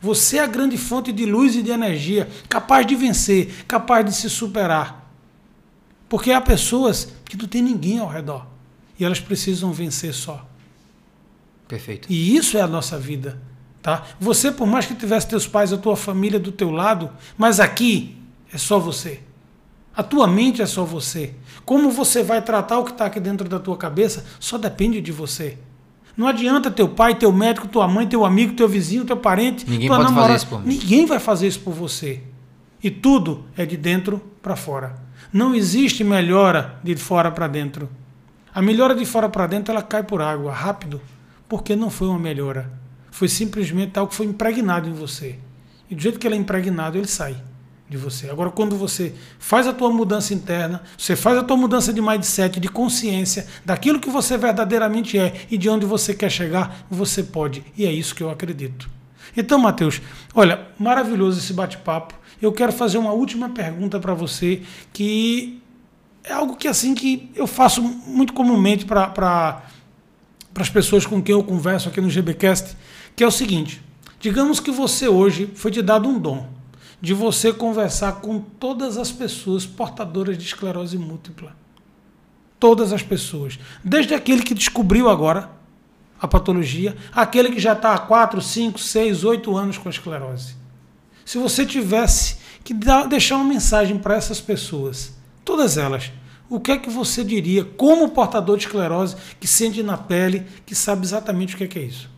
Você 0.00 0.38
é 0.38 0.42
a 0.42 0.46
grande 0.46 0.78
fonte 0.78 1.12
de 1.12 1.26
luz 1.26 1.56
e 1.56 1.62
de 1.62 1.70
energia, 1.70 2.28
capaz 2.48 2.86
de 2.86 2.94
vencer, 2.94 3.64
capaz 3.66 4.04
de 4.04 4.12
se 4.12 4.30
superar. 4.30 5.12
Porque 6.08 6.30
há 6.30 6.40
pessoas 6.40 7.12
que 7.24 7.36
não 7.36 7.46
tem 7.46 7.62
ninguém 7.62 7.98
ao 7.98 8.08
redor 8.08 8.46
e 8.98 9.04
elas 9.04 9.20
precisam 9.20 9.72
vencer 9.72 10.14
só. 10.14 10.46
Perfeito. 11.66 12.10
E 12.10 12.36
isso 12.36 12.56
é 12.56 12.60
a 12.60 12.66
nossa 12.66 12.98
vida, 12.98 13.40
tá? 13.82 14.04
Você, 14.18 14.50
por 14.50 14.66
mais 14.66 14.86
que 14.86 14.94
tivesse 14.94 15.28
teus 15.28 15.46
pais, 15.46 15.72
a 15.72 15.76
tua 15.76 15.96
família 15.96 16.38
do 16.38 16.50
teu 16.50 16.70
lado, 16.70 17.10
mas 17.36 17.60
aqui 17.60 18.16
é 18.52 18.56
só 18.56 18.78
você. 18.78 19.20
A 19.94 20.02
tua 20.02 20.26
mente 20.26 20.62
é 20.62 20.66
só 20.66 20.84
você. 20.84 21.34
Como 21.64 21.90
você 21.90 22.22
vai 22.22 22.40
tratar 22.40 22.78
o 22.78 22.84
que 22.84 22.92
está 22.92 23.06
aqui 23.06 23.20
dentro 23.20 23.48
da 23.48 23.58
tua 23.58 23.76
cabeça 23.76 24.24
só 24.38 24.56
depende 24.56 25.00
de 25.00 25.12
você. 25.12 25.58
Não 26.18 26.26
adianta 26.26 26.68
teu 26.68 26.88
pai, 26.88 27.14
teu 27.14 27.32
médico, 27.32 27.68
tua 27.68 27.86
mãe, 27.86 28.04
teu 28.04 28.24
amigo, 28.24 28.54
teu 28.54 28.68
vizinho, 28.68 29.04
teu 29.04 29.16
parente, 29.16 29.64
Ninguém 29.70 29.86
tua 29.86 29.98
pode 29.98 30.08
namorada. 30.08 30.32
fazer 30.32 30.44
isso 30.44 30.48
por 30.48 30.66
mim. 30.66 30.74
Ninguém 30.76 31.06
vai 31.06 31.20
fazer 31.20 31.46
isso 31.46 31.60
por 31.60 31.72
você. 31.72 32.20
E 32.82 32.90
tudo 32.90 33.44
é 33.56 33.64
de 33.64 33.76
dentro 33.76 34.20
para 34.42 34.56
fora. 34.56 34.96
Não 35.32 35.54
existe 35.54 36.02
melhora 36.02 36.80
de 36.82 36.96
fora 36.96 37.30
para 37.30 37.46
dentro. 37.46 37.88
A 38.52 38.60
melhora 38.60 38.96
de 38.96 39.06
fora 39.06 39.28
para 39.28 39.46
dentro 39.46 39.72
ela 39.72 39.82
cai 39.82 40.02
por 40.02 40.20
água, 40.20 40.52
rápido, 40.52 41.00
porque 41.48 41.76
não 41.76 41.88
foi 41.88 42.08
uma 42.08 42.18
melhora. 42.18 42.68
Foi 43.12 43.28
simplesmente 43.28 43.96
algo 43.96 44.10
que 44.10 44.16
foi 44.16 44.26
impregnado 44.26 44.88
em 44.88 44.92
você. 44.92 45.38
E 45.88 45.94
do 45.94 46.02
jeito 46.02 46.18
que 46.18 46.26
ele 46.26 46.34
é 46.34 46.38
impregnado, 46.38 46.98
ele 46.98 47.06
sai 47.06 47.36
de 47.88 47.96
você. 47.96 48.28
Agora, 48.28 48.50
quando 48.50 48.76
você 48.76 49.14
faz 49.38 49.66
a 49.66 49.72
tua 49.72 49.90
mudança 49.90 50.34
interna, 50.34 50.82
você 50.96 51.16
faz 51.16 51.38
a 51.38 51.42
tua 51.42 51.56
mudança 51.56 51.92
de 51.92 52.02
mindset, 52.02 52.60
de 52.60 52.68
consciência, 52.68 53.46
daquilo 53.64 53.98
que 53.98 54.10
você 54.10 54.36
verdadeiramente 54.36 55.18
é 55.18 55.46
e 55.50 55.56
de 55.56 55.68
onde 55.70 55.86
você 55.86 56.14
quer 56.14 56.30
chegar, 56.30 56.84
você 56.90 57.22
pode. 57.22 57.64
E 57.76 57.86
é 57.86 57.92
isso 57.92 58.14
que 58.14 58.22
eu 58.22 58.30
acredito. 58.30 58.90
Então, 59.36 59.58
Mateus, 59.58 60.02
olha, 60.34 60.66
maravilhoso 60.78 61.38
esse 61.38 61.52
bate-papo. 61.52 62.14
Eu 62.40 62.52
quero 62.52 62.72
fazer 62.72 62.98
uma 62.98 63.12
última 63.12 63.48
pergunta 63.48 63.98
para 63.98 64.14
você, 64.14 64.62
que 64.92 65.62
é 66.24 66.32
algo 66.32 66.56
que 66.56 66.68
assim 66.68 66.94
que 66.94 67.30
eu 67.34 67.46
faço 67.46 67.82
muito 67.82 68.32
comumente 68.32 68.84
para 68.84 69.08
para 69.08 70.62
as 70.62 70.70
pessoas 70.70 71.06
com 71.06 71.22
quem 71.22 71.32
eu 71.32 71.44
converso 71.44 71.88
aqui 71.88 72.00
no 72.00 72.08
GBcast, 72.08 72.76
que 73.14 73.24
é 73.24 73.26
o 73.26 73.30
seguinte: 73.30 73.82
digamos 74.20 74.60
que 74.60 74.70
você 74.70 75.08
hoje 75.08 75.50
foi 75.54 75.70
te 75.70 75.80
dado 75.80 76.08
um 76.08 76.18
dom 76.18 76.57
de 77.00 77.14
você 77.14 77.52
conversar 77.52 78.20
com 78.20 78.40
todas 78.40 78.96
as 78.98 79.10
pessoas 79.10 79.64
portadoras 79.64 80.36
de 80.36 80.44
esclerose 80.44 80.98
múltipla. 80.98 81.56
Todas 82.58 82.92
as 82.92 83.02
pessoas. 83.02 83.58
Desde 83.84 84.14
aquele 84.14 84.42
que 84.42 84.54
descobriu 84.54 85.08
agora 85.08 85.50
a 86.20 86.26
patologia, 86.26 86.96
aquele 87.12 87.50
que 87.50 87.60
já 87.60 87.72
está 87.72 87.94
há 87.94 87.98
4, 87.98 88.40
5, 88.40 88.78
6, 88.78 89.24
8 89.24 89.56
anos 89.56 89.78
com 89.78 89.88
a 89.88 89.92
esclerose. 89.92 90.56
Se 91.24 91.38
você 91.38 91.64
tivesse 91.64 92.38
que 92.64 92.74
deixar 93.08 93.36
uma 93.36 93.44
mensagem 93.44 93.98
para 93.98 94.16
essas 94.16 94.40
pessoas, 94.40 95.16
todas 95.44 95.78
elas, 95.78 96.10
o 96.50 96.58
que 96.58 96.72
é 96.72 96.78
que 96.78 96.90
você 96.90 97.22
diria 97.22 97.64
como 97.64 98.08
portador 98.08 98.56
de 98.56 98.64
esclerose 98.64 99.14
que 99.38 99.46
sente 99.46 99.82
na 99.82 99.96
pele, 99.96 100.44
que 100.66 100.74
sabe 100.74 101.04
exatamente 101.04 101.54
o 101.54 101.58
que 101.58 101.64
é, 101.64 101.66
que 101.68 101.78
é 101.78 101.82
isso? 101.82 102.10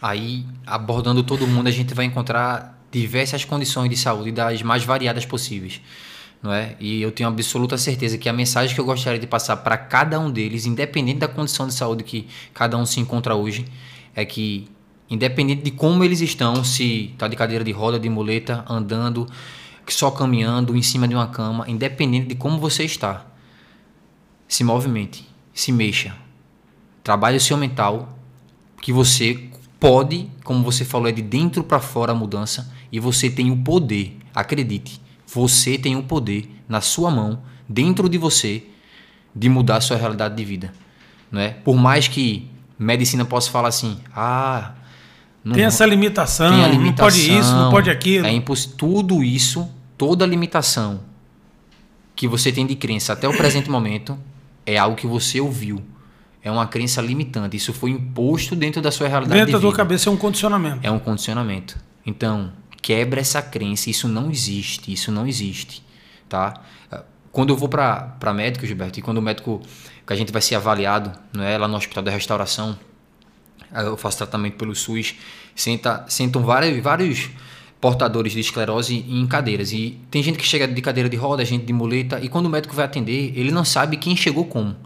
Aí, 0.00 0.44
abordando 0.66 1.22
todo 1.22 1.46
mundo, 1.46 1.68
a 1.68 1.70
gente 1.70 1.94
vai 1.94 2.04
encontrar 2.04 2.73
diversas 3.00 3.44
condições 3.44 3.90
de 3.90 3.96
saúde 3.96 4.30
das 4.30 4.62
mais 4.62 4.84
variadas 4.84 5.26
possíveis. 5.26 5.80
não 6.42 6.52
é? 6.52 6.76
E 6.78 7.00
eu 7.00 7.10
tenho 7.10 7.28
absoluta 7.28 7.76
certeza 7.76 8.18
que 8.18 8.28
a 8.28 8.32
mensagem 8.32 8.74
que 8.74 8.80
eu 8.80 8.84
gostaria 8.84 9.18
de 9.18 9.26
passar 9.26 9.56
para 9.58 9.76
cada 9.76 10.20
um 10.20 10.30
deles, 10.30 10.66
independente 10.66 11.18
da 11.18 11.28
condição 11.28 11.66
de 11.66 11.74
saúde 11.74 12.04
que 12.04 12.26
cada 12.52 12.76
um 12.76 12.84
se 12.84 13.00
encontra 13.00 13.34
hoje, 13.34 13.64
é 14.14 14.24
que 14.24 14.68
independente 15.08 15.62
de 15.62 15.70
como 15.70 16.04
eles 16.04 16.20
estão, 16.20 16.64
se 16.64 17.10
está 17.12 17.28
de 17.28 17.36
cadeira 17.36 17.64
de 17.64 17.72
roda, 17.72 17.98
de 17.98 18.08
muleta, 18.08 18.64
andando, 18.68 19.26
só 19.88 20.10
caminhando 20.10 20.76
em 20.76 20.82
cima 20.82 21.06
de 21.06 21.14
uma 21.14 21.26
cama, 21.26 21.68
independente 21.68 22.28
de 22.28 22.34
como 22.34 22.58
você 22.58 22.84
está, 22.84 23.26
se 24.48 24.64
movimente, 24.64 25.26
se 25.52 25.72
mexa, 25.72 26.14
trabalhe 27.02 27.36
o 27.36 27.40
seu 27.40 27.56
mental, 27.56 28.18
que 28.80 28.92
você 28.92 29.48
pode, 29.80 30.30
como 30.42 30.62
você 30.64 30.84
falou, 30.84 31.08
é 31.08 31.12
de 31.12 31.22
dentro 31.22 31.62
para 31.62 31.78
fora 31.78 32.12
a 32.12 32.14
mudança 32.14 32.72
e 32.94 33.00
você 33.00 33.28
tem 33.28 33.50
o 33.50 33.56
poder, 33.56 34.16
acredite 34.34 35.00
você 35.34 35.76
tem 35.76 35.96
o 35.96 36.02
poder 36.02 36.48
na 36.68 36.80
sua 36.80 37.10
mão, 37.10 37.40
dentro 37.68 38.08
de 38.08 38.16
você, 38.16 38.62
de 39.34 39.48
mudar 39.48 39.78
a 39.78 39.80
sua 39.80 39.96
realidade 39.96 40.36
de 40.36 40.44
vida. 40.44 40.72
Não 41.30 41.40
é? 41.40 41.50
Por 41.50 41.76
mais 41.76 42.06
que 42.06 42.48
medicina 42.78 43.24
possa 43.24 43.50
falar 43.50 43.68
assim, 43.68 43.98
ah, 44.14 44.72
não, 45.42 45.54
tem 45.54 45.64
essa 45.64 45.84
limitação, 45.84 46.50
tem 46.50 46.70
limitação, 46.70 46.84
não 46.84 46.94
pode 46.94 47.38
isso, 47.38 47.52
não 47.52 47.70
pode 47.70 47.90
aquilo. 47.90 48.26
É 48.26 48.32
impossível. 48.32 48.76
Tudo 48.76 49.24
isso, 49.24 49.68
toda 49.98 50.24
limitação 50.24 51.00
que 52.14 52.28
você 52.28 52.52
tem 52.52 52.64
de 52.64 52.76
crença 52.76 53.12
até 53.12 53.28
o 53.28 53.36
presente 53.36 53.68
momento 53.68 54.16
é 54.64 54.78
algo 54.78 54.96
que 54.96 55.06
você 55.06 55.40
ouviu. 55.40 55.82
É 56.42 56.50
uma 56.50 56.66
crença 56.66 57.00
limitante. 57.00 57.56
Isso 57.56 57.72
foi 57.72 57.90
imposto 57.90 58.54
dentro 58.54 58.80
da 58.80 58.92
sua 58.92 59.08
realidade. 59.08 59.40
Dentro 59.40 59.54
da 59.54 59.60
tua 59.60 59.72
cabeça 59.72 60.10
é 60.10 60.12
um 60.12 60.16
condicionamento. 60.16 60.78
É 60.82 60.90
um 60.90 60.98
condicionamento. 60.98 61.76
Então, 62.06 62.52
quebra 62.84 63.18
essa 63.18 63.40
crença. 63.40 63.88
Isso 63.88 64.06
não 64.06 64.30
existe, 64.30 64.92
isso 64.92 65.10
não 65.10 65.26
existe, 65.26 65.82
tá? 66.28 66.60
Quando 67.32 67.50
eu 67.50 67.56
vou 67.56 67.66
para 67.66 68.34
médico, 68.34 68.66
Gilberto, 68.66 68.98
e 68.98 69.02
quando 69.02 69.16
o 69.16 69.22
médico 69.22 69.62
que 70.06 70.12
a 70.12 70.16
gente 70.16 70.30
vai 70.30 70.42
ser 70.42 70.56
avaliado, 70.56 71.10
não 71.32 71.42
é 71.42 71.56
lá 71.56 71.66
no 71.66 71.76
Hospital 71.76 72.04
da 72.04 72.10
Restauração, 72.10 72.78
eu 73.74 73.96
faço 73.96 74.18
tratamento 74.18 74.56
pelo 74.58 74.74
SUS, 74.76 75.14
senta, 75.56 76.04
sentam 76.08 76.42
vários, 76.42 76.78
vários 76.82 77.30
portadores 77.80 78.34
de 78.34 78.40
esclerose 78.40 79.04
em 79.08 79.26
cadeiras. 79.26 79.72
E 79.72 79.98
tem 80.10 80.22
gente 80.22 80.38
que 80.38 80.44
chega 80.44 80.68
de 80.68 80.82
cadeira 80.82 81.08
de 81.08 81.16
roda, 81.16 81.42
gente 81.42 81.64
de 81.64 81.72
muleta, 81.72 82.20
e 82.20 82.28
quando 82.28 82.46
o 82.46 82.50
médico 82.50 82.74
vai 82.74 82.84
atender, 82.84 83.32
ele 83.34 83.50
não 83.50 83.64
sabe 83.64 83.96
quem 83.96 84.14
chegou 84.14 84.44
como. 84.44 84.76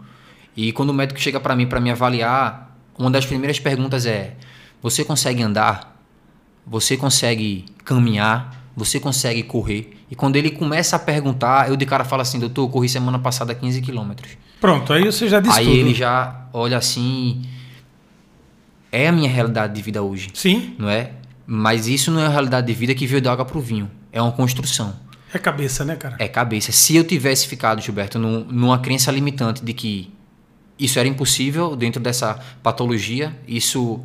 E 0.55 0.71
quando 0.71 0.91
o 0.91 0.93
médico 0.93 1.19
chega 1.19 1.39
para 1.39 1.53
mim 1.53 1.67
para 1.67 1.81
me 1.81 1.91
avaliar, 1.91 2.73
uma 2.97 3.11
das 3.11 3.25
primeiras 3.25 3.59
perguntas 3.59 4.05
é: 4.05 4.37
Você 4.81 5.03
consegue 5.03 5.43
andar? 5.43 5.99
você 6.69 6.95
consegue 6.95 7.65
caminhar, 7.89 8.71
você 8.75 8.99
consegue 8.99 9.41
correr. 9.41 9.97
E 10.11 10.15
quando 10.15 10.35
ele 10.35 10.51
começa 10.51 10.95
a 10.95 10.99
perguntar, 10.99 11.69
eu 11.69 11.75
de 11.75 11.85
cara 11.87 12.03
falo 12.03 12.21
assim, 12.21 12.37
doutor, 12.37 12.63
eu 12.63 12.69
corri 12.69 12.87
semana 12.87 13.17
passada 13.17 13.55
15 13.55 13.81
quilômetros. 13.81 14.31
Pronto, 14.61 14.93
aí 14.93 15.03
você 15.03 15.27
já 15.27 15.39
disse 15.39 15.57
aí 15.57 15.65
tudo. 15.65 15.77
ele 15.77 15.93
já 15.93 16.47
olha 16.53 16.77
assim, 16.77 17.41
é 18.91 19.07
a 19.07 19.11
minha 19.11 19.29
realidade 19.29 19.73
de 19.73 19.81
vida 19.81 20.03
hoje. 20.03 20.29
Sim. 20.35 20.75
Não 20.77 20.87
é? 20.89 21.11
Mas 21.47 21.87
isso 21.87 22.11
não 22.11 22.21
é 22.21 22.27
a 22.27 22.29
realidade 22.29 22.67
de 22.67 22.73
vida 22.73 22.93
que 22.93 23.07
veio 23.07 23.21
da 23.21 23.31
água 23.31 23.45
pro 23.45 23.59
vinho. 23.59 23.89
É 24.11 24.21
uma 24.21 24.31
construção. 24.31 24.95
É 25.33 25.39
cabeça, 25.39 25.83
né, 25.83 25.95
cara? 25.95 26.15
É 26.19 26.27
cabeça. 26.27 26.71
Se 26.71 26.95
eu 26.95 27.03
tivesse 27.03 27.47
ficado, 27.47 27.81
Gilberto, 27.81 28.19
num, 28.19 28.43
numa 28.43 28.77
crença 28.77 29.11
limitante 29.11 29.63
de 29.63 29.73
que 29.73 30.13
isso 30.77 30.99
era 30.99 31.07
impossível 31.07 31.75
dentro 31.75 31.99
dessa 32.01 32.39
patologia, 32.61 33.35
isso 33.47 33.99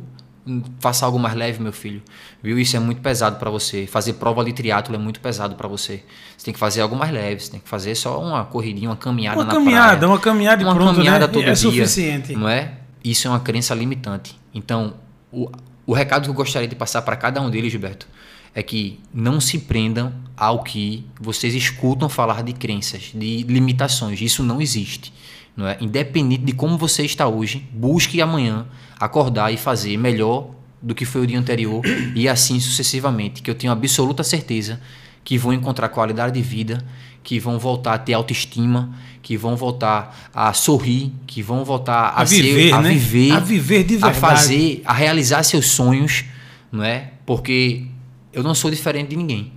faça 0.79 1.05
algo 1.05 1.17
mais 1.17 1.35
leve, 1.35 1.61
meu 1.61 1.73
filho. 1.73 2.01
Viu? 2.41 2.59
Isso 2.59 2.77
é 2.77 2.79
muito 2.79 3.01
pesado 3.01 3.37
para 3.37 3.49
você. 3.49 3.87
Fazer 3.87 4.13
prova 4.13 4.43
de 4.45 4.53
triatlo 4.53 4.95
é 4.95 4.97
muito 4.97 5.19
pesado 5.19 5.55
para 5.55 5.67
você. 5.67 6.03
Você 6.37 6.45
tem 6.45 6.53
que 6.53 6.59
fazer 6.59 6.81
algo 6.81 6.95
mais 6.95 7.11
leve, 7.11 7.41
você 7.41 7.51
tem 7.51 7.59
que 7.59 7.67
fazer 7.67 7.95
só 7.95 8.21
uma 8.21 8.45
corridinha, 8.45 8.89
uma 8.89 8.95
caminhada 8.95 9.37
uma 9.37 9.45
na 9.45 9.53
caminhada, 9.53 9.97
praia. 9.97 10.11
Uma 10.11 10.19
caminhada, 10.19 10.63
uma 10.63 10.75
pronto, 10.75 10.95
caminhada 10.95 11.27
né? 11.27 11.33
todo 11.33 11.43
é 11.43 11.53
dia, 11.53 11.55
suficiente. 11.55 12.35
Não 12.35 12.47
é? 12.47 12.73
Isso 13.03 13.27
é 13.27 13.31
uma 13.31 13.39
crença 13.39 13.73
limitante. 13.73 14.39
Então, 14.53 14.95
o, 15.31 15.49
o 15.85 15.93
recado 15.93 16.23
que 16.23 16.29
eu 16.29 16.33
gostaria 16.33 16.67
de 16.67 16.75
passar 16.75 17.01
para 17.01 17.15
cada 17.15 17.41
um 17.41 17.49
deles, 17.49 17.71
Gilberto, 17.71 18.07
é 18.53 18.63
que 18.63 18.99
não 19.13 19.41
se 19.41 19.59
prendam 19.59 20.13
ao 20.37 20.63
que 20.63 21.05
vocês 21.19 21.53
escutam 21.53 22.07
falar 22.07 22.41
de 22.43 22.53
crenças, 22.53 23.11
de 23.13 23.43
limitações. 23.43 24.21
Isso 24.21 24.43
não 24.43 24.61
existe. 24.61 25.13
Não 25.55 25.67
é? 25.67 25.77
Independente 25.79 26.43
de 26.43 26.51
como 26.51 26.77
você 26.77 27.03
está 27.03 27.27
hoje, 27.27 27.65
busque 27.71 28.21
amanhã 28.21 28.65
acordar 28.99 29.53
e 29.53 29.57
fazer 29.57 29.97
melhor 29.97 30.49
do 30.81 30.93
que 30.93 31.05
foi 31.05 31.21
o 31.21 31.27
dia 31.27 31.39
anterior 31.39 31.81
e 32.13 32.27
assim 32.27 32.59
sucessivamente, 32.59 33.41
que 33.41 33.49
eu 33.49 33.55
tenho 33.55 33.71
absoluta 33.71 34.23
certeza 34.23 34.79
que 35.23 35.37
vão 35.37 35.51
encontrar 35.51 35.89
qualidade 35.89 36.35
de 36.35 36.41
vida, 36.41 36.85
que 37.23 37.39
vão 37.39 37.57
voltar 37.57 37.95
a 37.95 37.97
ter 37.97 38.13
autoestima, 38.13 38.93
que 39.23 39.35
vão 39.35 39.55
voltar 39.55 40.29
a 40.31 40.53
sorrir, 40.53 41.11
que 41.25 41.41
vão 41.41 41.65
voltar 41.65 42.09
a, 42.09 42.21
a 42.21 42.23
viver, 42.23 42.69
ser, 42.69 42.73
a 42.73 42.81
né? 42.81 42.89
viver, 42.91 43.31
a 43.31 43.39
viver 43.39 43.83
de 43.83 43.97
verdade. 43.97 44.17
a 44.17 44.21
fazer, 44.21 44.81
a 44.85 44.93
realizar 44.93 45.41
seus 45.41 45.65
sonhos, 45.65 46.25
não 46.71 46.83
é? 46.83 47.13
Porque 47.25 47.87
eu 48.31 48.43
não 48.43 48.53
sou 48.53 48.69
diferente 48.69 49.09
de 49.09 49.15
ninguém. 49.15 49.51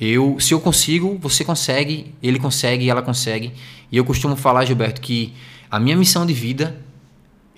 Eu, 0.00 0.38
se 0.38 0.54
eu 0.54 0.60
consigo, 0.60 1.18
você 1.20 1.44
consegue, 1.44 2.14
ele 2.22 2.38
consegue, 2.38 2.88
ela 2.88 3.02
consegue. 3.02 3.52
E 3.90 3.96
eu 3.96 4.04
costumo 4.04 4.36
falar, 4.36 4.64
Gilberto, 4.64 5.00
que 5.00 5.34
a 5.70 5.80
minha 5.80 5.96
missão 5.96 6.24
de 6.24 6.32
vida 6.32 6.76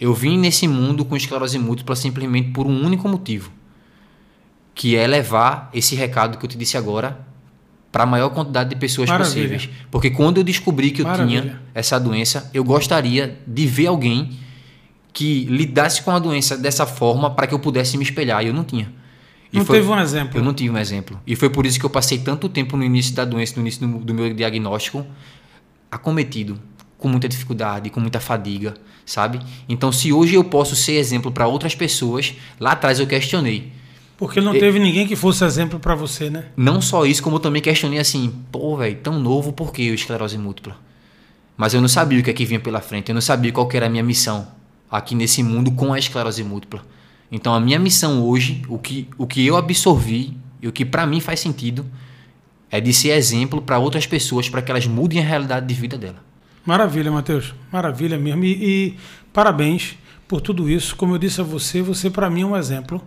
eu 0.00 0.14
vim 0.14 0.38
nesse 0.38 0.66
mundo 0.66 1.04
com 1.04 1.14
esclerose 1.14 1.58
múltipla 1.58 1.94
simplesmente 1.94 2.50
por 2.50 2.66
um 2.66 2.84
único 2.84 3.06
motivo, 3.06 3.52
que 4.74 4.96
é 4.96 5.06
levar 5.06 5.68
esse 5.74 5.94
recado 5.94 6.38
que 6.38 6.44
eu 6.44 6.48
te 6.48 6.56
disse 6.56 6.78
agora 6.78 7.20
para 7.92 8.04
a 8.04 8.06
maior 8.06 8.30
quantidade 8.30 8.70
de 8.70 8.76
pessoas 8.76 9.10
Maravilha. 9.10 9.34
possíveis. 9.34 9.68
Porque 9.90 10.10
quando 10.10 10.38
eu 10.38 10.44
descobri 10.44 10.90
que 10.90 11.02
eu 11.02 11.06
Maravilha. 11.06 11.42
tinha 11.42 11.62
essa 11.74 12.00
doença, 12.00 12.50
eu 12.54 12.64
gostaria 12.64 13.38
de 13.46 13.66
ver 13.66 13.88
alguém 13.88 14.38
que 15.12 15.44
lidasse 15.44 16.02
com 16.02 16.12
a 16.12 16.18
doença 16.18 16.56
dessa 16.56 16.86
forma 16.86 17.30
para 17.30 17.46
que 17.46 17.52
eu 17.52 17.58
pudesse 17.58 17.98
me 17.98 18.04
espelhar. 18.04 18.42
E 18.42 18.46
eu 18.46 18.54
não 18.54 18.64
tinha. 18.64 18.90
E 19.52 19.58
não 19.58 19.64
foi, 19.64 19.78
teve 19.78 19.90
um 19.90 19.98
exemplo. 19.98 20.38
Eu 20.38 20.44
não 20.44 20.54
tive 20.54 20.70
um 20.70 20.78
exemplo. 20.78 21.20
E 21.26 21.34
foi 21.34 21.50
por 21.50 21.66
isso 21.66 21.78
que 21.78 21.84
eu 21.84 21.90
passei 21.90 22.18
tanto 22.18 22.48
tempo 22.48 22.76
no 22.76 22.84
início 22.84 23.14
da 23.14 23.24
doença, 23.24 23.54
no 23.56 23.62
início 23.62 23.86
do, 23.86 23.98
do 23.98 24.14
meu 24.14 24.32
diagnóstico, 24.32 25.04
acometido, 25.90 26.58
com 26.96 27.08
muita 27.08 27.28
dificuldade, 27.28 27.90
com 27.90 27.98
muita 27.98 28.20
fadiga, 28.20 28.74
sabe? 29.04 29.40
Então, 29.68 29.90
se 29.90 30.12
hoje 30.12 30.34
eu 30.34 30.44
posso 30.44 30.76
ser 30.76 30.92
exemplo 30.92 31.32
para 31.32 31.46
outras 31.46 31.74
pessoas, 31.74 32.34
lá 32.60 32.72
atrás 32.72 33.00
eu 33.00 33.06
questionei. 33.06 33.72
Porque 34.16 34.40
não 34.40 34.52
teve 34.52 34.78
ninguém 34.78 35.06
que 35.06 35.16
fosse 35.16 35.42
exemplo 35.44 35.80
para 35.80 35.94
você, 35.94 36.28
né? 36.28 36.44
Não 36.54 36.82
só 36.82 37.06
isso, 37.06 37.22
como 37.22 37.36
eu 37.36 37.40
também 37.40 37.62
questionei 37.62 37.98
assim, 37.98 38.32
pô, 38.52 38.76
velho, 38.76 38.96
tão 38.96 39.18
novo, 39.18 39.50
por 39.50 39.72
que 39.72 39.82
esclerose 39.82 40.36
múltipla? 40.36 40.76
Mas 41.56 41.72
eu 41.72 41.80
não 41.80 41.88
sabia 41.88 42.20
o 42.20 42.22
que 42.22 42.30
é 42.30 42.32
que 42.34 42.44
vinha 42.44 42.60
pela 42.60 42.82
frente, 42.82 43.08
eu 43.08 43.14
não 43.14 43.22
sabia 43.22 43.50
qual 43.50 43.68
era 43.72 43.86
a 43.86 43.88
minha 43.88 44.02
missão 44.02 44.46
aqui 44.90 45.14
nesse 45.14 45.42
mundo 45.42 45.70
com 45.70 45.92
a 45.94 45.98
esclerose 45.98 46.44
múltipla. 46.44 46.84
Então, 47.30 47.54
a 47.54 47.60
minha 47.60 47.78
missão 47.78 48.22
hoje, 48.24 48.62
o 48.68 48.78
que, 48.78 49.08
o 49.16 49.26
que 49.26 49.46
eu 49.46 49.56
absorvi 49.56 50.36
e 50.60 50.68
o 50.68 50.72
que 50.72 50.84
para 50.84 51.06
mim 51.06 51.20
faz 51.20 51.40
sentido, 51.40 51.86
é 52.70 52.80
de 52.80 52.92
ser 52.92 53.10
exemplo 53.10 53.60
para 53.60 53.78
outras 53.78 54.06
pessoas, 54.06 54.48
para 54.48 54.62
que 54.62 54.70
elas 54.70 54.86
mudem 54.86 55.20
a 55.20 55.24
realidade 55.24 55.66
de 55.66 55.74
vida 55.74 55.98
dela. 55.98 56.22
Maravilha, 56.64 57.10
Matheus. 57.10 57.54
Maravilha 57.72 58.18
mesmo. 58.18 58.44
E, 58.44 58.52
e, 58.52 58.96
parabéns 59.32 59.96
por 60.28 60.40
tudo 60.40 60.68
isso. 60.70 60.94
Como 60.94 61.14
eu 61.14 61.18
disse 61.18 61.40
a 61.40 61.44
você, 61.44 61.82
você 61.82 62.10
para 62.10 62.30
mim 62.30 62.42
é 62.42 62.46
um 62.46 62.56
exemplo. 62.56 63.02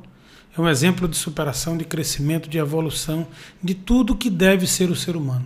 É 0.56 0.62
um 0.62 0.68
exemplo 0.68 1.08
de 1.08 1.16
superação, 1.16 1.78
de 1.78 1.86
crescimento, 1.86 2.50
de 2.50 2.58
evolução, 2.58 3.26
de 3.62 3.74
tudo 3.74 4.16
que 4.16 4.30
deve 4.30 4.68
ser 4.68 4.90
o 4.90 4.96
ser 4.96 5.16
humano. 5.16 5.46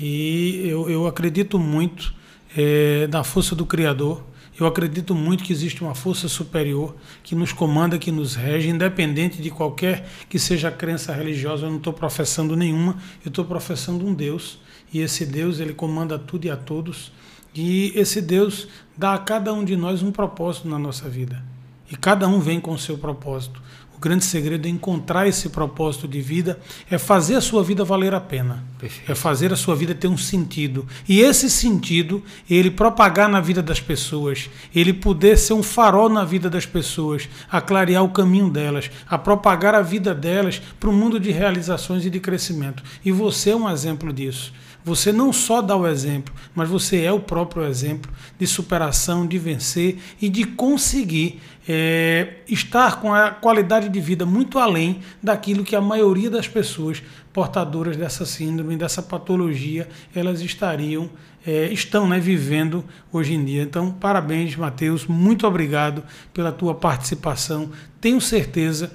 E 0.00 0.62
eu, 0.64 0.88
eu 0.90 1.06
acredito 1.06 1.58
muito 1.58 2.14
é, 2.56 3.06
na 3.10 3.24
força 3.24 3.54
do 3.54 3.64
Criador. 3.64 4.22
Eu 4.58 4.66
acredito 4.66 5.14
muito 5.14 5.44
que 5.44 5.52
existe 5.52 5.82
uma 5.82 5.94
força 5.94 6.26
superior 6.26 6.96
que 7.22 7.34
nos 7.36 7.52
comanda, 7.52 7.96
que 7.96 8.10
nos 8.10 8.34
rege, 8.34 8.68
independente 8.68 9.40
de 9.40 9.50
qualquer 9.50 10.08
que 10.28 10.38
seja 10.38 10.68
a 10.68 10.72
crença 10.72 11.12
religiosa. 11.12 11.66
Eu 11.66 11.70
não 11.70 11.76
estou 11.78 11.92
professando 11.92 12.56
nenhuma, 12.56 12.96
eu 13.24 13.28
estou 13.28 13.44
professando 13.44 14.04
um 14.04 14.12
Deus. 14.12 14.58
E 14.92 15.00
esse 15.00 15.24
Deus, 15.24 15.60
ele 15.60 15.74
comanda 15.74 16.18
tudo 16.18 16.46
e 16.46 16.50
a 16.50 16.56
todos. 16.56 17.12
E 17.54 17.92
esse 17.94 18.20
Deus 18.20 18.66
dá 18.96 19.14
a 19.14 19.18
cada 19.18 19.52
um 19.52 19.64
de 19.64 19.76
nós 19.76 20.02
um 20.02 20.10
propósito 20.10 20.68
na 20.68 20.78
nossa 20.78 21.08
vida. 21.08 21.40
E 21.90 21.96
cada 21.96 22.26
um 22.26 22.40
vem 22.40 22.60
com 22.60 22.72
o 22.72 22.78
seu 22.78 22.98
propósito. 22.98 23.62
O 23.98 24.00
grande 24.00 24.24
segredo 24.24 24.64
é 24.64 24.70
encontrar 24.70 25.26
esse 25.26 25.48
propósito 25.48 26.06
de 26.06 26.20
vida, 26.20 26.60
é 26.88 26.96
fazer 26.96 27.34
a 27.34 27.40
sua 27.40 27.64
vida 27.64 27.84
valer 27.84 28.14
a 28.14 28.20
pena. 28.20 28.62
Perfeito. 28.78 29.10
É 29.10 29.14
fazer 29.16 29.52
a 29.52 29.56
sua 29.56 29.74
vida 29.74 29.92
ter 29.92 30.06
um 30.06 30.16
sentido. 30.16 30.86
E 31.08 31.18
esse 31.18 31.50
sentido, 31.50 32.22
ele 32.48 32.70
propagar 32.70 33.28
na 33.28 33.40
vida 33.40 33.60
das 33.60 33.80
pessoas, 33.80 34.48
ele 34.72 34.92
poder 34.92 35.36
ser 35.36 35.54
um 35.54 35.64
farol 35.64 36.08
na 36.08 36.24
vida 36.24 36.48
das 36.48 36.64
pessoas, 36.64 37.28
a 37.50 37.60
clarear 37.60 38.04
o 38.04 38.10
caminho 38.10 38.48
delas, 38.48 38.88
a 39.08 39.18
propagar 39.18 39.74
a 39.74 39.82
vida 39.82 40.14
delas 40.14 40.62
para 40.78 40.90
o 40.90 40.92
mundo 40.92 41.18
de 41.18 41.32
realizações 41.32 42.06
e 42.06 42.10
de 42.10 42.20
crescimento. 42.20 42.84
E 43.04 43.10
você 43.10 43.50
é 43.50 43.56
um 43.56 43.68
exemplo 43.68 44.12
disso. 44.12 44.52
Você 44.84 45.12
não 45.12 45.32
só 45.32 45.60
dá 45.60 45.76
o 45.76 45.86
exemplo, 45.86 46.34
mas 46.54 46.68
você 46.68 47.02
é 47.02 47.12
o 47.12 47.20
próprio 47.20 47.64
exemplo 47.64 48.10
de 48.38 48.46
superação, 48.46 49.26
de 49.26 49.38
vencer 49.38 49.98
e 50.20 50.28
de 50.28 50.44
conseguir 50.44 51.40
é, 51.68 52.36
estar 52.48 53.00
com 53.00 53.12
a 53.12 53.30
qualidade 53.30 53.88
de 53.88 54.00
vida 54.00 54.24
muito 54.24 54.58
além 54.58 55.00
daquilo 55.22 55.64
que 55.64 55.76
a 55.76 55.80
maioria 55.80 56.30
das 56.30 56.48
pessoas 56.48 57.02
portadoras 57.32 57.96
dessa 57.96 58.24
síndrome, 58.24 58.76
dessa 58.76 59.02
patologia, 59.02 59.86
elas 60.14 60.40
estariam, 60.40 61.10
é, 61.46 61.66
estão 61.72 62.08
né, 62.08 62.18
vivendo 62.18 62.82
hoje 63.12 63.34
em 63.34 63.44
dia. 63.44 63.62
Então, 63.62 63.92
parabéns, 63.92 64.56
Matheus, 64.56 65.06
muito 65.06 65.46
obrigado 65.46 66.02
pela 66.32 66.50
tua 66.50 66.74
participação. 66.74 67.70
Tenho 68.00 68.20
certeza 68.20 68.90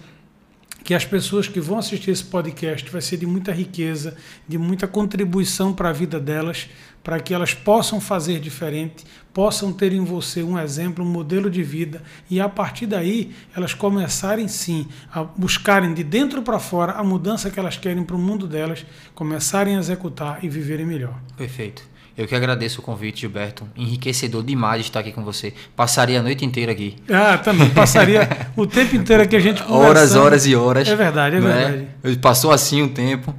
que 0.83 0.93
as 0.93 1.05
pessoas 1.05 1.47
que 1.47 1.61
vão 1.61 1.77
assistir 1.77 2.11
esse 2.11 2.23
podcast 2.23 2.89
vai 2.89 3.01
ser 3.01 3.17
de 3.17 3.25
muita 3.25 3.51
riqueza, 3.51 4.17
de 4.47 4.57
muita 4.57 4.87
contribuição 4.87 5.73
para 5.73 5.89
a 5.89 5.93
vida 5.93 6.19
delas, 6.19 6.69
para 7.03 7.19
que 7.19 7.33
elas 7.33 7.53
possam 7.53 7.99
fazer 7.99 8.39
diferente, 8.39 9.05
possam 9.33 9.71
ter 9.73 9.93
em 9.93 10.03
você 10.03 10.43
um 10.43 10.59
exemplo, 10.59 11.03
um 11.03 11.07
modelo 11.07 11.49
de 11.49 11.63
vida 11.63 12.01
e 12.29 12.39
a 12.39 12.47
partir 12.47 12.85
daí 12.85 13.33
elas 13.55 13.73
começarem 13.73 14.47
sim 14.47 14.87
a 15.11 15.23
buscarem 15.23 15.93
de 15.93 16.03
dentro 16.03 16.41
para 16.41 16.59
fora 16.59 16.93
a 16.93 17.03
mudança 17.03 17.49
que 17.49 17.59
elas 17.59 17.77
querem 17.77 18.03
para 18.03 18.15
o 18.15 18.19
mundo 18.19 18.47
delas, 18.47 18.85
começarem 19.15 19.75
a 19.75 19.79
executar 19.79 20.43
e 20.43 20.49
viverem 20.49 20.85
melhor. 20.85 21.19
Perfeito. 21.37 21.92
Eu 22.15 22.27
que 22.27 22.35
agradeço 22.35 22.79
o 22.79 22.83
convite, 22.83 23.21
Gilberto. 23.21 23.67
Enriquecedor 23.75 24.43
demais 24.43 24.81
estar 24.81 24.99
aqui 24.99 25.11
com 25.11 25.23
você. 25.23 25.51
Passaria 25.75 26.19
a 26.19 26.23
noite 26.23 26.45
inteira 26.45 26.71
aqui. 26.71 26.95
Ah, 27.09 27.37
também. 27.39 27.69
Passaria 27.71 28.29
o 28.55 28.67
tempo 28.67 28.95
inteiro 28.95 29.23
aqui 29.23 29.35
a 29.35 29.39
gente 29.39 29.63
conversando. 29.63 29.89
Horas, 29.89 30.15
horas 30.15 30.45
e 30.45 30.55
horas. 30.55 30.87
É 30.87 30.95
verdade, 30.95 31.37
é 31.37 31.39
verdade. 31.39 31.87
É? 32.03 32.15
Passou 32.15 32.51
assim 32.51 32.83
um 32.83 32.89
tempo. 32.89 33.33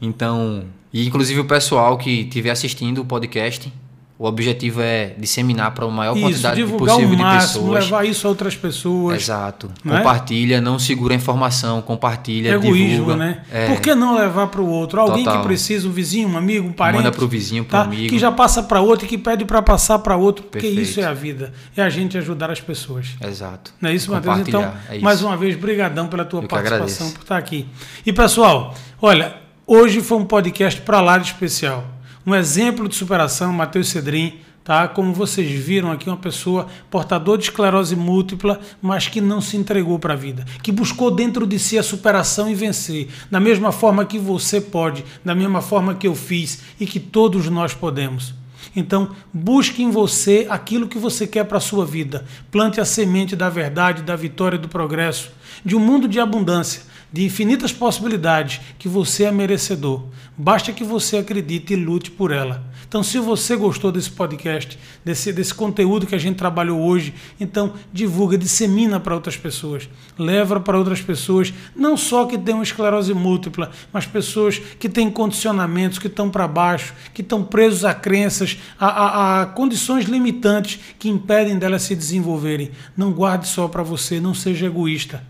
Então, 0.00 0.64
e 0.92 1.06
inclusive 1.06 1.40
o 1.40 1.46
pessoal 1.46 1.96
que 1.96 2.20
estiver 2.20 2.50
assistindo 2.50 3.00
o 3.00 3.04
podcast, 3.04 3.72
o 4.18 4.26
objetivo 4.26 4.80
é 4.80 5.14
disseminar 5.16 5.70
para 5.70 5.84
a 5.84 5.88
maior 5.88 6.16
isso, 6.16 6.26
quantidade 6.26 6.64
possível 6.64 7.16
máximo, 7.16 7.16
de 7.16 7.70
pessoas. 7.70 7.84
levar 7.84 8.04
isso 8.04 8.26
a 8.26 8.30
outras 8.30 8.56
pessoas. 8.56 9.22
Exato. 9.22 9.70
Não 9.84 9.94
é? 9.94 9.98
compartilha, 9.98 10.56
é? 10.56 10.60
não 10.60 10.76
segura 10.76 11.14
a 11.14 11.16
informação, 11.16 11.80
compartilha, 11.80 12.54
Egoísmo, 12.54 12.88
divulga. 12.88 13.16
né? 13.16 13.42
É. 13.52 13.68
Por 13.68 13.80
que 13.80 13.94
não 13.94 14.18
levar 14.18 14.48
para 14.48 14.60
o 14.60 14.68
outro? 14.68 15.00
Alguém 15.00 15.22
Total. 15.22 15.40
que 15.40 15.46
precisa, 15.46 15.86
um 15.86 15.92
vizinho, 15.92 16.28
um 16.28 16.36
amigo, 16.36 16.66
um 16.66 16.72
parente. 16.72 17.04
Manda 17.04 17.12
para 17.12 17.24
o 17.24 17.28
vizinho, 17.28 17.64
para 17.64 17.78
tá? 17.78 17.84
amigo. 17.84 18.08
Que 18.08 18.18
já 18.18 18.32
passa 18.32 18.60
para 18.60 18.80
outro 18.80 19.06
e 19.06 19.08
que 19.08 19.16
pede 19.16 19.44
para 19.44 19.62
passar 19.62 20.00
para 20.00 20.16
outro, 20.16 20.42
porque 20.42 20.66
Perfeito. 20.66 20.82
isso 20.82 21.00
é 21.00 21.04
a 21.04 21.14
vida. 21.14 21.52
É 21.76 21.82
a 21.82 21.88
gente 21.88 22.18
ajudar 22.18 22.50
as 22.50 22.60
pessoas. 22.60 23.10
Exato. 23.24 23.72
Não 23.80 23.88
é 23.88 23.94
isso, 23.94 24.10
Matheus? 24.10 24.40
Então, 24.40 24.74
é 24.88 24.96
isso. 24.96 25.04
mais 25.04 25.22
uma 25.22 25.36
vez, 25.36 25.54
brigadão 25.54 26.08
pela 26.08 26.24
tua 26.24 26.42
Eu 26.42 26.48
participação, 26.48 27.12
por 27.12 27.22
estar 27.22 27.36
aqui. 27.36 27.68
E 28.04 28.12
pessoal, 28.12 28.74
olha, 29.00 29.36
hoje 29.64 30.00
foi 30.00 30.18
um 30.18 30.24
podcast 30.24 30.80
para 30.80 31.00
lá 31.00 31.18
de 31.18 31.28
especial. 31.28 31.97
Um 32.26 32.34
exemplo 32.34 32.88
de 32.88 32.94
superação, 32.94 33.52
Matheus 33.52 33.88
Cedrim 33.88 34.38
Tá? 34.68 34.86
Como 34.86 35.14
vocês 35.14 35.50
viram 35.50 35.90
aqui, 35.90 36.10
uma 36.10 36.16
pessoa 36.18 36.66
portador 36.90 37.38
de 37.38 37.44
esclerose 37.44 37.96
múltipla, 37.96 38.60
mas 38.82 39.08
que 39.08 39.18
não 39.18 39.40
se 39.40 39.56
entregou 39.56 39.98
para 39.98 40.12
a 40.12 40.16
vida, 40.16 40.44
que 40.62 40.70
buscou 40.70 41.10
dentro 41.10 41.46
de 41.46 41.58
si 41.58 41.78
a 41.78 41.82
superação 41.82 42.50
e 42.50 42.54
vencer, 42.54 43.08
da 43.30 43.40
mesma 43.40 43.72
forma 43.72 44.04
que 44.04 44.18
você 44.18 44.60
pode, 44.60 45.06
da 45.24 45.34
mesma 45.34 45.62
forma 45.62 45.94
que 45.94 46.06
eu 46.06 46.14
fiz 46.14 46.64
e 46.78 46.84
que 46.84 47.00
todos 47.00 47.48
nós 47.48 47.72
podemos. 47.72 48.34
Então, 48.76 49.12
busque 49.32 49.82
em 49.82 49.90
você 49.90 50.46
aquilo 50.50 50.86
que 50.86 50.98
você 50.98 51.26
quer 51.26 51.44
para 51.44 51.56
a 51.56 51.62
sua 51.62 51.86
vida. 51.86 52.26
Plante 52.50 52.78
a 52.78 52.84
semente 52.84 53.34
da 53.34 53.48
verdade, 53.48 54.02
da 54.02 54.16
vitória, 54.16 54.58
do 54.58 54.68
progresso, 54.68 55.30
de 55.64 55.74
um 55.74 55.80
mundo 55.80 56.06
de 56.06 56.20
abundância, 56.20 56.82
de 57.12 57.24
infinitas 57.24 57.72
possibilidades 57.72 58.60
que 58.78 58.88
você 58.88 59.24
é 59.24 59.32
merecedor. 59.32 60.04
Basta 60.36 60.72
que 60.72 60.84
você 60.84 61.18
acredite 61.18 61.72
e 61.72 61.76
lute 61.76 62.10
por 62.10 62.30
ela. 62.30 62.62
Então, 62.86 63.02
se 63.02 63.18
você 63.18 63.56
gostou 63.56 63.90
desse 63.90 64.10
podcast, 64.10 64.78
desse, 65.04 65.32
desse 65.32 65.52
conteúdo 65.52 66.06
que 66.06 66.14
a 66.14 66.18
gente 66.18 66.36
trabalhou 66.36 66.80
hoje, 66.80 67.14
então 67.38 67.74
divulga, 67.92 68.38
dissemina 68.38 69.00
para 69.00 69.14
outras 69.14 69.36
pessoas. 69.36 69.88
Leva 70.18 70.60
para 70.60 70.78
outras 70.78 71.00
pessoas, 71.00 71.52
não 71.74 71.96
só 71.96 72.24
que 72.24 72.38
têm 72.38 72.54
uma 72.54 72.62
esclerose 72.62 73.12
múltipla, 73.12 73.70
mas 73.92 74.06
pessoas 74.06 74.58
que 74.58 74.88
têm 74.88 75.10
condicionamentos, 75.10 75.98
que 75.98 76.06
estão 76.06 76.30
para 76.30 76.48
baixo, 76.48 76.94
que 77.12 77.22
estão 77.22 77.42
presos 77.42 77.84
a 77.84 77.92
crenças, 77.92 78.58
a, 78.78 78.86
a, 78.86 79.42
a 79.42 79.46
condições 79.46 80.06
limitantes 80.06 80.78
que 80.98 81.08
impedem 81.08 81.58
delas 81.58 81.82
se 81.82 81.94
desenvolverem. 81.94 82.70
Não 82.96 83.12
guarde 83.12 83.48
só 83.48 83.68
para 83.68 83.82
você, 83.82 84.20
não 84.20 84.34
seja 84.34 84.66
egoísta. 84.66 85.22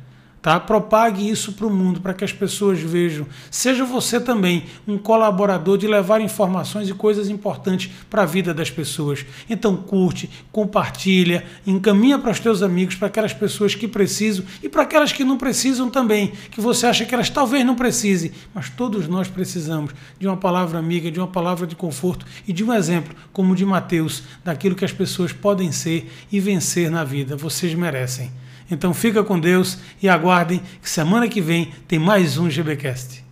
Tá? 0.49 0.59
Propague 0.59 1.29
isso 1.29 1.53
para 1.53 1.67
o 1.67 1.71
mundo, 1.71 2.01
para 2.01 2.15
que 2.15 2.25
as 2.25 2.33
pessoas 2.33 2.81
vejam. 2.81 3.27
Seja 3.51 3.85
você 3.85 4.19
também 4.19 4.65
um 4.87 4.97
colaborador 4.97 5.77
de 5.77 5.87
levar 5.87 6.23
informações 6.23 6.89
e 6.89 6.95
coisas 6.95 7.29
importantes 7.29 7.91
para 8.09 8.23
a 8.23 8.25
vida 8.25 8.55
das 8.55 8.71
pessoas. 8.71 9.27
Então 9.51 9.77
curte, 9.77 10.31
compartilha, 10.51 11.45
encaminha 11.67 12.19
para 12.19 12.31
os 12.31 12.41
teus 12.41 12.63
amigos, 12.63 12.95
para 12.95 13.09
aquelas 13.09 13.35
pessoas 13.35 13.75
que 13.75 13.87
precisam 13.87 14.43
e 14.63 14.71
para 14.71 14.85
aquelas 14.85 15.13
que 15.13 15.23
não 15.23 15.37
precisam 15.37 15.91
também, 15.91 16.33
que 16.51 16.63
você 16.63 16.87
acha 16.87 17.05
que 17.05 17.15
elas 17.15 17.29
talvez 17.29 17.63
não 17.63 17.75
precisem, 17.75 18.33
mas 18.55 18.71
todos 18.71 19.07
nós 19.07 19.29
precisamos 19.29 19.93
de 20.19 20.27
uma 20.27 20.39
palavra 20.39 20.79
amiga, 20.79 21.11
de 21.11 21.21
uma 21.21 21.29
palavra 21.29 21.67
de 21.67 21.77
conforto 21.77 22.25
e 22.47 22.55
de 22.55 22.65
um 22.65 22.73
exemplo, 22.73 23.15
como 23.35 23.53
o 23.53 23.55
de 23.55 23.67
Mateus, 23.67 24.23
daquilo 24.43 24.75
que 24.75 24.87
as 24.87 24.93
pessoas 24.93 25.31
podem 25.31 25.71
ser 25.73 26.11
e 26.33 26.41
vencer 26.41 26.91
na 26.91 27.05
vida. 27.05 27.37
Vocês 27.37 27.75
merecem. 27.75 28.48
Então 28.71 28.93
fica 28.93 29.23
com 29.25 29.39
Deus 29.39 29.79
e 30.03 30.09
aguardem 30.09 30.61
que 30.83 30.91
semana 30.91 31.29
que 31.29 31.41
vem 31.41 31.73
tem 31.87 31.99
mais 31.99 32.37
um 32.39 32.49
GBcast. 32.49 33.28